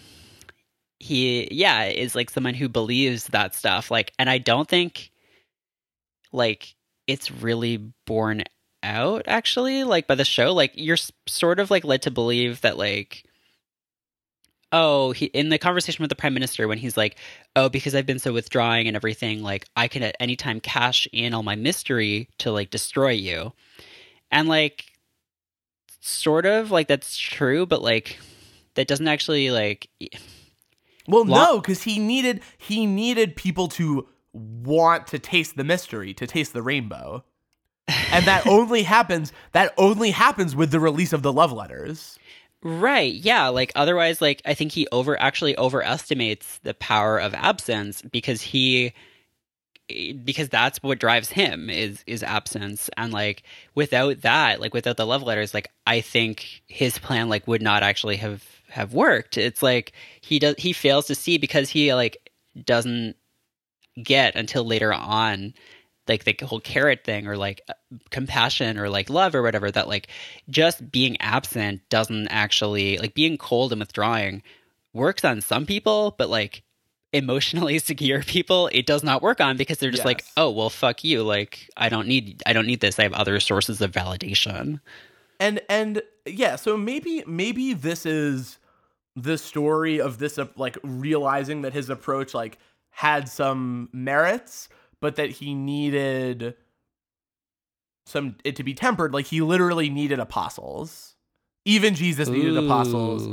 he 1.00 1.48
yeah 1.52 1.86
is 1.86 2.16
like 2.16 2.30
someone 2.30 2.54
who 2.54 2.70
believes 2.70 3.28
that 3.28 3.56
stuff. 3.56 3.90
Like, 3.90 4.12
and 4.20 4.30
I 4.30 4.38
don't 4.38 4.68
think 4.68 5.12
like 6.32 6.76
it's 7.08 7.32
really 7.32 7.78
borne 8.06 8.44
out 8.82 9.24
actually 9.28 9.86
like 9.86 10.08
by 10.08 10.16
the 10.16 10.26
show 10.26 10.54
like 10.54 10.72
you're 10.76 10.98
sort 11.26 11.60
of 11.60 11.72
like 11.72 11.86
led 11.86 12.02
to 12.02 12.12
believe 12.12 12.60
that 12.62 12.78
like 12.78 13.24
oh 14.74 15.12
he 15.12 15.26
in 15.28 15.48
the 15.48 15.58
conversation 15.58 16.04
with 16.04 16.10
the 16.10 16.16
prime 16.16 16.34
minister 16.34 16.68
when 16.68 16.78
he's 16.78 16.98
like 16.98 17.16
oh 17.56 17.70
because 17.70 17.96
i've 17.96 18.06
been 18.06 18.20
so 18.20 18.34
withdrawing 18.34 18.88
and 18.88 18.96
everything 18.96 19.42
like 19.42 19.66
i 19.78 19.88
can 19.88 20.04
at 20.04 20.16
any 20.20 20.36
time 20.36 20.60
cash 20.60 21.08
in 21.14 21.34
all 21.34 21.44
my 21.44 21.56
mystery 21.56 22.28
to 22.38 22.52
like 22.52 22.70
destroy 22.70 23.12
you 23.12 23.54
and 24.32 24.50
like 24.50 24.86
sort 26.02 26.46
of 26.46 26.72
like 26.72 26.90
that's 26.90 27.18
true 27.18 27.66
but 27.66 27.82
like 27.82 28.20
that 28.76 28.88
doesn't 28.88 29.08
actually 29.08 29.52
like 29.52 29.88
Well, 31.08 31.26
no, 31.26 31.60
because 31.60 31.84
he 31.84 32.00
needed 32.00 32.42
he 32.58 32.86
needed 32.86 33.36
people 33.36 33.68
to 33.70 34.08
want 34.34 35.08
to 35.08 35.20
taste 35.20 35.58
the 35.58 35.64
mystery, 35.64 36.14
to 36.16 36.26
taste 36.26 36.54
the 36.54 36.62
rainbow. 36.62 37.24
And 37.88 38.26
that 38.26 38.48
only 38.48 38.84
happens 38.84 39.34
that 39.52 39.74
only 39.78 40.12
happens 40.12 40.56
with 40.56 40.72
the 40.72 40.80
release 40.80 41.14
of 41.14 41.22
the 41.22 41.34
love 41.34 41.52
letters. 41.52 42.18
Right. 42.64 43.14
Yeah. 43.14 43.50
Like 43.50 43.72
otherwise, 43.76 44.22
like 44.22 44.42
I 44.46 44.54
think 44.54 44.72
he 44.72 44.88
over 44.92 45.20
actually 45.20 45.58
overestimates 45.58 46.60
the 46.64 46.74
power 46.74 47.18
of 47.18 47.34
absence 47.34 48.02
because 48.02 48.42
he 48.42 48.94
because 50.24 50.48
that's 50.48 50.82
what 50.82 50.98
drives 50.98 51.30
him 51.30 51.70
is 51.70 52.04
is 52.08 52.24
absence 52.24 52.90
and 52.96 53.12
like 53.12 53.44
without 53.76 54.22
that 54.22 54.62
like 54.62 54.74
without 54.74 54.96
the 54.96 55.06
love 55.06 55.22
letters 55.24 55.54
like 55.54 55.70
i 55.86 56.00
think 56.00 56.62
his 56.68 56.98
plan 56.98 57.28
like 57.28 57.46
would 57.48 57.62
not 57.62 57.84
actually 57.84 58.16
have 58.16 58.46
have 58.70 58.94
worked 58.94 59.38
it's 59.38 59.62
like 59.62 59.92
he 60.22 60.40
does 60.40 60.56
he 60.58 60.72
fails 60.72 61.06
to 61.06 61.14
see 61.14 61.38
because 61.38 61.70
he 61.70 61.94
like 61.94 62.32
doesn't 62.64 63.16
get 64.02 64.36
until 64.36 64.64
later 64.66 64.94
on 64.94 65.54
like 66.08 66.24
the 66.26 66.36
whole 66.46 66.60
carrot 66.60 67.04
thing 67.04 67.28
or 67.28 67.38
like 67.38 67.62
compassion 68.10 68.78
or 68.78 68.90
like 68.90 69.10
love 69.10 69.36
or 69.36 69.42
whatever 69.42 69.72
that 69.72 69.88
like 69.88 70.08
just 70.50 70.92
being 70.92 71.20
absent 71.22 71.82
doesn't 71.90 72.28
actually 72.28 72.98
like 72.98 73.14
being 73.14 73.38
cold 73.38 73.72
and 73.72 73.80
withdrawing 73.80 74.44
works 74.94 75.24
on 75.24 75.42
some 75.42 75.66
people 75.66 76.16
but 76.18 76.30
like 76.30 76.64
emotionally 77.14 77.80
secure 77.80 78.22
people 78.22 78.70
it 78.72 78.86
does 78.86 79.04
not 79.04 79.22
work 79.22 79.40
on 79.40 79.56
because 79.56 79.78
they're 79.78 79.92
just 79.92 80.06
like 80.06 80.26
oh 80.36 80.50
well 80.50 80.70
fuck 80.70 81.04
you. 81.04 81.24
Like 81.24 81.70
i 81.78 81.90
don't 81.90 82.08
need 82.08 82.42
i 82.46 82.54
don't 82.54 82.68
need 82.68 82.82
this. 82.82 83.00
I 83.00 83.04
have 83.04 83.14
other 83.14 83.40
sources 83.40 83.82
of 83.82 83.92
validation. 83.92 84.82
And 85.40 85.62
and 85.70 86.02
yeah 86.26 86.56
so 86.56 86.76
maybe 86.76 87.24
maybe 87.28 87.74
this 87.74 88.06
is 88.06 88.58
the 89.16 89.38
story 89.38 90.02
of 90.02 90.18
this 90.18 90.40
like 90.58 90.78
realizing 90.84 91.62
that 91.62 91.74
his 91.74 91.90
approach 91.90 92.34
like 92.34 92.58
had 92.90 93.30
some 93.30 93.90
merits 93.92 94.70
but 95.04 95.18
that 95.18 95.30
he 95.30 95.54
needed 95.54 96.56
some 98.06 98.36
it 98.44 98.56
to 98.56 98.64
be 98.64 98.74
tempered 98.74 99.14
like 99.14 99.26
he 99.28 99.42
literally 99.42 99.90
needed 99.90 100.20
apostles 100.20 101.16
even 101.66 101.94
jesus 101.96 102.30
needed 102.30 102.58
apostles 102.58 103.30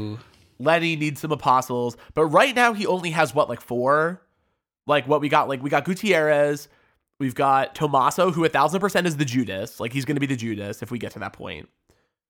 lenny 0.58 0.96
needs 0.96 1.20
some 1.20 1.32
apostles 1.32 1.96
but 2.14 2.26
right 2.26 2.54
now 2.54 2.72
he 2.72 2.86
only 2.86 3.10
has 3.10 3.34
what 3.34 3.48
like 3.48 3.60
four 3.60 4.20
like 4.86 5.06
what 5.08 5.20
we 5.20 5.28
got 5.28 5.48
like 5.48 5.62
we 5.62 5.70
got 5.70 5.84
gutierrez 5.84 6.68
we've 7.18 7.34
got 7.34 7.74
Tommaso 7.74 8.30
who 8.30 8.44
a 8.44 8.48
thousand 8.48 8.80
percent 8.80 9.06
is 9.06 9.16
the 9.16 9.24
judas 9.24 9.80
like 9.80 9.92
he's 9.92 10.04
gonna 10.04 10.20
be 10.20 10.26
the 10.26 10.36
judas 10.36 10.82
if 10.82 10.90
we 10.90 10.98
get 10.98 11.12
to 11.12 11.18
that 11.20 11.32
point 11.32 11.68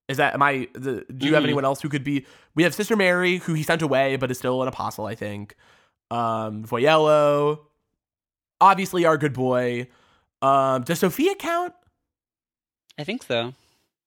is 0.08 0.16
that 0.16 0.34
am 0.34 0.42
I? 0.42 0.66
The, 0.72 1.04
do 1.16 1.24
you 1.24 1.34
have 1.34 1.42
Mhm. 1.42 1.46
anyone 1.46 1.64
else 1.64 1.80
who 1.80 1.88
could 1.88 2.02
be? 2.02 2.26
We 2.56 2.64
have 2.64 2.74
Sister 2.74 2.96
Mary, 2.96 3.36
who 3.36 3.54
he 3.54 3.62
sent 3.62 3.80
away, 3.80 4.16
but 4.16 4.28
is 4.32 4.38
still 4.38 4.60
an 4.60 4.66
apostle, 4.66 5.06
I 5.06 5.14
think. 5.14 5.54
Um, 6.10 6.64
Voiello, 6.64 7.60
obviously 8.60 9.04
our 9.04 9.16
good 9.18 9.32
boy. 9.32 9.88
Um, 10.42 10.82
does 10.82 10.98
Sofia 11.00 11.34
count? 11.34 11.74
i 12.98 13.04
think 13.04 13.22
so 13.22 13.54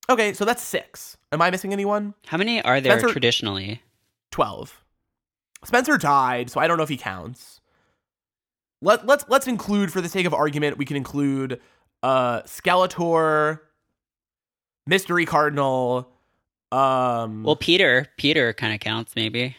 Okay, 0.09 0.33
so 0.33 0.43
that's 0.43 0.61
six. 0.61 1.15
Am 1.31 1.41
I 1.41 1.49
missing 1.49 1.71
anyone? 1.71 2.13
how 2.27 2.37
many 2.37 2.61
are 2.61 2.81
there 2.81 2.99
Spencer- 2.99 3.13
traditionally 3.13 3.81
Twelve. 4.31 4.83
Spencer 5.63 5.97
died, 5.97 6.49
so 6.49 6.59
I 6.59 6.67
don't 6.67 6.75
know 6.77 6.83
if 6.83 6.89
he 6.89 6.97
counts. 6.97 7.61
Let 8.81 9.05
let's 9.05 9.23
let's 9.29 9.47
include, 9.47 9.93
for 9.93 10.01
the 10.01 10.09
sake 10.09 10.25
of 10.25 10.33
argument, 10.33 10.77
we 10.77 10.85
can 10.85 10.97
include 10.97 11.61
uh 12.01 12.41
Skeletor, 12.41 13.59
Mystery 14.87 15.25
Cardinal. 15.25 16.09
Um, 16.71 17.43
well 17.43 17.55
peter 17.55 18.07
peter 18.17 18.51
kind 18.53 18.73
of 18.73 18.79
counts 18.79 19.15
maybe 19.15 19.55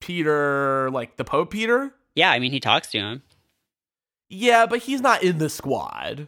Peter, 0.00 0.90
like 0.90 1.16
the 1.16 1.24
Pope 1.24 1.50
Peter. 1.50 1.94
Yeah 2.16 2.30
i 2.32 2.38
mean 2.40 2.50
he 2.50 2.58
talks 2.58 2.88
to 2.88 2.98
him 2.98 3.22
Yeah, 4.28 4.66
but 4.66 4.80
he's 4.80 5.00
not 5.00 5.22
in 5.22 5.38
the 5.38 5.48
squad. 5.48 6.26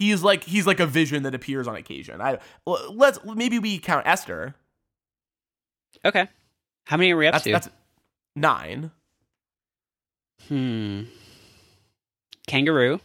He's 0.00 0.24
like 0.24 0.42
he's 0.42 0.66
like 0.66 0.80
a 0.80 0.86
vision 0.86 1.22
that 1.22 1.34
appears 1.36 1.68
on 1.68 1.76
occasion. 1.76 2.20
I 2.20 2.40
let's 2.66 3.20
maybe 3.24 3.60
we 3.60 3.78
count 3.78 4.04
Esther. 4.04 4.56
okay 6.04 6.26
how 6.86 6.96
many 6.96 7.12
are 7.12 7.16
we 7.16 7.28
up 7.28 7.34
That's 7.34 7.44
to 7.44 7.52
that's 7.52 7.68
nine. 8.34 8.90
Hmm. 10.48 11.02
Kangaroo. 12.48 12.98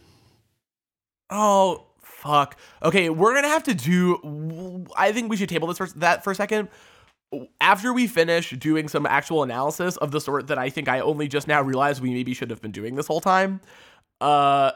Oh 1.30 1.84
fuck. 2.02 2.56
Okay, 2.82 3.10
we're 3.10 3.34
gonna 3.34 3.48
have 3.48 3.62
to 3.64 3.74
do. 3.74 4.84
I 4.96 5.12
think 5.12 5.30
we 5.30 5.36
should 5.36 5.48
table 5.48 5.68
this 5.68 5.78
for 5.78 5.86
that 5.98 6.24
for 6.24 6.32
a 6.32 6.34
second. 6.34 6.68
After 7.60 7.92
we 7.92 8.06
finish 8.06 8.50
doing 8.50 8.88
some 8.88 9.04
actual 9.04 9.42
analysis 9.42 9.96
of 9.98 10.10
the 10.12 10.20
sort 10.20 10.46
that 10.46 10.58
I 10.58 10.70
think 10.70 10.88
I 10.88 11.00
only 11.00 11.28
just 11.28 11.46
now 11.46 11.60
realized 11.60 12.00
we 12.00 12.10
maybe 12.10 12.32
should 12.32 12.48
have 12.50 12.62
been 12.62 12.72
doing 12.72 12.94
this 12.94 13.06
whole 13.06 13.20
time, 13.20 13.60
uh, 14.20 14.70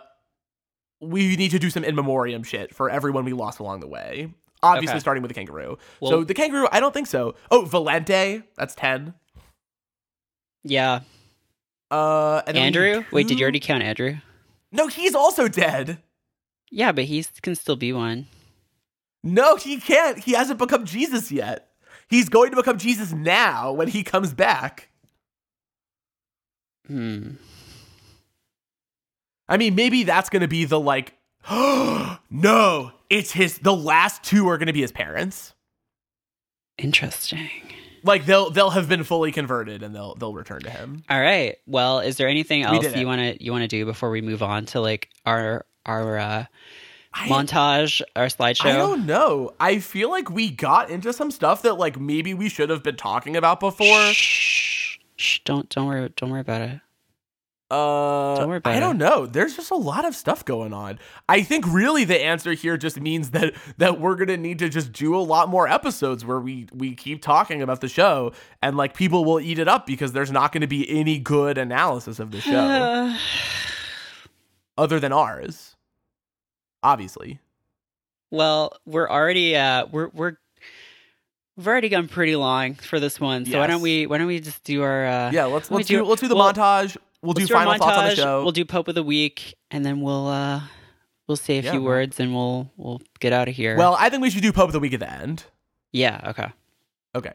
we 1.00 1.34
need 1.36 1.50
to 1.52 1.58
do 1.58 1.70
some 1.70 1.82
in 1.82 1.94
memoriam 1.96 2.42
shit 2.42 2.74
for 2.74 2.90
everyone 2.90 3.24
we 3.24 3.32
lost 3.32 3.58
along 3.58 3.80
the 3.80 3.88
way. 3.88 4.32
Obviously, 4.62 4.92
Okay. 4.94 5.00
starting 5.00 5.22
with 5.22 5.30
the 5.30 5.34
kangaroo. 5.34 5.78
Well- 6.00 6.10
so 6.12 6.24
the 6.24 6.34
kangaroo, 6.34 6.68
I 6.70 6.78
don't 6.78 6.92
think 6.92 7.06
so. 7.08 7.34
Oh, 7.50 7.62
Valente, 7.64 8.44
that's 8.56 8.74
ten. 8.74 9.14
Yeah. 10.62 11.00
Uh, 11.90 12.42
and 12.46 12.56
then 12.56 12.62
we 12.62 12.66
Andrew. 12.66 13.04
Wait, 13.12 13.26
did 13.28 13.38
you 13.38 13.44
already 13.44 13.60
count 13.60 13.82
Andrew? 13.82 14.16
No, 14.70 14.86
he's 14.86 15.14
also 15.14 15.48
dead. 15.48 15.98
Yeah, 16.70 16.92
but 16.92 17.04
he 17.04 17.24
can 17.42 17.54
still 17.54 17.76
be 17.76 17.92
one. 17.92 18.26
No, 19.24 19.56
he 19.56 19.78
can't. 19.80 20.18
He 20.18 20.32
hasn't 20.32 20.58
become 20.58 20.84
Jesus 20.86 21.30
yet. 21.32 21.68
He's 22.12 22.28
going 22.28 22.50
to 22.50 22.56
become 22.56 22.76
Jesus 22.76 23.10
now 23.10 23.72
when 23.72 23.88
he 23.88 24.02
comes 24.02 24.34
back. 24.34 24.90
Hmm. 26.86 27.36
I 29.48 29.56
mean, 29.56 29.74
maybe 29.74 30.02
that's 30.02 30.28
going 30.28 30.42
to 30.42 30.48
be 30.48 30.66
the 30.66 30.78
like, 30.78 31.14
no, 31.50 32.92
it's 33.08 33.32
his, 33.32 33.60
the 33.60 33.74
last 33.74 34.22
two 34.22 34.46
are 34.50 34.58
going 34.58 34.66
to 34.66 34.74
be 34.74 34.82
his 34.82 34.92
parents. 34.92 35.54
Interesting. 36.76 37.48
Like 38.04 38.26
they'll 38.26 38.50
they'll 38.50 38.70
have 38.70 38.90
been 38.90 39.04
fully 39.04 39.32
converted 39.32 39.82
and 39.82 39.94
they'll 39.94 40.14
they'll 40.16 40.34
return 40.34 40.60
to 40.62 40.70
him. 40.70 41.04
All 41.08 41.20
right. 41.20 41.56
Well, 41.66 42.00
is 42.00 42.18
there 42.18 42.28
anything 42.28 42.62
else 42.62 42.94
you 42.94 43.06
want 43.06 43.20
to 43.20 43.42
you 43.42 43.52
want 43.52 43.62
to 43.62 43.68
do 43.68 43.86
before 43.86 44.10
we 44.10 44.20
move 44.20 44.42
on 44.42 44.66
to 44.66 44.80
like 44.80 45.08
our 45.24 45.64
our 45.86 46.18
uh, 46.18 46.44
I, 47.14 47.28
montage, 47.28 48.02
our 48.16 48.26
slideshow? 48.26 48.66
I 48.66 48.76
don't 48.76 49.06
know. 49.06 49.52
I 49.60 49.78
feel 49.78 50.10
like 50.10 50.30
we 50.30 50.50
got 50.50 50.90
into 50.90 51.12
some 51.12 51.30
stuff 51.30 51.62
that 51.62 51.74
like 51.74 51.98
maybe 52.00 52.34
we 52.34 52.48
should 52.48 52.70
have 52.70 52.82
been 52.82 52.96
talking 52.96 53.36
about 53.36 53.60
before. 53.60 54.12
Shh, 54.12 54.98
shh, 55.16 55.40
don't 55.44 55.68
don't 55.68 55.86
worry 55.86 56.08
don't 56.16 56.30
worry 56.30 56.40
about 56.40 56.62
it. 56.62 56.80
Uh, 57.72 58.36
Don't 58.36 58.48
worry 58.48 58.58
about 58.58 58.72
it. 58.72 58.74
I 58.74 58.76
it. 58.76 58.80
don't 58.80 58.98
know. 58.98 59.24
There's 59.24 59.56
just 59.56 59.70
a 59.70 59.76
lot 59.76 60.04
of 60.04 60.14
stuff 60.14 60.44
going 60.44 60.74
on. 60.74 60.98
I 61.26 61.40
think 61.40 61.64
really 61.66 62.04
the 62.04 62.20
answer 62.22 62.52
here 62.52 62.76
just 62.76 63.00
means 63.00 63.30
that 63.30 63.54
that 63.78 63.98
we're 63.98 64.14
gonna 64.14 64.36
need 64.36 64.58
to 64.58 64.68
just 64.68 64.92
do 64.92 65.16
a 65.16 65.24
lot 65.24 65.48
more 65.48 65.66
episodes 65.66 66.22
where 66.22 66.38
we 66.38 66.66
we 66.74 66.94
keep 66.94 67.22
talking 67.22 67.62
about 67.62 67.80
the 67.80 67.88
show 67.88 68.32
and 68.60 68.76
like 68.76 68.92
people 68.92 69.24
will 69.24 69.40
eat 69.40 69.58
it 69.58 69.68
up 69.68 69.86
because 69.86 70.12
there's 70.12 70.30
not 70.30 70.52
going 70.52 70.60
to 70.60 70.66
be 70.66 70.86
any 70.90 71.18
good 71.18 71.56
analysis 71.56 72.18
of 72.18 72.30
the 72.30 72.42
show 72.42 73.16
other 74.76 75.00
than 75.00 75.12
ours. 75.14 75.71
Obviously. 76.82 77.38
well, 78.30 78.72
we're 78.86 79.08
already 79.08 79.54
uh 79.56 79.86
we're 79.86 80.08
we're 80.08 80.36
we've 81.56 81.66
already 81.68 81.88
gone 81.88 82.08
pretty 82.08 82.34
long 82.36 82.74
for 82.74 82.98
this 82.98 83.20
one. 83.20 83.44
So 83.46 83.58
why 83.58 83.66
don't 83.66 83.82
we 83.82 84.06
why 84.06 84.18
don't 84.18 84.26
we 84.26 84.40
just 84.40 84.64
do 84.64 84.82
our 84.82 85.06
uh 85.06 85.30
Yeah, 85.32 85.44
let's 85.44 85.70
let's 85.70 85.86
do, 85.88 85.98
do- 85.98 86.04
let's 86.04 86.20
do 86.20 86.28
the 86.28 86.34
well, 86.36 86.52
montage. 86.52 86.96
We'll 87.22 87.34
do 87.34 87.46
final 87.46 87.74
thoughts 87.74 87.98
on 87.98 88.04
the 88.06 88.16
show. 88.16 88.42
We'll 88.42 88.52
do 88.52 88.64
Pope 88.64 88.88
of 88.88 88.94
the 88.96 89.02
Week 89.02 89.54
and 89.70 89.84
then 89.86 90.00
we'll 90.00 90.26
uh 90.26 90.60
we'll 91.28 91.36
say 91.36 91.58
a 91.58 91.62
Yeah, 91.62 91.70
few 91.72 91.80
well- 91.82 91.88
words 91.90 92.18
and 92.18 92.34
we'll 92.34 92.70
we'll 92.76 93.00
get 93.20 93.32
out 93.32 93.48
of 93.48 93.54
here. 93.54 93.76
well, 93.76 93.96
I 93.98 94.08
think 94.08 94.22
we 94.22 94.30
should 94.30 94.42
do 94.42 94.52
Pope 94.52 94.66
of 94.68 94.72
the 94.72 94.80
Week 94.80 94.92
at 94.94 95.00
the 95.00 95.12
end. 95.12 95.44
yeah, 95.92 96.20
okay. 96.30 96.48
Okay. 97.14 97.32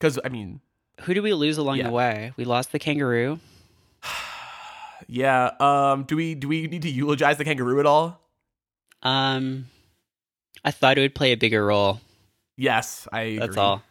Cuz 0.00 0.18
I 0.24 0.28
mean, 0.28 0.60
Who 1.02 1.14
do 1.14 1.22
we 1.22 1.32
lose 1.32 1.58
along 1.58 1.78
Yeah. 1.78 1.84
the 1.88 1.90
way? 1.92 2.32
We 2.36 2.44
lost 2.44 2.70
the 2.70 2.78
kangaroo. 2.78 3.40
yeah, 5.08 5.50
um 5.60 6.04
do 6.04 6.16
we 6.16 6.34
do 6.34 6.48
we 6.48 6.66
need 6.66 6.82
to 6.82 6.90
eulogize 6.90 7.38
the 7.38 7.44
kangaroo 7.44 7.80
at 7.80 7.86
all? 7.86 8.20
Um 9.02 9.66
I 10.64 10.70
thought 10.70 10.98
it 10.98 11.00
would 11.02 11.14
play 11.14 11.32
a 11.32 11.36
bigger 11.36 11.64
role. 11.66 12.00
Yes, 12.56 13.06
I 13.12 13.36
That's 13.38 13.50
agree. 13.50 13.60
all. 13.62 13.82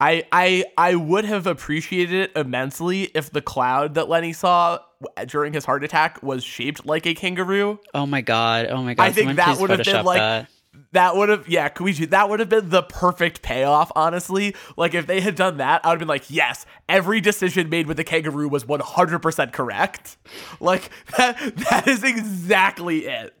I 0.00 0.24
I 0.32 0.64
I 0.76 0.94
would 0.96 1.24
have 1.24 1.46
appreciated 1.46 2.14
it 2.30 2.32
immensely 2.36 3.04
if 3.14 3.30
the 3.30 3.40
cloud 3.40 3.94
that 3.94 4.08
Lenny 4.08 4.32
saw 4.32 4.78
during 5.26 5.52
his 5.52 5.64
heart 5.64 5.84
attack 5.84 6.22
was 6.22 6.44
shaped 6.44 6.84
like 6.84 7.06
a 7.06 7.14
kangaroo. 7.14 7.78
Oh 7.94 8.04
my 8.06 8.20
god. 8.20 8.66
Oh 8.66 8.82
my 8.82 8.94
god. 8.94 9.04
I 9.04 9.12
think 9.12 9.36
that 9.36 9.58
would 9.58 9.70
have 9.70 9.84
been 9.84 10.04
like- 10.04 10.18
that. 10.18 10.48
That 10.90 11.16
would 11.16 11.28
have 11.28 11.48
yeah, 11.48 11.68
Koichi, 11.68 12.10
that 12.10 12.28
would 12.28 12.40
have 12.40 12.48
been 12.48 12.68
the 12.70 12.82
perfect 12.82 13.42
payoff, 13.42 13.90
honestly. 13.96 14.54
Like 14.76 14.94
if 14.94 15.06
they 15.06 15.20
had 15.20 15.36
done 15.36 15.58
that, 15.58 15.84
I 15.84 15.88
would 15.88 15.94
have 15.94 15.98
been 16.00 16.08
like, 16.08 16.30
yes, 16.30 16.66
every 16.88 17.20
decision 17.20 17.68
made 17.68 17.86
with 17.86 17.96
the 17.96 18.04
kangaroo 18.04 18.48
was 18.48 18.64
100% 18.64 19.52
correct. 19.52 20.16
Like 20.60 20.90
that 21.16 21.38
that 21.68 21.88
is 21.88 22.02
exactly 22.04 23.06
it. 23.06 23.34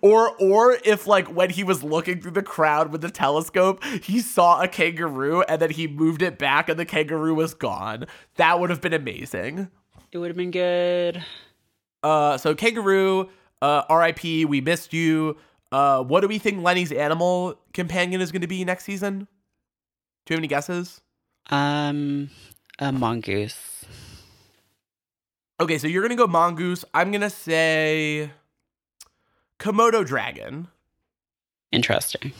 Or 0.00 0.36
or 0.38 0.78
if 0.84 1.06
like 1.06 1.28
when 1.28 1.50
he 1.50 1.64
was 1.64 1.82
looking 1.82 2.20
through 2.20 2.32
the 2.32 2.42
crowd 2.42 2.92
with 2.92 3.00
the 3.00 3.10
telescope, 3.10 3.82
he 3.84 4.20
saw 4.20 4.62
a 4.62 4.68
kangaroo 4.68 5.42
and 5.42 5.60
then 5.60 5.70
he 5.70 5.86
moved 5.86 6.22
it 6.22 6.38
back 6.38 6.68
and 6.68 6.78
the 6.78 6.84
kangaroo 6.84 7.34
was 7.34 7.54
gone. 7.54 8.06
That 8.36 8.60
would 8.60 8.70
have 8.70 8.80
been 8.80 8.92
amazing. 8.92 9.68
It 10.12 10.18
would 10.18 10.28
have 10.28 10.36
been 10.36 10.50
good. 10.50 11.24
Uh 12.02 12.38
so 12.38 12.54
kangaroo, 12.54 13.28
uh 13.62 13.82
RIP, 13.90 14.22
we 14.48 14.60
missed 14.60 14.92
you. 14.92 15.36
Uh 15.72 16.02
what 16.02 16.20
do 16.20 16.28
we 16.28 16.38
think 16.38 16.62
Lenny's 16.62 16.92
animal 16.92 17.58
companion 17.72 18.20
is 18.20 18.30
going 18.30 18.42
to 18.42 18.46
be 18.46 18.64
next 18.64 18.84
season? 18.84 19.26
Do 20.26 20.32
you 20.32 20.36
have 20.36 20.40
any 20.40 20.48
guesses? 20.48 21.00
Um 21.50 22.30
a 22.78 22.92
mongoose. 22.92 23.84
Okay, 25.60 25.78
so 25.78 25.86
you're 25.86 26.02
gonna 26.02 26.16
go 26.16 26.26
mongoose. 26.26 26.84
I'm 26.92 27.12
gonna 27.12 27.30
say 27.30 28.30
Komodo 29.58 30.04
dragon. 30.06 30.68
Interesting. 31.72 32.32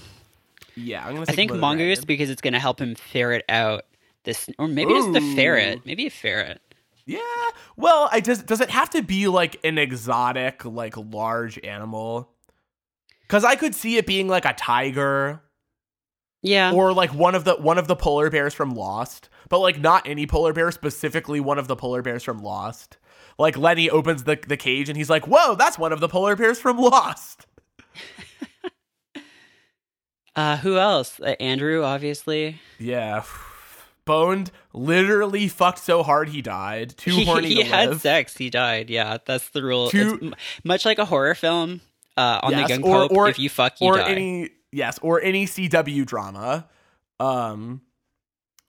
Yeah, 0.77 1.07
I'm 1.07 1.15
gonna. 1.15 1.27
I 1.29 1.33
think 1.33 1.51
Komodo 1.53 1.61
mongoose 1.61 1.99
dragon. 1.99 2.07
because 2.07 2.31
it's 2.31 2.43
going 2.43 2.53
to 2.55 2.59
help 2.61 2.81
him 2.81 2.95
ferret 2.95 3.45
out 3.49 3.85
this, 4.25 4.49
or 4.59 4.69
maybe 4.69 4.93
it's 4.93 5.13
the 5.13 5.35
ferret. 5.35 5.81
Maybe 5.85 6.07
a 6.07 6.11
ferret. 6.11 6.61
Yeah. 7.07 7.21
Well, 7.77 8.09
I 8.11 8.21
does 8.21 8.43
does 8.43 8.61
it 8.61 8.71
have 8.71 8.91
to 8.91 9.03
be 9.03 9.29
like 9.29 9.59
an 9.65 9.79
exotic, 9.79 10.65
like 10.65 10.95
large 10.97 11.59
animal? 11.65 12.31
Because 13.23 13.45
I 13.45 13.57
could 13.57 13.75
see 13.75 13.97
it 13.97 14.07
being 14.07 14.29
like 14.29 14.45
a 14.45 14.53
tiger 14.55 15.41
Yeah. 16.43 16.73
or 16.73 16.93
like 16.93 17.13
one 17.15 17.35
of 17.35 17.45
the 17.45 17.55
one 17.57 17.79
of 17.79 17.89
the 17.89 17.97
polar 17.97 18.31
bears 18.31 18.55
from 18.55 18.75
Lost, 18.75 19.29
but 19.49 19.61
like 19.61 19.79
not 19.81 20.07
any 20.09 20.27
polar 20.27 20.53
bear, 20.53 20.71
specifically 20.73 21.41
one 21.41 21.59
of 21.59 21.69
the 21.69 21.77
polar 21.77 22.03
bears 22.03 22.23
from 22.23 22.39
Lost. 22.39 22.97
Like 23.39 23.57
Lenny 23.57 23.91
opens 23.91 24.25
the 24.25 24.39
the 24.47 24.57
cage 24.57 24.89
and 24.89 24.97
he's 24.97 25.11
like, 25.11 25.27
"Whoa, 25.27 25.55
that's 25.57 25.79
one 25.79 25.93
of 25.93 26.01
the 26.01 26.09
polar 26.09 26.37
bears 26.37 26.61
from 26.61 26.79
Lost." 26.79 27.47
uh, 30.37 30.57
who 30.59 30.77
else? 30.79 31.21
Uh, 31.21 31.35
Andrew, 31.41 31.83
obviously. 31.85 32.61
Yeah. 32.79 33.25
Boned 34.05 34.51
literally 34.75 35.49
fucked 35.49 35.79
so 35.79 36.03
hard 36.03 36.29
he 36.29 36.43
died. 36.43 36.95
Too 36.97 37.21
horny 37.25 37.49
he 37.49 37.55
to 37.57 37.65
had 37.65 37.89
live. 37.91 38.01
sex. 38.03 38.37
He 38.37 38.51
died. 38.51 38.91
Yeah, 38.91 39.19
that's 39.25 39.49
the 39.51 39.63
rule. 39.63 39.89
Too- 39.91 40.15
It's 40.15 40.23
m- 40.23 40.35
much 40.63 40.85
like 40.85 40.99
a 40.99 41.05
horror 41.07 41.35
film. 41.35 41.81
Uh, 42.17 42.39
on 42.43 42.53
Yes, 42.53 42.69
the 42.69 42.79
gun 42.79 42.83
or- 42.85 43.09
pope, 43.09 43.17
or- 43.17 43.29
if 43.29 43.39
you 43.39 43.49
fuck, 43.49 43.81
you 43.81 43.89
or 43.89 43.97
die. 43.97 44.11
any 44.11 44.51
yes, 44.73 44.99
or 45.03 45.21
any 45.23 45.47
CW 45.47 46.05
drama. 46.05 46.69
Um 47.19 47.81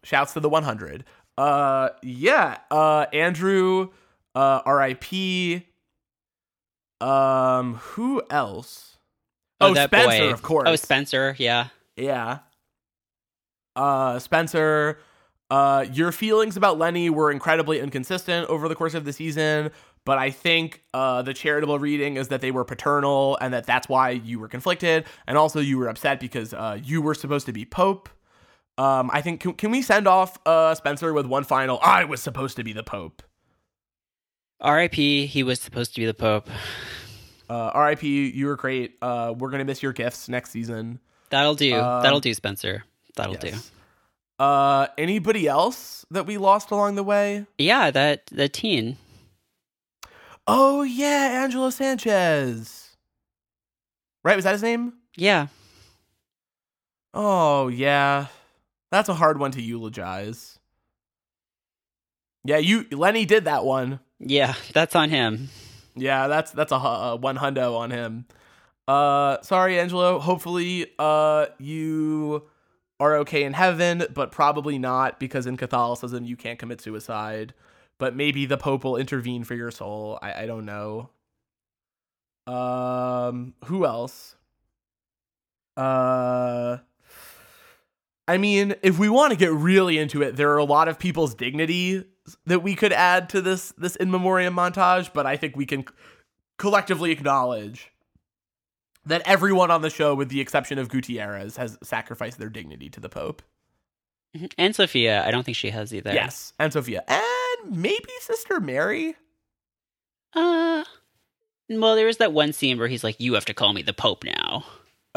shouts 0.04 0.34
to 0.34 0.40
the 0.40 0.50
100. 0.50 1.04
Uh 1.38 1.90
yeah, 2.02 2.58
uh 2.72 3.06
Andrew 3.12 3.90
uh 4.36 4.62
RIP 4.66 5.64
um 7.02 7.76
who 7.76 8.22
else? 8.30 8.98
Oh, 9.62 9.74
that 9.74 9.90
Spencer, 9.90 10.28
boy. 10.28 10.32
of 10.32 10.42
course. 10.42 10.68
Oh, 10.68 10.76
Spencer. 10.76 11.36
Yeah. 11.40 11.68
Yeah. 11.96 12.40
Uh 13.76 14.20
Spencer, 14.20 15.00
uh 15.50 15.86
your 15.92 16.12
feelings 16.12 16.58
about 16.58 16.78
Lenny 16.78 17.10
were 17.10 17.32
incredibly 17.32 17.80
inconsistent 17.80 18.50
over 18.50 18.68
the 18.68 18.76
course 18.76 18.94
of 18.94 19.06
the 19.06 19.14
season, 19.14 19.72
but 20.06 20.18
I 20.18 20.30
think 20.30 20.84
uh 20.94 21.22
the 21.22 21.34
charitable 21.34 21.80
reading 21.80 22.18
is 22.18 22.30
that 22.30 22.42
they 22.42 22.52
were 22.52 22.66
paternal 22.66 23.38
and 23.42 23.54
that 23.54 23.66
that's 23.66 23.88
why 23.90 24.12
you 24.12 24.40
were 24.40 24.48
conflicted 24.48 25.06
and 25.28 25.38
also 25.38 25.60
you 25.60 25.78
were 25.78 25.88
upset 25.88 26.20
because 26.20 26.54
uh 26.54 26.78
you 26.84 27.02
were 27.02 27.14
supposed 27.14 27.46
to 27.46 27.54
be 27.54 27.66
pope. 27.66 28.10
Um 28.78 29.10
I 29.14 29.22
think 29.22 29.42
can, 29.42 29.54
can 29.54 29.72
we 29.72 29.82
send 29.82 30.08
off 30.08 30.38
uh 30.46 30.74
Spencer 30.76 31.14
with 31.14 31.26
one 31.26 31.44
final 31.44 31.80
I 31.82 32.06
was 32.06 32.22
supposed 32.22 32.56
to 32.58 32.64
be 32.64 32.74
the 32.74 32.84
pope. 32.84 33.22
R.I.P. 34.62 35.26
He 35.28 35.44
was 35.44 35.60
supposed 35.60 35.94
to 35.96 36.02
be 36.02 36.06
the 36.06 36.14
pope. 36.14 36.50
Uh 37.48 37.72
RIP, 37.76 38.04
you 38.04 38.48
were 38.48 38.56
great. 38.56 38.98
Uh 39.02 39.34
we're 39.38 39.50
going 39.50 39.60
to 39.60 39.66
miss 39.66 39.84
your 39.84 39.94
gifts 39.94 40.28
next 40.28 40.50
season. 40.52 41.00
That'll 41.30 41.56
do. 41.56 41.76
Um, 41.76 42.02
That'll 42.04 42.20
do, 42.20 42.34
Spencer. 42.34 42.84
That'll 43.16 43.36
do. 43.36 43.52
Uh 44.40 44.88
anybody 44.98 45.48
else 45.48 46.06
that 46.12 46.26
we 46.26 46.38
lost 46.38 46.72
along 46.72 46.96
the 46.96 47.04
way? 47.04 47.46
Yeah, 47.58 47.92
that 47.92 48.26
the 48.28 48.50
teen. 48.50 48.98
Oh 50.48 50.82
yeah, 50.84 51.42
Angelo 51.44 51.70
Sanchez. 51.70 52.96
Right, 54.24 54.36
was 54.36 54.46
that 54.46 54.54
his 54.54 54.64
name? 54.64 54.94
Yeah. 55.16 55.48
Oh 57.14 57.68
yeah. 57.68 58.28
That's 58.92 59.10
a 59.10 59.14
hard 59.14 59.40
one 59.40 59.52
to 59.52 59.62
eulogize. 59.62 60.58
Yeah, 62.44 62.58
you 62.58 62.86
Lenny 62.92 63.26
did 63.26 63.46
that 63.46 63.66
one. 63.66 64.00
Yeah, 64.26 64.56
that's 64.74 64.96
on 64.96 65.10
him. 65.10 65.50
Yeah, 65.96 66.28
that's 66.28 66.52
that's 66.52 66.72
a, 66.72 67.16
one 67.16 67.38
hundo 67.38 67.78
on 67.78 67.92
him. 67.92 68.26
Uh 68.88 69.38
sorry 69.42 69.80
Angelo, 69.80 70.20
hopefully 70.20 70.88
uh 71.00 71.46
you 71.60 72.44
are 73.00 73.18
okay 73.18 73.44
in 73.44 73.54
heaven, 73.54 74.06
but 74.14 74.32
probably 74.32 74.78
not 74.80 75.20
because 75.20 75.46
in 75.46 75.58
Catholicism 75.58 76.26
you 76.26 76.36
can't 76.36 76.60
commit 76.60 76.82
suicide. 76.82 77.54
But 77.98 78.16
maybe 78.16 78.46
the 78.46 78.58
Pope 78.58 78.84
will 78.84 78.98
intervene 78.98 79.44
for 79.46 79.54
your 79.56 79.72
soul. 79.72 80.20
I, 80.22 80.44
I 80.44 80.46
don't 80.48 80.66
know. 80.66 81.10
Um 82.48 83.54
who 83.66 83.86
else? 83.86 84.36
Uh 85.78 86.78
I 88.28 88.38
mean, 88.38 88.76
if 88.82 88.98
we 88.98 89.10
want 89.10 89.32
to 89.32 89.38
get 89.38 89.52
really 89.52 89.98
into 89.98 90.22
it, 90.22 90.36
there 90.36 90.52
are 90.52 90.58
a 90.58 90.64
lot 90.64 90.88
of 90.88 90.98
people's 90.98 91.36
dignity 91.36 92.06
that 92.46 92.62
we 92.62 92.76
could 92.76 92.92
add 92.92 93.30
to 93.30 93.42
this 93.42 93.72
this 93.78 93.96
in 93.96 94.10
memoriam 94.10 94.56
montage, 94.56 95.14
but 95.14 95.26
I 95.26 95.38
think 95.38 95.56
we 95.56 95.66
can 95.66 95.86
collectively 96.58 97.12
acknowledge 97.12 97.92
that 99.06 99.22
everyone 99.26 99.70
on 99.70 99.84
the 99.84 99.92
show, 99.92 100.16
with 100.16 100.30
the 100.30 100.42
exception 100.42 100.80
of 100.80 100.90
Gutierrez, 100.90 101.58
has 101.58 101.78
sacrificed 101.84 102.40
their 102.40 102.50
dignity 102.50 102.90
to 102.90 103.00
the 103.00 103.10
Pope. 103.10 103.44
And 104.58 104.76
Sofia, 104.76 105.26
I 105.26 105.32
don't 105.32 105.44
think 105.44 105.56
she 105.56 105.70
has 105.70 105.94
either. 105.94 106.12
Yes, 106.12 106.54
and 106.60 106.74
Sofia, 106.74 107.04
and 107.08 107.78
maybe 107.78 108.10
Sister 108.22 108.60
Mary. 108.60 109.16
Uh 110.34 110.84
well, 111.70 111.96
there 111.96 112.06
was 112.06 112.18
that 112.18 112.34
one 112.34 112.54
scene 112.54 112.78
where 112.78 112.88
he's 112.88 113.04
like, 113.04 113.20
"You 113.20 113.34
have 113.36 113.46
to 113.46 113.54
call 113.54 113.74
me 113.74 113.82
the 113.82 113.94
Pope 113.94 114.24
now." 114.24 114.66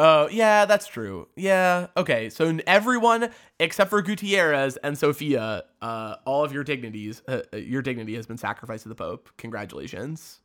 Oh, 0.00 0.28
yeah, 0.30 0.64
that's 0.64 0.86
true. 0.86 1.26
Yeah, 1.34 1.88
okay. 1.96 2.30
So 2.30 2.56
everyone 2.68 3.30
except 3.58 3.90
for 3.90 4.00
Gutierrez 4.00 4.76
and 4.76 4.96
Sofia, 4.96 5.64
uh, 5.82 6.14
all 6.24 6.44
of 6.44 6.52
your 6.52 6.62
dignities, 6.62 7.20
uh, 7.26 7.40
uh, 7.52 7.56
your 7.56 7.82
dignity 7.82 8.14
has 8.14 8.24
been 8.24 8.38
sacrificed 8.38 8.84
to 8.84 8.88
the 8.88 8.94
Pope. 8.94 9.28
Congratulations. 9.38 10.38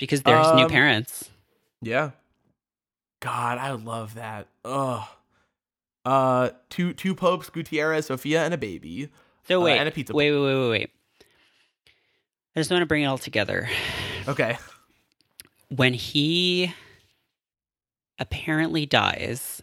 Because 0.00 0.22
there's 0.22 0.52
new 0.54 0.64
Um, 0.64 0.70
parents. 0.70 1.30
Yeah. 1.82 2.10
God, 3.20 3.58
I 3.58 3.70
love 3.70 4.14
that. 4.14 4.48
Ugh. 4.64 5.06
Uh, 6.04 6.50
two 6.68 6.92
two 6.92 7.14
popes, 7.14 7.48
Gutierrez, 7.50 8.06
Sofia, 8.06 8.44
and 8.44 8.52
a 8.52 8.58
baby. 8.58 9.08
So 9.46 9.60
uh, 9.62 9.64
wait, 9.66 9.78
and 9.78 9.88
a 9.88 9.92
pizza 9.92 10.12
wait, 10.12 10.32
wait, 10.32 10.40
wait, 10.40 10.54
wait, 10.56 10.70
wait. 10.70 10.90
I 12.56 12.60
just 12.60 12.70
want 12.70 12.82
to 12.82 12.86
bring 12.86 13.04
it 13.04 13.06
all 13.06 13.18
together. 13.18 13.68
Okay. 14.28 14.58
When 15.68 15.94
he 15.94 16.74
apparently 18.18 18.86
dies 18.86 19.62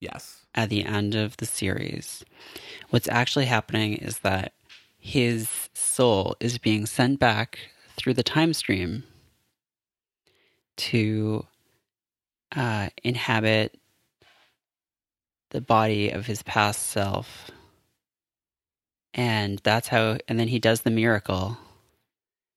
Yes. 0.00 0.44
at 0.54 0.68
the 0.68 0.84
end 0.84 1.14
of 1.14 1.36
the 1.36 1.46
series, 1.46 2.24
what's 2.90 3.08
actually 3.08 3.46
happening 3.46 3.94
is 3.94 4.18
that 4.20 4.52
his 4.98 5.68
soul 5.74 6.36
is 6.40 6.58
being 6.58 6.86
sent 6.86 7.18
back 7.18 7.58
through 7.96 8.14
the 8.14 8.22
time 8.22 8.52
stream 8.52 9.04
to 10.76 11.46
uh, 12.54 12.88
inhabit 13.04 13.78
the 15.50 15.60
body 15.60 16.10
of 16.10 16.26
his 16.26 16.42
past 16.42 16.86
self. 16.86 17.50
And 19.14 19.60
that's 19.62 19.88
how, 19.88 20.18
and 20.26 20.40
then 20.40 20.48
he 20.48 20.58
does 20.58 20.82
the 20.82 20.90
miracle. 20.90 21.58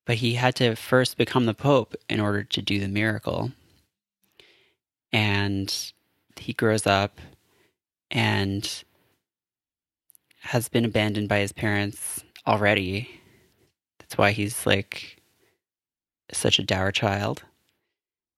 But 0.06 0.18
he 0.18 0.36
had 0.36 0.56
to 0.56 0.76
first 0.76 1.18
become 1.18 1.46
the 1.46 1.54
Pope 1.54 1.96
in 2.10 2.20
order 2.20 2.44
to 2.44 2.62
do 2.62 2.80
the 2.80 2.88
miracle. 2.88 3.52
And 5.16 5.94
he 6.38 6.52
grows 6.52 6.86
up 6.86 7.22
and 8.12 8.84
has 10.42 10.68
been 10.68 10.84
abandoned 10.84 11.30
by 11.30 11.40
his 11.40 11.54
parents 11.54 12.24
already. 12.46 13.22
That's 14.00 14.18
why 14.18 14.32
he's 14.32 14.66
like 14.66 15.22
such 16.32 16.60
a 16.60 16.64
dour 16.64 16.92
child. 16.92 17.44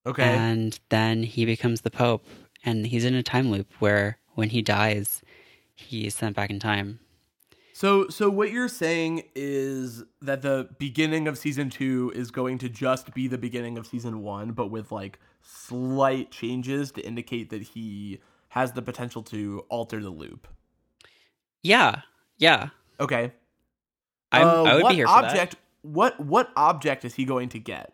Okay. 0.05 0.23
And 0.23 0.79
then 0.89 1.23
he 1.23 1.45
becomes 1.45 1.81
the 1.81 1.91
Pope, 1.91 2.25
and 2.63 2.85
he's 2.85 3.03
in 3.05 3.15
a 3.15 3.23
time 3.23 3.49
loop 3.51 3.73
where 3.79 4.19
when 4.35 4.49
he 4.49 4.61
dies, 4.61 5.21
he 5.75 6.05
is 6.05 6.15
sent 6.15 6.35
back 6.35 6.49
in 6.49 6.59
time. 6.59 6.99
so 7.73 8.07
so 8.07 8.29
what 8.29 8.51
you're 8.51 8.69
saying 8.69 9.23
is 9.35 10.03
that 10.21 10.41
the 10.41 10.69
beginning 10.79 11.27
of 11.27 11.37
season 11.37 11.69
2 11.69 12.13
is 12.15 12.31
going 12.31 12.57
to 12.59 12.69
just 12.69 13.13
be 13.13 13.27
the 13.27 13.37
beginning 13.37 13.77
of 13.77 13.85
season 13.85 14.23
1 14.23 14.51
but 14.53 14.67
with 14.71 14.91
like 14.91 15.19
slight 15.47 16.31
changes 16.31 16.91
to 16.91 17.01
indicate 17.01 17.49
that 17.49 17.61
he 17.61 18.19
has 18.49 18.73
the 18.73 18.81
potential 18.81 19.23
to 19.23 19.65
alter 19.69 20.01
the 20.01 20.09
loop. 20.09 20.47
Yeah, 21.63 22.01
yeah. 22.37 22.69
Okay. 22.99 23.31
Uh, 24.31 24.63
I 24.63 24.73
would 24.75 24.83
what 24.83 24.89
be 24.89 24.95
here 24.95 25.07
for 25.07 25.13
object, 25.13 25.55
What 25.81 26.19
what 26.19 26.49
object 26.55 27.05
is 27.05 27.15
he 27.15 27.25
going 27.25 27.49
to 27.49 27.59
get? 27.59 27.93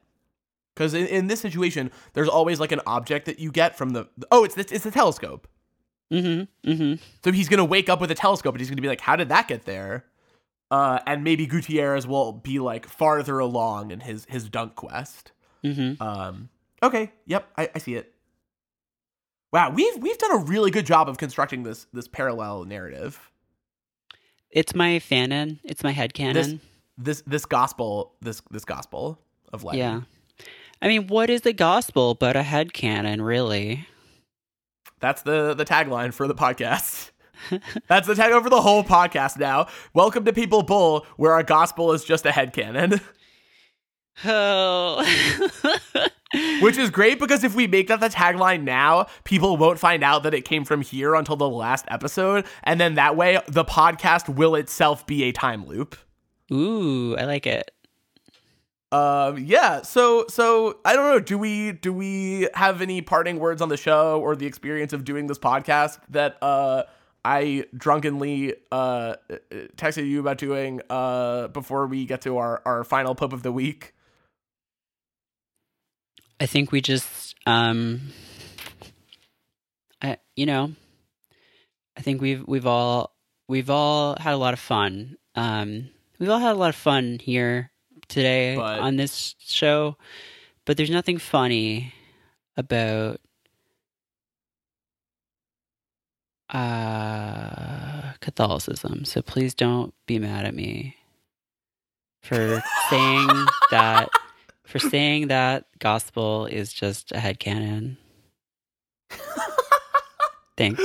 Because 0.73 0.93
in, 0.93 1.05
in 1.07 1.27
this 1.27 1.39
situation, 1.39 1.91
there's 2.13 2.27
always 2.27 2.59
like 2.59 2.71
an 2.71 2.81
object 2.87 3.25
that 3.27 3.39
you 3.39 3.51
get 3.51 3.77
from 3.77 3.91
the. 3.91 4.07
Oh, 4.31 4.43
it's 4.43 4.55
this. 4.55 4.71
It's 4.71 4.83
the 4.83 4.91
telescope. 4.91 5.47
that. 6.09 6.23
Mm-hmm. 6.23 6.71
Mm-hmm. 6.71 7.03
So 7.23 7.31
he's 7.31 7.49
gonna 7.49 7.65
wake 7.65 7.89
up 7.89 8.01
with 8.01 8.11
a 8.11 8.15
telescope, 8.15 8.55
and 8.55 8.61
he's 8.61 8.69
gonna 8.69 8.81
be 8.81 8.87
like, 8.87 9.01
"How 9.01 9.15
did 9.15 9.29
that 9.29 9.47
get 9.47 9.65
there?" 9.65 10.05
Uh, 10.71 10.99
and 11.05 11.23
maybe 11.23 11.45
Gutierrez 11.45 12.07
will 12.07 12.31
be 12.31 12.59
like 12.59 12.87
farther 12.87 13.37
along 13.37 13.91
in 13.91 13.99
his 13.99 14.25
his 14.25 14.49
dunk 14.49 14.75
quest. 14.75 15.31
Mm-hmm. 15.63 16.01
Um. 16.01 16.49
Okay. 16.83 17.11
Yep. 17.25 17.47
I, 17.57 17.69
I 17.73 17.79
see 17.79 17.95
it. 17.95 18.13
Wow, 19.51 19.69
we've 19.69 19.97
we've 19.97 20.17
done 20.17 20.31
a 20.31 20.43
really 20.43 20.71
good 20.71 20.85
job 20.85 21.07
of 21.07 21.17
constructing 21.17 21.63
this 21.63 21.87
this 21.93 22.07
parallel 22.07 22.65
narrative. 22.65 23.31
It's 24.51 24.75
my 24.75 24.99
fanon. 24.99 25.59
It's 25.63 25.83
my 25.83 25.93
headcanon. 25.93 26.33
This- 26.33 26.55
this 26.97 27.23
this 27.25 27.45
gospel 27.45 28.13
this 28.21 28.41
this 28.51 28.65
gospel 28.65 29.19
of 29.51 29.63
Lenny. 29.63 29.79
Yeah. 29.79 30.01
I 30.81 30.87
mean, 30.87 31.07
what 31.07 31.29
is 31.29 31.41
the 31.41 31.53
gospel 31.53 32.13
but 32.13 32.35
a 32.35 32.43
head 32.43 32.73
headcanon, 32.73 33.25
really? 33.25 33.87
That's 34.99 35.21
the 35.23 35.53
the 35.53 35.65
tagline 35.65 36.13
for 36.13 36.27
the 36.27 36.35
podcast. 36.35 37.11
That's 37.87 38.07
the 38.07 38.13
tagline 38.13 38.43
for 38.43 38.49
the 38.49 38.61
whole 38.61 38.83
podcast 38.83 39.37
now. 39.37 39.67
Welcome 39.93 40.23
to 40.25 40.33
Papal 40.33 40.63
Bull, 40.63 41.05
where 41.17 41.33
our 41.33 41.43
gospel 41.43 41.93
is 41.93 42.03
just 42.03 42.25
a 42.25 42.31
head 42.31 42.53
headcanon. 42.53 43.01
Oh. 44.25 45.03
Which 46.61 46.77
is 46.77 46.89
great 46.89 47.19
because 47.19 47.43
if 47.43 47.53
we 47.55 47.67
make 47.67 47.87
that 47.89 47.99
the 47.99 48.09
tagline 48.09 48.63
now, 48.63 49.05
people 49.23 49.55
won't 49.57 49.79
find 49.79 50.03
out 50.03 50.23
that 50.23 50.33
it 50.33 50.45
came 50.45 50.65
from 50.65 50.81
here 50.81 51.13
until 51.13 51.35
the 51.35 51.47
last 51.47 51.85
episode. 51.89 52.45
And 52.63 52.81
then 52.81 52.95
that 52.95 53.15
way, 53.15 53.39
the 53.47 53.63
podcast 53.63 54.33
will 54.33 54.55
itself 54.55 55.05
be 55.05 55.23
a 55.23 55.31
time 55.31 55.65
loop. 55.67 55.95
Ooh, 56.51 57.15
I 57.15 57.25
like 57.25 57.45
it. 57.45 57.71
Um, 58.91 59.39
yeah. 59.39 59.81
So, 59.81 60.25
so 60.29 60.79
I 60.85 60.95
don't 60.95 61.11
know. 61.11 61.19
Do 61.19 61.37
we 61.37 61.71
do 61.71 61.91
we 61.91 62.47
have 62.53 62.81
any 62.81 63.01
parting 63.01 63.39
words 63.39 63.61
on 63.61 63.69
the 63.69 63.77
show 63.77 64.19
or 64.21 64.35
the 64.35 64.45
experience 64.45 64.93
of 64.93 65.03
doing 65.03 65.25
this 65.27 65.39
podcast 65.39 65.99
that 66.09 66.37
uh 66.43 66.83
I 67.25 67.65
drunkenly 67.75 68.53
uh 68.71 69.15
texted 69.77 70.07
you 70.07 70.19
about 70.19 70.37
doing 70.37 70.81
uh 70.91 71.47
before 71.47 71.87
we 71.87 72.05
get 72.05 72.21
to 72.21 72.37
our 72.37 72.61
our 72.65 72.83
final 72.83 73.15
pope 73.15 73.33
of 73.33 73.41
the 73.41 73.51
week? 73.51 73.93
I 76.39 76.45
think 76.45 76.71
we 76.71 76.81
just, 76.81 77.35
um, 77.45 78.01
I, 80.01 80.17
you 80.35 80.45
know, 80.45 80.73
I 81.95 82.01
think 82.01 82.21
we've 82.21 82.43
we've 82.47 82.65
all 82.67 83.15
we've 83.47 83.69
all 83.69 84.17
had 84.19 84.33
a 84.33 84.37
lot 84.37 84.53
of 84.53 84.59
fun. 84.59 85.17
Um, 85.35 85.89
we've 86.19 86.29
all 86.29 86.39
had 86.39 86.51
a 86.51 86.59
lot 86.59 86.69
of 86.69 86.75
fun 86.75 87.19
here 87.21 87.71
today 88.07 88.55
But- 88.55 88.79
on 88.79 88.95
this 88.97 89.35
show, 89.39 89.97
but 90.65 90.75
there's 90.77 90.89
nothing 90.89 91.17
funny 91.17 91.93
about 92.57 93.19
uh 96.49 98.13
Catholicism. 98.19 99.05
So 99.05 99.21
please 99.21 99.53
don't 99.53 99.93
be 100.05 100.19
mad 100.19 100.45
at 100.45 100.53
me 100.55 100.95
for 102.21 102.61
saying 102.89 103.27
that 103.71 104.09
for 104.73 104.79
saying 104.79 105.27
that 105.27 105.65
gospel 105.77 106.47
is 106.47 106.73
just 106.73 107.11
a 107.11 107.19
head 107.19 107.39
headcanon. 107.39 107.95
Thanks. 110.57 110.81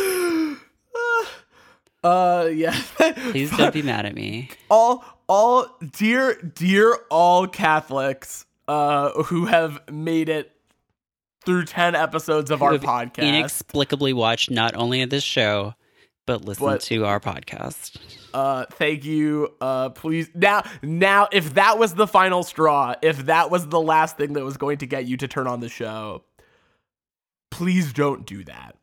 Uh, 2.04 2.50
yeah. 2.52 2.78
Please 3.30 3.50
don't 3.56 3.72
be 3.72 3.80
mad 3.80 4.04
at 4.04 4.14
me. 4.14 4.50
all 4.70 5.02
all 5.26 5.66
dear 5.96 6.34
dear 6.42 6.96
all 7.10 7.46
Catholics 7.46 8.44
uh 8.66 9.10
who 9.24 9.46
have 9.46 9.80
made 9.90 10.28
it 10.28 10.52
through 11.46 11.64
10 11.64 11.94
episodes 11.94 12.50
of 12.50 12.58
Who 12.58 12.66
our 12.66 12.72
podcast. 12.74 13.22
Inexplicably 13.22 14.12
watched 14.12 14.50
not 14.50 14.76
only 14.76 15.02
this 15.06 15.24
show, 15.24 15.74
but 16.26 16.44
listen 16.44 16.66
But- 16.66 16.82
to 16.82 17.06
our 17.06 17.20
podcast. 17.20 17.98
Uh 18.34 18.64
thank 18.72 19.04
you. 19.04 19.54
Uh 19.60 19.90
please 19.90 20.28
now 20.34 20.62
now 20.82 21.28
if 21.32 21.54
that 21.54 21.78
was 21.78 21.94
the 21.94 22.06
final 22.06 22.42
straw, 22.42 22.94
if 23.02 23.26
that 23.26 23.50
was 23.50 23.68
the 23.68 23.80
last 23.80 24.16
thing 24.16 24.34
that 24.34 24.44
was 24.44 24.56
going 24.56 24.78
to 24.78 24.86
get 24.86 25.06
you 25.06 25.16
to 25.16 25.28
turn 25.28 25.46
on 25.46 25.60
the 25.60 25.68
show, 25.68 26.24
please 27.50 27.92
don't 27.92 28.26
do 28.26 28.44
that. 28.44 28.76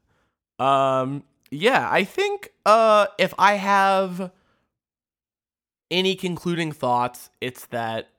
Um 0.64 1.24
yeah, 1.52 1.88
I 1.92 2.04
think 2.04 2.52
uh 2.66 3.08
if 3.18 3.34
I 3.38 3.54
have 3.54 4.32
any 5.92 6.16
concluding 6.16 6.72
thoughts, 6.72 7.30
it's 7.42 7.66
that 7.68 8.10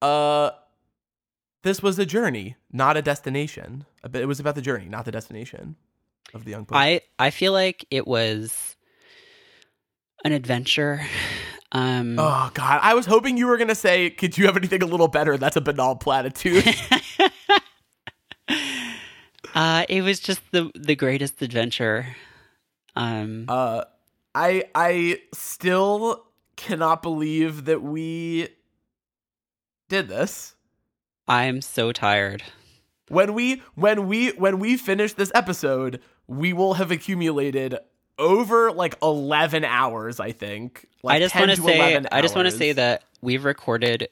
uh 0.00 0.50
this 1.62 1.82
was 1.82 1.98
a 1.98 2.06
journey, 2.06 2.56
not 2.72 2.96
a 2.96 3.02
destination. 3.02 3.84
It 4.14 4.26
was 4.26 4.40
about 4.40 4.54
the 4.54 4.62
journey, 4.62 4.86
not 4.86 5.04
the 5.04 5.12
destination 5.12 5.76
of 6.32 6.44
the 6.44 6.52
young 6.52 6.64
pope. 6.64 6.78
I 6.78 7.02
I 7.18 7.30
feel 7.30 7.52
like 7.52 7.84
it 7.90 8.06
was 8.06 8.76
an 10.24 10.32
adventure. 10.32 11.02
Um 11.70 12.18
Oh 12.18 12.50
God! 12.54 12.80
I 12.82 12.94
was 12.94 13.06
hoping 13.06 13.36
you 13.36 13.46
were 13.46 13.58
gonna 13.58 13.74
say, 13.74 14.10
"Could 14.10 14.38
you 14.38 14.46
have 14.46 14.56
anything 14.56 14.82
a 14.82 14.86
little 14.86 15.08
better?" 15.08 15.36
That's 15.36 15.56
a 15.56 15.60
banal 15.60 15.96
platitude. 15.96 16.64
uh 19.54 19.84
it 19.88 20.02
was 20.02 20.20
just 20.20 20.40
the 20.50 20.70
the 20.74 20.96
greatest 20.96 21.42
adventure. 21.42 22.16
Um 22.96 23.44
uh, 23.48 23.84
I 24.34 24.64
I 24.74 25.20
still 25.34 26.24
cannot 26.56 27.02
believe 27.02 27.66
that 27.66 27.82
we 27.82 28.48
did 29.88 30.08
this. 30.08 30.54
I'm 31.26 31.60
so 31.60 31.92
tired. 31.92 32.42
When 33.08 33.34
we 33.34 33.62
when 33.74 34.06
we 34.06 34.30
when 34.30 34.58
we 34.58 34.76
finish 34.76 35.12
this 35.14 35.32
episode, 35.34 36.00
we 36.26 36.52
will 36.52 36.74
have 36.74 36.90
accumulated 36.90 37.78
over 38.18 38.72
like 38.72 38.96
eleven 39.02 39.64
hours. 39.64 40.20
I 40.20 40.32
think. 40.32 40.86
Like 41.02 41.16
I 41.16 41.18
just 41.20 41.34
want 41.34 41.50
to 41.52 41.62
say 41.62 42.04
I 42.10 42.22
just 42.22 42.34
want 42.34 42.46
to 42.46 42.56
say 42.56 42.72
that 42.72 43.04
we've 43.20 43.44
recorded 43.44 44.08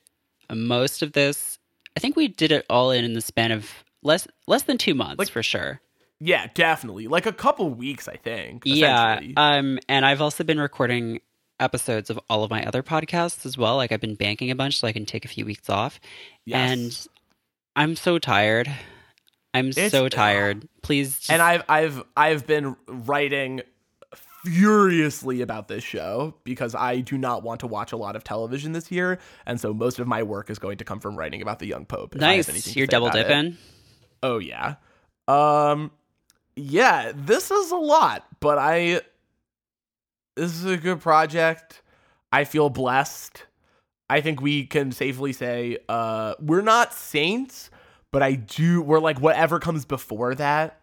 most 0.53 1.03
of 1.03 1.13
this. 1.13 1.59
I 1.97 2.01
think 2.01 2.15
we 2.17 2.29
did 2.29 2.53
it 2.53 2.65
all 2.71 2.91
in, 2.91 3.05
in 3.05 3.13
the 3.15 3.21
span 3.21 3.51
of 3.53 3.71
less 4.03 4.29
less 4.47 4.63
than 4.65 4.79
2 4.79 4.95
months 4.95 5.19
Like, 5.19 5.29
for 5.31 5.43
sure. 5.43 5.81
Yeah, 6.21 6.47
definitely. 6.55 7.09
Like 7.09 7.27
a 7.27 7.33
couple 7.33 7.69
weeks, 7.71 8.07
I 8.07 8.17
think. 8.17 8.63
Yeah. 8.65 9.21
Um 9.37 9.79
and 9.89 10.05
I've 10.07 10.21
also 10.21 10.45
been 10.45 10.61
recording 10.61 11.21
episodes 11.59 12.11
of 12.11 12.21
all 12.31 12.45
of 12.45 12.51
my 12.51 12.65
other 12.65 12.83
podcasts 12.83 13.45
as 13.47 13.57
well. 13.59 13.77
Like 13.77 13.91
I've 13.93 14.01
been 14.01 14.15
banking 14.15 14.51
a 14.51 14.55
bunch 14.55 14.79
so 14.79 14.87
I 14.87 14.93
can 14.93 15.07
take 15.07 15.25
a 15.25 15.29
few 15.29 15.45
weeks 15.47 15.69
off. 15.71 15.99
Yes. 16.45 16.71
And 16.71 17.09
I'm 17.75 17.97
so 17.97 18.19
tired. 18.19 18.71
I'm 19.55 19.69
It's- 19.71 19.91
so 19.91 20.09
tired. 20.09 20.69
Please 20.83 21.19
just, 21.19 21.31
and 21.31 21.43
I've 21.43 21.65
I've 21.69 22.03
I've 22.17 22.47
been 22.47 22.77
writing 22.87 23.63
furiously 24.47 25.43
about 25.43 25.69
this 25.69 25.83
show 25.85 26.35
because 26.45 26.75
I 26.75 27.01
do 27.01 27.19
not 27.19 27.43
want 27.43 27.61
to 27.61 27.67
watch 27.67 27.93
a 27.93 27.97
lot 27.97 28.17
of 28.17 28.25
television 28.25 28.73
this 28.73 28.91
year, 28.91 29.19
and 29.45 29.61
so 29.61 29.75
most 29.75 29.99
of 29.99 30.07
my 30.07 30.23
work 30.23 30.51
is 30.51 30.59
going 30.59 30.79
to 30.79 30.85
come 30.85 31.01
from 31.01 31.17
writing 31.17 31.43
about 31.43 31.59
the 31.59 31.67
young 31.67 31.85
pope. 31.85 32.15
if 32.15 32.23
I 32.23 32.37
have 32.37 32.49
anything 32.49 32.55
nice. 32.55 32.77
You're 32.77 32.87
double 32.87 33.09
about 33.09 33.19
it. 33.19 33.29
dipping. 33.29 33.57
Oh 34.23 34.39
yeah, 34.39 34.77
um, 35.29 35.91
yeah. 36.55 37.13
This 37.15 37.51
is 37.51 37.71
a 37.71 37.77
lot, 37.77 38.27
but 38.41 38.59
I 38.59 39.01
this 40.37 40.53
is 40.53 40.65
a 40.65 40.77
good 40.77 41.01
project. 41.01 41.83
I 42.33 42.45
feel 42.45 42.71
blessed. 42.71 43.45
I 44.09 44.21
think 44.21 44.41
we 44.41 44.67
can 44.67 44.93
safely 44.93 45.33
say 45.33 45.79
uh, 45.89 46.35
we're 46.41 46.63
not 46.63 46.95
saints, 46.95 47.71
but 48.13 48.23
I 48.23 48.35
do. 48.35 48.83
We're 48.83 49.01
like 49.01 49.21
whatever 49.21 49.59
comes 49.59 49.85
before 49.85 50.35
that. 50.37 50.81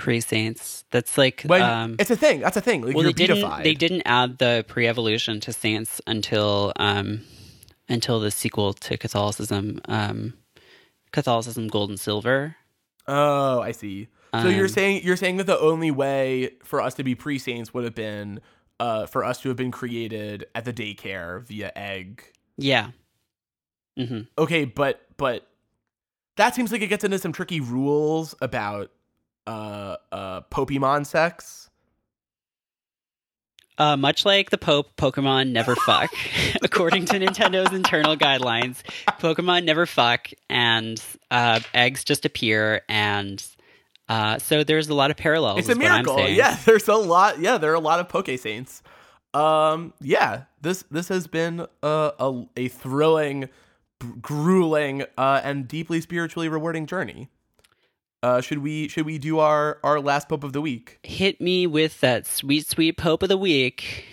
Pre-saints. 0.00 0.84
That's 0.90 1.16
like 1.16 1.42
When 1.42 1.62
um 1.62 1.96
it's 1.98 2.10
a 2.10 2.16
thing, 2.16 2.40
that's 2.40 2.56
a 2.56 2.60
thing. 2.60 2.82
Like 2.82 2.94
well, 2.94 3.04
you're 3.04 3.12
they 3.12 3.26
didn't. 3.26 3.36
beatified. 3.36 3.64
They 3.64 3.74
didn't 3.74 4.02
add 4.06 4.38
the 4.38 4.64
pre-evolution 4.66 5.40
to 5.40 5.52
saints 5.52 6.00
until 6.06 6.72
um, 6.76 7.22
until 7.88 8.18
the 8.20 8.30
sequel 8.30 8.72
to 8.72 8.96
Catholicism, 8.96 9.80
um, 9.86 10.34
Catholicism 11.12 11.68
Gold 11.68 11.90
and 11.90 12.00
Silver. 12.00 12.56
Oh, 13.06 13.60
I 13.60 13.72
see. 13.72 14.08
So 14.42 14.48
you're 14.48 14.66
Um, 14.66 14.68
saying 14.68 15.02
you're 15.04 15.16
saying 15.16 15.36
that 15.38 15.46
the 15.46 15.58
only 15.58 15.90
way 15.90 16.52
for 16.64 16.80
us 16.80 16.94
to 16.94 17.04
be 17.04 17.14
pre 17.14 17.38
saints 17.38 17.74
would 17.74 17.84
have 17.84 17.94
been 17.96 18.40
uh, 18.78 19.06
for 19.06 19.24
us 19.24 19.40
to 19.42 19.48
have 19.48 19.56
been 19.56 19.70
created 19.72 20.46
at 20.54 20.64
the 20.64 20.72
daycare 20.72 21.42
via 21.42 21.72
egg. 21.76 22.22
Yeah. 22.56 22.90
hmm 23.96 24.20
Okay, 24.38 24.64
but 24.64 25.02
but 25.16 25.46
that 26.36 26.54
seems 26.54 26.70
like 26.72 26.80
it 26.80 26.86
gets 26.86 27.04
into 27.04 27.18
some 27.18 27.32
tricky 27.32 27.60
rules 27.60 28.34
about 28.40 28.90
uh 29.46 29.96
uh 30.12 30.40
Pokemon 30.42 31.06
sex. 31.06 31.70
Uh, 33.78 33.96
much 33.96 34.26
like 34.26 34.50
the 34.50 34.58
Pope, 34.58 34.94
Pokemon 34.98 35.52
never 35.52 35.74
fuck. 35.86 36.10
According 36.62 37.06
to 37.06 37.14
Nintendo's 37.14 37.72
internal 37.72 38.14
guidelines, 38.14 38.82
Pokemon 39.18 39.64
never 39.64 39.86
fuck, 39.86 40.28
and 40.50 41.02
uh, 41.30 41.60
eggs 41.72 42.04
just 42.04 42.26
appear, 42.26 42.82
and 42.90 43.42
uh, 44.10 44.38
so 44.38 44.64
there's 44.64 44.90
a 44.90 44.94
lot 44.94 45.10
of 45.10 45.16
parallels. 45.16 45.60
It's 45.60 45.68
a 45.68 45.72
is 45.72 45.78
what 45.78 45.86
I'm 45.86 46.04
miracle. 46.04 46.28
Yeah, 46.28 46.58
there's 46.66 46.88
a 46.88 46.94
lot. 46.94 47.38
Yeah, 47.38 47.56
there 47.56 47.70
are 47.70 47.76
a 47.76 47.80
lot 47.80 48.00
of 48.00 48.08
Poke 48.10 48.28
Saints. 48.38 48.82
Um, 49.32 49.94
yeah, 50.00 50.42
this 50.60 50.84
this 50.90 51.08
has 51.08 51.26
been 51.26 51.66
a 51.82 52.12
a, 52.18 52.44
a 52.56 52.68
thrilling, 52.68 53.48
grueling, 54.20 55.04
uh, 55.16 55.40
and 55.42 55.66
deeply 55.66 56.02
spiritually 56.02 56.48
rewarding 56.48 56.86
journey. 56.86 57.28
Uh, 58.22 58.40
should 58.40 58.58
we 58.58 58.88
should 58.88 59.06
we 59.06 59.18
do 59.18 59.38
our 59.38 59.78
our 59.82 60.00
last 60.00 60.28
pope 60.28 60.44
of 60.44 60.52
the 60.52 60.60
week? 60.60 60.98
Hit 61.02 61.40
me 61.40 61.66
with 61.66 62.00
that 62.00 62.26
sweet, 62.26 62.66
sweet 62.66 62.96
Pope 62.98 63.22
of 63.22 63.30
the 63.30 63.38
week. 63.38 64.04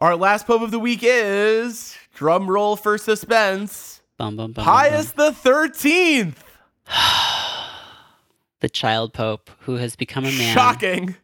Our 0.00 0.16
last 0.16 0.46
pope 0.46 0.62
of 0.62 0.72
the 0.72 0.78
week 0.80 1.00
is 1.02 1.96
drum 2.14 2.50
roll 2.50 2.74
for 2.74 2.98
suspense. 2.98 4.02
Bum, 4.18 4.36
bum, 4.36 4.52
bum, 4.52 4.64
Pius 4.64 5.12
the 5.12 5.32
Thirteenth. 5.32 6.42
the 8.60 8.68
child 8.68 9.12
Pope 9.12 9.50
who 9.60 9.76
has 9.76 9.94
become 9.94 10.24
a 10.24 10.32
man. 10.32 10.52
Shocking. 10.54 11.16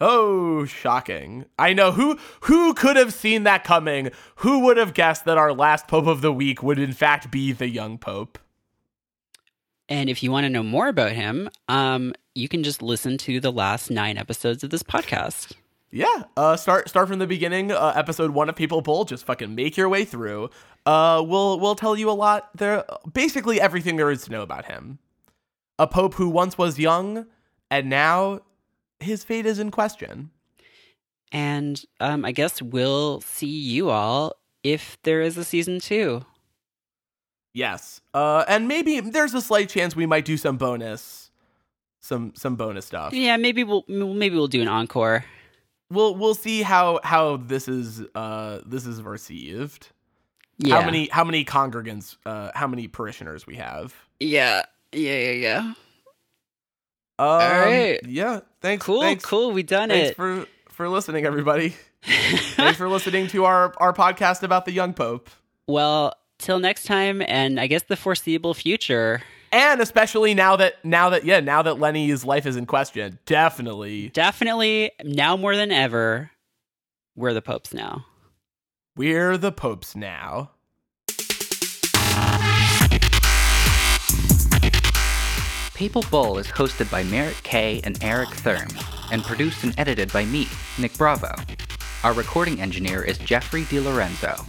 Oh, 0.00 0.64
shocking. 0.64 1.44
I 1.58 1.74
know 1.74 1.92
who 1.92 2.18
who 2.42 2.72
could 2.72 2.96
have 2.96 3.12
seen 3.12 3.44
that 3.44 3.64
coming? 3.64 4.10
Who 4.36 4.60
would 4.60 4.78
have 4.78 4.94
guessed 4.94 5.26
that 5.26 5.38
our 5.38 5.52
last 5.52 5.88
pope 5.88 6.06
of 6.06 6.22
the 6.22 6.32
week 6.32 6.62
would 6.62 6.78
in 6.78 6.94
fact 6.94 7.30
be 7.30 7.52
the 7.52 7.68
young 7.68 7.98
pope? 7.98 8.38
And 9.88 10.08
if 10.08 10.22
you 10.22 10.30
want 10.30 10.44
to 10.44 10.50
know 10.50 10.62
more 10.62 10.88
about 10.88 11.12
him, 11.12 11.50
um, 11.68 12.14
you 12.34 12.48
can 12.48 12.62
just 12.62 12.82
listen 12.82 13.18
to 13.18 13.40
the 13.40 13.52
last 13.52 13.90
nine 13.90 14.16
episodes 14.16 14.64
of 14.64 14.70
this 14.70 14.82
podcast. 14.82 15.52
Yeah, 15.90 16.24
uh, 16.36 16.56
start 16.56 16.88
start 16.88 17.06
from 17.06 17.20
the 17.20 17.26
beginning. 17.26 17.70
Uh, 17.70 17.92
episode 17.94 18.32
one 18.32 18.48
of 18.48 18.56
Papal 18.56 18.80
Bull. 18.80 19.04
Just 19.04 19.24
fucking 19.24 19.54
make 19.54 19.76
your 19.76 19.88
way 19.88 20.04
through. 20.04 20.50
Uh, 20.84 21.22
we'll 21.24 21.60
we'll 21.60 21.76
tell 21.76 21.96
you 21.96 22.10
a 22.10 22.12
lot 22.12 22.50
there. 22.56 22.84
Basically, 23.12 23.60
everything 23.60 23.94
there 23.94 24.10
is 24.10 24.24
to 24.24 24.32
know 24.32 24.42
about 24.42 24.64
him. 24.64 24.98
A 25.78 25.86
pope 25.86 26.14
who 26.14 26.28
once 26.28 26.58
was 26.58 26.80
young, 26.80 27.26
and 27.70 27.88
now 27.88 28.40
his 28.98 29.22
fate 29.22 29.46
is 29.46 29.60
in 29.60 29.70
question. 29.70 30.30
And 31.30 31.84
um, 32.00 32.24
I 32.24 32.32
guess 32.32 32.60
we'll 32.60 33.20
see 33.20 33.46
you 33.46 33.90
all 33.90 34.34
if 34.64 34.98
there 35.04 35.20
is 35.20 35.36
a 35.36 35.44
season 35.44 35.78
two. 35.78 36.24
Yes. 37.54 38.00
Uh, 38.12 38.44
and 38.48 38.68
maybe 38.68 39.00
there's 39.00 39.32
a 39.32 39.40
slight 39.40 39.68
chance 39.68 39.94
we 39.96 40.06
might 40.06 40.24
do 40.24 40.36
some 40.36 40.56
bonus, 40.56 41.30
some 42.00 42.32
some 42.34 42.56
bonus 42.56 42.84
stuff. 42.84 43.14
Yeah, 43.14 43.36
maybe 43.36 43.64
we'll 43.64 43.84
maybe 43.88 44.34
we'll 44.34 44.48
do 44.48 44.60
an 44.60 44.68
encore. 44.68 45.24
We'll 45.90 46.16
we'll 46.16 46.34
see 46.34 46.62
how 46.62 47.00
how 47.04 47.36
this 47.36 47.68
is 47.68 48.02
uh 48.14 48.58
this 48.66 48.86
is 48.86 49.00
received. 49.02 49.88
Yeah. 50.58 50.80
How 50.80 50.84
many 50.84 51.08
how 51.08 51.24
many 51.24 51.44
congregants 51.44 52.16
uh 52.26 52.50
how 52.54 52.66
many 52.66 52.88
parishioners 52.88 53.46
we 53.46 53.56
have. 53.56 53.94
Yeah. 54.18 54.62
Yeah. 54.92 55.18
Yeah. 55.18 55.30
Yeah. 55.30 55.58
Um, 57.16 57.28
All 57.28 57.38
right. 57.38 58.00
Yeah. 58.04 58.40
Thanks. 58.60 58.84
Cool. 58.84 59.02
Thanks, 59.02 59.24
cool. 59.24 59.52
We 59.52 59.62
done 59.62 59.90
Thanks 59.90 60.10
it. 60.10 60.16
for 60.16 60.46
for 60.70 60.88
listening, 60.88 61.24
everybody. 61.24 61.76
thanks 62.02 62.76
for 62.76 62.88
listening 62.88 63.28
to 63.28 63.44
our 63.44 63.72
our 63.78 63.92
podcast 63.92 64.42
about 64.42 64.64
the 64.64 64.72
young 64.72 64.92
pope, 64.92 65.30
well, 65.68 66.14
till 66.38 66.58
next 66.58 66.84
time, 66.84 67.22
and 67.26 67.58
I 67.60 67.66
guess 67.66 67.82
the 67.82 67.96
foreseeable 67.96 68.54
future. 68.54 69.22
and 69.52 69.80
especially 69.80 70.34
now 70.34 70.56
that 70.56 70.84
now 70.84 71.10
that 71.10 71.24
yeah 71.24 71.40
now 71.40 71.62
that 71.62 71.78
Lenny's 71.78 72.24
life 72.24 72.44
is 72.46 72.56
in 72.56 72.66
question, 72.66 73.18
definitely 73.26 74.08
Definitely 74.10 74.90
now 75.04 75.36
more 75.36 75.56
than 75.56 75.70
ever, 75.70 76.30
we're 77.16 77.32
the 77.34 77.42
popes 77.42 77.72
now. 77.72 78.04
we're 78.96 79.36
the 79.36 79.52
popes 79.52 79.94
now. 79.96 80.50
Papal 85.74 86.04
Bull 86.10 86.38
is 86.38 86.46
hosted 86.46 86.88
by 86.90 87.02
Merritt 87.02 87.42
Kay 87.42 87.80
and 87.82 88.02
Eric 88.02 88.28
Thurm, 88.30 88.68
and 89.10 89.22
produced 89.24 89.64
and 89.64 89.74
edited 89.76 90.12
by 90.12 90.24
me, 90.24 90.46
Nick 90.78 90.96
Bravo. 90.96 91.34
Our 92.04 92.12
recording 92.12 92.60
engineer 92.60 93.02
is 93.02 93.18
Jeffrey 93.18 93.62
DiLorenzo. 93.62 94.46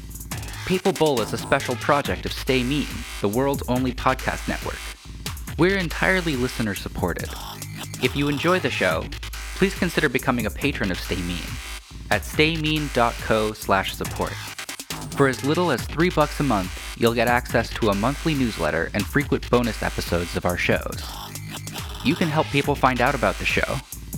Papal 0.66 0.94
Bull 0.94 1.22
is 1.22 1.32
a 1.32 1.38
special 1.38 1.76
project 1.76 2.26
of 2.26 2.34
Stay 2.34 2.64
Mean, 2.64 2.88
the 3.22 3.28
world's 3.28 3.62
only 3.68 3.94
podcast 3.94 4.48
network. 4.48 4.80
We're 5.60 5.78
entirely 5.78 6.36
listener 6.36 6.74
supported. 6.74 7.30
If 8.02 8.16
you 8.16 8.30
enjoy 8.30 8.60
the 8.60 8.72
show, 8.72 9.06
please 9.58 9.76
consider 9.76 10.10
becoming 10.10 10.48
a 10.48 10.50
patron 10.50 10.90
of 10.90 11.00
Stay 11.00 11.22
Mean 11.22 11.46
at 12.10 12.24
staymean.co 12.24 13.54
slash 13.54 13.94
support. 13.94 14.34
For 15.16 15.28
as 15.28 15.46
little 15.46 15.70
as 15.70 15.86
three 15.86 16.10
bucks 16.10 16.40
a 16.40 16.44
month, 16.44 16.96
you'll 16.98 17.14
get 17.14 17.28
access 17.28 17.70
to 17.76 17.90
a 17.90 17.96
monthly 17.96 18.34
newsletter 18.34 18.90
and 18.96 19.06
frequent 19.06 19.48
bonus 19.52 19.84
episodes 19.84 20.36
of 20.36 20.48
our 20.48 20.58
shows. 20.58 21.04
You 22.04 22.16
can 22.16 22.28
help 22.28 22.48
people 22.48 22.74
find 22.74 23.02
out 23.02 23.14
about 23.14 23.36
the 23.36 23.46
show. 23.46 23.76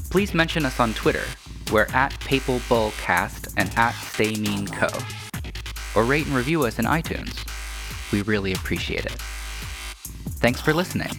Please 0.09 0.33
mention 0.33 0.65
us 0.65 0.79
on 0.79 0.93
Twitter. 0.93 1.25
We're 1.73 1.87
at 1.93 2.17
Papal 2.21 2.59
PapalBullCast 2.59 3.53
and 3.57 3.69
at 3.75 3.91
StayMeanCo. 3.95 5.26
Or 5.97 6.03
rate 6.03 6.27
and 6.27 6.35
review 6.35 6.63
us 6.63 6.77
in 6.77 6.85
iTunes. 6.85 7.43
We 8.11 8.21
really 8.21 8.53
appreciate 8.53 9.07
it. 9.07 9.19
Thanks 10.39 10.61
for 10.61 10.71
listening. 10.71 11.09